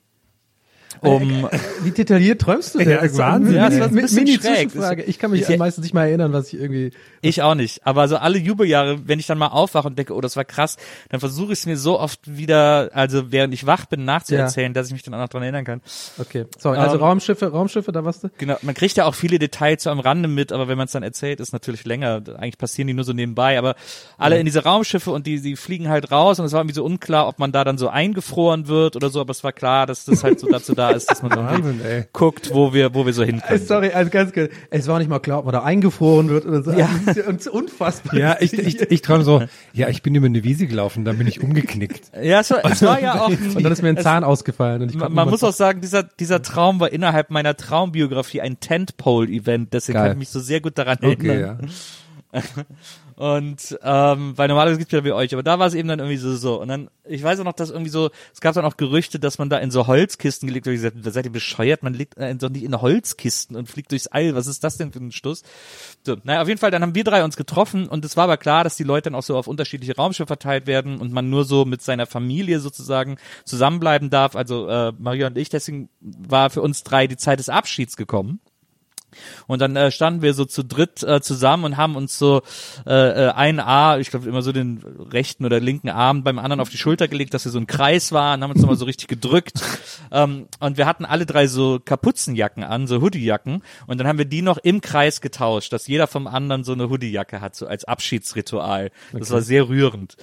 Um, 1.07 1.49
Wie 1.83 1.91
detailliert 1.91 2.41
träumst 2.41 2.75
du 2.75 2.79
denn? 2.79 2.91
Ja, 2.91 2.99
Also, 2.99 3.19
Wahnsinn. 3.19 3.53
mini- 3.55 3.57
Ja, 3.57 3.69
es 3.69 3.79
war 3.81 3.87
ein 3.89 3.95
mini- 3.95 4.37
bisschen 4.39 4.71
schräg. 4.71 5.09
Ich 5.09 5.19
kann 5.19 5.31
mich 5.31 5.49
Ich- 5.49 5.59
meistens 5.59 5.83
nicht 5.85 5.95
mal 5.95 6.07
erinnern, 6.07 6.33
was 6.33 6.53
ich 6.53 6.61
irgendwie. 6.61 6.91
Ich 7.23 7.43
auch 7.43 7.55
nicht. 7.55 7.87
Aber 7.87 8.09
so 8.09 8.17
alle 8.17 8.39
Jubeljahre, 8.39 9.01
wenn 9.07 9.19
ich 9.19 9.27
dann 9.27 9.39
mal 9.39 9.49
aufwache 9.49 9.87
und 9.89 9.99
denke, 9.99 10.15
oh, 10.15 10.21
das 10.21 10.37
war 10.37 10.45
krass, 10.45 10.77
dann 11.09 11.21
versuche 11.21 11.53
ich 11.53 11.61
es 11.61 11.67
mir 11.67 11.77
so 11.77 11.99
oft 11.99 12.21
wieder, 12.37 12.91
also 12.93 13.33
während 13.33 13.53
ich 13.55 13.67
wach 13.67 13.87
bin, 13.87 14.05
nachzuerzählen, 14.05 14.73
dass 14.75 14.89
ich 14.89 14.93
mich 14.93 15.03
dann 15.03 15.15
auch 15.15 15.19
noch 15.19 15.29
dran 15.29 15.43
erinnern 15.43 15.65
kann. 15.65 15.81
Okay. 16.19 16.45
Sorry, 16.59 16.79
also 16.79 16.97
Ähm, 16.97 17.03
Raumschiffe, 17.03 17.47
Raumschiffe, 17.47 17.93
da 17.93 18.05
warst 18.05 18.25
du? 18.25 18.31
Genau, 18.39 18.57
man 18.63 18.75
kriegt 18.75 18.97
ja 18.97 19.05
auch 19.07 19.15
viele 19.15 19.39
Details 19.39 19.83
so 19.85 19.91
am 19.91 20.01
Rande 20.01 20.29
mit, 20.29 20.53
aber 20.53 20.69
wenn 20.69 20.77
man 20.79 20.87
es 20.87 20.93
dann 20.93 21.03
erzählt, 21.03 21.41
ist 21.41 21.53
natürlich 21.53 21.85
länger. 21.85 22.23
Eigentlich 22.37 22.59
passieren 22.59 22.87
die 22.89 22.95
nur 22.95 23.05
so 23.05 23.13
nebenbei, 23.13 23.59
aber 23.59 23.75
alle 24.19 24.39
in 24.39 24.45
diese 24.47 24.63
Raumschiffe 24.65 25.11
und 25.11 25.27
die, 25.27 25.41
die 25.41 25.57
fliegen 25.57 25.89
halt 25.89 26.11
raus 26.11 26.39
und 26.39 26.47
es 26.47 26.53
war 26.53 26.61
irgendwie 26.61 26.75
so 26.75 26.85
unklar, 26.85 27.29
ob 27.29 27.39
man 27.39 27.53
da 27.53 27.65
dann 27.65 27.79
so 27.79 27.89
eingefroren 27.89 28.69
wird 28.69 28.97
oder 28.97 29.11
so, 29.11 29.21
aber 29.21 29.31
es 29.33 29.43
war 29.45 29.53
klar, 29.53 29.87
dass 29.87 30.05
das 30.05 30.23
halt 30.25 30.41
so 30.41 30.49
dazu 30.49 30.75
da 30.75 30.91
ist, 30.97 31.11
dass 31.11 31.23
man 31.23 31.31
Wahnsinn, 31.37 31.81
ey. 31.85 32.05
guckt, 32.13 32.51
wo 32.53 32.73
wir, 32.75 32.95
wo 32.95 33.07
wir 33.07 33.13
so 33.13 33.23
hinkommen. 33.23 33.59
Sorry, 33.65 33.91
also 33.93 34.11
ganz 34.11 34.33
kurz. 34.33 34.51
Es 34.71 34.87
war 34.89 34.99
nicht 34.99 35.09
mal 35.09 35.19
klar, 35.21 35.39
ob 35.41 35.45
man 35.45 35.53
da 35.53 35.63
eingefroren 35.63 36.29
wird 36.29 36.47
oder 36.47 36.63
so. 36.63 36.73
Ja. 36.73 36.89
Das 37.05 37.17
ist 37.17 37.49
unfassbar. 37.49 38.15
Ja, 38.17 38.37
ich, 38.41 38.53
ich, 38.53 38.81
ich 38.81 39.03
träume 39.03 39.25
so, 39.25 39.43
ja, 39.73 39.89
ich 39.89 40.03
bin 40.03 40.15
über 40.15 40.27
eine 40.27 40.43
Wiese 40.45 40.67
gelaufen, 40.67 41.05
dann 41.05 41.19
bin 41.19 41.27
ich 41.27 41.43
umgeknickt. 41.43 42.11
Ja, 42.21 42.41
es 42.41 42.51
war, 42.51 42.65
es 42.65 42.83
war 42.83 43.01
ja 43.01 43.21
auch 43.23 43.29
Und 43.29 43.63
dann 43.63 43.73
ist 43.73 43.83
mir 43.83 43.91
ein 43.91 43.99
Zahn 43.99 44.25
ausgefallen. 44.25 44.83
Und 44.83 44.91
ich 44.91 44.97
Man, 44.97 45.13
man 45.13 45.29
muss 45.29 45.45
auch 45.45 45.53
sagen, 45.53 45.81
dieser, 45.81 46.03
dieser 46.03 46.43
Traum 46.43 46.81
war 46.81 46.93
innerhalb 46.93 47.31
meiner 47.31 47.57
Traumbiografie 47.57 48.41
ein 48.41 48.61
Tentpole-Event, 48.61 49.73
deswegen 49.73 49.95
Geil. 49.99 50.05
kann 50.05 50.13
ich 50.13 50.19
mich 50.19 50.29
so 50.31 50.41
sehr 50.41 50.61
gut 50.61 50.79
daran 50.79 50.99
Okay, 51.03 51.29
erinnern. 51.29 51.69
ja. 52.33 52.43
Und 53.17 53.79
ähm, 53.83 54.37
weil 54.37 54.49
normalerweise 54.49 54.79
gibt's 54.79 54.93
ja 54.93 55.03
wie 55.03 55.13
euch, 55.13 55.33
aber 55.33 55.43
da 55.43 55.59
war 55.59 55.67
es 55.67 55.73
eben 55.73 55.89
dann 55.89 56.01
irgendwie 56.01 56.19
so 56.19 56.37
so. 56.37 56.61
Und 56.61 56.69
dann, 56.69 56.91
ich 57.05 57.23
weiß 57.23 57.41
auch 57.41 57.45
noch, 57.45 57.55
dass 57.55 57.71
irgendwie 57.71 57.91
so, 57.91 58.11
es 58.35 58.43
gab 58.43 58.55
dann 58.55 58.67
auch 58.67 58.77
Gerüchte, 58.77 59.19
dass 59.19 59.39
man 59.39 59.49
da 59.49 59.57
in 59.57 59.71
so 59.71 59.87
Holzkisten 59.87 60.47
gelegt 60.47 60.67
wird. 60.67 60.77
Ich 60.77 60.83
gesagt, 60.83 61.15
seid 61.15 61.25
ihr 61.25 61.33
bescheuert? 61.33 61.83
Man 61.83 61.95
liegt 61.95 62.19
äh, 62.19 62.35
doch 62.35 62.51
nicht 62.51 62.65
in 62.65 62.79
Holzkisten 62.79 63.57
und 63.57 63.71
fliegt 63.71 63.91
durchs 63.91 64.07
All. 64.07 64.35
Was 64.35 64.47
ist 64.47 64.63
das 64.63 64.77
denn 64.77 64.93
für 64.93 64.99
ein 64.99 65.13
Stuss? 65.13 65.45
So, 66.05 66.17
naja, 66.25 66.43
auf 66.43 66.49
jeden 66.49 66.61
Fall, 66.61 66.71
dann 66.71 66.83
haben 66.83 66.95
wir 66.95 67.05
drei 67.05 67.25
uns 67.25 67.39
getroffen 67.39 67.89
und 67.89 68.05
es 68.05 68.19
war 68.19 68.25
aber 68.25 68.37
klar, 68.37 68.65
dass 68.65 68.77
die 68.77 68.85
Leute 68.85 69.05
dann 69.05 69.15
auch 69.15 69.23
so 69.23 69.39
auf 69.39 69.47
unterschiedliche 69.47 69.97
Raumschiffe 69.97 70.27
verteilt 70.27 70.67
werden 70.67 70.99
und 70.99 71.11
man 71.11 71.31
nur 71.31 71.45
so 71.45 71.65
mit 71.65 71.81
seiner 71.81 72.05
Familie 72.05 72.61
sozusagen 72.61 73.17
zusammenbleiben 73.47 74.11
darf. 74.11 74.37
Also 74.37 74.69
äh, 74.69 74.93
Maria 74.99 75.29
und 75.29 75.39
ich, 75.39 75.49
deswegen 75.49 75.89
war 76.01 76.51
für 76.51 76.61
uns 76.61 76.83
drei 76.83 77.07
die 77.07 77.17
Zeit 77.17 77.39
des 77.39 77.49
Abschieds 77.49 77.97
gekommen. 77.97 78.41
Und 79.47 79.61
dann 79.61 79.77
äh, 79.77 79.91
standen 79.91 80.23
wir 80.23 80.35
so 80.35 80.45
zu 80.45 80.65
dritt 80.65 81.03
äh, 81.03 81.21
zusammen 81.21 81.65
und 81.65 81.77
haben 81.77 81.97
uns 81.97 82.19
so 82.19 82.43
äh, 82.87 83.27
äh, 83.27 83.31
ein 83.31 83.61
A, 83.61 83.99
ich 83.99 84.11
glaube 84.11 84.29
immer 84.29 84.43
so 84.43 84.53
den 84.53 84.83
rechten 85.11 85.45
oder 85.45 85.61
linken 85.61 85.89
Arm 85.89 86.23
beim 86.23 86.39
anderen 86.39 86.61
auf 86.61 86.69
die 86.69 86.79
Schulter 86.79 87.09
gelegt, 87.09 87.35
dass 87.35 87.45
wir 87.45 87.53
so 87.53 87.59
ein 87.59 87.67
Kreis 87.67 88.13
waren, 88.13 88.43
haben 88.43 88.51
uns 88.51 88.61
nochmal 88.61 88.77
so 88.77 88.85
richtig 88.85 89.09
gedrückt. 89.09 89.61
Ähm, 90.11 90.47
und 90.61 90.77
wir 90.77 90.87
hatten 90.87 91.05
alle 91.05 91.27
drei 91.27 91.47
so 91.47 91.81
Kapuzenjacken 91.85 92.65
an, 92.65 92.87
so 92.87 93.01
Hoodiejacken. 93.01 93.63
Und 93.87 93.99
dann 93.99 94.07
haben 94.07 94.19
wir 94.19 94.25
die 94.25 94.43
noch 94.43 94.59
im 94.59 94.81
Kreis 94.81 95.21
getauscht, 95.21 95.73
dass 95.73 95.87
jeder 95.87 96.07
vom 96.07 96.27
anderen 96.27 96.65
so 96.65 96.73
eine 96.73 96.89
Hoodiejacke 96.89 97.41
hat, 97.41 97.55
so 97.57 97.67
als 97.67 97.85
Abschiedsritual. 97.85 98.91
Das 99.13 99.31
war 99.31 99.43
sehr 99.43 99.69
rührend. 99.69 100.17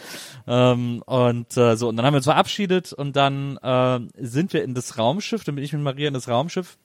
Ähm, 0.47 1.01
und 1.05 1.57
äh, 1.57 1.75
so, 1.75 1.89
und 1.89 1.97
dann 1.97 2.05
haben 2.05 2.13
wir 2.13 2.17
uns 2.17 2.25
verabschiedet 2.25 2.93
und 2.93 3.15
dann 3.15 3.57
äh, 3.57 3.99
sind 4.17 4.53
wir 4.53 4.63
in 4.63 4.73
das 4.73 4.97
Raumschiff, 4.97 5.43
dann 5.43 5.55
bin 5.55 5.63
ich 5.63 5.73
mit 5.73 5.81
Maria 5.81 6.07
in 6.07 6.13
das 6.13 6.27
Raumschiff. 6.27 6.77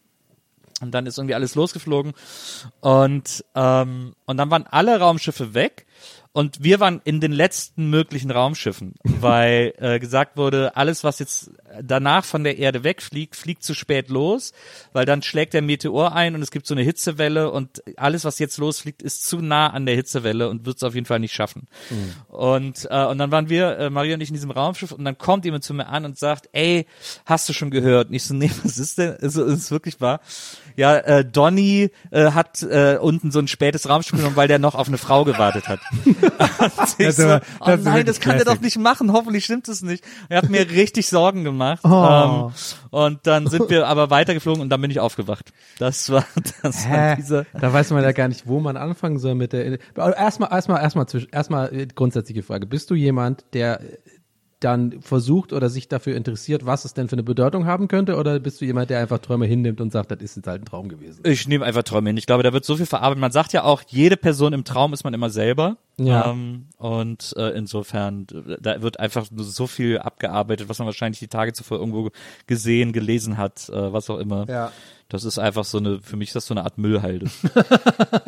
Und 0.81 0.93
dann 0.93 1.07
ist 1.07 1.19
irgendwie 1.19 1.35
alles 1.35 1.55
losgeflogen. 1.55 2.13
Und, 2.81 3.45
ähm, 3.55 4.15
und 4.27 4.37
dann 4.37 4.51
waren 4.51 4.67
alle 4.67 4.99
Raumschiffe 4.99 5.55
weg. 5.55 5.87
Und 6.39 6.63
wir 6.63 6.79
waren 6.79 7.01
in 7.03 7.19
den 7.19 7.33
letzten 7.33 7.91
möglichen 7.91 8.31
Raumschiffen, 8.31 8.95
weil 9.03 9.75
äh, 9.79 9.99
gesagt 9.99 10.37
wurde, 10.37 10.77
alles, 10.77 11.03
was 11.03 11.19
jetzt 11.19 11.51
danach 11.83 12.25
von 12.25 12.45
der 12.45 12.59
Erde 12.59 12.85
wegfliegt, 12.85 13.35
fliegt 13.35 13.65
zu 13.65 13.75
spät 13.75 14.09
los, 14.09 14.53
weil 14.93 15.05
dann 15.05 15.23
schlägt 15.23 15.53
der 15.53 15.63
Meteor 15.63 16.15
ein 16.15 16.37
und 16.37 16.43
es 16.43 16.53
gibt 16.53 16.69
so 16.69 16.75
eine 16.75 16.85
Hitzewelle 16.85 17.51
und 17.51 17.83
alles, 17.97 18.25
was 18.25 18.39
jetzt 18.39 18.57
losfliegt, 18.59 19.03
ist 19.03 19.27
zu 19.27 19.41
nah 19.41 19.71
an 19.71 19.85
der 19.85 19.97
Hitzewelle 19.97 20.49
und 20.49 20.65
wird 20.65 20.77
es 20.77 20.85
auf 20.85 20.95
jeden 20.95 21.07
Fall 21.07 21.19
nicht 21.19 21.35
schaffen. 21.35 21.67
Und, 22.29 22.87
äh, 22.89 23.05
und 23.07 23.19
dann 23.19 23.33
waren 23.33 23.49
wir, 23.49 23.77
äh, 23.77 23.91
Maria 23.91 24.15
und 24.15 24.21
ich, 24.21 24.29
in 24.29 24.35
diesem 24.35 24.53
Raumschiff 24.53 24.93
und 24.93 25.05
dann 25.05 25.19
kommt 25.19 25.45
jemand 25.45 25.65
zu 25.65 25.75
mir 25.75 25.89
an 25.89 26.05
und 26.05 26.19
sagt, 26.21 26.51
ey, 26.53 26.87
hast 27.27 27.49
du 27.49 27.53
schon 27.53 27.73
gehört? 27.73 28.11
Und 28.11 28.15
ich 28.15 28.23
so, 28.23 28.35
nee, 28.35 28.53
was 28.63 28.79
ist 28.79 28.99
denn? 28.99 29.17
Also, 29.21 29.45
ist 29.45 29.59
es 29.59 29.71
wirklich 29.73 30.01
wahr? 30.01 30.21
Ja, 30.77 30.97
äh, 30.99 31.25
Donny 31.25 31.91
äh, 32.13 32.31
hat 32.31 32.63
äh, 32.63 32.99
unten 33.01 33.33
so 33.33 33.41
ein 33.41 33.49
spätes 33.49 33.89
Raumschiff 33.89 34.17
genommen, 34.17 34.37
weil 34.37 34.47
der 34.47 34.61
noch 34.61 34.77
auf 34.77 34.87
eine 34.87 34.99
Frau 34.99 35.25
gewartet 35.25 35.67
hat. 35.67 35.81
Ich 36.99 37.15
so, 37.15 37.39
oh 37.61 37.77
nein, 37.83 38.07
das 38.07 38.21
kann 38.21 38.37
der 38.37 38.45
Classic. 38.45 38.47
doch 38.47 38.61
nicht 38.61 38.79
machen. 38.79 39.13
Hoffentlich 39.13 39.45
stimmt 39.45 39.69
es 39.69 39.83
nicht. 39.83 40.05
Er 40.29 40.39
hat 40.39 40.51
mir 40.51 40.69
richtig 40.71 41.07
Sorgen 41.07 41.45
gemacht. 41.45 41.81
Oh. 41.85 42.51
Ähm, 42.51 42.53
und 42.91 43.27
dann 43.27 43.47
sind 43.47 43.71
wir 43.71 43.87
aber 43.87 44.11
weitergeflogen 44.11 44.63
und 44.63 44.71
dann 44.71 44.81
bin 44.81 44.91
ich 44.91 45.01
aufgewacht. 45.01 45.53
Das 45.79 46.11
war, 46.11 46.25
das 46.63 46.89
war 46.89 47.11
Hä? 47.11 47.17
diese. 47.17 47.47
Da 47.53 47.73
weiß 47.73 47.91
man 47.91 48.03
ja 48.03 48.13
gar 48.13 48.29
nicht, 48.29 48.47
wo 48.47 48.61
man 48.61 48.77
anfangen 48.77 49.19
soll 49.19 49.35
mit 49.35 49.53
der. 49.53 49.79
Erstmal, 49.97 50.51
erstmal, 50.51 50.83
erstmal, 50.83 51.07
erstmal 51.31 51.75
äh, 51.75 51.87
grundsätzliche 51.87 52.43
Frage. 52.43 52.67
Bist 52.67 52.91
du 52.91 52.95
jemand, 52.95 53.45
der 53.53 53.81
dann 54.61 55.01
versucht 55.03 55.53
oder 55.53 55.69
sich 55.69 55.89
dafür 55.89 56.17
interessiert, 56.17 56.67
was 56.67 56.85
es 56.85 56.95
denn 56.95 57.09
für 57.09 57.15
eine 57.15 57.23
Bedeutung 57.23 57.67
haben 57.67 57.87
könnte? 57.87 58.17
Oder 58.17 58.41
bist 58.41 58.61
du 58.61 58.65
jemand, 58.65 58.91
der 58.91 58.99
einfach 58.99 59.19
Träume 59.19 59.47
hinnimmt 59.47 59.81
und 59.81 59.93
sagt, 59.93 60.11
das 60.11 60.21
ist 60.21 60.37
jetzt 60.37 60.47
halt 60.47 60.63
ein 60.63 60.65
Traum 60.65 60.89
gewesen? 60.89 61.21
Ich 61.25 61.47
nehme 61.47 61.65
einfach 61.65 61.85
Träume 61.85 62.11
hin. 62.11 62.17
Ich 62.17 62.27
glaube, 62.27 62.43
da 62.43 62.53
wird 62.53 62.65
so 62.65 62.77
viel 62.77 62.87
verarbeitet. 62.87 63.21
Man 63.21 63.31
sagt 63.31 63.53
ja 63.53 63.63
auch, 63.63 63.83
jede 63.87 64.17
Person 64.17 64.53
im 64.53 64.65
Traum 64.65 64.93
ist 64.93 65.05
man 65.05 65.15
immer 65.15 65.31
selber. 65.31 65.77
Ja. 65.97 66.31
Ähm, 66.31 66.67
und 66.77 67.35
äh, 67.37 67.51
insofern, 67.51 68.27
da 68.61 68.83
wird 68.83 68.99
einfach 69.01 69.27
so 69.37 69.67
viel 69.67 69.99
abgearbeitet, 69.99 70.69
was 70.69 70.79
man 70.79 70.87
wahrscheinlich 70.87 71.21
die 71.21 71.29
Tage 71.29 71.53
zuvor 71.53 71.79
irgendwo 71.79 72.11
gesehen, 72.47 72.93
gelesen 72.93 73.37
hat, 73.37 73.69
äh, 73.69 73.93
was 73.93 74.11
auch 74.11 74.19
immer. 74.19 74.47
Ja. 74.49 74.73
Das 75.09 75.25
ist 75.25 75.39
einfach 75.39 75.65
so 75.65 75.79
eine, 75.79 76.01
für 76.03 76.17
mich 76.17 76.29
ist 76.29 76.37
das 76.37 76.47
so 76.47 76.55
eine 76.55 76.65
Art 76.65 76.79
Müllhalde. 76.79 77.31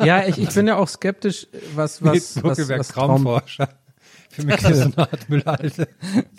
Ja, 0.03 0.25
ich, 0.25 0.39
ich 0.39 0.49
bin 0.49 0.65
ja 0.67 0.77
auch 0.77 0.87
skeptisch, 0.87 1.47
was, 1.75 2.03
was, 2.03 2.43
was, 2.43 2.69
was 2.69 2.87
Traum, 2.87 3.23
Traumforscher. 3.23 3.69
Für 4.31 4.45
mich 4.45 4.55
ist 4.55 4.69
das 4.69 4.81
eine 4.81 4.97
Art 4.97 5.29
Müllhalde. 5.29 5.87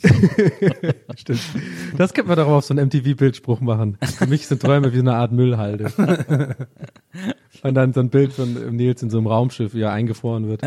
Stimmt. 1.16 1.40
Das 1.99 2.14
könnte 2.14 2.28
man 2.28 2.38
doch 2.38 2.49
auf 2.49 2.64
so 2.64 2.74
einen 2.74 2.86
MTV-Bildspruch 2.86 3.61
machen. 3.61 3.99
Für 4.01 4.26
mich 4.26 4.47
sind 4.47 4.62
Träume 4.62 4.93
wie 4.93 4.97
so 4.97 5.03
eine 5.03 5.14
Art 5.14 5.32
Müllhalde. 5.32 5.93
Und 7.62 7.74
dann 7.74 7.93
so 7.93 8.01
ein 8.01 8.09
Bild 8.09 8.32
von 8.32 8.74
Nils 8.74 9.03
in 9.03 9.11
so 9.11 9.18
einem 9.18 9.26
Raumschiff, 9.26 9.74
wie 9.74 9.82
er 9.82 9.93
eingefroren 9.93 10.49
wird. 10.49 10.62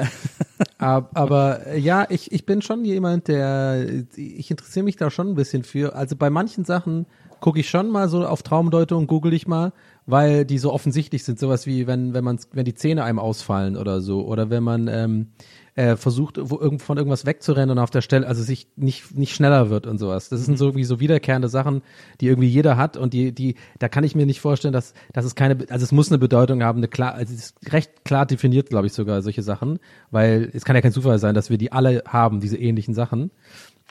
Aber, 0.78 1.66
äh, 1.66 1.80
ja, 1.80 2.06
ich, 2.10 2.32
ich 2.32 2.46
bin 2.46 2.62
schon 2.62 2.86
jemand, 2.86 3.28
der, 3.28 3.86
ich 4.16 4.52
interessiere 4.52 4.84
mich 4.84 4.96
da 4.96 5.10
schon 5.10 5.30
ein 5.30 5.36
bisschen 5.36 5.64
für. 5.64 5.96
Also 5.96 6.16
bei 6.16 6.30
manchen 6.30 6.64
Sachen 6.64 7.08
gucke 7.40 7.60
ich 7.60 7.70
schon 7.70 7.90
mal 7.90 8.08
so 8.08 8.26
auf 8.26 8.44
Traumdeutung, 8.44 9.08
google 9.08 9.34
ich 9.34 9.48
mal, 9.48 9.74
weil 10.06 10.46
die 10.46 10.58
so 10.58 10.72
offensichtlich 10.72 11.24
sind. 11.24 11.40
Sowas 11.40 11.66
wie, 11.66 11.88
wenn, 11.88 12.14
wenn 12.14 12.24
man, 12.24 12.40
wenn 12.54 12.66
die 12.66 12.76
Zähne 12.76 13.04
einem 13.04 13.20
ausfallen 13.20 13.78
oder 13.78 14.02
so. 14.02 14.26
Oder 14.26 14.50
wenn 14.50 14.64
man, 14.64 14.88
ähm, 14.88 15.28
äh, 15.76 15.98
versucht, 15.98 16.38
wo 16.40 16.58
irgend, 16.60 16.82
von 16.82 16.98
irgendwas 16.98 17.26
wegzurennen 17.26 17.72
und 17.72 17.80
auf 17.80 17.90
der 17.90 18.02
Stelle, 18.02 18.28
also 18.28 18.42
sich 18.42 18.68
nicht, 18.78 19.16
nicht 19.16 19.36
schneller 19.36 19.70
wird 19.70 19.88
und 19.88 19.98
sowas. 19.98 20.30
Das 20.30 20.46
sind 20.46 20.58
so 20.58 20.76
wie 20.76 20.86
so 20.86 21.00
wiederkehrende 21.00 21.50
Sachen, 21.50 21.82
die 22.22 22.28
irgendwie 22.28 22.48
jeder 22.48 22.78
hat 22.78 22.96
und 22.96 23.14
die, 23.14 23.34
die, 23.34 23.56
da 23.80 23.90
kann 23.90 24.06
ich 24.06 24.16
mir 24.16 24.26
nicht 24.26 24.40
vorstellen, 24.40 24.74
dass, 24.74 24.94
dass 25.12 25.26
es 25.26 25.36
keine, 25.36 25.58
also 25.70 25.84
es 25.84 25.92
muss 25.92 26.10
eine 26.10 26.18
Bedeutung 26.18 26.64
haben, 26.64 26.80
eine 26.80 26.88
klar, 26.88 27.14
also 27.14 27.34
es 27.34 27.48
ist 27.48 27.74
recht 27.74 28.06
klar 28.06 28.26
definiert, 28.26 28.70
glaube 28.70 28.88
ich, 28.88 28.94
sogar 28.94 29.22
solche 29.22 29.44
Sachen, 29.44 29.80
weil 30.12 30.50
es 30.54 30.64
kann 30.64 30.76
ja 30.76 30.82
kein 30.82 30.94
Zufall 30.94 31.20
sein, 31.20 31.36
dass 31.36 31.50
wir 31.50 31.58
die 31.58 31.74
alle 31.74 32.04
haben, 32.08 32.40
diese 32.40 32.58
ähnlichen 32.58 32.94
Sachen. 32.94 33.32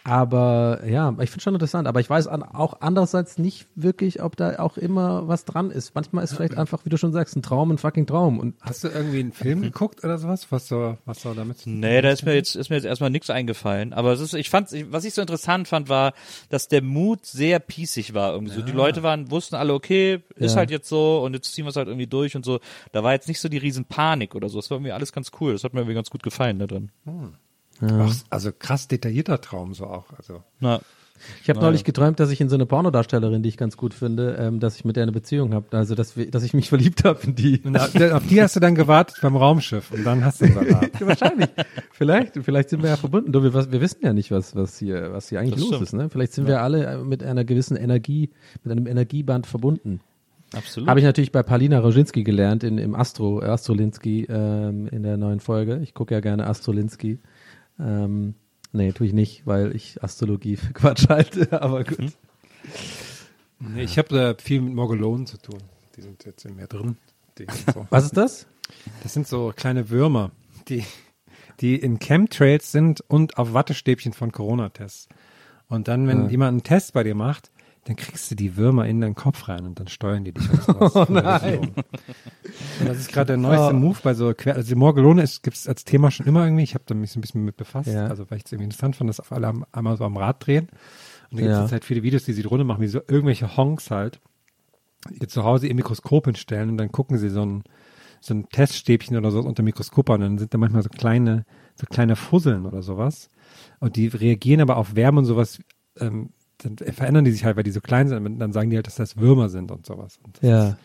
Aber 0.07 0.83
ja, 0.87 1.17
ich 1.21 1.31
finde 1.31 1.43
schon 1.43 1.55
interessant. 1.55 1.89
Aber 1.89 1.99
ich 1.99 2.11
weiß 2.11 2.27
an, 2.29 2.43
auch 2.43 2.77
andererseits 2.81 3.39
nicht 3.39 3.67
wirklich, 3.75 4.23
ob 4.23 4.37
da 4.37 4.59
auch 4.59 4.77
immer 4.77 5.27
was 5.29 5.47
dran 5.47 5.71
ist. 5.71 5.95
Manchmal 5.95 6.25
ist 6.25 6.35
vielleicht 6.35 6.59
einfach, 6.59 6.85
wie 6.85 6.91
du 6.91 6.99
schon 6.99 7.13
sagst, 7.15 7.35
ein 7.37 7.43
Traum 7.43 7.71
ein 7.71 7.79
fucking 7.79 8.07
Traum. 8.07 8.39
Und 8.39 8.55
Hast 8.61 8.85
du 8.85 8.89
irgendwie 8.89 9.21
einen 9.21 9.33
Film 9.33 9.63
geguckt 9.63 10.05
oder 10.05 10.19
sowas? 10.19 10.47
Was 10.51 10.69
so, 10.69 10.99
was 11.07 11.23
so 11.23 11.33
damit 11.33 11.57
zu 11.57 11.65
tun 11.65 11.81
Nee, 11.81 12.03
da 12.03 12.11
ist 12.11 12.23
mir 12.27 12.35
jetzt, 12.35 12.55
ist 12.55 12.69
mir 12.69 12.77
jetzt 12.77 12.85
erstmal 12.85 13.09
nichts 13.09 13.31
eingefallen. 13.31 13.95
Aber 13.95 14.13
es 14.13 14.21
ist, 14.21 14.35
ich 14.35 14.51
fand, 14.51 14.69
was 14.93 15.05
ich 15.05 15.15
so 15.15 15.23
interessant 15.23 15.69
fand, 15.69 15.89
war, 15.89 16.13
dass 16.51 16.69
der 16.69 16.83
Mut 16.83 17.25
sehr 17.25 17.59
pießig 17.59 18.13
war 18.13 18.35
irgendwie 18.35 18.53
so. 18.55 18.61
Die 18.61 18.73
Leute 18.73 19.03
waren, 19.03 19.31
wussten 19.31 19.55
alle, 19.55 19.73
okay, 19.73 20.23
ist 20.37 20.53
Ja. 20.53 20.59
halt 20.59 20.71
jetzt 20.71 20.89
so 20.89 21.23
und 21.25 21.33
jetzt 21.33 21.55
ziehen 21.55 21.65
wir 21.65 21.71
es 21.71 21.77
halt 21.77 21.89
irgendwie 21.89 22.07
durch 22.07 22.37
und 22.37 22.45
so. 22.45 22.61
Da 22.93 23.03
war 23.03 23.13
jetzt 23.15 23.27
nicht 23.27 23.41
so 23.41 23.49
die 23.49 23.57
riesen 23.59 23.87
Panik 23.87 24.35
oder 24.35 24.51
so. 24.51 24.59
Das 24.59 24.71
war 24.71 24.77
irgendwie 24.77 24.93
alles 24.93 25.13
ganz 25.13 25.31
cool. 25.41 25.53
Das 25.55 25.65
hat 25.65 25.73
mir 25.73 25.81
irgendwie 25.81 25.95
ganz 25.95 26.11
gut 26.11 26.23
gefallen 26.23 26.59
da 26.59 26.67
drin. 26.67 26.91
Ach, 27.93 28.15
also 28.31 28.51
krass 28.53 28.89
detaillierter 28.89 29.41
Traum 29.41 29.75
so 29.75 29.87
auch. 29.87 30.07
Also 30.17 30.43
Na, 30.61 30.81
Ich 31.43 31.49
habe 31.49 31.61
neulich 31.61 31.85
geträumt, 31.85 32.21
dass 32.21 32.31
ich 32.31 32.41
in 32.41 32.49
so 32.49 32.57
eine 32.57 32.67
Pornodarstellerin, 32.67 33.43
die 33.43 33.49
ich 33.49 33.57
ganz 33.57 33.77
gut 33.77 33.95
finde, 33.95 34.37
ähm, 34.39 34.61
dass 34.61 34.77
ich 34.77 34.85
mit 34.85 34.97
der 34.97 35.05
eine 35.05 35.13
Beziehung 35.13 35.55
habe. 35.55 35.77
Also, 35.77 35.95
dass, 35.95 36.17
wir, 36.17 36.31
dass 36.31 36.43
ich 36.43 36.55
mich 36.55 36.69
verliebt 36.75 37.05
habe 37.05 37.21
in 37.25 37.35
die. 37.35 37.61
Und 37.61 37.77
auf 37.79 37.93
die 38.29 38.43
hast 38.43 38.57
du 38.57 38.61
dann 38.61 38.75
gewartet 38.75 39.19
beim 39.23 39.37
Raumschiff 39.37 39.91
und 39.93 40.05
dann 40.05 40.25
hast 40.25 40.41
du 40.43 40.49
Salat. 40.53 41.01
Wahrscheinlich. 41.01 41.49
vielleicht, 41.93 42.37
vielleicht 42.43 42.69
sind 42.71 42.83
wir 42.83 42.91
ja 42.91 42.97
verbunden. 42.97 43.33
Du, 43.33 43.43
wir, 43.43 43.55
wir 43.55 43.81
wissen 43.81 44.01
ja 44.03 44.13
nicht, 44.13 44.31
was, 44.31 44.55
was 44.55 44.79
hier, 44.79 45.13
was 45.13 45.29
hier 45.29 45.41
eigentlich 45.41 45.55
Das 45.55 45.61
los 45.61 45.69
stimmt. 45.69 45.83
ist. 45.83 45.93
Ne? 45.95 46.11
Vielleicht 46.11 46.33
sind 46.33 46.47
wir 46.47 46.61
alle 46.63 46.85
äh, 46.85 46.99
mit 46.99 47.23
einer 47.23 47.45
gewissen 47.45 47.77
Energie, 47.77 48.31
mit 48.65 48.73
einem 48.73 48.87
Energieband 48.87 49.47
verbunden. 49.47 50.01
Absolut. 50.55 50.89
Habe 50.89 51.01
ich 51.01 51.05
natürlich 51.07 51.33
bei 51.33 51.43
Paulina 51.43 51.81
Roginski 51.81 52.23
gelernt 52.23 52.63
in, 52.63 52.79
im 52.79 52.95
Astro, 52.95 53.41
Astrolinski 53.41 54.27
ähm, 54.29 54.87
in 54.89 55.03
der 55.03 55.17
neuen 55.17 55.41
Folge. 55.41 55.81
Ich 55.83 55.95
gucke 55.95 56.15
ja 56.15 56.21
gerne 56.21 56.47
Astrolinski. 56.47 57.19
Ähm, 57.79 58.35
nee, 58.73 58.93
tue 58.93 59.07
ich 59.07 59.13
nicht, 59.13 59.47
weil 59.47 59.75
ich 59.75 60.03
Astrologie 60.03 60.57
für 60.59 60.73
Quatsch 60.73 61.09
halte, 61.09 61.61
aber 61.61 61.85
gut. 61.85 61.99
Mhm. 61.99 62.13
Nee, 63.75 63.83
ich 63.83 63.99
habe 63.99 64.19
äh, 64.19 64.35
viel 64.43 64.61
mit 64.61 64.75
Morgelonen 64.75 65.27
zu 65.27 65.39
tun. 65.39 65.59
Die 65.97 66.03
sind 66.03 66.25
jetzt 66.25 66.45
in 66.45 66.57
mir 66.57 66.67
drin. 66.67 66.97
So. 67.73 67.87
Was 67.91 68.05
ist 68.05 68.17
das? 68.17 68.47
Das 69.03 69.13
sind 69.15 69.27
so 69.27 69.53
kleine 69.55 69.91
Würmer, 69.91 70.31
die, 70.69 70.85
die 71.61 71.77
in 71.77 71.99
Chemtrails 71.99 72.73
sind 72.73 73.01
und 73.09 73.39
auf 73.39 73.53
Wattestäbchen 73.55 74.13
von 74.13 74.33
Corona-Tests. 74.33 75.09
Und 75.69 75.89
dann, 75.89 76.07
wenn 76.07 76.25
Ja. 76.25 76.31
jemand 76.31 76.49
einen 76.51 76.63
Test 76.63 76.93
bei 76.93 77.03
dir 77.05 77.15
macht, 77.15 77.51
dann 77.85 77.97
kriegst 77.97 78.31
du 78.31 78.35
die 78.35 78.57
Würmer 78.57 78.87
in 78.87 79.01
deinen 79.01 79.15
Kopf 79.15 79.49
rein 79.49 79.67
und 79.67 79.79
dann 79.79 79.89
steuern 79.89 80.25
die 80.25 80.33
dich. 80.33 80.49
Oh 80.69 81.07
nein. 81.09 81.73
Und 82.81 82.89
das 82.89 82.99
ist 82.99 83.13
gerade 83.13 83.29
der 83.29 83.37
neueste 83.37 83.71
Oh. 83.75 83.79
Move 83.79 83.99
bei 84.03 84.15
so 84.15 84.33
Quer 84.35 84.57
also 84.57 84.75
Morgelone 84.77 85.23
ist 85.23 85.43
gibt's 85.43 85.69
als 85.69 85.85
Thema 85.85 86.11
schon 86.11 86.27
immer 86.27 86.45
irgendwie. 86.45 86.63
Ich 86.63 86.75
habe 86.75 86.85
da 86.87 86.95
mich 86.95 87.13
so 87.13 87.19
ein 87.19 87.23
bisschen 87.23 87.45
mit 87.45 87.57
befasst, 87.57 87.89
Ja. 87.89 88.07
also 88.07 88.31
weil 88.31 88.39
ich 88.39 88.45
es 88.47 88.53
irgendwie 88.53 88.65
interessant 88.65 88.97
fand, 88.97 89.09
dass 89.11 89.21
auf 89.21 89.33
alle 89.33 89.47
am- 89.49 89.67
einmal 89.73 89.97
so 89.97 90.05
am 90.05 90.17
Rad 90.17 90.47
drehen. 90.47 90.69
Und 91.31 91.39
da 91.39 91.43
gibt 91.43 91.51
es 91.51 91.57
Ja. 91.57 91.63
jetzt 91.63 91.73
halt 91.73 91.85
viele 91.85 92.03
Videos, 92.03 92.25
die 92.25 92.33
sie 92.33 92.43
drunter 92.43 92.65
machen, 92.65 92.81
wie 92.81 92.87
so 92.89 93.01
irgendwelche 93.07 93.57
Honks 93.57 93.91
halt 93.91 94.21
ihr 95.21 95.29
zu 95.29 95.45
Hause 95.45 95.67
ihr 95.67 95.75
Mikroskop 95.75 96.25
hinstellen 96.25 96.71
und 96.71 96.79
dann 96.79 96.91
gucken 96.91 97.19
sie 97.19 97.29
so 97.29 97.45
ein 97.45 97.65
so 98.21 98.33
ein 98.33 98.49
Teststäbchen 98.49 99.19
oder 99.19 99.31
so 99.31 99.41
unter 99.41 99.63
Mikroskop 99.63 100.09
an 100.09 100.15
und 100.15 100.21
dann 100.23 100.39
sind 100.39 100.55
da 100.55 100.59
manchmal 100.59 100.83
so 100.83 100.89
kleine 100.89 101.45
so 101.75 101.85
kleine 101.87 102.17
Fusseln 102.17 102.65
oder 102.65 102.81
sowas 102.83 103.29
und 103.81 103.97
die 103.97 104.07
reagieren 104.07 104.63
aber 104.63 104.79
auf 104.79 104.97
Wärme 104.97 105.19
und 105.19 105.27
sowas 105.27 105.59
ähm, 106.01 106.31
dann 106.65 106.77
verändern 106.77 107.25
die 107.25 107.31
sich 107.31 107.45
halt, 107.45 107.57
weil 107.57 107.63
die 107.63 107.71
so 107.71 107.81
klein 107.81 108.09
sind 108.09 108.25
und 108.25 108.39
dann 108.39 108.53
sagen 108.53 108.71
die 108.71 108.77
halt, 108.77 108.87
dass 108.87 108.97
das 108.97 109.17
Würmer 109.17 109.49
sind 109.49 109.71
und 109.71 109.87
sowas. 109.87 110.19
Und 110.23 110.39
Ja. 110.43 110.77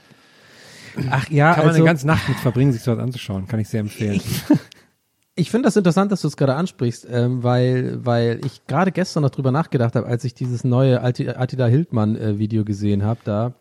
Ach 1.10 1.30
ja, 1.30 1.54
kann 1.54 1.60
man 1.60 1.68
also, 1.68 1.78
eine 1.78 1.86
ganze 1.86 2.08
Nacht 2.08 2.28
mit 2.28 2.38
verbringen, 2.38 2.72
sich 2.72 2.82
sowas 2.82 3.00
anzuschauen. 3.00 3.48
Kann 3.48 3.60
ich 3.60 3.70
sehr 3.70 3.82
empfehlen. 3.82 4.22
Ich 5.36 5.52
finde 5.52 5.68
das 5.68 5.78
interessant, 5.78 6.12
dass 6.12 6.20
du 6.20 6.28
es 6.28 6.36
gerade 6.36 6.56
ansprichst, 6.56 7.08
ähm, 7.10 7.44
weil, 7.44 8.06
weil 8.06 8.42
ich 8.46 8.68
gerade 8.68 8.92
gestern 8.92 9.24
noch 9.24 9.30
drüber 9.30 9.52
nachgedacht 9.52 9.96
habe, 9.96 10.06
als 10.06 10.26
ich 10.26 10.34
dieses 10.34 10.66
neue 10.66 11.02
Attila 11.02 11.66
Hildmann 11.66 12.18
äh, 12.18 12.40
Video 12.40 12.66
gesehen 12.66 13.06
habe, 13.06 13.22
da 13.24 13.54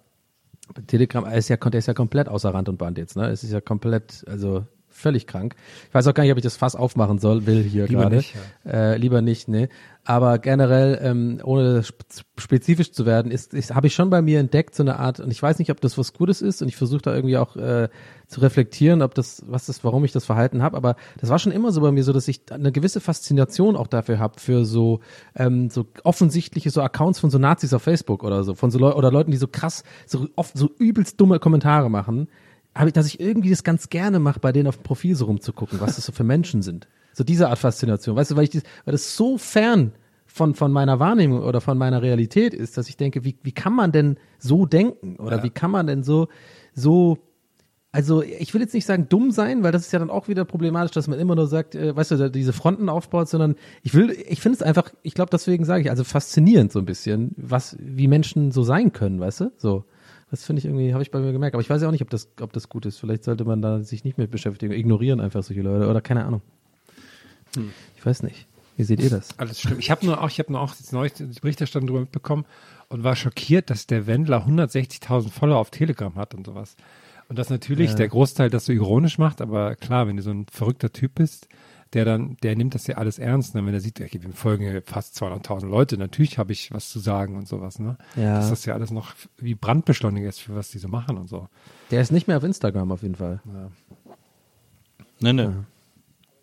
Telegram, 0.89 1.25
ist 1.27 1.49
ja, 1.49 1.57
der 1.57 1.79
ist 1.79 1.87
ja 1.87 1.95
komplett 1.95 2.29
außer 2.29 2.53
Rand 2.53 2.69
und 2.69 2.79
Band 2.79 2.99
jetzt, 2.99 3.17
ne? 3.17 3.29
Es 3.29 3.45
ist 3.45 3.53
ja 3.53 3.61
komplett, 3.61 4.25
also 4.27 4.67
völlig 4.99 5.27
krank. 5.27 5.55
Ich 5.89 5.95
weiß 5.95 6.07
auch 6.07 6.15
gar 6.15 6.25
nicht, 6.25 6.33
ob 6.33 6.39
ich 6.39 6.45
das 6.45 6.57
Fass 6.57 6.77
aufmachen 6.77 7.19
soll, 7.19 7.47
will 7.47 7.63
hier 7.63 7.87
Lieber 7.87 8.03
gerade. 8.03 8.17
nicht, 8.17 8.35
Äh, 8.67 8.97
lieber 8.99 9.23
nicht, 9.23 9.49
ne. 9.49 9.69
Aber 10.05 10.39
generell, 10.39 10.99
ähm, 11.03 11.39
ohne 11.45 11.81
sp 11.85 12.01
spezifisch 12.39 12.93
zu 12.93 13.05
werden, 13.05 13.31
ist, 13.31 13.53
ist 13.53 13.75
habe 13.75 13.89
ich 13.89 13.95
schon 13.95 14.09
bei 14.09 14.23
mir 14.23 14.41
entdeckt 14.41 14.75
so 14.75 14.83
eine 14.83 14.99
Art, 14.99 15.21
und 15.21 15.31
ich 15.31 15.43
weiß 15.43 15.59
nicht, 15.59 15.71
ob 15.71 15.81
das 15.83 15.99
was 15.99 16.15
Gutes 16.15 16.41
ist, 16.41 16.63
und 16.63 16.69
ich 16.69 16.77
versuche 16.77 17.03
da 17.03 17.15
irgendwie 17.15 17.37
auch 17.37 17.57
äh, 17.57 17.89
zu 18.27 18.41
reflektieren, 18.41 19.03
ob 19.03 19.15
das, 19.15 19.43
was 19.47 19.67
das, 19.67 19.85
warum 19.85 20.05
ich 20.05 20.13
das 20.13 20.25
Verhalten 20.25 20.63
habe, 20.63 20.77
aber 20.77 20.97
das 21.21 21.29
war 21.29 21.39
schon 21.39 21.53
immer 21.53 21.73
so 21.73 21.81
bei 21.83 21.93
mir 21.93 22.05
so, 22.05 22.13
dass 22.13 22.27
ich 22.27 22.41
eine 22.51 22.73
gewisse 22.73 23.01
Faszination 23.01 23.77
auch 23.77 23.87
dafür 23.87 24.19
habe, 24.19 24.41
für 24.41 24.65
so, 24.65 25.01
ähm, 25.35 25.69
so 25.69 25.87
offensichtliche 26.05 26.71
so 26.71 26.81
Accounts 26.81 27.19
von 27.19 27.31
so 27.31 27.39
Nazis 27.39 27.75
auf 27.75 27.83
Facebook 27.83 28.25
oder 28.25 28.45
so, 28.45 28.55
von 28.55 28.71
so 28.71 28.79
Leu 28.79 28.93
oder 28.95 29.11
Leuten, 29.13 29.31
die 29.31 29.37
so 29.37 29.49
krass, 29.49 29.83
so 30.07 30.27
oft 30.37 30.57
so 30.57 30.71
übelst 30.79 31.21
dumme 31.21 31.39
Kommentare 31.39 31.91
machen, 31.91 32.29
habe 32.79 32.91
ich, 32.91 32.95
dass 32.95 33.07
ich 33.07 33.19
irgendwie 33.19 33.51
das 33.51 33.65
ganz 33.65 33.89
gerne 33.89 34.21
mache, 34.21 34.39
bei 34.39 34.53
denen 34.53 34.69
auf 34.69 34.77
dem 34.77 34.85
Profil 34.85 35.17
so 35.17 35.25
rumzugucken, 35.25 35.81
was 35.81 35.97
das 35.97 36.07
so 36.07 36.13
für 36.13 36.23
Menschen 36.23 36.63
sind. 36.63 36.87
So 37.13 37.25
diese 37.25 37.49
Art 37.49 37.59
Faszination, 37.59 38.15
weißt 38.15 38.31
du, 38.31 38.37
weil 38.37 38.45
ich 38.45 38.51
dies, 38.51 38.63
weil 38.85 38.93
das 38.93 39.17
so 39.17 39.37
fern 39.37 39.93
von, 40.27 40.55
von 40.55 40.71
meiner 40.71 41.01
Wahrnehmung 41.01 41.43
oder 41.43 41.61
von 41.61 41.77
meiner 41.77 42.03
Realität 42.03 42.55
ist, 42.55 42.79
dass 42.79 42.89
ich 42.89 42.97
denke, 42.97 43.25
wie, 43.25 43.37
wie 43.43 43.51
kann 43.51 43.73
man 43.73 43.91
denn 43.91 44.17
so 44.39 44.65
denken? 44.65 45.17
Oder 45.17 45.43
wie 45.43 45.51
kann 45.51 45.73
man 45.73 45.89
denn 45.89 46.05
so, 46.05 46.29
so, 46.73 47.19
also 47.91 48.23
ich 48.23 48.55
will 48.55 48.61
jetzt 48.61 48.75
nicht 48.75 48.87
sagen 48.87 49.09
dumm 49.09 49.33
sein, 49.33 49.65
weil 49.65 49.73
das 49.73 49.87
ist 49.87 49.93
ja 49.93 49.99
dann 49.99 50.11
auch 50.11 50.29
wieder 50.29 50.45
problematisch, 50.45 50.93
dass 50.93 51.09
man 51.09 51.19
immer 51.19 51.35
nur 51.35 51.49
sagt, 51.49 51.75
äh, 51.75 51.97
weißt 51.97 52.13
du, 52.13 52.31
diese 52.31 52.53
Fronten 52.53 52.89
aufbaut, 52.89 53.29
sondern 53.29 53.57
ich 53.83 53.95
will, 53.95 54.17
ich 54.29 54.41
finde 54.41 54.55
es 54.55 54.63
einfach, 54.63 54.93
ich 55.03 55.15
glaube, 55.15 55.31
deswegen 55.33 55.65
sage 55.65 55.83
ich, 55.83 55.91
also 55.91 56.05
faszinierend 56.05 56.71
so 56.71 56.79
ein 56.79 56.87
bisschen, 56.87 57.33
was, 57.37 57.77
wie 57.81 58.07
Menschen 58.07 58.53
so 58.53 58.63
sein 58.63 58.93
können, 58.93 59.19
weißt 59.19 59.41
du? 59.41 59.53
So. 59.57 59.85
Das 60.31 60.45
finde 60.45 60.61
ich 60.61 60.67
irgendwie, 60.67 60.93
habe 60.93 61.03
ich 61.03 61.11
bei 61.11 61.21
mir 61.21 61.33
gemerkt. 61.33 61.55
Aber 61.55 61.63
ich 61.63 61.71
weiß 61.71 61.81
ja 61.81 61.89
auch 61.89 61.93
nicht, 61.93 62.03
ob 62.03 62.11
das, 62.11 62.29
ob 62.41 62.53
das 62.53 62.69
gut 62.69 62.85
ist. 62.87 62.99
Vielleicht 62.99 63.25
sollte 63.25 63.45
man 63.45 63.63
da 63.63 63.83
sich 63.83 64.05
nicht 64.05 64.19
mit 64.19 64.31
beschäftigen. 64.31 64.73
Ignorieren 64.75 65.21
einfach 65.21 65.43
solche 65.43 65.63
Leute 65.63 65.89
oder 65.89 66.01
keine 66.03 66.25
Ahnung. 66.25 66.43
Ich 67.97 68.05
weiß 68.05 68.23
nicht. 68.23 68.47
Wie 68.77 68.85
seht 68.85 69.01
ihr 69.01 69.11
das? 69.11 69.37
Alles 69.39 69.59
stimmt. 69.59 69.81
Ich 69.81 69.91
habe 69.91 70.07
nur 70.07 70.23
auch, 70.23 70.29
ich 70.29 70.39
habe 70.39 70.53
nur 70.53 70.61
auch 70.61 70.75
jetzt 70.75 70.93
neulich 70.93 71.15
die 71.15 71.25
Berichterstattung 71.25 71.87
darüber 71.89 72.03
mitbekommen 72.03 72.45
und 72.89 73.03
war 73.03 73.17
schockiert, 73.17 73.71
dass 73.71 73.87
der 73.87 74.07
Wendler 74.07 74.47
160.000 74.47 75.31
Follower 75.31 75.59
auf 75.59 75.71
Telegram 75.71 76.15
hat 76.15 76.35
und 76.35 76.47
sowas. 76.47 76.77
Und 77.29 77.39
das 77.39 77.51
natürlich 77.51 77.91
Ja. 77.91 77.97
der 77.97 78.09
Großteil 78.09 78.51
das 78.51 78.67
so 78.67 78.73
ironisch 78.73 79.19
macht, 79.19 79.41
aber 79.41 79.75
klar, 79.75 80.07
wenn 80.07 80.17
du 80.17 80.23
so 80.23 80.31
ein 80.31 80.47
verrückter 80.51 80.93
Typ 80.93 81.17
bist, 81.17 81.49
der 81.95 82.05
dann, 82.05 82.37
der 82.43 82.57
nimmt 82.57 82.75
das 82.75 82.87
ja 82.87 82.97
alles 82.97 83.19
ernst, 83.19 83.55
ne? 83.55 83.65
wenn 83.65 83.75
er 83.75 83.81
sieht, 83.81 84.01
okay, 84.01 84.21
wir 84.23 84.33
folgen 84.33 84.65
hier 84.69 84.83
fast 84.83 85.21
200.000 85.23 85.67
Leute, 85.67 85.97
natürlich 85.97 86.39
habe 86.39 86.53
ich 86.53 86.73
was 86.73 86.91
zu 86.91 86.99
sagen 86.99 87.37
und 87.37 87.49
sowas, 87.49 87.79
ne? 87.79 87.97
Ja. 88.17 88.37
Dass 88.37 88.51
das 88.51 88.65
ja 88.65 88.75
alles 88.75 88.91
noch 88.91 89.15
wie 89.39 89.55
Brandbeschleuniger 89.55 90.29
ist, 90.29 90.41
für 90.41 90.55
was 90.55 90.71
die 90.71 90.79
so 90.79 90.89
machen 90.89 91.17
und 91.17 91.29
so. 91.29 91.49
Der 91.91 92.03
ist 92.03 92.13
nicht 92.13 92.29
mehr 92.29 92.37
auf 92.37 92.45
Instagram 92.45 92.93
auf 92.93 93.03
jeden 93.03 93.15
Fall. 93.15 93.41
Nee, 95.21 95.33
nee. 95.33 95.49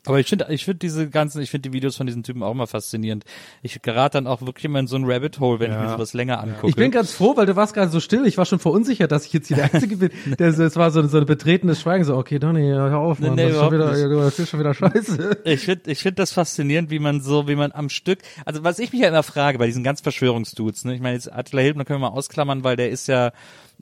Aber 0.06 0.20
ich 0.20 0.28
finde, 0.28 0.48
ich 0.50 0.66
finde 0.66 0.80
diese 0.80 1.10
ganzen, 1.10 1.42
ich 1.42 1.50
finde 1.52 1.70
die 1.70 1.74
Videos 1.74 1.96
von 1.96 2.06
diesen 2.08 2.24
Typen 2.24 2.44
auch 2.44 2.52
immer 2.52 2.68
faszinierend. 2.68 3.24
Ich 3.62 3.82
gerate 3.82 4.18
dann 4.18 4.28
auch 4.28 4.42
wirklich 4.42 4.66
immer 4.66 4.80
in 4.80 4.88
so 4.88 4.96
ein 4.96 5.04
Rabbit 5.06 5.40
Hole, 5.40 5.60
wenn 5.60 5.72
ich 5.72 5.78
mir 5.78 5.84
Ja. 5.84 5.92
sowas 5.94 6.14
länger 6.14 6.42
angucke. 6.42 6.68
Ich 6.68 6.76
bin 6.76 6.92
ganz 6.92 7.12
froh, 7.14 7.36
weil 7.38 7.46
du 7.46 7.56
warst 7.56 7.74
gerade 7.74 7.90
so 7.92 8.00
still. 8.00 8.26
Ich 8.26 8.38
war 8.38 8.46
schon 8.46 8.60
verunsichert, 8.60 9.12
dass 9.12 9.26
ich 9.26 9.34
jetzt 9.34 9.48
hier 9.48 9.58
der 9.58 9.74
Einzige 9.74 9.98
bin. 9.98 10.10
Das, 10.38 10.58
das 10.58 10.76
war 10.76 10.92
so, 10.92 11.06
so 11.08 11.18
ein 11.18 11.26
betretenes 11.26 11.82
Schweigen. 11.82 12.04
So, 12.04 12.16
okay, 12.18 12.40
Donny, 12.40 12.62
hör 12.68 12.98
auf, 13.00 13.20
Nee, 13.20 13.28
Mann. 13.28 13.36
nee, 13.36 13.44
das, 13.50 13.54
ist 13.56 13.60
schon 13.62 13.72
wieder, 13.74 13.88
das 14.26 14.40
ist 14.40 14.50
schon 14.50 14.60
wieder 14.60 14.74
scheiße. 14.74 15.38
Ich 15.46 15.62
finde 15.66 15.92
ich 15.92 16.00
find 16.00 16.20
das 16.20 16.32
faszinierend, 16.34 16.90
wie 16.90 17.00
man 17.00 17.22
so, 17.22 17.48
wie 17.48 17.56
man 17.56 17.72
am 17.72 17.90
Stück, 17.90 18.20
also 18.46 18.64
was 18.64 18.80
ich 18.80 18.92
mich 18.92 19.02
ja 19.02 19.08
immer 19.10 19.24
frage 19.24 19.58
bei 19.58 19.66
diesen 19.66 19.84
ganz 19.84 20.02
Verschwörungsdudes, 20.02 20.86
ne? 20.86 20.94
ich 20.96 21.02
meine 21.02 21.16
jetzt 21.16 21.32
Attila 21.32 21.62
Hildmann 21.62 21.86
können 21.86 22.02
wir 22.02 22.10
mal 22.10 22.16
ausklammern, 22.16 22.64
weil 22.64 22.76
der 22.76 22.90
ist 22.90 23.08
ja 23.08 23.32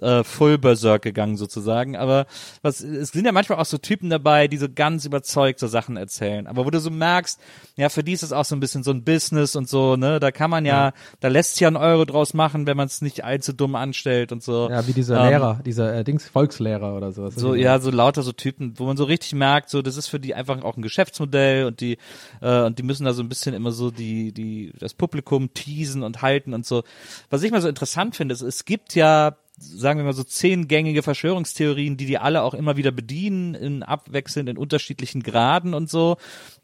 äh, 0.01 0.23
full 0.23 0.57
berserk 0.57 1.01
gegangen 1.01 1.37
sozusagen, 1.37 1.95
aber 1.95 2.25
was, 2.61 2.81
es 2.81 3.09
sind 3.09 3.25
ja 3.25 3.31
manchmal 3.31 3.59
auch 3.59 3.65
so 3.65 3.77
Typen 3.77 4.09
dabei, 4.09 4.47
die 4.47 4.57
so 4.57 4.67
ganz 4.73 5.05
überzeugt 5.05 5.59
so 5.59 5.67
Sachen 5.67 5.97
erzählen, 5.97 6.47
aber 6.47 6.65
wo 6.65 6.69
du 6.69 6.79
so 6.79 6.89
merkst, 6.89 7.39
ja, 7.75 7.89
für 7.89 8.03
die 8.03 8.13
ist 8.13 8.23
es 8.23 8.31
auch 8.33 8.45
so 8.45 8.55
ein 8.55 8.59
bisschen 8.59 8.83
so 8.83 8.91
ein 8.91 9.03
Business 9.03 9.55
und 9.55 9.69
so, 9.69 9.95
ne, 9.95 10.19
da 10.19 10.31
kann 10.31 10.49
man 10.49 10.65
ja, 10.65 10.93
da 11.19 11.27
lässt 11.27 11.53
sich 11.53 11.61
ja 11.61 11.67
ein 11.67 11.75
Euro 11.75 12.05
draus 12.05 12.33
machen, 12.33 12.67
wenn 12.67 12.77
man 12.77 12.87
es 12.87 13.01
nicht 13.01 13.23
allzu 13.23 13.53
dumm 13.53 13.75
anstellt 13.75 14.31
und 14.31 14.43
so. 14.43 14.69
Ja, 14.69 14.85
wie 14.87 14.93
dieser 14.93 15.19
Ähm, 15.21 15.29
Lehrer, 15.29 15.59
dieser 15.65 15.93
äh, 15.95 16.03
Dings, 16.03 16.27
Volkslehrer 16.27 16.95
oder 16.95 17.11
sowas. 17.11 17.35
so, 17.35 17.55
ja, 17.55 17.79
so 17.79 17.91
lauter 17.91 18.23
so 18.23 18.31
Typen, 18.31 18.73
wo 18.77 18.85
man 18.85 18.97
so 18.97 19.03
richtig 19.03 19.33
merkt, 19.33 19.69
so, 19.69 19.81
das 19.81 19.97
ist 19.97 20.07
für 20.07 20.19
die 20.19 20.35
einfach 20.35 20.61
auch 20.63 20.77
ein 20.77 20.81
Geschäftsmodell 20.81 21.65
und 21.65 21.79
die, 21.81 21.97
äh, 22.41 22.61
und 22.63 22.79
die 22.79 22.83
müssen 22.83 23.05
da 23.05 23.13
so 23.13 23.21
ein 23.23 23.29
bisschen 23.29 23.53
immer 23.53 23.71
so 23.71 23.91
die, 23.91 24.31
die, 24.31 24.73
das 24.79 24.93
Publikum 24.93 25.53
teasen 25.53 26.03
und 26.03 26.21
halten 26.21 26.53
und 26.53 26.65
so. 26.65 26.83
Was 27.29 27.43
ich 27.43 27.51
mal 27.51 27.61
so 27.61 27.67
interessant 27.67 28.15
finde, 28.15 28.33
ist, 28.33 28.41
es 28.41 28.65
gibt 28.65 28.95
ja, 28.95 29.35
sagen 29.57 29.99
wir 29.99 30.05
mal 30.05 30.13
so 30.13 30.23
zehn 30.23 30.67
gängige 30.67 31.03
Verschwörungstheorien, 31.03 31.97
die 31.97 32.05
die 32.05 32.17
alle 32.17 32.41
auch 32.43 32.53
immer 32.53 32.77
wieder 32.77 32.91
bedienen, 32.91 33.53
in 33.55 33.83
abwechselnd 33.83 34.49
in 34.49 34.57
unterschiedlichen 34.57 35.23
Graden 35.23 35.73
und 35.73 35.89
so. 35.89 36.17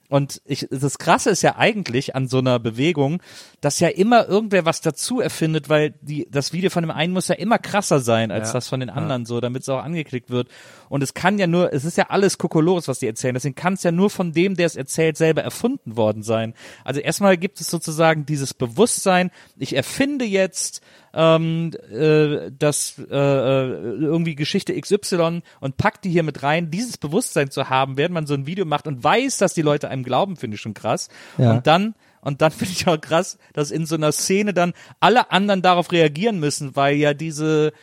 Und 0.10 0.42
ich, 0.46 0.68
das 0.72 0.98
Krasse 0.98 1.30
ist 1.30 1.44
ja 1.44 1.56
eigentlich 1.58 2.16
an 2.16 2.28
so 2.28 2.40
einer 2.40 2.58
Bewegung, 2.58 3.22
dass 3.62 3.80
ja 3.80 3.90
immer 3.90 4.28
irgendwer 4.28 4.66
was 4.66 4.82
dazu 4.82 5.22
erfindet, 5.22 5.70
weil 5.70 5.94
die, 6.02 6.28
das 6.32 6.52
Video 6.52 6.72
von 6.72 6.82
dem 6.82 6.90
einen 6.90 7.14
muss 7.14 7.28
ja 7.28 7.36
immer 7.36 7.60
krasser 7.60 8.00
sein 8.00 8.32
als 8.32 8.50
Ja. 8.50 8.54
das 8.54 8.68
von 8.68 8.80
den 8.80 8.90
anderen, 8.90 9.26
so, 9.28 9.40
damit 9.40 9.62
es 9.62 9.70
auch 9.70 9.84
angeklickt 9.84 10.32
wird. 10.32 10.48
Und 10.90 11.04
es 11.04 11.14
kann 11.14 11.38
ja 11.38 11.48
nur, 11.48 11.72
es 11.72 11.86
ist 11.86 11.98
ja 11.98 12.08
alles 12.10 12.38
Kokolores, 12.38 12.88
was 12.88 13.00
die 13.00 13.08
erzählen. 13.08 13.36
Deswegen 13.36 13.56
kann 13.56 13.74
es 13.74 13.84
ja 13.84 13.92
nur 13.92 14.10
von 14.10 14.34
dem, 14.34 14.56
der 14.56 14.66
es 14.66 14.76
erzählt, 14.76 15.18
selber 15.18 15.44
erfunden 15.44 15.96
worden 15.96 16.24
sein. 16.24 16.54
Also 16.84 17.00
erstmal 17.00 17.38
gibt 17.38 17.62
es 17.62 17.68
sozusagen 17.68 18.26
dieses 18.26 18.54
Bewusstsein, 18.54 19.32
ich 19.58 19.76
erfinde 19.76 20.26
jetzt 20.26 20.82
ähm, 21.14 21.72
äh, 21.92 22.52
das 22.58 22.96
äh, 23.00 23.16
äh, 23.16 23.70
irgendwie 24.00 24.36
Geschichte 24.36 24.80
XY 24.80 25.42
und 25.60 25.78
packt 25.78 26.06
die 26.06 26.10
hier 26.10 26.24
mit 26.24 26.44
rein. 26.44 26.72
Dieses 26.72 26.98
Bewusstsein 26.98 27.52
zu 27.52 27.70
haben, 27.70 27.98
während 27.98 28.14
man 28.14 28.28
so 28.28 28.34
ein 28.34 28.46
Video 28.46 28.66
macht 28.66 28.88
und 28.88 29.04
weiß, 29.04 29.38
dass 29.38 29.54
die 29.54 29.62
Leute 29.62 29.90
einem 29.90 30.04
glauben, 30.04 30.38
finde 30.38 30.56
ich 30.56 30.62
schon 30.62 30.74
krass. 30.74 31.10
Ja. 31.38 31.54
Und 31.54 31.68
dann 31.68 31.96
und 32.22 32.42
dann 32.42 32.52
finde 32.52 32.74
ich 32.74 32.88
auch 32.88 33.00
krass, 33.00 33.38
dass 33.54 33.72
in 33.72 33.86
so 33.86 33.96
einer 33.96 34.12
Szene 34.12 34.54
dann 34.54 34.74
alle 35.00 35.32
anderen 35.32 35.62
darauf 35.62 35.92
reagieren 35.92 36.40
müssen, 36.40 36.76
weil 36.76 36.96
ja 36.96 37.14
diese 37.14 37.74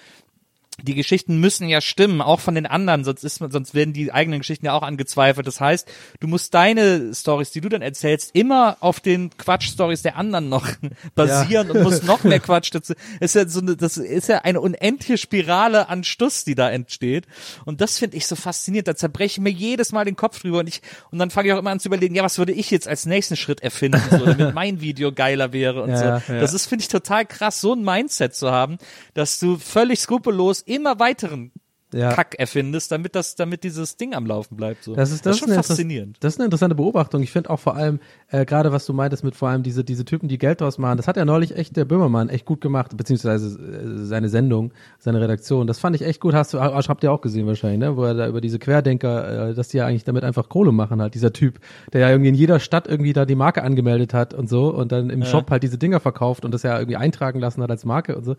die 0.83 0.95
Geschichten 0.95 1.39
müssen 1.41 1.69
ja 1.69 1.81
stimmen, 1.81 2.21
auch 2.21 2.41
von 2.41 2.55
den 2.55 2.67
anderen, 2.67 3.05
sonst 3.05 3.25
ist 3.25 3.41
man, 3.41 3.51
sonst 3.51 3.75
werden 3.75 3.95
die 3.95 4.13
eigenen 4.13 4.41
Geschichten 4.41 4.67
ja 4.67 4.75
auch 4.75 4.83
angezweifelt. 4.83 5.47
Das 5.47 5.61
heißt, 5.61 5.89
du 6.21 6.27
musst 6.29 6.53
deine 6.55 7.15
Stories, 7.15 7.51
die 7.51 7.61
du 7.61 7.69
dann 7.69 7.83
erzählst, 7.83 8.35
immer 8.35 8.77
auf 8.81 9.01
den 9.01 9.31
Quatsch-Stories 9.37 10.03
der 10.03 10.17
anderen 10.17 10.49
noch 10.49 10.69
basieren 11.15 11.71
und 11.71 11.83
musst 11.83 12.05
noch 12.05 12.25
mehr 12.25 12.41
Quatsch 12.47 12.75
dazu. 12.75 12.95
Ist 13.21 13.35
ja 13.35 13.49
so 13.49 13.61
eine, 13.61 13.77
das 13.77 13.97
ist 13.97 14.29
ja 14.29 14.39
eine 14.39 14.61
unendliche 14.61 15.17
Spirale 15.19 15.89
an 15.89 16.05
Stuss, 16.05 16.45
die 16.45 16.55
da 16.55 16.71
entsteht. 16.71 17.27
Und 17.65 17.81
das 17.81 17.99
finde 17.99 18.17
ich 18.17 18.27
so 18.27 18.37
faszinierend. 18.37 18.89
Da 18.89 18.97
zerbreche 18.97 19.35
ich 19.37 19.41
mir 19.41 19.51
jedes 19.51 19.93
Mal 19.93 20.05
den 20.05 20.17
Kopf 20.17 20.41
drüber 20.41 20.59
und 20.59 20.69
ich, 20.69 20.83
und 21.11 21.19
dann 21.19 21.31
fange 21.31 21.49
ich 21.49 21.55
auch 21.55 21.59
immer 21.59 21.71
an 21.71 21.81
zu 21.81 21.89
überlegen, 21.89 22.15
ja, 22.15 22.23
was 22.23 22.39
würde 22.39 22.53
ich 22.53 22.71
jetzt 22.71 22.87
als 22.87 23.07
nächsten 23.07 23.37
Schritt 23.37 23.61
erfinden, 23.63 24.03
so, 24.11 24.25
damit 24.27 24.55
mein 24.55 24.81
Video 24.81 25.11
geiler 25.13 25.53
wäre 25.53 25.83
und 25.83 25.91
Ja, 25.91 25.99
so. 25.99 26.05
ja, 26.05 26.23
ja. 26.29 26.41
Das 26.41 26.53
ist, 26.53 26.67
finde 26.67 26.83
ich, 26.83 26.89
total 26.89 27.25
krass, 27.25 27.61
so 27.61 27.73
ein 27.73 27.83
Mindset 27.83 28.35
zu 28.35 28.51
haben, 28.51 28.79
dass 29.15 29.39
du 29.41 29.57
völlig 29.59 30.01
skrupellos 30.01 30.66
immer 30.67 30.99
weiteren 30.99 31.53
Ja. 31.95 32.13
Kack 32.13 32.35
erfindest, 32.37 32.91
damit 32.91 33.15
das, 33.15 33.37
damit 33.37 33.63
dieses 33.63 33.97
Ding 33.97 34.13
am 34.13 34.27
Laufen 34.27 34.57
bleibt. 34.57 34.83
So. 34.83 34.97
Das 34.97 35.13
ist, 35.13 35.25
das, 35.25 35.39
schon 35.39 35.49
ist 35.49 35.55
Interess- 35.55 35.69
faszinierend. 35.69 36.17
Das 36.21 36.35
ist 36.35 36.41
eine 36.41 36.47
interessante 36.47 36.75
Beobachtung. 36.75 37.23
Ich 37.23 37.31
finde 37.31 37.49
auch 37.49 37.61
vor 37.61 37.77
allem, 37.77 38.01
äh, 38.29 38.45
gerade 38.45 38.73
was 38.73 38.85
du 38.87 38.93
meintest 38.93 39.23
mit 39.23 39.37
vor 39.37 39.49
allem 39.51 39.63
diese, 39.63 39.85
diese 39.85 40.05
Typen, 40.05 40.29
die 40.29 40.37
Geld 40.37 40.61
draus 40.61 40.79
machen, 40.79 40.97
das 40.97 41.07
hat 41.07 41.17
ja 41.17 41.25
neulich 41.25 41.57
echt 41.57 41.77
der 41.77 41.85
Böhmermann 41.85 42.29
echt 42.29 42.45
gut 42.45 42.61
gemacht, 42.61 42.97
beziehungsweise 42.97 43.57
äh, 43.57 44.05
seine 44.05 44.29
Sendung, 44.29 44.73
seine 44.99 45.21
Redaktion. 45.21 45.69
Das 45.69 45.79
fand 45.79 45.95
ich 45.95 46.03
echt 46.03 46.21
gut. 46.21 46.35
Hast 46.35 46.53
du, 46.55 46.61
habt 46.61 47.05
ihr 47.05 47.13
auch 47.13 47.21
gesehen 47.21 47.47
wahrscheinlich, 47.47 47.79
ne? 47.79 47.97
Wo 47.97 48.03
er 48.03 48.15
da 48.15 48.27
über 48.27 48.41
diese 48.41 48.59
Querdenker, 48.59 49.51
äh, 49.51 49.55
dass 49.55 49.69
die 49.69 49.77
ja 49.77 49.87
eigentlich 49.87 50.05
damit 50.05 50.25
einfach 50.25 50.49
Kohle 50.49 50.73
machen 50.73 51.01
halt, 51.01 51.15
dieser 51.15 51.33
Typ, 51.33 51.61
der 51.93 52.01
ja 52.01 52.11
irgendwie 52.11 52.31
in 52.31 52.35
jeder 52.35 52.59
Stadt 52.59 52.89
irgendwie 52.89 53.13
da 53.13 53.25
die 53.25 53.37
Marke 53.37 53.63
angemeldet 53.63 54.13
hat 54.13 54.35
und 54.35 54.49
so 54.49 54.75
und 54.75 54.91
dann 54.91 55.09
im. 55.09 55.25
Shop 55.25 55.51
halt 55.53 55.63
diese 55.63 55.79
Dinger 55.79 56.01
verkauft 56.01 56.45
und 56.45 56.53
das 56.53 56.65
ja 56.65 56.77
irgendwie 56.79 56.97
eintragen 56.97 57.39
lassen 57.39 57.63
hat 57.63 57.71
als 57.71 57.85
Marke 57.85 58.17
und 58.17 58.25
so. 58.25 58.35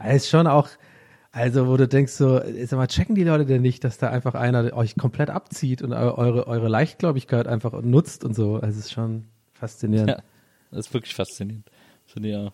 Das 0.00 0.14
ist 0.16 0.28
schon 0.28 0.46
auch, 0.46 0.68
also, 1.30 1.68
wo 1.68 1.76
du 1.76 1.86
denkst 1.86 2.12
so, 2.12 2.40
sag 2.64 2.76
mal, 2.78 2.86
checken 2.86 3.14
die 3.14 3.24
Leute 3.24 3.44
denn 3.46 3.62
nicht, 3.62 3.84
dass 3.84 3.98
da 3.98 4.10
einfach 4.10 4.34
einer 4.34 4.72
euch 4.74 4.96
komplett 4.96 5.30
abzieht 5.30 5.82
und 5.82 5.92
eu- 5.92 6.14
eure, 6.16 6.46
eure 6.46 6.68
Leichtgläubigkeit 6.68 7.46
einfach 7.46 7.80
nutzt 7.82 8.24
und 8.24 8.34
so. 8.34 8.54
Also, 8.56 8.78
es 8.78 8.86
ist 8.86 8.92
schon 8.92 9.24
faszinierend. 9.52 10.08
Ja, 10.10 10.22
das 10.70 10.86
ist 10.86 10.94
wirklich 10.94 11.14
faszinierend. 11.14 11.70
Finde 12.06 12.28
ich 12.30 12.36
auch. 12.36 12.52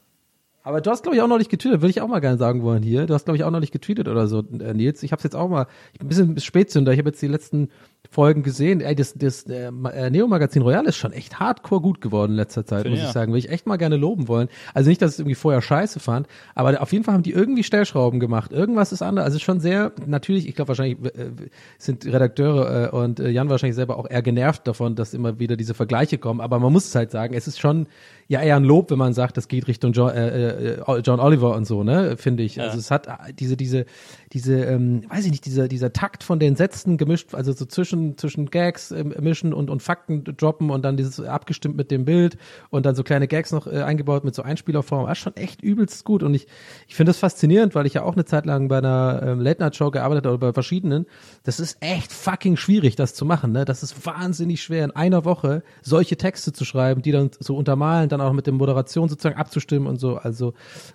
Aber 0.66 0.80
du 0.80 0.90
hast, 0.90 1.02
glaube 1.02 1.14
ich, 1.14 1.22
auch 1.22 1.28
neulich 1.28 1.50
getweetet, 1.50 1.82
würde 1.82 1.90
ich 1.90 2.00
auch 2.00 2.08
mal 2.08 2.20
gerne 2.20 2.38
sagen 2.38 2.62
wollen 2.62 2.82
hier. 2.82 3.04
Du 3.04 3.12
hast, 3.12 3.26
glaube 3.26 3.36
ich, 3.36 3.44
auch 3.44 3.50
neulich 3.50 3.70
getweetet 3.70 4.08
oder 4.08 4.26
so, 4.26 4.38
äh, 4.38 4.72
Nils. 4.72 5.02
Ich 5.02 5.12
habe 5.12 5.22
jetzt 5.22 5.36
auch 5.36 5.48
mal, 5.48 5.66
ich 5.92 5.98
bin 5.98 6.06
ein 6.06 6.08
bisschen 6.08 6.40
Spätzünder, 6.40 6.90
ich 6.92 6.98
habe 6.98 7.10
jetzt 7.10 7.20
die 7.20 7.28
letzten 7.28 7.68
Folgen 8.10 8.42
gesehen. 8.42 8.80
Ey, 8.80 8.94
das, 8.94 9.12
das 9.14 9.44
äh, 9.44 9.66
äh, 9.66 10.10
Neo-Magazin 10.10 10.62
Royal 10.62 10.86
ist 10.86 10.96
schon 10.96 11.12
echt 11.12 11.38
hardcore 11.38 11.82
gut 11.82 12.00
geworden 12.00 12.32
in 12.32 12.36
letzter 12.36 12.64
Zeit, 12.64 12.88
muss 12.88 12.98
ich 12.98 13.04
ich 13.04 13.10
sagen. 13.10 13.32
Würde 13.32 13.40
ich 13.40 13.50
echt 13.50 13.66
mal 13.66 13.76
gerne 13.76 13.96
loben 13.96 14.26
wollen. 14.26 14.48
Also 14.72 14.88
nicht, 14.88 15.02
dass 15.02 15.10
ich 15.10 15.14
es 15.16 15.18
irgendwie 15.20 15.34
vorher 15.34 15.60
scheiße 15.60 16.00
fand, 16.00 16.28
aber 16.54 16.80
auf 16.80 16.92
jeden 16.92 17.04
Fall 17.04 17.12
haben 17.12 17.22
die 17.22 17.32
irgendwie 17.32 17.62
Stellschrauben 17.62 18.18
gemacht. 18.18 18.52
Irgendwas 18.52 18.92
ist 18.92 19.02
anders. 19.02 19.24
Also 19.24 19.38
schon 19.40 19.60
sehr, 19.60 19.92
natürlich, 20.06 20.48
ich 20.48 20.54
glaube 20.54 20.68
wahrscheinlich 20.68 20.98
äh, 21.04 21.30
sind 21.76 22.06
Redakteure 22.06 22.92
äh, 22.92 22.96
und 22.96 23.20
äh, 23.20 23.28
Jan 23.28 23.50
wahrscheinlich 23.50 23.76
selber 23.76 23.98
auch 23.98 24.08
eher 24.08 24.22
genervt 24.22 24.66
davon, 24.66 24.94
dass 24.94 25.12
immer 25.12 25.38
wieder 25.38 25.56
diese 25.56 25.74
Vergleiche 25.74 26.16
kommen. 26.16 26.40
Aber 26.40 26.58
man 26.58 26.72
muss 26.72 26.86
es 26.86 26.94
halt 26.94 27.10
sagen, 27.10 27.34
es 27.34 27.48
ist 27.48 27.60
schon 27.60 27.86
ja 28.28 28.40
eher 28.40 28.56
ein 28.56 28.64
Lob, 28.64 28.90
wenn 28.90 28.98
man 28.98 29.12
sagt, 29.12 29.36
das 29.36 29.48
geht 29.48 29.66
Richtung 29.66 29.92
John, 29.92 30.10
äh, 30.10 30.53
äh, 30.54 30.98
John 31.04 31.20
Oliver 31.20 31.54
und 31.54 31.66
so, 31.66 31.82
ne, 31.82 32.16
finde 32.16 32.42
ich. 32.42 32.60
Also 32.60 32.78
es 32.78 32.90
hat 32.90 33.06
äh, 33.06 33.32
diese, 33.32 33.56
diese, 33.56 33.86
diese, 34.32 34.64
ähm, 34.64 35.04
weiß 35.08 35.24
ich 35.26 35.30
nicht, 35.30 35.46
dieser, 35.46 35.68
dieser 35.68 35.92
Takt 35.92 36.24
von 36.24 36.38
den 36.38 36.56
Sätzen 36.56 36.96
gemischt, 36.96 37.34
also 37.34 37.52
so 37.52 37.64
zwischen, 37.64 38.18
zwischen 38.18 38.50
Gags 38.50 38.90
ähm, 38.90 39.14
mischen 39.20 39.54
und, 39.54 39.70
und 39.70 39.82
Fakten 39.82 40.24
droppen 40.24 40.70
und 40.70 40.84
dann 40.84 40.96
dieses 40.96 41.20
abgestimmt 41.20 41.76
mit 41.76 41.90
dem 41.90 42.04
Bild 42.04 42.36
und 42.70 42.84
dann 42.84 42.94
so 42.94 43.02
kleine 43.02 43.28
Gags 43.28 43.52
noch 43.52 43.66
äh, 43.66 43.82
eingebaut 43.82 44.24
mit 44.24 44.34
so 44.34 44.42
Einspielerform. 44.42 45.10
Ist 45.10 45.18
schon 45.18 45.36
echt 45.36 45.62
übelst 45.62 46.04
gut 46.04 46.22
und 46.22 46.34
ich, 46.34 46.46
ich 46.88 46.94
finde 46.94 47.10
das 47.10 47.18
faszinierend, 47.18 47.74
weil 47.74 47.86
ich 47.86 47.94
ja 47.94 48.02
auch 48.02 48.14
eine 48.14 48.24
Zeit 48.24 48.46
lang 48.46 48.68
bei 48.68 48.78
einer 48.78 49.22
ähm, 49.24 49.40
Late-Night-Show 49.40 49.90
gearbeitet 49.90 50.26
habe 50.26 50.34
oder 50.34 50.48
bei 50.48 50.52
verschiedenen. 50.52 51.06
Das 51.44 51.60
ist 51.60 51.78
echt 51.80 52.12
fucking 52.12 52.56
schwierig, 52.56 52.96
das 52.96 53.14
zu 53.14 53.24
machen, 53.24 53.52
ne. 53.52 53.64
Das 53.64 53.82
ist 53.82 54.04
wahnsinnig 54.04 54.62
schwer, 54.62 54.84
in 54.84 54.90
einer 54.90 55.24
Woche 55.24 55.62
solche 55.82 56.16
Texte 56.16 56.52
zu 56.52 56.64
schreiben, 56.64 57.02
die 57.02 57.12
dann 57.12 57.30
so 57.38 57.56
untermalen, 57.56 58.08
dann 58.08 58.20
auch 58.20 58.32
mit 58.32 58.46
der 58.46 58.54
Moderation 58.54 59.08
sozusagen 59.08 59.36
abzustimmen 59.36 59.88
und 59.88 59.98
so. 59.98 60.16
Also 60.16 60.43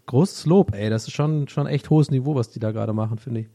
großes 0.06 0.46
Lob, 0.46 0.74
ey. 0.76 0.90
Das 0.90 1.08
ist 1.08 1.14
schon, 1.14 1.48
schon 1.48 1.66
echt 1.68 1.90
hohes 1.90 2.12
Niveau, 2.12 2.36
was 2.36 2.50
die 2.50 2.60
da 2.60 2.72
gerade 2.72 2.94
machen, 2.94 3.18
finde 3.18 3.42
ich. 3.42 3.48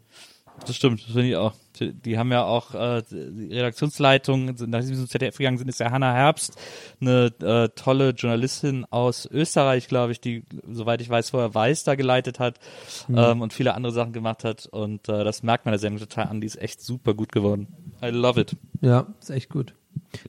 Das 0.67 0.77
stimmt, 0.77 1.01
das 1.01 1.13
finde 1.13 1.29
ich 1.29 1.37
auch. 1.37 1.53
Die, 1.81 2.17
haben 2.17 2.31
ja 2.31 2.45
auch 2.45 2.75
äh, 2.75 3.03
die 3.11 3.57
Redaktionsleitung, 3.59 4.47
nachdem 4.47 4.83
sie 4.83 4.95
zum 4.95 5.09
ZDF 5.09 5.37
gegangen 5.37 5.59
sind, 5.59 5.69
ist 5.69 5.81
ja 5.81 5.91
Hannah 5.91 6.15
Herbst, 6.15 6.57
eine 7.01 7.33
äh, 7.43 7.69
tolle 7.75 8.11
Journalistin 8.11 8.87
aus 8.89 9.27
Österreich, 9.27 9.89
glaube 9.89 10.13
ich, 10.13 10.21
die, 10.21 10.45
soweit 10.71 11.01
ich 11.01 11.11
weiß, 11.11 11.31
vorher 11.31 11.53
Weiß 11.55 11.83
da 11.83 11.97
geleitet 11.97 12.39
hat 12.39 12.61
Mhm. 13.09 13.19
ähm, 13.19 13.41
und 13.41 13.53
viele 13.53 13.75
andere 13.75 13.93
Sachen 13.93 14.13
gemacht 14.13 14.45
hat. 14.45 14.67
Und 14.67 15.09
äh, 15.09 15.25
das 15.25 15.43
merkt 15.43 15.65
man 15.65 15.73
der 15.73 15.81
Sendung 15.81 15.99
total 15.99 16.29
an. 16.29 16.41
Die 16.41 16.47
ist 16.47 16.63
echt 16.63 16.81
super 16.81 17.15
gut 17.15 17.33
geworden. 17.33 17.67
I 18.01 18.11
love 18.11 18.41
it. 18.41 18.57
Ja, 18.81 19.09
ist 19.21 19.31
echt 19.31 19.51
gut. 19.51 19.75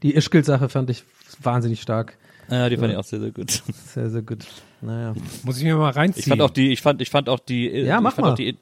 Die 0.02 0.16
Ischgl-Sache 0.16 0.70
fand 0.70 0.90
ich 0.90 1.04
wahnsinnig 1.40 1.82
stark. 1.82 2.18
Ja, 2.50 2.70
die 2.70 2.78
fand 2.78 2.92
ich 2.92 2.98
auch 2.98 3.04
sehr, 3.04 3.20
sehr 3.20 3.32
gut. 3.32 3.64
Sehr, 3.94 4.10
sehr 4.10 4.22
gut. 4.22 4.46
Naja. 4.82 5.14
Muss 5.44 5.58
ich 5.58 5.64
mir 5.64 5.76
mal 5.76 5.90
reinziehen. 5.92 6.22
Ich 6.24 6.30
fand 6.30 6.42
auch 6.42 6.50
die, 6.52 6.72
ich 6.72 6.82
fand, 6.82 7.02
ich 7.02 7.10
fand 7.10 7.28
auch 7.30 7.40
die, 7.40 7.70
Ja, 7.70 7.98
ich 7.98 8.04
mach 8.04 8.14
fand 8.14 8.26
mal. 8.28 8.32
Auch 8.34 8.36
die, 8.36 8.58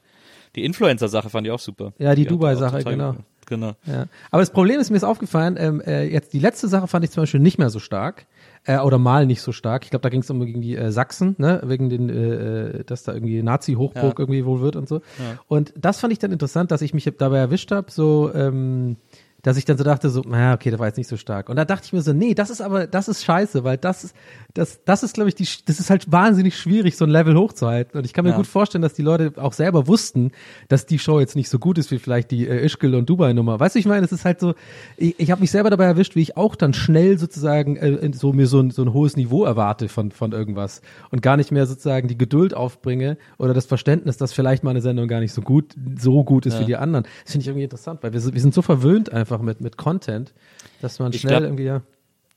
die 0.56 0.64
Influencer-Sache 0.64 1.28
fand 1.28 1.46
ich 1.46 1.52
auch 1.52 1.58
super. 1.58 1.92
Ja, 1.98 2.14
die 2.14 2.24
auch 2.26 2.30
Dubai-Sache, 2.30 2.84
genau. 2.84 3.12
gut- 3.12 3.22
Genau. 3.46 3.72
Ja. 3.84 4.06
Aber 4.30 4.40
das 4.40 4.48
Problem 4.48 4.80
ist, 4.80 4.88
mir 4.88 4.96
ist 4.96 5.04
aufgefallen, 5.04 5.56
ähm, 5.58 5.82
äh, 5.82 6.04
jetzt 6.10 6.32
die 6.32 6.38
letzte 6.38 6.66
Sache 6.66 6.86
fand 6.88 7.04
ich 7.04 7.10
zum 7.10 7.24
Beispiel 7.24 7.40
nicht 7.40 7.58
mehr 7.58 7.68
so 7.68 7.78
stark. 7.78 8.24
Äh, 8.66 8.78
oder 8.78 8.96
mal 8.96 9.26
nicht 9.26 9.42
so 9.42 9.52
stark. 9.52 9.84
Ich 9.84 9.90
glaube, 9.90 10.00
da 10.02 10.08
ging 10.08 10.22
es 10.22 10.30
um 10.30 10.40
gegen 10.46 10.62
die 10.62 10.74
äh, 10.74 10.90
Sachsen, 10.90 11.34
ne, 11.36 11.60
wegen 11.66 11.90
den, 11.90 12.08
äh, 12.08 12.78
äh, 12.78 12.84
dass 12.84 13.02
da 13.02 13.12
irgendwie 13.12 13.42
Nazi-Hochburg 13.42 14.18
Ja. 14.18 14.22
irgendwie 14.22 14.46
wohl 14.46 14.62
wird 14.62 14.76
und 14.76 14.88
so. 14.88 15.02
Und 15.46 15.74
das 15.76 16.00
fand 16.00 16.14
ich 16.14 16.18
dann 16.18 16.32
interessant, 16.32 16.70
dass 16.70 16.80
ich 16.80 16.94
mich 16.94 17.04
dabei 17.18 17.36
erwischt 17.36 17.70
habe, 17.70 17.90
so, 17.90 18.32
ähm, 18.34 18.96
dass 19.44 19.56
ich 19.56 19.64
dann 19.64 19.78
so 19.78 19.84
dachte, 19.84 20.10
so, 20.10 20.22
naja, 20.22 20.54
okay, 20.54 20.70
das 20.70 20.80
war 20.80 20.88
jetzt 20.88 20.96
nicht 20.96 21.06
so 21.08 21.16
stark. 21.16 21.48
Und 21.48 21.54
da 21.56 21.64
dachte 21.64 21.84
ich 21.86 21.92
mir 21.92 22.02
so, 22.02 22.12
nee, 22.12 22.34
das 22.34 22.50
ist 22.50 22.60
aber, 22.60 22.88
das 22.88 23.06
ist 23.08 23.22
scheiße, 23.24 23.62
weil 23.62 23.76
das 23.76 24.02
ist, 24.02 24.16
das, 24.54 24.80
das 24.84 25.02
ist, 25.04 25.14
glaube 25.14 25.28
ich, 25.28 25.36
die, 25.36 25.46
das 25.66 25.78
ist 25.80 25.90
halt 25.90 26.10
wahnsinnig 26.10 26.56
schwierig, 26.58 26.96
so 26.96 27.04
ein 27.04 27.10
Level 27.10 27.36
hochzuhalten. 27.36 27.98
Und 27.98 28.04
ich 28.06 28.12
kann 28.12 28.24
mir 28.24 28.32
Ja. 28.32 28.36
gut 28.36 28.46
vorstellen, 28.46 28.82
dass 28.82 28.94
die 28.94 29.02
Leute 29.02 29.32
auch 29.36 29.52
selber 29.52 29.86
wussten, 29.86 30.32
dass 30.68 30.86
die 30.86 30.98
Show 30.98 31.20
jetzt 31.20 31.36
nicht 31.36 31.48
so 31.48 31.58
gut 31.58 31.78
ist 31.78 31.90
wie 31.90 31.98
vielleicht 31.98 32.30
die 32.30 32.48
äh, 32.48 32.64
Ischgl 32.64 32.94
und 32.94 33.08
Dubai 33.08 33.32
Nummer. 33.34 33.60
Weißt 33.60 33.74
du, 33.74 33.78
ich 33.78 33.86
meine, 33.86 34.04
es 34.04 34.12
ist 34.12 34.24
halt 34.24 34.40
so, 34.40 34.54
ich, 34.96 35.14
ich 35.20 35.30
habe 35.30 35.40
mich 35.42 35.50
selber 35.50 35.70
dabei 35.70 35.84
erwischt, 35.84 36.16
wie 36.16 36.22
ich 36.22 36.36
auch 36.36 36.56
dann 36.56 36.72
schnell 36.72 37.18
sozusagen 37.18 37.76
äh, 37.76 38.10
so 38.14 38.32
mir 38.32 38.46
so 38.46 38.60
ein, 38.60 38.70
so 38.70 38.82
ein 38.82 38.92
hohes 38.92 39.16
Niveau 39.16 39.44
erwarte 39.44 39.88
von 39.88 40.10
von 40.10 40.32
irgendwas 40.32 40.80
und 41.10 41.20
gar 41.20 41.36
nicht 41.36 41.52
mehr 41.52 41.66
sozusagen 41.66 42.08
die 42.08 42.16
Geduld 42.16 42.54
aufbringe 42.54 43.18
oder 43.38 43.52
das 43.52 43.66
Verständnis, 43.66 44.16
dass 44.16 44.32
vielleicht 44.32 44.64
meine 44.64 44.80
Sendung 44.80 45.06
gar 45.06 45.20
nicht 45.20 45.32
so 45.34 45.42
gut 45.42 45.74
so 45.98 46.24
gut 46.24 46.46
ist 46.46 46.54
Ja. 46.54 46.60
wie 46.60 46.64
die 46.64 46.76
anderen. 46.76 47.04
Das 47.24 47.32
finde 47.32 47.42
ich 47.42 47.48
irgendwie 47.48 47.64
interessant, 47.64 48.02
weil 48.02 48.12
wir, 48.14 48.32
wir 48.32 48.40
sind 48.40 48.54
so 48.54 48.62
verwöhnt 48.62 49.12
einfach 49.12 49.33
mit 49.40 49.60
mit 49.60 49.76
Content, 49.76 50.32
dass 50.80 50.98
man 50.98 51.12
Ich 51.12 51.20
schnell 51.20 51.32
glaub- 51.32 51.42
irgendwie 51.44 51.64
ja 51.64 51.82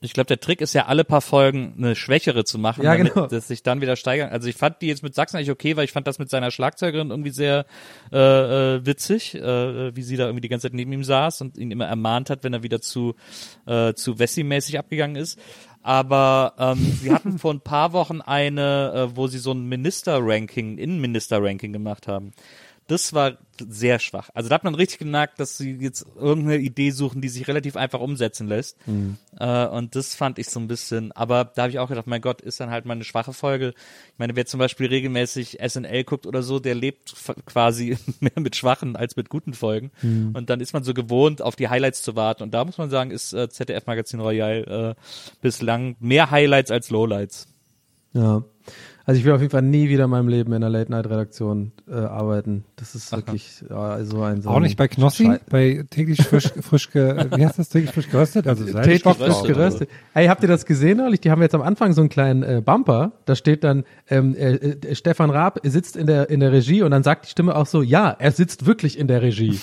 Ich 0.00 0.12
glaube, 0.12 0.28
der 0.28 0.38
Trick 0.38 0.60
ist 0.60 0.74
ja, 0.74 0.86
alle 0.86 1.02
paar 1.02 1.20
Folgen 1.20 1.74
eine 1.76 1.96
schwächere 1.96 2.44
zu 2.44 2.56
machen, 2.58 2.84
Ja, 2.84 2.96
damit 2.96 3.14
genau. 3.14 3.26
das 3.26 3.48
sich 3.48 3.64
dann 3.64 3.80
wieder 3.80 3.96
steigern. 3.96 4.30
Also 4.30 4.48
ich 4.48 4.54
fand 4.56 4.80
die 4.80 4.86
jetzt 4.86 5.02
mit 5.02 5.12
Sachsen 5.14 5.36
eigentlich 5.36 5.50
okay, 5.50 5.76
weil 5.76 5.84
ich 5.86 5.92
fand 5.92 6.06
das 6.06 6.20
mit 6.20 6.30
seiner 6.30 6.50
Schlagzeugerin 6.52 7.10
irgendwie 7.10 7.30
sehr 7.30 7.66
äh, 8.12 8.76
äh, 8.76 8.86
witzig, 8.86 9.34
äh, 9.34 9.96
wie 9.96 10.02
sie 10.02 10.16
da 10.16 10.26
irgendwie 10.26 10.42
die 10.42 10.48
ganze 10.48 10.68
Zeit 10.68 10.74
neben 10.74 10.92
ihm 10.92 11.02
saß 11.02 11.40
und 11.40 11.58
ihn 11.58 11.72
immer 11.72 11.86
ermahnt 11.86 12.30
hat, 12.30 12.44
wenn 12.44 12.52
er 12.52 12.62
wieder 12.62 12.80
zu 12.80 13.14
äh, 13.66 13.92
zu 13.94 14.18
Wessi-mäßig 14.20 14.78
abgegangen 14.78 15.16
ist. 15.16 15.38
Aber 15.82 16.54
ähm, 16.58 16.78
sie 17.00 17.12
hatten 17.12 17.38
vor 17.38 17.52
ein 17.54 17.60
paar 17.60 17.92
Wochen 17.92 18.20
eine, 18.20 18.92
äh, 19.12 19.16
wo 19.16 19.26
sie 19.26 19.38
so 19.38 19.52
ein 19.52 19.66
Minister-Ranking, 19.68 20.78
Innenminister-Ranking 20.78 21.72
gemacht 21.72 22.06
haben. 22.08 22.32
Das 22.88 23.12
war 23.12 23.36
sehr 23.58 23.98
schwach. 23.98 24.30
Also 24.32 24.48
da 24.48 24.54
hat 24.54 24.64
man 24.64 24.74
richtig 24.74 24.98
gemerkt, 24.98 25.38
dass 25.40 25.58
sie 25.58 25.72
jetzt 25.72 26.06
irgendeine 26.16 26.56
Idee 26.56 26.90
suchen, 26.90 27.20
die 27.20 27.28
sich 27.28 27.46
relativ 27.46 27.76
einfach 27.76 28.00
umsetzen 28.00 28.48
lässt. 28.48 28.78
Äh, 29.38 29.66
und 29.66 29.94
das 29.94 30.14
fand 30.14 30.38
ich 30.38 30.48
so 30.48 30.58
ein 30.58 30.68
bisschen, 30.68 31.12
aber 31.12 31.44
da 31.44 31.62
habe 31.62 31.70
ich 31.70 31.78
auch 31.78 31.88
gedacht, 31.88 32.06
mein 32.06 32.22
Gott, 32.22 32.40
ist 32.40 32.60
dann 32.60 32.70
halt 32.70 32.86
mal 32.86 32.94
eine 32.94 33.04
schwache 33.04 33.34
Folge. 33.34 33.74
Ich 34.12 34.18
meine, 34.18 34.36
wer 34.36 34.46
zum 34.46 34.58
Beispiel 34.58 34.86
regelmäßig 34.86 35.58
SNL 35.64 36.04
guckt 36.04 36.26
oder 36.26 36.42
so, 36.42 36.60
der 36.60 36.74
lebt 36.74 37.14
quasi 37.44 37.98
mehr 38.20 38.32
mit 38.36 38.56
schwachen 38.56 38.96
als 38.96 39.16
mit 39.16 39.28
guten 39.28 39.52
Folgen. 39.52 39.90
Und 40.34 40.48
dann 40.48 40.60
ist 40.60 40.72
man 40.72 40.82
so 40.82 40.94
gewohnt, 40.94 41.42
auf 41.42 41.56
die 41.56 41.68
Highlights 41.68 42.02
zu 42.02 42.16
warten. 42.16 42.42
Und 42.42 42.54
da 42.54 42.64
muss 42.64 42.78
man 42.78 42.88
sagen, 42.90 43.10
ist 43.10 43.34
äh, 43.34 43.50
ZDF 43.50 43.86
Magazin 43.86 44.20
Royal 44.20 44.96
äh, 44.96 45.02
bislang 45.42 45.96
mehr 46.00 46.30
Highlights 46.30 46.70
als 46.70 46.88
Lowlights. 46.90 47.48
Ja. 48.14 48.42
Also 49.08 49.20
ich 49.20 49.24
will 49.24 49.32
auf 49.32 49.40
jeden 49.40 49.50
Fall 49.50 49.62
nie 49.62 49.88
wieder 49.88 50.04
in 50.04 50.10
meinem 50.10 50.28
Leben 50.28 50.52
in 50.52 50.62
einer 50.62 50.68
Late-Night-Redaktion 50.68 51.72
äh, 51.90 51.94
arbeiten. 51.94 52.64
Das 52.76 52.94
ist 52.94 53.10
wirklich 53.10 53.64
ja, 53.70 54.04
so 54.04 54.20
ein 54.20 54.42
so 54.42 54.50
Auch 54.50 54.60
nicht 54.60 54.76
bei 54.76 54.86
Knossi, 54.86 55.24
Schei- 55.24 55.40
bei 55.48 55.84
täglich 55.88 56.22
frisch, 56.22 56.52
frisch 56.60 56.90
ge, 56.90 57.24
wie 57.34 57.46
heißt 57.46 57.58
das, 57.58 57.70
täglich 57.70 57.90
frisch 57.92 58.10
geröstet? 58.10 58.46
Also 58.46 58.66
Täglich 58.66 59.02
frisch 59.02 59.44
geröstet. 59.44 59.88
Hey, 60.12 60.26
habt 60.26 60.42
ihr 60.42 60.48
das 60.50 60.66
gesehen 60.66 60.98
neulich? 60.98 61.22
Die 61.22 61.30
haben 61.30 61.40
jetzt 61.40 61.54
am 61.54 61.62
Anfang 61.62 61.94
so 61.94 62.02
einen 62.02 62.10
kleinen 62.10 62.42
äh, 62.42 62.60
Bumper. 62.62 63.12
Da 63.24 63.34
steht 63.34 63.64
dann, 63.64 63.84
ähm, 64.10 64.34
äh, 64.36 64.56
äh, 64.56 64.94
Stefan 64.94 65.30
Raab 65.30 65.60
sitzt 65.62 65.96
in 65.96 66.06
der, 66.06 66.28
in 66.28 66.40
der 66.40 66.52
Regie 66.52 66.82
und 66.82 66.90
dann 66.90 67.02
sagt 67.02 67.24
die 67.24 67.30
Stimme 67.30 67.56
auch 67.56 67.64
so, 67.64 67.80
ja, 67.80 68.10
er 68.10 68.32
sitzt 68.32 68.66
wirklich 68.66 68.98
in 68.98 69.08
der 69.08 69.22
Regie. 69.22 69.58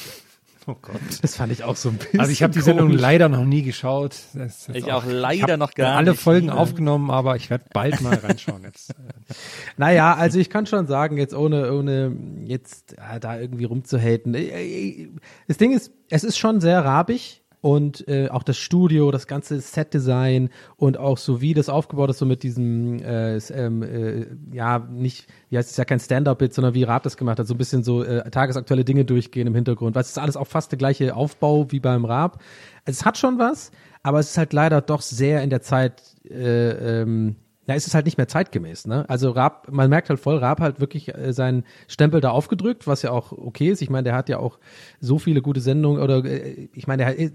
Oh 0.68 0.76
Gott. 0.82 1.00
Das 1.22 1.36
fand 1.36 1.52
ich 1.52 1.64
auch 1.64 1.76
so 1.76 1.90
ein 1.90 1.98
bisschen. 1.98 2.20
Also 2.20 2.32
ich 2.32 2.42
habe 2.42 2.52
die 2.54 2.62
Sendung 2.62 2.88
komisch. 2.88 3.02
leider 3.02 3.30
noch 3.30 3.46
nie 3.46 3.62
geschaut. 3.62 4.16
Das 4.34 4.58
ist 4.62 4.68
jetzt 4.68 4.78
Ich 4.78 4.92
auch 4.92 5.06
leider 5.06 5.54
ich 5.54 5.60
noch 5.60 5.74
gar 5.76 5.96
alle 5.96 6.12
nicht. 6.12 6.22
Folgen 6.24 6.50
aufgenommen, 6.50 7.12
aber 7.12 7.36
ich 7.36 7.50
werde 7.52 7.66
bald 7.72 8.02
mal 8.02 8.16
reinschauen 8.16 8.64
jetzt. 8.64 8.94
Naja, 9.78 10.16
also 10.16 10.40
ich 10.40 10.50
kann 10.50 10.66
schon 10.66 10.88
sagen, 10.88 11.18
jetzt 11.18 11.34
ohne, 11.36 11.72
ohne 11.74 12.16
jetzt 12.46 12.94
äh, 12.98 13.20
da 13.20 13.40
irgendwie 13.40 13.66
rumzuhaten. 13.66 14.34
äh, 14.34 14.44
äh, 14.48 15.10
Das 15.48 15.58
Ding 15.58 15.72
ist, 15.72 15.92
es 16.10 16.24
ist 16.24 16.38
schon 16.38 16.62
sehr 16.62 16.84
rabig 16.84 17.44
und 17.66 18.08
äh, 18.08 18.30
auch 18.30 18.44
das 18.44 18.58
Studio, 18.58 19.10
das 19.10 19.26
ganze 19.26 19.60
Setdesign 19.60 20.52
und 20.78 21.00
auch 21.00 21.18
so 21.18 21.42
wie 21.42 21.56
das 21.56 21.68
aufgebaut 21.68 22.12
ist, 22.12 22.20
so 22.20 22.26
mit 22.28 22.44
diesem, 22.44 23.00
äh, 23.00 23.38
ähm, 23.38 23.82
äh, 23.82 24.28
ja, 24.54 24.78
nicht, 24.78 25.26
wie 25.50 25.58
heißt 25.58 25.72
es 25.72 25.76
ja 25.76 25.84
kein 25.84 26.00
Stand-Up-Bit, 26.00 26.54
sondern 26.54 26.76
wie 26.76 26.84
Raab 26.84 27.02
das 27.02 27.18
gemacht 27.18 27.40
hat, 27.40 27.48
so 27.48 27.56
ein 27.56 27.58
bisschen 27.58 27.84
so 27.84 28.04
äh, 28.04 28.30
tagesaktuelle 28.30 28.86
Dinge 28.86 29.04
durchgehen 29.04 29.48
im 29.48 29.56
Hintergrund. 29.56 29.96
Weil 29.96 30.04
es 30.04 30.10
ist 30.10 30.20
alles 30.20 30.38
auch 30.38 30.46
fast 30.46 30.74
der 30.74 30.78
gleiche 30.78 31.16
Aufbau 31.16 31.72
wie 31.72 31.80
beim 31.80 32.06
Raab. 32.06 32.40
Es 32.86 33.04
hat 33.04 33.18
schon 33.18 33.40
was, 33.40 33.72
aber 34.04 34.20
es 34.20 34.30
ist 34.30 34.38
halt 34.38 34.54
leider 34.54 34.82
doch 34.82 35.02
sehr 35.02 35.42
in 35.42 35.50
der 35.50 35.62
Zeit, 35.64 36.04
äh, 36.30 37.02
ähm, 37.02 37.38
ja, 37.68 37.74
es 37.74 37.88
ist 37.88 37.96
halt 37.96 38.06
nicht 38.06 38.20
mehr 38.20 38.28
zeitgemäß, 38.28 38.86
ne? 38.86 39.10
Also 39.10 39.32
Raab, 39.32 39.70
man 39.72 39.90
merkt 39.90 40.10
halt 40.10 40.20
voll, 40.20 40.38
Raab 40.38 40.60
halt 40.60 40.80
wirklich 40.80 41.16
äh, 41.16 41.34
seinen 41.34 41.64
Stempel 41.88 42.22
da 42.22 42.30
aufgedrückt, 42.30 42.86
was 42.86 43.02
ja 43.02 43.10
auch 43.10 43.32
okay 43.32 43.70
ist. 43.70 43.82
Ich 43.82 43.90
meine, 43.90 44.04
der 44.04 44.14
hat 44.14 44.30
ja 44.30 44.38
auch 44.38 44.60
so 45.00 45.18
viele 45.18 45.42
gute 45.42 45.62
Sendungen 45.62 46.00
oder 46.00 46.24
äh, 46.26 46.70
ich 46.74 46.86
meine, 46.86 47.04
der, 47.04 47.14
hat- 47.26 47.34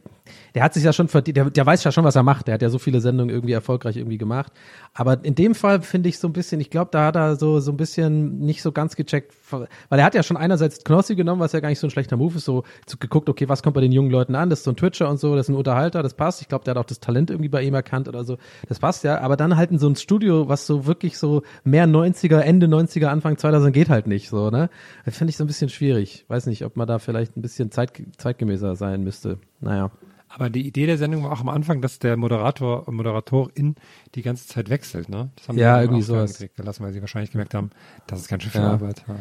der 0.54 0.62
hat 0.62 0.74
sich 0.74 0.84
ja 0.84 0.92
schon 0.92 1.08
verdient, 1.08 1.36
der, 1.36 1.50
der 1.50 1.66
weiß 1.66 1.84
ja 1.84 1.92
schon, 1.92 2.04
was 2.04 2.16
er 2.16 2.22
macht. 2.22 2.48
Der 2.48 2.54
hat 2.54 2.62
ja 2.62 2.68
so 2.68 2.78
viele 2.78 3.00
Sendungen 3.00 3.34
irgendwie 3.34 3.52
erfolgreich 3.52 3.96
irgendwie 3.96 4.18
gemacht. 4.18 4.52
Aber 4.94 5.24
in 5.24 5.34
dem 5.34 5.54
Fall 5.54 5.82
finde 5.82 6.08
ich 6.08 6.18
so 6.18 6.28
ein 6.28 6.32
bisschen, 6.32 6.60
ich 6.60 6.70
glaube, 6.70 6.90
da 6.92 7.06
hat 7.06 7.16
er 7.16 7.36
so 7.36 7.60
so 7.60 7.72
ein 7.72 7.76
bisschen 7.76 8.38
nicht 8.38 8.62
so 8.62 8.72
ganz 8.72 8.96
gecheckt, 8.96 9.32
weil 9.50 9.68
er 9.98 10.04
hat 10.04 10.14
ja 10.14 10.22
schon 10.22 10.36
einerseits 10.36 10.84
Knossi 10.84 11.14
genommen, 11.14 11.40
was 11.40 11.52
ja 11.52 11.60
gar 11.60 11.68
nicht 11.68 11.78
so 11.78 11.86
ein 11.86 11.90
schlechter 11.90 12.16
Move 12.16 12.36
ist, 12.36 12.44
so 12.44 12.64
zu 12.86 12.98
geguckt, 12.98 13.28
okay, 13.28 13.48
was 13.48 13.62
kommt 13.62 13.74
bei 13.74 13.80
den 13.80 13.92
jungen 13.92 14.10
Leuten 14.10 14.34
an? 14.34 14.50
Das 14.50 14.60
ist 14.60 14.64
so 14.64 14.72
ein 14.72 14.76
Twitcher 14.76 15.08
und 15.08 15.18
so, 15.18 15.34
das 15.34 15.46
ist 15.46 15.50
ein 15.50 15.56
Unterhalter, 15.56 16.02
das 16.02 16.14
passt. 16.14 16.42
Ich 16.42 16.48
glaube, 16.48 16.64
der 16.64 16.74
hat 16.74 16.78
auch 16.78 16.86
das 16.86 17.00
Talent 17.00 17.30
irgendwie 17.30 17.48
bei 17.48 17.62
ihm 17.62 17.74
erkannt 17.74 18.08
oder 18.08 18.24
so. 18.24 18.38
Das 18.68 18.78
passt 18.78 19.04
ja. 19.04 19.20
Aber 19.20 19.36
dann 19.36 19.56
halt 19.56 19.70
in 19.70 19.78
so 19.78 19.88
ein 19.88 19.96
Studio, 19.96 20.48
was 20.48 20.66
so 20.66 20.86
wirklich 20.86 21.18
so 21.18 21.42
mehr 21.64 21.86
90er, 21.86 22.38
Ende 22.38 22.66
90er, 22.66 23.06
Anfang 23.06 23.36
2000 23.36 23.72
geht 23.72 23.88
halt 23.88 24.06
nicht 24.06 24.28
so, 24.28 24.50
ne? 24.50 24.70
Das 25.04 25.16
finde 25.16 25.30
ich 25.30 25.36
so 25.36 25.44
ein 25.44 25.46
bisschen 25.46 25.68
schwierig. 25.68 26.24
Weiß 26.28 26.46
nicht, 26.46 26.64
ob 26.64 26.76
man 26.76 26.86
da 26.86 26.98
vielleicht 26.98 27.36
ein 27.36 27.42
bisschen 27.42 27.70
zeit, 27.70 28.02
zeitgemäßer 28.16 28.76
sein 28.76 29.02
müsste. 29.02 29.38
Naja. 29.60 29.90
Aber 30.32 30.48
die 30.48 30.66
Idee 30.66 30.86
der 30.86 30.96
Sendung 30.96 31.24
war 31.24 31.32
auch 31.32 31.40
am 31.40 31.48
Anfang, 31.48 31.82
dass 31.82 31.98
der 31.98 32.16
Moderator, 32.16 32.84
Moderatorin 32.90 33.74
die 34.14 34.22
ganze 34.22 34.46
Zeit 34.46 34.70
wechselt, 34.70 35.08
ne? 35.08 35.30
Das 35.36 35.48
haben 35.48 35.56
die 35.56 35.62
Ja, 35.62 35.74
dann 35.74 35.82
irgendwie 35.84 36.02
sowas. 36.02 36.38
gelassen, 36.56 36.84
weil 36.84 36.92
sie 36.92 37.00
wahrscheinlich 37.00 37.32
gemerkt 37.32 37.54
haben, 37.54 37.70
das 38.06 38.20
ist 38.20 38.28
ganz 38.28 38.44
schön 38.44 38.52
viel 38.52 38.60
Ja. 38.60 38.70
Arbeit. 38.72 39.04
Ja. 39.08 39.16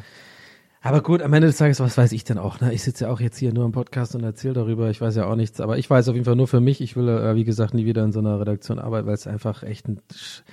Aber 0.82 1.02
gut, 1.02 1.22
am 1.22 1.34
Ende 1.34 1.48
des 1.48 1.58
Tages, 1.58 1.82
was 1.82 1.98
weiß 1.98 2.14
ich 2.14 2.24
denn 2.24 2.38
auch? 2.38 2.62
Ne? 2.62 2.74
Ich 2.74 2.84
sitze 2.84 3.04
ja 3.04 3.12
auch 3.12 3.20
jetzt 3.20 3.38
hier 3.38 3.52
nur 3.54 3.66
im 3.66 3.74
Podcast 3.74 4.16
und 4.16 4.24
erzähle 4.24 4.54
darüber. 4.54 4.90
Ich 4.90 5.02
weiß 5.02 5.14
ja 5.18 5.26
auch 5.26 5.36
nichts, 5.36 5.60
aber 5.60 5.78
ich 5.78 5.90
weiß 5.90 6.08
auf 6.08 6.14
jeden 6.16 6.24
Fall 6.24 6.38
nur 6.38 6.48
für 6.48 6.62
mich. 6.62 6.80
Ich 6.80 6.96
will, 6.96 7.10
äh, 7.10 7.36
wie 7.36 7.44
gesagt, 7.44 7.74
nie 7.74 7.86
wieder 7.86 8.02
in 8.06 8.14
so 8.14 8.20
einer 8.20 8.40
Redaktion 8.40 8.80
arbeiten, 8.80 9.06
weil 9.06 9.14
es 9.16 9.28
einfach 9.28 9.64
echt 9.64 9.90
ein, 9.90 10.00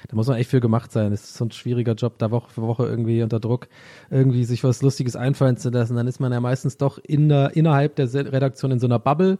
da 0.09 0.17
muss 0.17 0.27
man 0.27 0.37
echt 0.37 0.51
für 0.51 0.59
gemacht 0.59 0.91
sein. 0.91 1.13
Es 1.13 1.23
ist 1.23 1.35
so 1.37 1.45
ein 1.45 1.53
schwieriger 1.53 1.93
Job, 1.93 2.19
da 2.19 2.33
Woche 2.33 2.51
für 2.51 2.63
Woche 2.63 2.87
irgendwie 2.87 3.23
unter 3.23 3.39
Druck, 3.39 3.69
irgendwie 4.11 4.45
sich 4.45 4.65
was 4.65 4.83
Lustiges 4.83 5.15
einfallen 5.15 5.59
zu 5.59 5.71
lassen. 5.71 5.95
Dann 5.95 6.09
ist 6.09 6.19
man 6.19 6.33
ja 6.33 6.41
meistens 6.41 6.77
doch 6.77 6.99
in 6.99 7.29
der, 7.29 7.55
innerhalb 7.55 7.95
der 7.95 8.13
Redaktion 8.13 8.73
in 8.73 8.81
so 8.81 8.89
einer 8.89 8.99
Bubble 8.99 9.39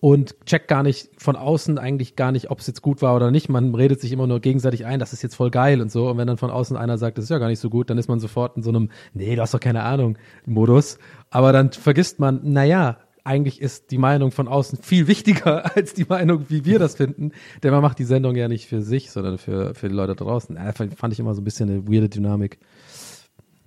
und 0.00 0.36
checkt 0.44 0.68
gar 0.68 0.82
nicht 0.82 1.10
von 1.16 1.36
außen 1.36 1.78
eigentlich 1.78 2.16
gar 2.16 2.32
nicht, 2.32 2.50
ob 2.50 2.60
es 2.60 2.66
jetzt 2.66 2.82
gut 2.82 3.02
war 3.02 3.16
oder 3.16 3.30
nicht. 3.30 3.48
Man 3.48 3.74
redet 3.74 4.00
sich 4.00 4.12
immer 4.12 4.26
nur 4.26 4.40
gegenseitig 4.40 4.84
ein, 4.84 4.98
das 4.98 5.12
ist 5.12 5.22
jetzt 5.22 5.34
voll 5.34 5.50
geil 5.50 5.80
und 5.80 5.90
so. 5.90 6.10
Und 6.10 6.18
wenn 6.18 6.26
dann 6.26 6.36
von 6.36 6.50
außen 6.50 6.76
einer 6.76 6.98
sagt, 6.98 7.18
das 7.18 7.24
ist 7.24 7.30
ja 7.30 7.38
gar 7.38 7.48
nicht 7.48 7.60
so 7.60 7.70
gut, 7.70 7.90
dann 7.90 7.98
ist 7.98 8.08
man 8.08 8.20
sofort 8.20 8.56
in 8.56 8.62
so 8.62 8.70
einem, 8.70 8.90
nee, 9.14 9.34
du 9.34 9.42
hast 9.42 9.54
doch 9.54 9.60
keine 9.60 9.82
Ahnung, 9.82 10.18
Modus. 10.44 10.98
Aber 11.30 11.52
dann 11.52 11.72
vergisst 11.72 12.20
man, 12.20 12.40
naja, 12.44 12.98
eigentlich 13.24 13.60
ist 13.60 13.90
die 13.90 13.98
Meinung 13.98 14.30
von 14.30 14.48
außen 14.48 14.78
viel 14.80 15.08
wichtiger 15.08 15.74
als 15.76 15.94
die 15.94 16.04
Meinung, 16.08 16.46
wie 16.48 16.64
wir 16.64 16.78
das 16.78 16.94
finden. 16.94 17.32
Denn 17.62 17.72
man 17.72 17.82
macht 17.82 17.98
die 17.98 18.04
Sendung 18.04 18.36
ja 18.36 18.48
nicht 18.48 18.68
für 18.68 18.82
sich, 18.82 19.10
sondern 19.10 19.38
für, 19.38 19.74
für 19.74 19.88
die 19.88 19.94
Leute 19.94 20.14
draußen. 20.14 20.56
Ja, 20.56 20.72
fand 20.72 20.96
fand 20.96 21.12
ich 21.12 21.20
immer 21.20 21.34
so 21.34 21.40
ein 21.40 21.44
bisschen 21.44 21.68
eine 21.68 21.88
weirde 21.88 22.08
Dynamik. 22.08 22.58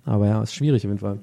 Aber 0.04 0.26
ja, 0.26 0.42
ist 0.42 0.54
schwierig 0.54 0.84
auf 0.84 0.90
jeden 0.90 0.98
Fall. 0.98 1.20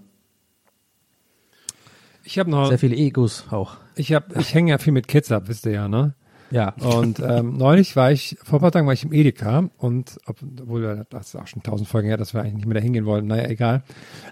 Ich 2.28 2.38
habe 2.39 2.49
noch, 2.51 2.67
Sehr 2.67 2.78
viele 2.80 2.95
Egos 2.95 3.45
auch. 3.51 3.78
ich 3.95 4.13
habe, 4.13 4.39
ich 4.39 4.53
hänge 4.53 4.71
ja 4.71 4.78
viel 4.78 4.91
mit 4.93 5.07
Kids 5.07 5.32
ab, 5.32 5.43
wisst 5.47 5.65
ihr 5.65 5.71
ja, 5.71 5.88
ne? 5.88 6.13
Ja. 6.51 6.73
Und 6.80 7.19
ähm, 7.19 7.57
neulich 7.57 7.95
war 7.95 8.11
ich, 8.11 8.38
vor 8.43 8.59
ein 8.59 8.61
paar 8.61 8.71
Tagen 8.71 8.86
war 8.88 8.93
ich 8.93 9.03
im 9.03 9.11
Edeka 9.11 9.69
und 9.78 10.17
ob- 10.28 10.38
obwohl 10.61 11.05
das 11.09 11.28
ist 11.30 11.36
auch 11.36 11.47
schon 11.47 11.61
tausend 11.63 11.89
Folgen 11.89 12.07
her, 12.07 12.15
dass 12.17 12.34
wir 12.34 12.41
eigentlich 12.41 12.55
nicht 12.55 12.65
mehr 12.67 12.75
da 12.75 12.82
hingehen 12.82 13.05
wollten, 13.05 13.28
naja, 13.28 13.49
egal. 13.49 13.84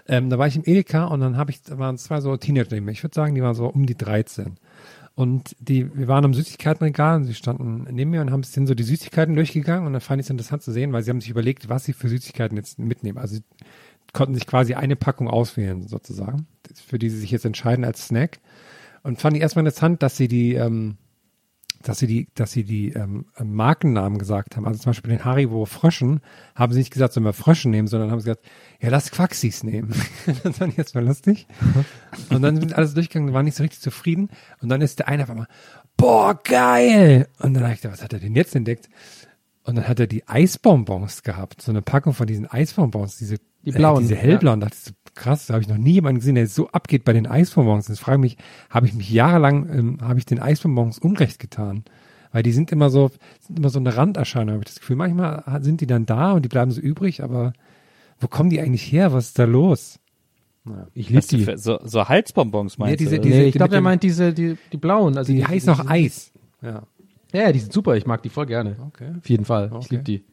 Ähm, 0.08 0.30
da 0.30 0.38
war 0.38 0.46
ich 0.46 0.56
im 0.56 0.62
Edeka 0.64 1.04
und 1.06 1.20
dann 1.20 1.36
habe 1.36 1.50
ich, 1.50 1.62
da 1.62 1.78
waren 1.78 1.98
zwei 1.98 2.20
so 2.20 2.36
Teenager 2.36 2.68
neben 2.74 2.86
mir. 2.86 2.92
Ich 2.92 3.02
würde 3.02 3.14
sagen, 3.14 3.34
die 3.34 3.42
waren 3.42 3.54
so 3.54 3.66
um 3.66 3.84
die 3.86 3.96
13. 3.96 4.56
Und 5.14 5.56
die, 5.60 5.94
wir 5.96 6.08
waren 6.08 6.24
am 6.26 6.34
Süßigkeitenregal 6.34 7.16
und 7.16 7.24
sie 7.24 7.34
standen 7.34 7.86
neben 7.90 8.10
mir 8.10 8.20
und 8.20 8.30
haben 8.30 8.42
sind 8.42 8.66
so 8.66 8.74
die 8.74 8.82
Süßigkeiten 8.82 9.34
durchgegangen 9.34 9.86
und 9.86 9.92
dann 9.94 10.02
fand 10.02 10.20
ich 10.20 10.26
es 10.26 10.30
interessant 10.30 10.62
zu 10.62 10.72
sehen, 10.72 10.92
weil 10.92 11.02
sie 11.02 11.10
haben 11.10 11.20
sich 11.22 11.30
überlegt, 11.30 11.68
was 11.70 11.84
sie 11.84 11.94
für 11.94 12.08
Süßigkeiten 12.08 12.56
jetzt 12.56 12.78
mitnehmen. 12.78 13.16
Also 13.18 13.38
konnten 14.12 14.34
sich 14.34 14.46
quasi 14.46 14.74
eine 14.74 14.96
Packung 14.96 15.28
auswählen, 15.28 15.86
sozusagen, 15.86 16.46
für 16.86 16.98
die 16.98 17.10
sie 17.10 17.18
sich 17.18 17.30
jetzt 17.30 17.44
entscheiden 17.44 17.84
als 17.84 18.06
Snack. 18.06 18.40
Und 19.02 19.20
fand 19.20 19.36
ich 19.36 19.42
erstmal 19.42 19.64
interessant, 19.64 20.02
dass 20.02 20.16
sie 20.16 20.28
die, 20.28 20.54
ähm, 20.54 20.96
dass 21.82 21.98
sie 21.98 22.06
die, 22.06 22.28
dass 22.34 22.52
sie 22.52 22.64
die 22.64 22.92
ähm, 22.92 23.26
Markennamen 23.42 24.18
gesagt 24.18 24.56
haben. 24.56 24.66
Also 24.66 24.80
zum 24.80 24.90
Beispiel 24.90 25.10
den 25.10 25.24
Haribo 25.24 25.64
Fröschen 25.64 26.20
haben 26.54 26.72
sie 26.72 26.80
nicht 26.80 26.92
gesagt, 26.92 27.12
sollen 27.12 27.24
wir 27.24 27.32
Fröschen 27.32 27.70
nehmen, 27.70 27.86
sondern 27.86 28.10
haben 28.10 28.20
sie 28.20 28.26
gesagt, 28.26 28.46
ja, 28.80 28.88
lass 28.88 29.10
Quaxis 29.10 29.62
nehmen. 29.62 29.94
das 30.42 30.56
fand 30.56 30.72
ich 30.72 30.76
jetzt 30.76 30.94
mal 30.94 31.04
lustig. 31.04 31.46
Und 32.30 32.42
dann 32.42 32.56
sind 32.56 32.74
alles 32.74 32.94
durchgegangen, 32.94 33.32
waren 33.32 33.44
nicht 33.44 33.56
so 33.56 33.62
richtig 33.62 33.80
zufrieden. 33.80 34.30
Und 34.60 34.68
dann 34.68 34.80
ist 34.80 34.98
der 34.98 35.08
eine 35.08 35.22
auf 35.22 35.30
einmal, 35.30 35.48
boah, 35.96 36.38
geil! 36.42 37.28
Und 37.38 37.54
dann 37.54 37.62
habe 37.62 37.74
ich 37.74 37.80
gedacht, 37.80 37.98
was 37.98 38.04
hat 38.04 38.12
er 38.12 38.18
denn 38.18 38.34
jetzt 38.34 38.56
entdeckt? 38.56 38.88
Und 39.62 39.76
dann 39.76 39.88
hat 39.88 40.00
er 40.00 40.06
die 40.06 40.26
Eisbonbons 40.28 41.22
gehabt, 41.22 41.60
so 41.60 41.72
eine 41.72 41.82
Packung 41.82 42.12
von 42.12 42.26
diesen 42.26 42.46
Eisbonbons, 42.46 43.16
diese 43.16 43.38
Die 43.66 43.72
blauen, 43.72 43.98
äh, 43.98 44.00
diese 44.02 44.16
hellblauen. 44.16 44.60
Da 44.60 44.66
dachte 44.66 44.78
ich 44.80 44.84
so, 44.86 44.92
krass, 45.14 45.46
da 45.46 45.54
habe 45.54 45.62
ich 45.62 45.68
noch 45.68 45.76
nie 45.78 45.92
jemanden 45.92 46.20
gesehen, 46.20 46.34
der 46.36 46.46
so 46.46 46.68
abgeht 46.68 47.04
bei 47.04 47.12
den 47.12 47.26
Eisbonbons. 47.26 47.88
Jetzt 47.88 47.98
frage 48.00 48.16
ich 48.16 48.20
mich, 48.20 48.36
habe 48.70 48.86
ich 48.86 48.94
mich 48.94 49.10
jahrelang, 49.10 49.68
ähm, 49.70 49.98
habe 50.00 50.18
ich 50.18 50.24
den 50.24 50.40
Eisbonbons 50.40 50.98
Unrecht 50.98 51.38
getan? 51.38 51.84
Weil 52.32 52.42
die 52.42 52.52
sind 52.52 52.70
immer 52.72 52.90
so, 52.90 53.10
sind 53.40 53.58
immer 53.58 53.70
so 53.70 53.78
eine 53.78 53.96
Randerscheinung, 53.96 54.54
habe 54.54 54.62
ich 54.64 54.70
das 54.70 54.80
Gefühl. 54.80 54.96
Manchmal 54.96 55.42
sind 55.62 55.80
die 55.80 55.86
dann 55.86 56.06
da 56.06 56.32
und 56.32 56.44
die 56.44 56.48
bleiben 56.48 56.70
so 56.70 56.80
übrig, 56.80 57.22
aber 57.22 57.52
wo 58.20 58.28
kommen 58.28 58.50
die 58.50 58.60
eigentlich 58.60 58.90
her? 58.92 59.12
Was 59.12 59.26
ist 59.28 59.38
da 59.38 59.44
los? 59.44 59.98
Ich 60.94 61.08
liebe 61.10 61.22
die 61.22 61.36
die. 61.38 61.44
für- 61.44 61.58
So, 61.58 61.78
so 61.84 62.08
Halsbonbons 62.08 62.76
meinst 62.78 62.98
diese- 63.00 63.16
du? 63.16 63.22
diese- 63.22 63.36
Nee, 63.38 63.44
ich 63.46 63.52
die 63.52 63.58
glaube, 63.58 63.74
er 63.76 63.80
meint 63.80 64.02
diese, 64.02 64.32
die, 64.32 64.56
die 64.72 64.76
blauen. 64.76 65.16
Also 65.16 65.32
Die 65.32 65.44
heißen 65.46 65.70
auch 65.72 65.86
Eis. 65.88 66.32
Ja. 66.60 66.82
Ja, 67.32 67.42
ja, 67.42 67.52
die 67.52 67.60
sind 67.60 67.72
super. 67.72 67.96
Ich 67.96 68.06
mag 68.06 68.22
die 68.22 68.28
voll 68.30 68.46
gerne. 68.46 68.76
Okay. 68.88 69.12
Auf 69.18 69.28
jeden 69.28 69.44
Fall. 69.44 69.66
Ich 69.68 69.72
Okay. 69.72 69.86
liebe 69.90 70.04
die. 70.04 70.24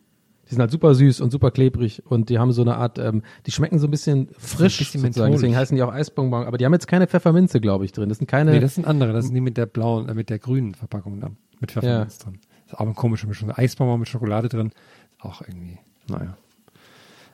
Die 0.54 0.56
sind 0.56 0.62
halt 0.62 0.72
super 0.72 0.93
süß 0.93 1.20
und 1.22 1.32
super 1.32 1.49
klebrig 1.49 2.04
und 2.06 2.30
die 2.30 2.38
haben 2.38 2.51
so 2.51 2.62
eine 2.62 2.78
Art, 2.78 2.99
ähm, 2.99 3.24
die 3.47 3.51
schmecken 3.51 3.80
so 3.80 3.88
ein 3.88 3.91
bisschen 3.91 4.28
frisch, 4.38 4.78
bisschen 4.78 5.01
sozusagen. 5.01 5.04
mentholisch. 5.32 5.32
deswegen 5.41 5.56
heißen 5.58 5.76
die 5.76 5.82
auch 5.82 5.91
Eisbonbon. 5.91 6.45
Aber 6.45 6.60
die 6.60 6.66
haben 6.66 6.74
jetzt 6.74 6.88
keine 6.88 7.08
Pfefferminze, 7.08 7.60
glaube 7.60 7.86
ich, 7.86 7.91
drin. 7.91 8.08
Das 8.10 8.20
sind 8.20 8.28
keine. 8.28 8.51
Nee, 8.51 8.60
das 8.60 8.76
sind 8.76 8.86
andere. 8.86 9.14
Das 9.14 9.26
sind 9.26 9.34
die 9.34 9.41
mit 9.41 9.58
der 9.58 9.66
blauen, 9.66 10.08
äh, 10.10 10.14
mit 10.14 10.30
der 10.30 10.38
grünen 10.38 10.76
Verpackung 10.76 11.20
dann. 11.20 11.38
Mit 11.60 11.72
Pfefferminz 11.72 12.20
drin. 12.20 12.38
Das 12.66 12.74
ist 12.74 12.80
auch 12.80 12.86
eine 12.86 12.93
komische 12.93 13.26
Mischung. 13.26 13.51
Eisbonbon 13.51 13.99
mit 13.99 14.10
Schokolade 14.10 14.47
drin. 14.47 14.72
Auch 15.20 15.41
irgendwie, 15.41 15.80
naja. 16.08 16.38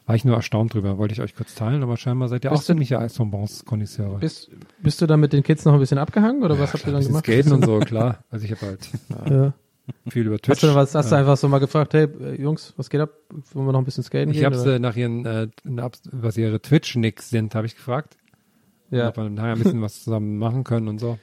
War 0.05 0.15
ich 0.15 0.26
nur 0.26 0.36
erstaunt 0.36 0.74
drüber. 0.74 0.97
Wollte 0.97 1.13
ich 1.13 1.22
euch 1.22 1.36
kurz 1.36 1.53
teilen, 1.53 1.84
aber 1.84 1.97
scheinbar 1.97 2.30
seid 2.30 2.43
ihr 2.43 2.51
auch 2.51 2.55
Bist 2.55 2.67
du- 2.70 2.74
ziemliche 2.74 2.97
Eisbonbons-Konnoisseure. 2.99 4.17
bist, 4.20 4.49
bist 4.82 5.01
du 5.01 5.05
da 5.05 5.17
mit 5.17 5.34
den 5.34 5.43
Kids 5.43 5.65
noch 5.65 5.74
ein 5.74 5.80
bisschen 5.80 5.97
abgehangen 5.99 6.41
oder 6.43 6.57
was 6.57 6.74
habt 6.74 6.88
ihr 6.88 6.93
dann 6.93 7.03
gemacht? 7.03 7.26
Skaten 7.26 7.51
und 7.51 7.65
so, 7.65 7.78
klar. 7.82 8.24
Also 8.32 8.45
ich 8.45 8.51
habe 8.51 8.65
halt 8.65 8.89
ja, 9.28 9.32
Ja. 9.43 9.53
Viel 10.10 10.28
über 10.28 10.38
Twitch. 10.38 10.58
Hast 10.58 10.64
du, 10.64 10.76
was, 10.76 10.96
hast 10.96 11.12
du 11.12 11.16
einfach 11.16 11.38
so 11.38 11.48
mal 11.48 11.60
gefragt, 11.60 11.94
hey 11.94 12.08
äh, 12.22 12.42
Jungs, 12.42 12.74
was 12.78 12.90
geht 12.90 13.02
ab? 13.02 13.12
Wollen 13.54 13.68
wir 13.68 13.72
noch 13.74 13.80
ein 13.80 13.86
bisschen 13.86 14.04
skaten 14.04 14.34
Ich 14.34 14.44
habe 14.44 14.58
sie 14.58 14.80
nach 14.80 14.96
ihren, 14.96 15.26
äh, 15.26 15.48
was 16.12 16.38
ihre 16.38 16.62
Twitch-Nicks 16.62 17.30
sind, 17.30 17.56
habe 17.56 17.68
ich 17.68 17.76
gefragt. 17.76 18.18
ja. 18.90 19.10
Ob 19.10 19.18
wir 19.18 19.30
nachher 19.30 19.54
ein 19.54 19.60
bisschen 19.60 19.82
was 19.82 20.04
zusammen 20.04 20.38
machen 20.38 20.64
können 20.64 20.88
und 20.88 21.00
so. 21.00 21.18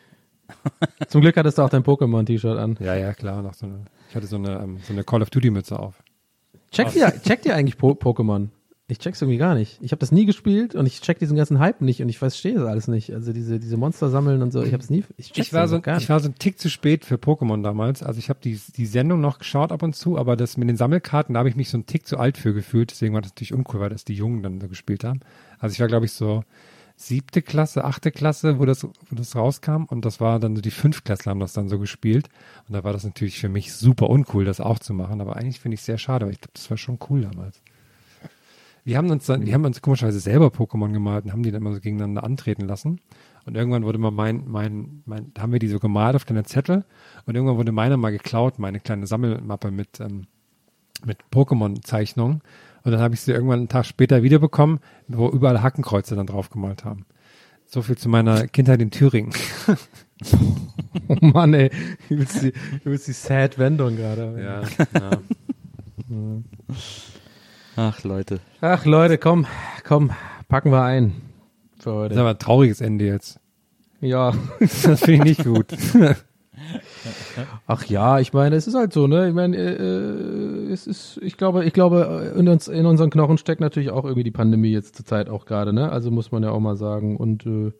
Zum 1.09 1.21
Glück 1.21 1.37
hattest 1.37 1.59
du 1.59 1.63
auch 1.63 1.71
dein 1.71 1.83
Pokémon-T-Shirt 1.83 2.59
an. 2.59 2.77
Ja, 2.81 2.95
ja, 2.95 3.13
klar. 3.15 3.43
Noch 3.43 3.55
so 3.55 3.67
eine, 3.67 3.85
ich 4.09 4.15
hatte 4.15 4.27
so 4.27 4.37
eine, 4.37 4.61
ähm, 4.61 4.79
so 4.83 4.93
eine 4.93 5.05
Call 5.05 5.23
of 5.23 5.31
Duty-Mütze 5.31 5.79
auf. 5.79 6.03
Checkt 6.71 6.95
ihr, 6.95 7.13
checkt 7.23 7.47
ihr 7.47 7.55
eigentlich 7.55 7.79
po 7.79 7.93
Pokémon? 7.93 8.49
Ich 8.89 9.01
check's 9.01 9.21
irgendwie 9.21 9.39
gar 9.39 9.57
nicht. 9.57 9.79
Ich 9.81 9.91
habe 9.91 9.99
das 9.99 10.13
nie 10.13 10.27
gespielt 10.27 10.77
und 10.77 10.87
ich 10.87 11.01
check 11.01 11.19
diesen 11.19 11.37
ganzen 11.37 11.59
Hype 11.59 11.81
nicht 11.81 12.03
und 12.03 12.09
ich 12.09 12.19
verstehe 12.19 12.55
das 12.55 12.67
alles 12.67 12.87
nicht. 12.87 13.13
Also 13.13 13.33
diese 13.33 13.59
diese 13.59 13.77
Monster 13.77 14.11
sammeln 14.11 14.43
und 14.43 14.53
so, 14.53 14.63
ich 14.63 14.73
habe 14.73 14.83
es 14.83 14.91
nie. 14.91 15.03
Ich, 15.17 15.37
Ich 15.37 15.53
war, 15.53 15.67
so, 15.67 15.81
gar 15.81 15.97
ich 15.97 16.03
nicht. 16.03 16.09
war 16.09 16.21
so 16.21 16.29
ein 16.29 16.37
Tick 16.37 16.61
zu 16.61 16.71
spät 16.71 17.05
für 17.05 17.17
Pokémon 17.17 17.65
damals. 17.65 18.05
Also 18.05 18.21
ich 18.21 18.29
habe 18.29 18.39
die, 18.45 18.61
die 18.77 18.87
Sendung 18.87 19.21
noch 19.21 19.41
geschaut 19.41 19.73
ab 19.73 19.83
und 19.83 19.97
zu, 19.97 20.17
aber 20.17 20.37
das 20.37 20.57
mit 20.57 20.69
den 20.69 20.77
Sammelkarten, 20.77 21.35
da 21.35 21.41
habe 21.41 21.49
ich 21.49 21.57
mich 21.57 21.69
so 21.69 21.79
ein 21.79 21.87
Tick 21.87 22.07
zu 22.07 22.17
alt 22.19 22.39
für 22.39 22.55
gefühlt. 22.55 22.93
Deswegen 22.93 23.13
war 23.13 23.23
das 23.23 23.33
natürlich 23.33 23.55
uncool, 23.55 23.81
weil 23.81 23.91
das 23.91 24.05
die 24.05 24.15
Jungen 24.15 24.45
dann 24.45 24.61
so 24.61 24.69
gespielt 24.69 25.03
haben. 25.03 25.19
Also 25.59 25.73
ich 25.73 25.81
war, 25.81 25.89
glaube 25.89 26.07
ich, 26.07 26.13
so 26.13 26.45
siebte 26.95 27.43
Klasse, 27.43 27.85
achte 27.85 28.13
Klasse, 28.13 28.61
wo 28.61 28.67
das, 28.67 28.85
wo 28.85 29.17
das 29.17 29.35
rauskam. 29.35 29.85
Und 29.89 30.05
das 30.05 30.21
war 30.21 30.39
dann 30.39 30.55
so 30.55 30.63
die 30.63 30.71
Fünftklässler 30.71 31.31
haben 31.31 31.41
das 31.41 31.53
dann 31.55 31.69
so 31.69 31.81
gespielt. 31.81 32.29
Und 32.69 32.75
da 32.75 32.85
war 32.85 32.93
das 32.93 33.03
natürlich 33.03 33.41
für 33.41 33.49
mich 33.49 33.75
super 33.75 34.09
uncool, 34.11 34.45
das 34.45 34.61
auch 34.61 34.79
zu 34.79 34.95
machen. 34.95 35.21
Aber 35.21 35.35
eigentlich 35.35 35.59
finde 35.59 35.75
ich 35.75 35.81
es 35.81 35.87
sehr 35.87 35.99
schade, 35.99 36.27
weil 36.27 36.35
ich 36.35 36.41
glaube, 36.41 36.53
das 36.55 36.71
war 36.71 36.77
schon 36.79 37.01
cool 37.11 37.23
damals. 37.23 37.61
Wir 38.87 38.99
haben 38.99 39.11
uns 39.11 39.27
dann, 39.27 39.45
wir 39.45 39.53
haben 39.53 39.65
uns 39.65 39.83
komischerweise 39.83 40.21
selber 40.21 40.47
Pokémon 40.47 40.93
gemalt 40.93 41.25
und 41.25 41.33
haben 41.33 41.43
die 41.43 41.51
dann 41.51 41.61
immer 41.61 41.75
so 41.75 41.81
gegeneinander 41.81 42.23
antreten 42.23 42.69
lassen. 42.69 43.01
Und 43.45 43.57
irgendwann 43.57 43.83
wurde 43.83 43.99
mal 43.99 44.13
mein, 44.13 44.45
mein, 44.47 45.03
mein, 45.07 45.33
da 45.35 45.43
haben 45.43 45.51
wir 45.51 45.59
die 45.59 45.67
so 45.67 45.81
gemalt 45.81 46.15
auf 46.15 46.25
kleine 46.25 46.45
Zettel 46.45 46.85
und 47.27 47.35
irgendwann 47.35 47.57
wurde 47.57 47.73
meine 47.73 47.97
mal 47.97 48.13
geklaut, 48.13 48.61
meine 48.61 48.79
kleine 48.79 49.09
Sammelmappe 49.09 49.73
mit, 49.73 49.99
ähm, 49.99 50.29
mit 51.05 51.19
Pokémon-Zeichnungen. 51.33 52.43
Und 52.85 52.93
dann 52.93 53.01
habe 53.01 53.15
ich 53.15 53.23
sie 53.23 53.33
irgendwann 53.33 53.59
einen 53.59 53.69
Tag 53.69 53.87
später 53.87 54.23
wiederbekommen, 54.23 54.79
wo 55.09 55.29
überall 55.31 55.65
Hackenkreuze 55.65 56.15
dann 56.15 56.29
drauf 56.29 56.51
gemalt 56.51 56.85
haben. 56.85 57.07
So 57.65 57.83
viel 57.83 57.99
zu 57.99 58.09
meiner 58.09 58.47
Kindheit 58.47 58.81
in 58.81 58.93
Thüringen. 58.93 59.33
Oh 61.09 61.19
Mann, 61.21 61.53
ey. 61.53 61.71
Übelst 62.09 62.43
die, 62.43 62.53
übelst 62.85 63.07
die 63.07 63.13
sad 63.13 63.59
Wendung 63.59 63.97
gerade. 63.97 64.41
ja, 64.43 64.63
ja. 66.09 66.41
Ach, 67.77 68.03
Leute. 68.05 68.41
Ach 68.61 68.85
Leute, 68.87 69.19
komm, 69.19 69.47
komm, 69.87 70.11
packen 70.49 70.71
wir 70.71 70.83
ein. 70.83 71.13
Für 71.79 71.91
Das 71.91 71.93
ist 71.93 71.93
heute. 71.93 72.21
aber 72.21 72.31
ein 72.31 72.39
trauriges 72.39 72.81
Ende 72.81 73.07
jetzt. 73.07 73.39
Ja. 74.01 74.33
Das 74.61 75.01
finde 75.01 75.29
ich 75.31 75.39
nicht 75.39 75.45
gut. 75.45 75.67
Ach 77.67 77.85
ja, 77.85 78.19
ich 78.19 78.33
meine, 78.33 78.57
es 78.57 78.67
ist 78.67 78.75
halt 78.75 78.93
so, 78.93 79.07
ne? 79.07 79.29
Ich 79.29 79.35
meine, 79.35 79.57
äh, 79.57 79.75
äh, 79.75 80.73
es 80.73 80.87
ist, 80.87 81.19
ich 81.23 81.37
glaube, 81.37 81.65
ich 81.67 81.75
glaube, 81.75 82.33
in 82.37 82.49
uns, 82.49 82.67
in 82.67 82.87
unseren 82.87 83.11
Knochen 83.11 83.37
steckt 83.37 83.61
natürlich 83.61 83.91
auch 83.91 84.05
irgendwie 84.05 84.25
die 84.25 84.31
Pandemie 84.31 84.71
jetzt 84.71 84.97
zur 84.97 85.05
Zeit 85.05 85.29
auch 85.29 85.45
gerade, 85.45 85.73
ne? 85.75 85.91
Also 85.93 86.11
muss 86.11 86.33
man 86.33 86.43
ja 86.43 86.51
auch 86.51 86.61
mal 86.61 86.77
sagen. 86.77 87.17
Und 87.19 87.45
äh, 87.45 87.73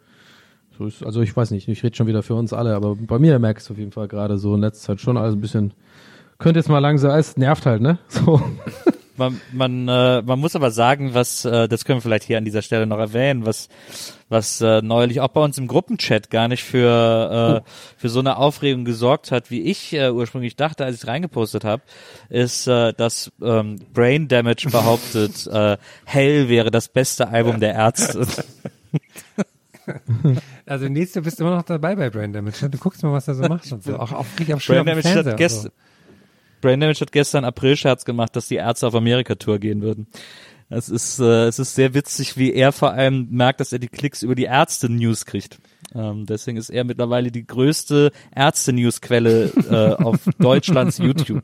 so 0.77 0.87
ist, 0.87 1.03
also 1.05 1.23
ich 1.23 1.35
weiß 1.35 1.53
nicht, 1.53 1.69
ich 1.69 1.83
rede 1.83 1.97
schon 1.97 2.07
wieder 2.07 2.23
für 2.23 2.35
uns 2.35 2.53
alle, 2.53 2.75
aber 2.77 2.97
bei 2.97 3.19
mir 3.19 3.39
merkst 3.39 3.69
du 3.69 3.73
auf 3.73 3.79
jeden 3.79 3.93
Fall 3.93 4.09
gerade 4.09 4.37
so 4.37 4.55
in 4.55 4.61
letzter 4.61 4.89
Zeit 4.89 5.01
schon 5.01 5.17
alles 5.17 5.35
ein 5.35 5.41
bisschen, 5.41 5.73
könnte 6.39 6.61
jetzt 6.61 6.69
mal 6.69 6.81
langsam, 6.81 7.13
es 7.19 7.39
nervt 7.39 7.65
halt, 7.65 7.81
ne? 7.81 7.99
So. 8.09 8.43
Man, 9.17 9.41
man, 9.53 9.89
äh, 9.89 10.23
man 10.23 10.39
muss 10.39 10.57
aber 10.57 10.71
sagen, 10.71 11.15
was, 11.15 11.45
äh, 11.45 11.69
das 11.69 11.85
können 11.85 11.99
wir 11.99 12.03
vielleicht 12.03 12.25
hier 12.25 12.39
an 12.39 12.45
dieser 12.45 12.63
Stelle 12.63 12.87
noch 12.87 12.99
erwähnen, 12.99 13.47
was, 13.47 13.69
was 14.29 14.61
äh, 14.61 14.83
neulich 14.83 15.21
auch 15.21 15.29
bei 15.29 15.41
uns 15.41 15.59
im 15.59 15.67
Gruppenchat 15.67 16.31
gar 16.31 16.49
nicht 16.49 16.65
für, 16.65 17.65
äh, 17.65 17.71
für 17.97 18.09
so 18.09 18.21
eine 18.21 18.37
Aufregung 18.37 18.85
gesorgt 18.85 19.31
hat, 19.31 19.51
wie 19.51 19.63
ich 19.63 19.93
äh, 19.93 20.11
ursprünglich 20.11 20.57
dachte, 20.57 20.85
als 20.85 20.97
ich 20.97 21.03
es 21.03 21.07
reingepostet 21.07 21.65
habe, 21.65 21.83
ist, 22.29 22.67
äh, 22.67 22.93
dass 22.93 23.33
ähm, 23.43 23.81
Brain 23.93 24.29
Damage 24.29 24.69
behauptet, 24.71 25.47
äh, 25.53 25.77
Hell 26.05 26.49
wäre 26.49 26.71
das 26.71 26.89
beste 26.89 27.29
Album 27.29 27.61
der 27.61 27.75
Ärzte. 27.75 28.27
Also 30.67 30.89
nächste 30.89 31.23
bist 31.23 31.39
du 31.39 31.45
immer 31.45 31.55
noch 31.55 31.63
dabei 31.63 31.95
bei 31.95 32.11
Brain 32.11 32.33
Damage. 32.33 32.65
ne? 32.65 32.71
Du 32.71 32.79
guckst 32.79 33.03
mal, 33.05 33.13
was 33.13 33.29
er 33.29 33.35
so 33.35 33.45
macht 33.45 33.71
und 33.71 33.85
so. 33.85 33.97
Auch, 33.97 34.11
auch 34.11 34.27
richtig 34.39 34.61
schön 34.61 34.83
Brain 34.85 35.01
Damage, 35.01 35.31
hat 35.31 35.37
gest 35.37 35.63
so. 35.63 35.69
Brain 36.61 36.81
Damage 36.81 37.01
hat 37.01 37.13
gestern 37.13 37.45
April-Scherz 37.45 38.05
gemacht, 38.05 38.35
dass 38.37 38.49
die 38.49 38.57
Ärzte 38.57 38.87
auf 38.87 38.95
Amerika-Tour 38.95 39.59
gehen 39.59 39.83
würden. 39.83 40.07
Es 40.69 40.89
ist, 40.89 41.21
äh, 41.21 41.47
es 41.47 41.61
ist 41.61 41.77
sehr 41.77 41.95
witzig, 41.95 42.37
wie 42.37 42.53
er 42.53 42.73
vor 42.73 42.91
allem 42.93 43.29
merkt, 43.31 43.61
dass 43.61 43.73
er 43.73 43.79
die 43.79 43.87
Klicks 43.89 44.23
über 44.25 44.35
die 44.35 44.45
Ärzte-News 44.45 45.25
kriegt. 45.25 45.59
Ähm, 45.95 46.27
deswegen 46.27 46.59
ist 46.59 46.71
er 46.71 46.83
mittlerweile 46.83 47.31
die 47.31 47.47
größte 47.47 48.11
Ärzte-News-Quelle 48.35 49.53
äh, 49.71 50.03
auf 50.03 50.17
Deutschlands 50.39 50.99
YouTube. 50.99 51.43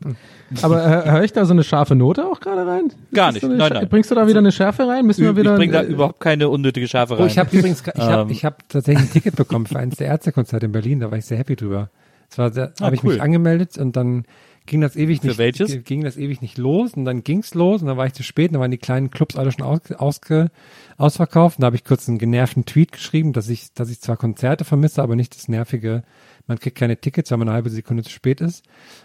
Aber 0.63 0.85
äh, 1.07 1.11
höre 1.11 1.23
ich 1.25 1.33
da 1.33 1.45
so 1.45 1.53
eine 1.53 1.63
scharfe 1.63 1.95
Note 1.95 2.27
auch 2.27 2.41
gerade 2.41 2.67
rein? 2.67 2.93
Gar 3.15 3.33
nicht, 3.33 3.45
das 3.45 3.51
so 3.51 3.57
nein, 3.57 3.73
nein. 3.73 3.89
Bringst 3.89 4.11
du 4.11 4.15
da 4.17 4.27
wieder 4.27 4.41
eine 4.41 4.51
Schärfe 4.53 4.89
rein? 4.89 5.07
Müssen 5.07 5.23
wir 5.23 5.31
Ich 5.31 5.37
wieder. 5.37 5.57
bringe 5.57 5.73
da 5.73 5.83
äh, 5.83 5.87
überhaupt 5.87 6.19
keine 6.21 6.49
unnötige 6.49 6.89
Schärfe 6.89 7.15
rein. 7.17 7.23
Oh, 7.23 7.27
ich 7.27 7.39
habe 7.39 7.57
übrigens, 7.57 7.83
ich 7.83 8.01
habe 8.03 8.23
Ähm. 8.23 8.31
ich 8.31 8.45
hab 8.45 8.69
tatsächlich 8.69 9.07
ein 9.09 9.13
Ticket 9.13 9.37
bekommen 9.37 9.67
für 9.67 9.79
eines 9.79 9.97
der 9.97 10.09
Ärztekonzerte 10.09 10.67
in 10.67 10.73
Berlin. 10.73 10.99
Da 11.01 11.11
war 11.13 11.19
ich 11.19 11.25
sehr 11.27 11.39
happy 11.39 11.55
drüber. 11.55 11.91
Es 12.29 12.39
war 12.39 12.53
sehr, 12.53 12.73
Ah, 12.81 12.87
habe 12.87 12.97
ich 12.97 13.05
cool. 13.05 13.13
mich 13.13 13.23
angemeldet 13.23 13.79
und 13.79 13.95
dann 13.97 14.25
ging 14.67 14.81
das 14.81 14.97
ewig 14.97 15.21
Für 15.21 15.29
nicht. 15.29 15.39
welches? 15.39 15.85
Ging 15.85 16.03
das 16.03 16.17
ewig 16.17 16.41
nicht 16.41 16.59
los 16.59 16.95
und 16.95 17.05
dann 17.05 17.23
ging's 17.25 17.55
los 17.55 17.83
und 17.83 17.89
dann 17.89 17.97
war 17.97 18.07
ich 18.07 18.13
zu 18.13 18.23
spät. 18.23 18.49
Und 18.51 18.55
dann 18.55 18.61
waren 18.63 18.71
die 18.71 18.79
kleinen 18.79 19.11
Clubs 19.11 19.37
alle 19.37 19.53
schon 19.53 19.65
aus, 19.65 19.81
ausge, 19.93 20.51
ausverkauft. 20.97 21.59
Und 21.59 21.63
da 21.63 21.67
habe 21.67 21.77
ich 21.77 21.85
kurz 21.85 22.09
einen 22.09 22.19
genervten 22.19 22.65
Tweet 22.65 22.93
geschrieben, 22.93 23.33
dass 23.33 23.49
ich, 23.49 23.73
dass 23.75 23.91
ich 23.91 24.01
zwar 24.01 24.17
Konzerte 24.17 24.65
vermisse, 24.65 25.03
aber 25.03 25.17
nicht 25.17 25.35
das 25.35 25.49
nervige. 25.49 26.03
Man 26.49 26.59
kriegt 26.59 26.77
keine 26.77 26.97
Tickets, 26.97 27.31
weil 27.31 27.39
man 27.39 27.49
eine 27.49 27.55
halbe 27.55 27.71
Sekunde 27.71 28.03
zu 28.03 28.11
spät 28.11 28.41
ist. 28.41 28.65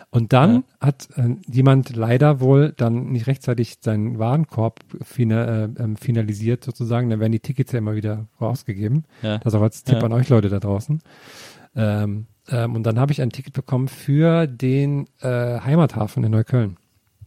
Und 0.09 0.33
dann 0.33 0.63
hat 0.81 1.07
äh, 1.17 1.35
jemand 1.47 1.95
leider 1.95 2.39
wohl 2.39 2.73
dann 2.75 3.11
nicht 3.11 3.27
rechtzeitig 3.27 3.77
seinen 3.81 4.17
Warenkorb 4.17 4.79
fina, 5.03 5.65
äh, 5.65 5.69
ähm, 5.77 5.97
finalisiert 5.97 6.63
sozusagen. 6.63 7.09
Dann 7.11 7.19
werden 7.19 7.31
die 7.33 7.39
Tickets 7.39 7.71
ja 7.73 7.77
immer 7.79 7.95
wieder 7.95 8.27
rausgegeben. 8.41 9.05
Ja. 9.21 9.37
Das 9.37 9.53
auch 9.53 9.61
als 9.61 9.83
Tipp 9.83 9.97
Ja. 9.99 10.03
an 10.03 10.13
euch 10.13 10.29
Leute 10.29 10.49
da 10.49 10.59
draußen. 10.59 10.99
Ähm, 11.75 12.25
ähm, 12.49 12.75
und 12.75 12.83
dann 12.83 12.99
habe 12.99 13.11
ich 13.11 13.21
ein 13.21 13.29
Ticket 13.31 13.53
bekommen 13.53 13.87
für 13.87 14.47
den 14.47 15.07
äh, 15.21 15.27
Heimathafen 15.59 16.23
in 16.23 16.31
Neukölln. 16.31 16.77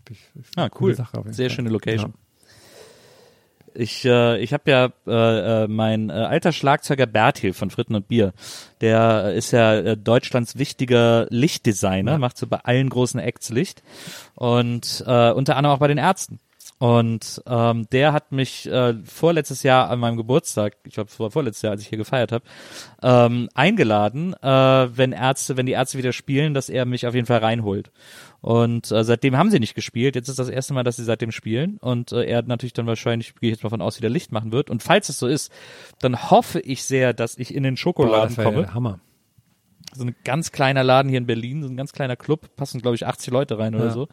Ich, 0.08 0.18
ich, 0.34 0.46
Ah, 0.56 0.68
cool. 0.80 0.94
Sache 0.94 1.22
Sehr 1.30 1.48
Fall. 1.48 1.56
schöne 1.56 1.70
Location. 1.70 2.14
Ich, 3.72 4.04
äh, 4.04 4.38
ich 4.38 4.52
habe 4.52 4.68
ja 4.70 4.92
äh, 5.06 5.64
äh, 5.64 5.68
mein 5.68 6.10
äh, 6.10 6.14
alter 6.14 6.50
Schlagzeuger 6.50 7.06
Bertil 7.06 7.52
von 7.52 7.70
Fritten 7.70 7.94
und 7.94 8.08
Bier, 8.08 8.32
der 8.80 9.32
ist 9.34 9.52
ja 9.52 9.74
äh, 9.76 9.96
Deutschlands 9.96 10.58
wichtiger 10.58 11.26
Lichtdesigner, 11.30 12.18
macht 12.18 12.36
so 12.36 12.48
bei 12.48 12.58
allen 12.58 12.88
großen 12.88 13.20
Acts 13.20 13.50
Licht 13.50 13.84
und 14.34 15.04
äh, 15.06 15.30
unter 15.30 15.56
anderem 15.56 15.76
auch 15.76 15.78
bei 15.80 15.86
den 15.86 15.98
Ärzten. 15.98 16.40
Und 16.80 17.42
ähm, 17.46 17.86
der 17.92 18.14
hat 18.14 18.32
mich 18.32 18.66
äh, 18.66 18.94
vorletztes 19.04 19.62
Jahr 19.62 19.90
an 19.90 19.98
meinem 19.98 20.16
Geburtstag, 20.16 20.78
ich 20.84 20.94
glaube 20.94 21.10
vor 21.10 21.30
vorletztes 21.30 21.60
Jahr, 21.60 21.72
als 21.72 21.82
ich 21.82 21.88
hier 21.88 21.98
gefeiert 21.98 22.32
habe, 22.32 22.42
ähm, 23.02 23.50
eingeladen, 23.52 24.32
äh, 24.42 24.48
wenn 24.96 25.12
Ärzte, 25.12 25.58
wenn 25.58 25.66
die 25.66 25.72
Ärzte 25.72 25.98
wieder 25.98 26.14
spielen, 26.14 26.54
dass 26.54 26.70
er 26.70 26.86
mich 26.86 27.06
auf 27.06 27.14
jeden 27.14 27.26
Fall 27.26 27.40
reinholt. 27.40 27.90
Und 28.40 28.90
äh, 28.92 29.04
seitdem 29.04 29.36
haben 29.36 29.50
sie 29.50 29.60
nicht 29.60 29.74
gespielt. 29.74 30.14
Jetzt 30.16 30.30
ist 30.30 30.38
das 30.38 30.48
erste 30.48 30.72
Mal, 30.72 30.82
dass 30.82 30.96
sie 30.96 31.04
seitdem 31.04 31.32
spielen. 31.32 31.76
Und 31.82 32.12
äh, 32.12 32.22
er 32.24 32.40
natürlich 32.44 32.72
dann 32.72 32.86
wahrscheinlich, 32.86 33.34
gehe 33.34 33.50
ich 33.50 33.56
jetzt 33.56 33.62
mal 33.62 33.68
von 33.68 33.82
aus, 33.82 33.98
wieder 33.98 34.08
Licht 34.08 34.32
machen 34.32 34.50
wird. 34.50 34.70
Und 34.70 34.82
falls 34.82 35.10
es 35.10 35.18
so 35.18 35.26
ist, 35.26 35.52
dann 36.00 36.30
hoffe 36.30 36.60
ich 36.60 36.84
sehr, 36.84 37.12
dass 37.12 37.36
ich 37.36 37.54
in 37.54 37.62
den 37.62 37.74
Boah, 37.74 37.78
Schokoladen 37.78 38.36
wär 38.38 38.44
komme. 38.44 38.72
Hammer. 38.72 39.00
So 39.92 40.04
ein 40.04 40.14
ganz 40.24 40.50
kleiner 40.50 40.82
Laden 40.82 41.10
hier 41.10 41.18
in 41.18 41.26
Berlin, 41.26 41.62
so 41.62 41.68
ein 41.68 41.76
ganz 41.76 41.92
kleiner 41.92 42.16
Club, 42.16 42.56
passen 42.56 42.80
glaube 42.80 42.94
ich 42.94 43.06
80 43.06 43.30
Leute 43.32 43.58
rein 43.58 43.74
oder 43.74 43.86
Ja. 43.86 43.90
so. 43.90 44.08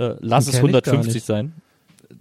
Äh, 0.00 0.16
lass 0.18 0.46
Den 0.46 0.54
es 0.54 0.60
kenn 0.60 0.66
ich 0.66 0.72
gar 0.72 0.82
150 0.94 1.14
nicht. 1.14 1.26
sein. 1.26 1.52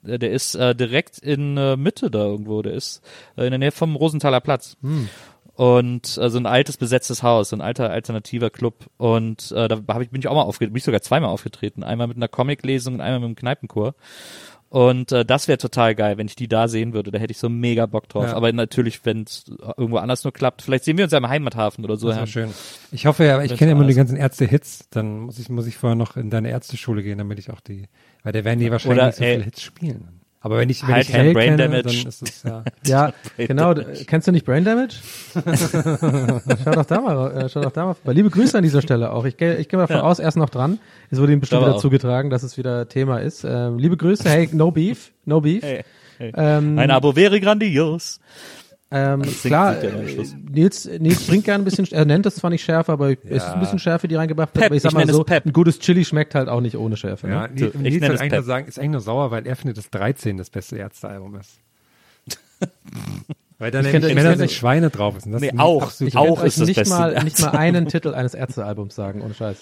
Äh, 0.06 0.20
Der 0.20 0.32
ist 0.32 0.56
äh, 0.56 0.76
direkt 0.76 1.20
in 1.20 1.58
äh, 1.58 1.78
Mitte 1.78 2.12
da 2.12 2.26
irgendwo. 2.26 2.62
Der 2.62 2.74
ist 2.74 3.02
äh, 3.38 3.46
in 3.46 3.52
der 3.52 3.60
Nähe 3.60 3.72
vom 3.72 3.96
Rosenthaler 3.96 4.42
Platz. 4.42 4.78
Hm. 4.82 5.10
Und 5.56 6.20
äh, 6.20 6.30
so 6.30 6.38
ein 6.38 6.46
altes 6.46 6.78
besetztes 6.78 7.24
Haus, 7.24 7.50
so 7.50 7.56
ein 7.56 7.62
alter 7.62 7.90
alternativer 7.90 8.52
Club. 8.52 8.92
Und 8.98 9.52
äh, 9.52 9.68
da 9.68 9.82
hab 9.88 10.02
ich, 10.02 10.12
bin 10.12 10.22
ich 10.22 10.28
auch 10.28 10.36
mal 10.36 10.44
aufgetreten, 10.44 10.74
bin 10.74 10.78
ich 10.78 10.84
sogar 10.84 11.02
zweimal 11.02 11.32
aufgetreten. 11.32 11.84
Einmal 11.84 12.08
mit 12.08 12.18
einer 12.18 12.28
Comiclesung 12.28 12.96
und 12.96 13.02
einmal 13.02 13.20
mit 13.22 13.26
einem 13.26 13.36
Kneipenchor. 13.36 13.96
Und 14.70 15.13
äh, 15.13 15.24
das 15.24 15.47
wäre 15.47 15.57
total 15.57 15.95
geil, 15.95 16.18
wenn 16.18 16.28
ich 16.28 16.36
die 16.36 16.49
da 16.49 16.68
sehen 16.68 16.93
würde. 16.93 17.11
Da 17.11 17.20
hätte 17.20 17.32
ich 17.32 17.38
so 17.38 17.47
mega 17.47 17.86
Bock 17.86 18.09
drauf. 18.09 18.26
Ja. 18.26 18.34
Aber 18.34 18.51
natürlich, 18.51 19.05
wenn 19.05 19.24
es 19.24 19.45
irgendwo 19.78 19.97
anders 19.97 20.24
nur 20.26 20.34
klappt, 20.34 20.61
vielleicht 20.61 20.84
sehen 20.84 20.97
wir 20.97 21.05
uns 21.05 21.13
ja 21.13 21.20
im 21.20 21.30
Heimathafen 21.30 21.86
oder 21.86 21.95
so. 21.95 22.09
Das 22.09 22.18
Herrn. 22.18 22.28
schön. 22.28 22.49
Ich 22.91 23.05
hoffe 23.05 23.24
ja, 23.24 23.41
ich 23.41 23.55
kenne 23.55 23.72
ja 23.72 23.78
immer 23.78 23.88
die 23.88 23.93
ganzen 23.93 24.18
Ärzte-Hits. 24.18 24.89
Dann 24.89 25.20
muss 25.20 25.39
ich, 25.39 25.47
muss 25.49 25.68
ich 25.68 25.78
vorher 25.78 25.95
noch 25.95 26.18
in 26.18 26.30
deine 26.30 26.49
Ärzteschule 26.49 27.01
gehen, 27.01 27.18
damit 27.18 27.39
ich 27.39 27.49
auch 27.49 27.61
die, 27.61 27.88
weil 28.24 28.34
da 28.34 28.43
werden 28.43 28.59
die 28.59 28.70
wahrscheinlich 28.70 28.97
Oder, 28.97 29.07
nicht 29.07 29.18
so 29.18 29.24
ey, 29.24 29.34
viele 29.36 29.45
Hits 29.45 29.61
spielen. 29.61 30.22
Aber 30.40 30.58
wenn 30.60 30.70
ich, 30.70 30.84
wenn 30.84 30.94
halt 30.96 31.06
ich 31.06 31.12
kein 31.12 31.26
Hell 31.26 31.34
Brain 31.34 31.58
kenne, 31.58 31.82
Damage. 31.82 31.98
dann 31.98 32.08
ist 32.08 32.22
es 32.22 32.44
ja. 32.44 32.64
Ja, 32.86 33.14
genau. 33.38 33.74
Kennst 34.06 34.28
du 34.28 34.32
nicht 34.32 34.46
Brain 34.46 34.64
Damage? 34.64 34.96
schau 36.64 36.72
doch 36.72 36.86
da 36.86 37.02
mal, 37.02 37.32
äh, 37.38 37.50
schau 37.50 37.62
doch 37.62 37.72
da 37.72 37.86
mal. 37.86 37.94
vorbei. 37.96 38.14
Liebe 38.14 38.30
Grüße 38.30 38.58
an 38.58 38.64
dieser 38.64 38.82
Stelle 38.82 39.12
auch. 39.12 39.26
Ich 39.26 39.38
gehe 39.38 39.56
ich 39.58 39.68
geh 39.68 39.78
mal 39.78 39.88
davon 39.88 40.02
aus, 40.02 40.20
er 40.20 40.28
ist 40.28 40.36
noch 40.36 40.50
dran. 40.50 40.80
Es 41.10 41.20
wurde 41.20 41.34
ihm 41.34 41.40
bestimmt 41.40 41.64
wieder 41.64 41.76
auch. 41.76 41.82
zugetragen, 41.82 42.30
dass 42.30 42.44
es 42.44 42.58
wieder 42.58 42.88
Thema 42.88 43.20
ist. 43.20 43.44
Ähm, 43.44 43.80
liebe 43.80 43.98
Grüße, 43.98 44.30
hey, 44.30 44.50
no 44.52 44.72
beef, 44.72 45.12
no 45.26 45.42
beef. 45.42 45.64
Hey, 45.64 45.84
hey. 46.20 46.32
Ähm, 46.36 46.78
Ein 46.78 46.92
Abo 46.92 47.16
wäre 47.16 47.40
grandios. 47.40 48.20
Ähm, 48.90 49.22
klar, 49.22 49.84
ja 49.84 49.90
äh. 49.90 50.24
Nils, 50.50 50.86
Nils 50.86 51.28
bringt 51.28 51.44
gerne 51.46 51.64
ein 51.64 51.66
bisschen, 51.66 51.86
er 51.92 52.06
nennt 52.06 52.26
es 52.26 52.36
zwar 52.36 52.50
nicht 52.50 52.64
Schärfe, 52.64 52.92
aber 52.94 53.12
es 53.12 53.18
ist 53.24 53.44
ein 53.46 53.60
bisschen 53.60 53.80
Schärfe, 53.80 54.08
die 54.08 54.16
reingebracht 54.16 54.50
wird. 54.56 54.62
Pep, 54.62 54.66
aber 54.68 54.76
ich 54.76 54.82
sag 54.82 54.90
ich 54.92 54.94
mal 54.96 55.02
nenne 55.02 55.14
so, 55.14 55.26
ein 55.26 55.54
gutes 55.54 55.80
Chili 55.80 56.06
schmeckt 56.06 56.36
halt 56.36 56.48
auch 56.50 56.62
nicht 56.62 56.78
ohne 56.78 56.96
Schärfe. 56.96 57.28
Ja, 57.28 57.48
Ne? 57.48 57.54
Nils, 57.54 57.74
ich 57.76 57.80
Nils 57.82 57.94
nenne 58.02 58.06
soll 58.08 58.16
es 58.16 58.22
eigentlich 58.22 58.30
Pep. 58.32 58.40
nur 58.40 58.44
sagen, 58.46 58.68
ist 58.68 58.80
eigentlich 58.80 58.92
nur 58.92 59.02
sauer, 59.02 59.32
weil 59.32 59.46
er 59.46 59.56
findet, 59.56 59.78
dass 59.78 59.90
13 59.90 60.38
das 60.38 60.50
beste 60.50 60.78
Ärztealbum 60.78 61.36
ist. 61.36 61.60
weil 63.60 63.72
da 63.72 63.80
Ich 63.82 63.86
nämlich 63.92 64.10
ich 64.10 64.16
Männer 64.16 64.38
sind 64.38 64.52
Schweine 64.52 64.90
drauf 64.90 65.18
ist. 65.18 65.26
Das 65.28 65.42
Nee, 65.42 65.48
ist 65.50 65.60
auch. 65.60 65.84
absolut- 65.84 66.14
Ich 66.14 66.18
Auch 66.18 66.44
ist 66.44 66.60
das 66.60 66.68
nicht 66.68 66.76
beste 66.78 66.94
mal, 66.96 67.24
nicht 67.24 67.40
mal 67.42 67.50
einen 67.52 67.88
Titel 67.88 68.14
eines 68.14 68.34
Ärztealbums 68.34 68.96
sagen, 68.96 69.22
ohne 69.22 69.34
Scheiß. 69.34 69.58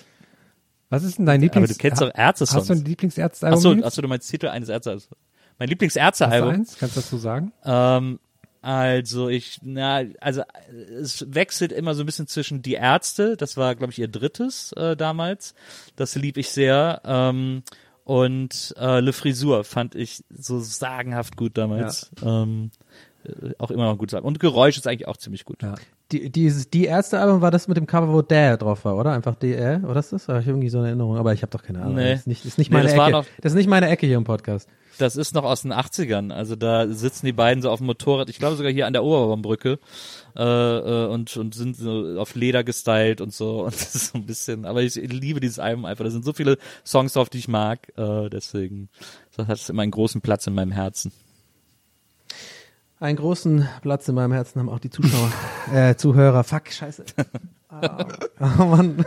Was 0.89 1.03
ist 1.03 1.17
denn 1.17 1.26
dein 1.26 1.41
Lieblings... 1.41 1.69
Aber 1.71 1.73
du 1.73 1.80
kennst 1.80 2.01
doch 2.01 2.11
Ärzte-Songs. 2.13 2.61
Hast 2.61 2.69
du 2.69 2.73
ein 2.73 2.86
Lieblingsärztealbum? 2.86 3.57
Achso, 3.57 3.86
achso, 3.88 4.01
du 4.03 4.07
meinst 4.07 4.30
Titel 4.30 4.47
eines 4.47 4.69
Ärztealbums. 4.69 5.07
Mein 5.09 5.17
Hast 5.17 5.59
du 5.59 5.65
Lieblingsärztealbum. 5.71 6.49
eins? 6.51 6.78
Kannst 6.80 6.95
du 6.95 6.99
das 7.01 7.09
so 7.09 7.17
sagen? 7.17 7.51
Ähm, 7.65 8.19
also 8.66 9.30
ich, 9.30 9.59
na, 9.63 10.01
also 10.20 10.41
äh, 10.41 10.93
es 10.99 11.26
wechselt 11.34 11.72
immer 11.72 11.93
so 11.93 12.01
ein 12.03 12.05
bisschen 12.07 12.26
zwischen 12.28 12.61
die 12.63 12.74
Ärzte, 12.74 13.38
das 13.38 13.57
war, 13.57 13.76
glaube 13.76 13.91
ich, 13.93 13.99
ihr 13.99 14.07
drittes 14.07 14.72
äh, 14.74 14.95
damals. 14.97 15.53
Das 15.95 16.16
lieb 16.16 16.38
ich 16.38 16.49
sehr. 16.49 17.01
Ähm, 17.05 17.61
und 18.03 18.74
äh, 18.80 18.99
Le 18.99 19.13
Frisur 19.13 19.63
fand 19.63 19.93
ich 19.95 20.24
so 20.36 20.59
sagenhaft 20.59 21.38
gut 21.38 21.57
damals. 21.57 22.09
Ähm, 22.24 22.72
äh, 23.24 23.51
auch 23.59 23.70
immer 23.72 23.86
noch 23.86 23.97
gutes 23.97 24.13
Album. 24.16 24.30
Und 24.30 24.39
Geräusch 24.39 24.78
ist 24.78 24.88
eigentlich 24.88 25.07
auch 25.07 25.18
ziemlich 25.18 25.45
gut. 25.45 25.61
Ja. 25.61 25.76
Die, 26.11 26.30
dieses, 26.32 26.70
die 26.70 26.86
erste 26.86 27.20
Album 27.20 27.41
war 27.41 27.49
das 27.51 27.68
mit 27.68 27.78
dem 27.78 27.88
Cover, 27.88 28.13
wo 28.13 28.22
der 28.22 28.57
drauf 28.57 28.86
war, 28.86 28.95
oder? 28.95 29.11
Einfach 29.13 29.36
DR, 29.36 29.82
oder 29.88 29.99
ist 29.99 30.13
das? 30.13 30.28
Habe 30.28 30.41
ich 30.41 30.47
irgendwie 30.47 30.70
so 30.70 30.78
eine 30.80 30.88
Erinnerung, 30.88 31.18
aber 31.18 31.34
ich 31.34 31.41
habe 31.41 31.49
doch 31.51 31.63
keine 31.63 31.82
Ahnung. 31.82 31.95
Nee. 31.95 32.11
Das 32.11 32.20
ist 32.22 32.28
nicht, 32.28 32.45
ist 32.45 32.57
nicht 32.59 32.70
Nee, 32.72 32.78
meine 32.78 32.89
das 32.89 32.93
Ecke. 32.93 33.11
noch- 33.11 33.26
das 33.41 33.51
ist 33.53 33.57
nicht 33.57 33.70
meine 33.70 33.89
Ecke 33.89 34.05
hier 34.05 34.18
im 34.18 34.24
Podcast. 34.24 34.70
Das 34.97 35.15
ist 35.15 35.33
noch 35.33 35.43
aus 35.43 35.63
den 35.63 35.73
80ern. 35.73 36.31
Also 36.31 36.55
da 36.55 36.87
sitzen 36.87 37.25
die 37.25 37.33
beiden 37.33 37.61
so 37.61 37.69
auf 37.69 37.79
dem 37.79 37.87
Motorrad, 37.87 38.29
ich 38.29 38.37
glaube 38.37 38.55
sogar 38.55 38.71
hier 38.71 38.87
an 38.87 38.93
der 38.93 39.03
Oberbaumbrücke 39.03 39.79
äh, 40.35 40.43
äh, 40.43 41.07
und, 41.07 41.35
und 41.37 41.53
sind 41.53 41.75
so 41.75 42.19
auf 42.19 42.35
Leder 42.35 42.63
gestylt 42.63 43.21
und 43.21 43.33
so. 43.33 43.63
Und 43.65 43.73
das 43.73 43.95
ist 43.95 44.11
so 44.11 44.17
ein 44.17 44.25
bisschen, 44.25 44.65
aber 44.65 44.81
ich 44.83 44.95
liebe 44.95 45.39
dieses 45.39 45.59
Album 45.59 45.85
einfach. 45.85 46.03
Da 46.03 46.11
sind 46.11 46.25
so 46.25 46.33
viele 46.33 46.57
Songs 46.85 47.13
drauf, 47.13 47.29
die 47.29 47.39
ich 47.39 47.47
mag. 47.47 47.91
Äh, 47.97 48.29
deswegen 48.29 48.89
das 49.35 49.47
hat 49.47 49.69
immer 49.69 49.81
einen 49.81 49.91
großen 49.91 50.21
Platz 50.21 50.47
in 50.47 50.53
meinem 50.53 50.71
Herzen. 50.71 51.11
Einen 52.99 53.17
großen 53.17 53.67
Platz 53.81 54.07
in 54.07 54.15
meinem 54.15 54.32
Herzen 54.32 54.59
haben 54.59 54.70
auch 54.70 54.79
die 54.79 54.89
Zuschauer, 54.89 55.32
äh, 55.74 55.95
Zuhörer. 55.95 56.43
Fuck, 56.43 56.71
scheiße. 56.71 57.05
Ah, 57.67 58.05
oh 58.39 58.65
Mann. 58.65 59.05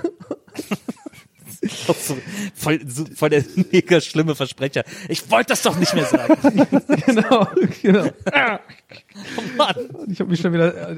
Auch 1.89 1.97
so, 1.97 2.19
voll, 2.55 2.81
so, 2.87 3.07
voll 3.15 3.31
der 3.31 3.45
mega 3.73 4.01
schlimme 4.01 4.35
Versprecher. 4.35 4.85
Ich 5.09 5.31
wollte 5.31 5.49
das 5.49 5.63
doch 5.63 5.77
nicht 5.79 5.95
mehr 5.95 6.05
sagen. 6.05 6.37
genau, 7.07 7.49
genau. 7.83 8.11
Oh 9.37 9.41
Mann. 9.57 9.77
Ich 10.09 10.21
habe 10.21 10.31
mich 10.31 10.41
schon 10.41 10.53
wieder 10.53 10.91
äh, 10.91 10.97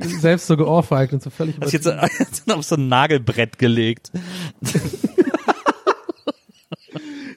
selbst 0.00 0.46
so 0.46 0.56
geohrfeigt 0.56 1.12
und 1.12 1.22
so 1.22 1.30
völlig 1.30 1.56
Hast 1.60 1.72
jetzt, 1.72 1.86
jetzt 2.18 2.50
auf 2.50 2.64
so 2.64 2.74
ein 2.74 2.88
Nagelbrett 2.88 3.58
gelegt. 3.58 4.10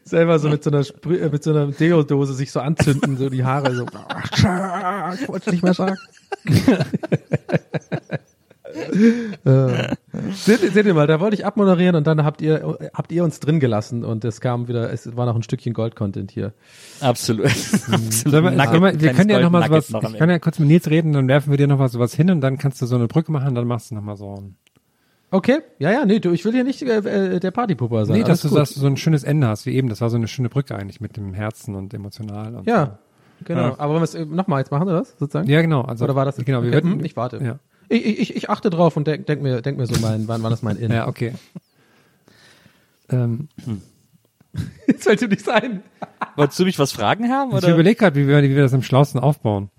selber 0.03 0.39
so 0.39 0.49
mit 0.49 0.63
so 0.63 0.69
einer 0.69 0.83
Sprü 0.83 1.17
äh, 1.17 1.29
mit 1.29 1.43
so 1.43 1.51
einer 1.51 1.67
Deodose 1.67 2.33
sich 2.33 2.51
so 2.51 2.59
anzünden, 2.59 3.17
so 3.17 3.29
die 3.29 3.43
Haare 3.43 3.75
so. 3.75 3.85
ich 3.85 5.27
wollte 5.27 5.51
nicht 5.51 5.63
mehr 5.63 5.73
sagen. 5.73 5.97
Äh, 9.45 9.95
seht, 10.33 10.63
ihr- 10.63 10.71
seht 10.71 10.85
ihr 10.85 10.93
mal, 10.93 11.07
da 11.07 11.19
wollte 11.19 11.35
ich 11.35 11.45
abmoderieren 11.45 11.95
und 11.95 12.07
dann 12.07 12.23
habt 12.23 12.41
ihr 12.41 12.77
habt 12.93 13.11
ihr 13.11 13.23
uns 13.23 13.39
drin 13.39 13.59
gelassen 13.59 14.03
und 14.03 14.23
es 14.25 14.41
kam 14.41 14.67
wieder, 14.67 14.91
es 14.91 15.15
war 15.15 15.25
noch 15.25 15.35
ein 15.35 15.43
Stückchen 15.43 15.73
Gold-Content 15.73 16.31
hier. 16.31 16.53
Absolut. 17.01 17.45
Absolut. 17.45 18.13
Sollen 18.13 18.43
wir, 18.43 18.51
Nugget, 18.51 18.81
wir, 18.81 19.01
wir 19.01 19.13
können 19.13 19.29
ja 19.29 19.39
noch 19.39 19.51
mal 19.51 19.63
sowas, 19.67 19.89
noch 19.89 20.03
ich 20.03 20.17
kann 20.17 20.29
ja 20.29 20.39
kurz 20.39 20.59
mit 20.59 20.67
Nils 20.67 20.89
reden, 20.89 21.13
dann 21.13 21.27
werfen 21.27 21.51
wir 21.51 21.57
dir 21.57 21.67
noch 21.67 21.79
mal 21.79 21.89
sowas 21.89 22.13
hin 22.13 22.29
und 22.31 22.41
dann 22.41 22.57
kannst 22.57 22.81
du 22.81 22.85
so 22.85 22.95
eine 22.95 23.07
Brücke 23.07 23.31
machen, 23.31 23.55
dann 23.55 23.67
machst 23.67 23.91
du 23.91 23.95
noch 23.95 24.03
mal 24.03 24.15
so 24.17 24.35
ein, 24.35 24.55
Okay, 25.31 25.57
ja, 25.79 25.91
ja, 25.91 26.05
nee, 26.05 26.19
du, 26.19 26.31
ich 26.31 26.45
will 26.45 26.53
hier 26.53 26.63
nicht 26.63 26.81
äh, 26.83 27.35
äh, 27.35 27.39
der 27.39 27.51
Partypupper 27.51 28.05
sein. 28.05 28.17
nee, 28.17 28.23
dass 28.23 28.41
du, 28.41 28.49
dass 28.49 28.73
du 28.73 28.79
so 28.79 28.87
ein 28.87 28.95
schönes 28.95 29.23
Ende 29.23 29.47
hast, 29.47 29.65
wie 29.65 29.71
eben, 29.71 29.89
das 29.89 29.99
war 29.99 30.09
so 30.09 30.15
eine 30.17 30.27
schöne 30.27 30.49
Brücke 30.49 30.75
eigentlich 30.75 31.01
mit 31.01 31.17
dem 31.17 31.33
Herzen 31.33 31.75
und 31.75 31.93
emotional 31.93 32.55
und 32.55 32.67
Ja, 32.67 32.99
genau. 33.43 33.61
Ja. 33.61 33.73
Aber 33.79 33.93
wollen 33.93 34.01
wir 34.01 34.05
es 34.05 34.15
äh, 34.15 34.23
nochmal 34.25 34.59
jetzt 34.61 34.71
machen, 34.71 34.87
oder 34.87 35.01
was, 35.01 35.15
sozusagen? 35.17 35.47
so. 35.47 35.51
Ja, 35.53 35.61
genau. 35.61 35.81
Also, 35.81 36.05
Oder 36.05 36.15
war 36.15 36.23
das? 36.25 36.37
Genau, 36.37 36.61
wir 36.61 36.69
okay, 36.69 36.71
werden, 36.75 36.91
hm, 36.99 37.03
ich 37.05 37.17
warte. 37.17 37.43
Ja. 37.43 37.59
Ich, 37.89 38.05
ich, 38.05 38.35
ich 38.35 38.49
achte 38.49 38.69
drauf 38.69 38.97
und 38.97 39.07
denk, 39.07 39.25
denk 39.25 39.41
mir, 39.41 39.61
denk 39.61 39.77
mir 39.77 39.85
so 39.87 39.99
mein, 40.01 40.27
wann, 40.27 40.41
wann 40.43 40.53
ist 40.53 40.63
mein 40.63 40.77
In. 40.77 40.91
Ja, 40.91 41.07
okay. 41.07 41.33
ähm, 43.09 43.49
Jetzt 44.87 45.03
fällt 45.03 45.21
dir 45.21 45.27
nichts 45.27 45.47
ein. 45.47 45.83
Wolltest 46.35 46.59
du 46.59 46.65
mich 46.65 46.79
was 46.79 46.91
fragen 46.91 47.29
haben? 47.29 47.51
ich 47.51 47.57
Oder? 47.57 47.73
überlege 47.73 47.95
gerade, 47.95 48.15
wie 48.15 48.27
wir, 48.27 48.41
wie 48.43 48.55
wir 48.55 48.63
das 48.63 48.73
am 48.73 48.83
schlausten 48.83 49.19
aufbauen. 49.19 49.69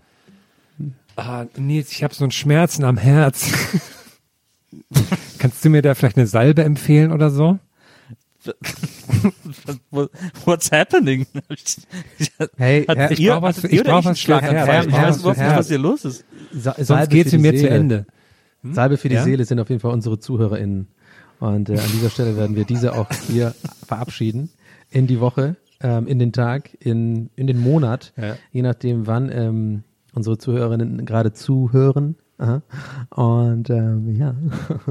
Ah, 1.16 1.46
Nils, 1.56 1.92
ich 1.92 2.04
habe 2.04 2.14
so 2.14 2.24
einen 2.24 2.30
Schmerzen 2.30 2.84
am 2.84 2.98
Herz. 2.98 3.50
Kannst 5.38 5.64
du 5.64 5.70
mir 5.70 5.80
da 5.80 5.94
vielleicht 5.94 6.18
eine 6.18 6.26
Salbe 6.26 6.62
empfehlen 6.62 7.12
oder 7.12 7.30
so? 7.30 7.58
What's 10.44 10.70
happening? 10.70 11.26
Hey, 12.56 12.84
Herr- 12.86 13.10
ich 13.10 13.20
ihr, 13.20 13.32
brauch 13.32 13.42
was- 13.42 13.64
ich 13.64 13.82
brauch 13.82 14.04
was 14.04 14.18
für 14.18 14.24
Schlaganfall? 14.24 14.66
Herz. 14.66 14.86
Ich 14.86 14.92
weiß 14.92 15.16
überhaupt 15.20 15.38
nicht, 15.38 15.56
was 15.56 15.68
hier 15.68 15.78
los 15.78 16.04
ist. 16.04 16.24
Sa 16.52 16.72
Sonst 16.74 16.86
Salbe 16.86 17.08
geht's 17.14 17.32
mir 17.32 17.52
die 17.52 17.58
zu 17.58 17.64
Seele. 17.64 17.74
Ende. 17.76 18.06
Salbe 18.62 18.96
für 18.96 19.08
die 19.08 19.14
Ja? 19.16 19.24
Seele 19.24 19.44
sind 19.44 19.60
auf 19.60 19.68
jeden 19.68 19.80
Fall 19.80 19.92
unsere 19.92 20.18
ZuhörerInnen. 20.18 20.88
Und 21.38 21.68
äh, 21.68 21.74
an 21.74 21.90
dieser 21.92 22.10
Stelle 22.10 22.36
werden 22.36 22.56
wir 22.56 22.64
diese 22.64 22.94
auch 22.94 23.08
hier 23.28 23.54
verabschieden. 23.86 24.50
In 24.90 25.06
die 25.06 25.20
Woche, 25.20 25.56
ähm, 25.80 26.06
in 26.06 26.18
den 26.18 26.32
Tag, 26.32 26.70
in, 26.80 27.30
in 27.36 27.46
den 27.46 27.58
Monat, 27.60 28.12
Ja. 28.16 28.36
je 28.52 28.62
nachdem, 28.62 29.06
wann 29.06 29.30
ähm, 29.30 29.82
unsere 30.14 30.38
ZuhörerInnen 30.38 31.04
gerade 31.04 31.32
zuhören. 31.32 32.16
Aha. 32.38 32.62
Und 33.10 33.70
ähm, 33.70 34.14
ja, 34.16 34.34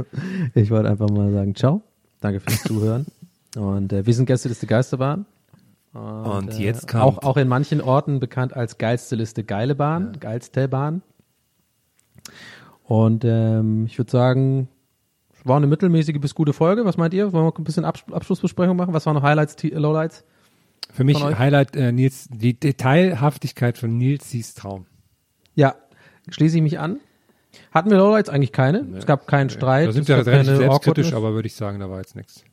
ich 0.56 0.70
wollte 0.72 0.90
einfach 0.90 1.10
mal 1.10 1.32
sagen, 1.32 1.56
ciao. 1.56 1.82
Danke 2.22 2.40
fürs 2.40 2.64
Zuhören. 2.64 3.06
Und 3.56 3.94
äh, 3.94 4.06
wir 4.06 4.14
sind 4.14 4.26
Gäste 4.26 4.50
Liste 4.50 4.68
Geisterbahn. 4.68 5.26
Und 5.94 6.54
äh, 6.54 6.64
jetzt 6.64 6.88
kommt 6.90 7.04
Auch, 7.04 7.18
auch 7.24 7.38
in 7.38 7.48
manchen 7.48 7.80
Orten 7.80 8.20
bekannt 8.20 8.54
als 8.56 8.78
geilste 8.78 9.16
Liste 9.16 9.44
Geile 9.44 9.76
Bahn, 9.76 10.18
geilste 10.20 10.68
Bahn. 10.68 11.02
Und 12.84 13.24
ähm, 13.26 13.86
ich 13.86 13.98
würde 13.98 14.12
sagen, 14.12 14.68
war 15.46 15.58
eine 15.58 15.68
mittelmäßige 15.68 16.20
bis 16.20 16.36
gute 16.36 16.54
Folge. 16.54 16.86
Was 16.86 16.98
meint 16.98 17.14
ihr? 17.14 17.32
Wollen 17.32 17.46
wir 17.46 17.54
ein 17.58 17.64
bisschen 17.64 17.86
Abs 17.86 18.04
Abschlussbesprechung 18.12 18.76
machen? 18.76 18.94
Was 18.94 19.06
waren 19.06 19.16
noch 19.16 19.24
Highlights, 19.24 19.56
T- 19.56 19.70
Lowlights? 19.70 20.26
Für 20.92 21.04
mich? 21.04 21.24
Highlight 21.24 21.76
äh, 21.76 21.92
Nils, 21.92 22.28
die 22.32 22.60
Detailhaftigkeit 22.60 23.78
von 23.78 23.98
Nils 23.98 24.30
Sies 24.30 24.54
Traum. 24.54 24.86
Ja, 25.54 25.76
schließe 26.30 26.58
ich 26.58 26.64
mich 26.64 26.80
an. 26.80 26.98
Hatten 27.72 27.90
wir 27.90 27.98
Lowlights? 27.98 28.30
Eigentlich 28.30 28.52
keine. 28.52 28.86
Es 28.98 29.06
gab 29.06 29.28
keinen 29.28 29.50
Streit. 29.50 29.88
Da 29.88 29.92
sind 29.94 30.08
wir 30.08 30.18
gab 30.18 30.28
relativ 30.28 30.58
selbstkritisch, 30.58 31.14
aber 31.14 31.34
würde 31.34 31.48
ich 31.48 31.56
sagen, 31.56 31.80
da 31.80 31.90
war 31.90 32.00
jetzt 32.00 32.16
nichts. 32.16 32.44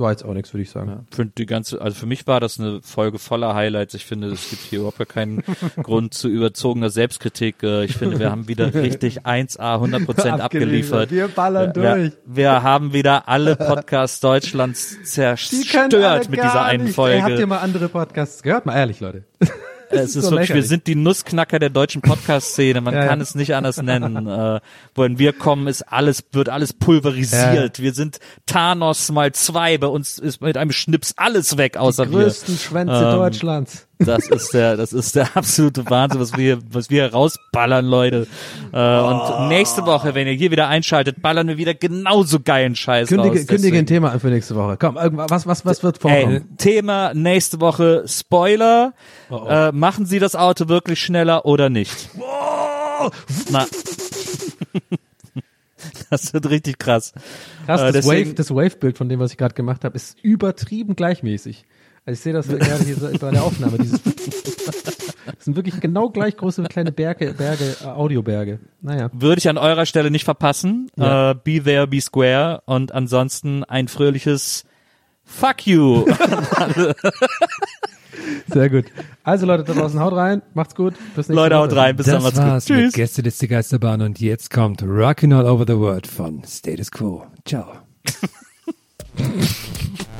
War 0.00 0.10
jetzt 0.12 0.24
auch 0.24 0.32
nichts, 0.32 0.52
würde 0.52 0.62
ich 0.62 0.70
sagen. 0.70 1.06
Für 1.12 1.26
die 1.26 1.44
ganze, 1.46 1.80
also 1.80 1.94
für 1.94 2.06
mich 2.06 2.26
war 2.26 2.40
das 2.40 2.58
eine 2.58 2.80
Folge 2.82 3.18
voller 3.18 3.54
Highlights. 3.54 3.92
Ich 3.94 4.06
finde, 4.06 4.28
es 4.28 4.48
gibt 4.48 4.62
hier 4.62 4.78
überhaupt 4.80 4.98
gar 4.98 5.06
keinen 5.06 5.44
Grund 5.82 6.14
zu 6.14 6.28
überzogener 6.28 6.88
Selbstkritik. 6.90 7.62
Äh, 7.62 7.84
Ich 7.84 7.96
finde, 7.96 8.18
wir 8.18 8.30
haben 8.30 8.48
wieder 8.48 8.72
richtig 8.74 9.20
1A 9.26 9.74
100 9.74 10.06
Prozent 10.06 10.40
abgeliefert. 10.40 11.10
Wir 11.10 11.28
ballern 11.28 11.72
Wir, 11.76 11.94
durch. 11.94 12.12
wir 12.24 12.62
haben 12.62 12.92
wieder 12.94 13.28
alle 13.28 13.56
Podcasts 13.56 14.20
Deutschlands 14.20 14.96
zerstört 15.04 16.30
mit 16.30 16.40
dieser 16.42 16.64
einen. 16.64 16.88
Folge. 16.88 17.16
Ey, 17.16 17.20
habt 17.22 17.38
ihr 17.38 17.46
mal 17.46 17.58
andere 17.58 17.88
Podcasts 17.88 18.42
gehört? 18.42 18.64
Mal 18.66 18.76
ehrlich, 18.76 19.00
Leute. 19.00 19.24
Es 19.90 20.16
ist 20.16 20.24
so 20.26 20.30
wirklich, 20.32 20.54
wir 20.54 20.62
sind 20.62 20.86
die 20.86 20.94
Nussknacker 20.94 21.58
der 21.58 21.70
deutschen 21.70 22.00
Podcast-Szene. 22.02 22.80
Man 22.80 22.94
Ja, 22.94 23.06
kann 23.06 23.18
ja. 23.18 23.22
es 23.22 23.34
nicht 23.34 23.54
anders 23.54 23.80
nennen. 23.82 24.26
Äh, 24.30 24.60
wohin 24.94 25.18
wir 25.18 25.32
kommen, 25.32 25.66
ist 25.66 25.82
alles, 25.82 26.24
wird 26.32 26.48
alles 26.48 26.72
pulverisiert. 26.72 27.80
Wir 27.80 27.92
sind 27.92 28.18
Thanos 28.46 29.10
mal 29.10 29.32
zwei. 29.32 29.76
Bei 29.78 29.86
uns 29.88 30.18
ist 30.18 30.40
mit 30.40 30.56
einem 30.56 30.72
Schnips 30.72 31.14
alles 31.16 31.56
weg, 31.56 31.76
außer 31.76 32.06
Die 32.06 32.12
wir. 32.12 32.22
größten 32.24 32.56
Schwänze 32.58 32.94
Ähm, 32.94 33.12
Deutschlands. 33.16 33.86
Das 34.04 34.28
ist 34.28 34.54
der, 34.54 34.76
das 34.76 34.92
ist 34.92 35.14
der 35.14 35.36
absolute 35.36 35.88
Wahnsinn, 35.90 36.20
was 36.20 36.36
wir, 36.36 36.58
was 36.70 36.88
wir 36.90 37.12
rausballern, 37.12 37.84
Leute. 37.86 38.26
Äh, 38.72 38.98
und 39.00 39.48
nächste 39.48 39.84
Woche, 39.84 40.14
wenn 40.14 40.26
ihr 40.26 40.32
hier 40.32 40.50
wieder 40.50 40.68
einschaltet, 40.68 41.20
ballern 41.20 41.48
wir 41.48 41.58
wieder 41.58 41.74
genauso 41.74 42.40
geilen 42.40 42.74
Scheiß 42.74 43.08
Kündige, 43.08 43.38
raus. 43.38 43.46
kündige 43.46 43.78
ein 43.78 43.86
Thema 43.86 44.10
an 44.12 44.20
für 44.20 44.28
nächste 44.28 44.54
Woche. 44.56 44.76
Komm, 44.78 44.96
was, 44.96 45.46
was, 45.46 45.66
was 45.66 45.82
wird 45.82 45.96
Ey, 46.04 46.22
vorkommen? 46.22 46.56
Thema 46.56 47.12
nächste 47.14 47.60
Woche 47.60 48.04
Spoiler. 48.06 48.94
Oh, 49.28 49.46
Äh, 49.48 49.72
machen 49.72 50.06
Sie 50.06 50.18
das 50.18 50.34
Auto 50.34 50.68
wirklich 50.68 51.00
schneller 51.00 51.44
oder 51.44 51.68
nicht? 51.68 52.08
Na. 53.50 53.66
Das 56.10 56.34
wird 56.34 56.50
richtig 56.50 56.78
krass. 56.78 57.12
Krass, 57.66 57.80
Äh, 57.80 57.84
das 57.86 57.92
deswegen- 58.04 58.30
Wave, 58.30 58.34
das 58.34 58.50
Wave-Bild 58.50 58.98
von 58.98 59.08
dem, 59.08 59.20
was 59.20 59.30
ich 59.30 59.36
gerade 59.38 59.54
gemacht 59.54 59.84
habe, 59.84 59.94
ist 59.96 60.18
übertrieben 60.22 60.96
gleichmäßig. 60.96 61.64
Also 62.06 62.16
ich 62.18 62.20
sehe 62.20 62.32
das 62.32 62.48
gerade 62.48 62.84
hier 62.84 62.96
so 62.96 63.08
bei 63.18 63.30
der 63.30 63.42
Aufnahme. 63.42 63.78
Dieses 63.78 64.00
das 65.26 65.44
sind 65.44 65.56
wirklich 65.56 65.80
genau 65.80 66.08
gleich 66.10 66.36
große 66.36 66.62
kleine 66.64 66.92
Berge, 66.92 67.34
Berge, 67.34 67.76
äh, 67.82 67.86
Audioberge. 67.86 68.58
Naja. 68.80 69.10
Würde 69.12 69.38
ich 69.38 69.48
an 69.48 69.58
eurer 69.58 69.86
Stelle 69.86 70.10
nicht 70.10 70.24
verpassen. 70.24 70.90
Ja. 70.96 71.32
Äh, 71.32 71.34
be 71.42 71.62
there, 71.62 71.86
be 71.86 72.00
square. 72.00 72.62
Und 72.66 72.92
ansonsten 72.92 73.64
ein 73.64 73.88
fröhliches 73.88 74.64
Fuck 75.24 75.66
you. 75.66 76.06
Sehr 78.48 78.68
gut. 78.68 78.86
Also 79.22 79.46
Leute 79.46 79.62
da 79.64 79.74
draußen, 79.74 80.00
haut 80.00 80.12
rein, 80.14 80.42
macht's 80.54 80.74
gut. 80.74 80.94
Bis 81.14 81.28
nächste 81.28 81.34
Leute, 81.34 81.54
Woche. 81.54 81.62
haut 81.64 81.76
rein. 81.76 81.96
Bis 81.96 82.06
dann, 82.06 82.16
Das 82.16 82.24
macht's 82.24 82.38
gut. 82.38 82.46
war's 82.46 82.68
mit 82.68 82.78
Tschüss. 82.78 82.92
Gästeliste 82.94 83.46
Geisterbahn 83.48 84.02
und 84.02 84.20
jetzt 84.20 84.50
kommt 84.50 84.82
Rockin' 84.82 85.32
All 85.32 85.46
Over 85.46 85.64
the 85.66 85.78
World 85.78 86.06
von 86.06 86.42
Status 86.44 86.90
Quo. 86.90 87.24
Ciao. 87.44 87.66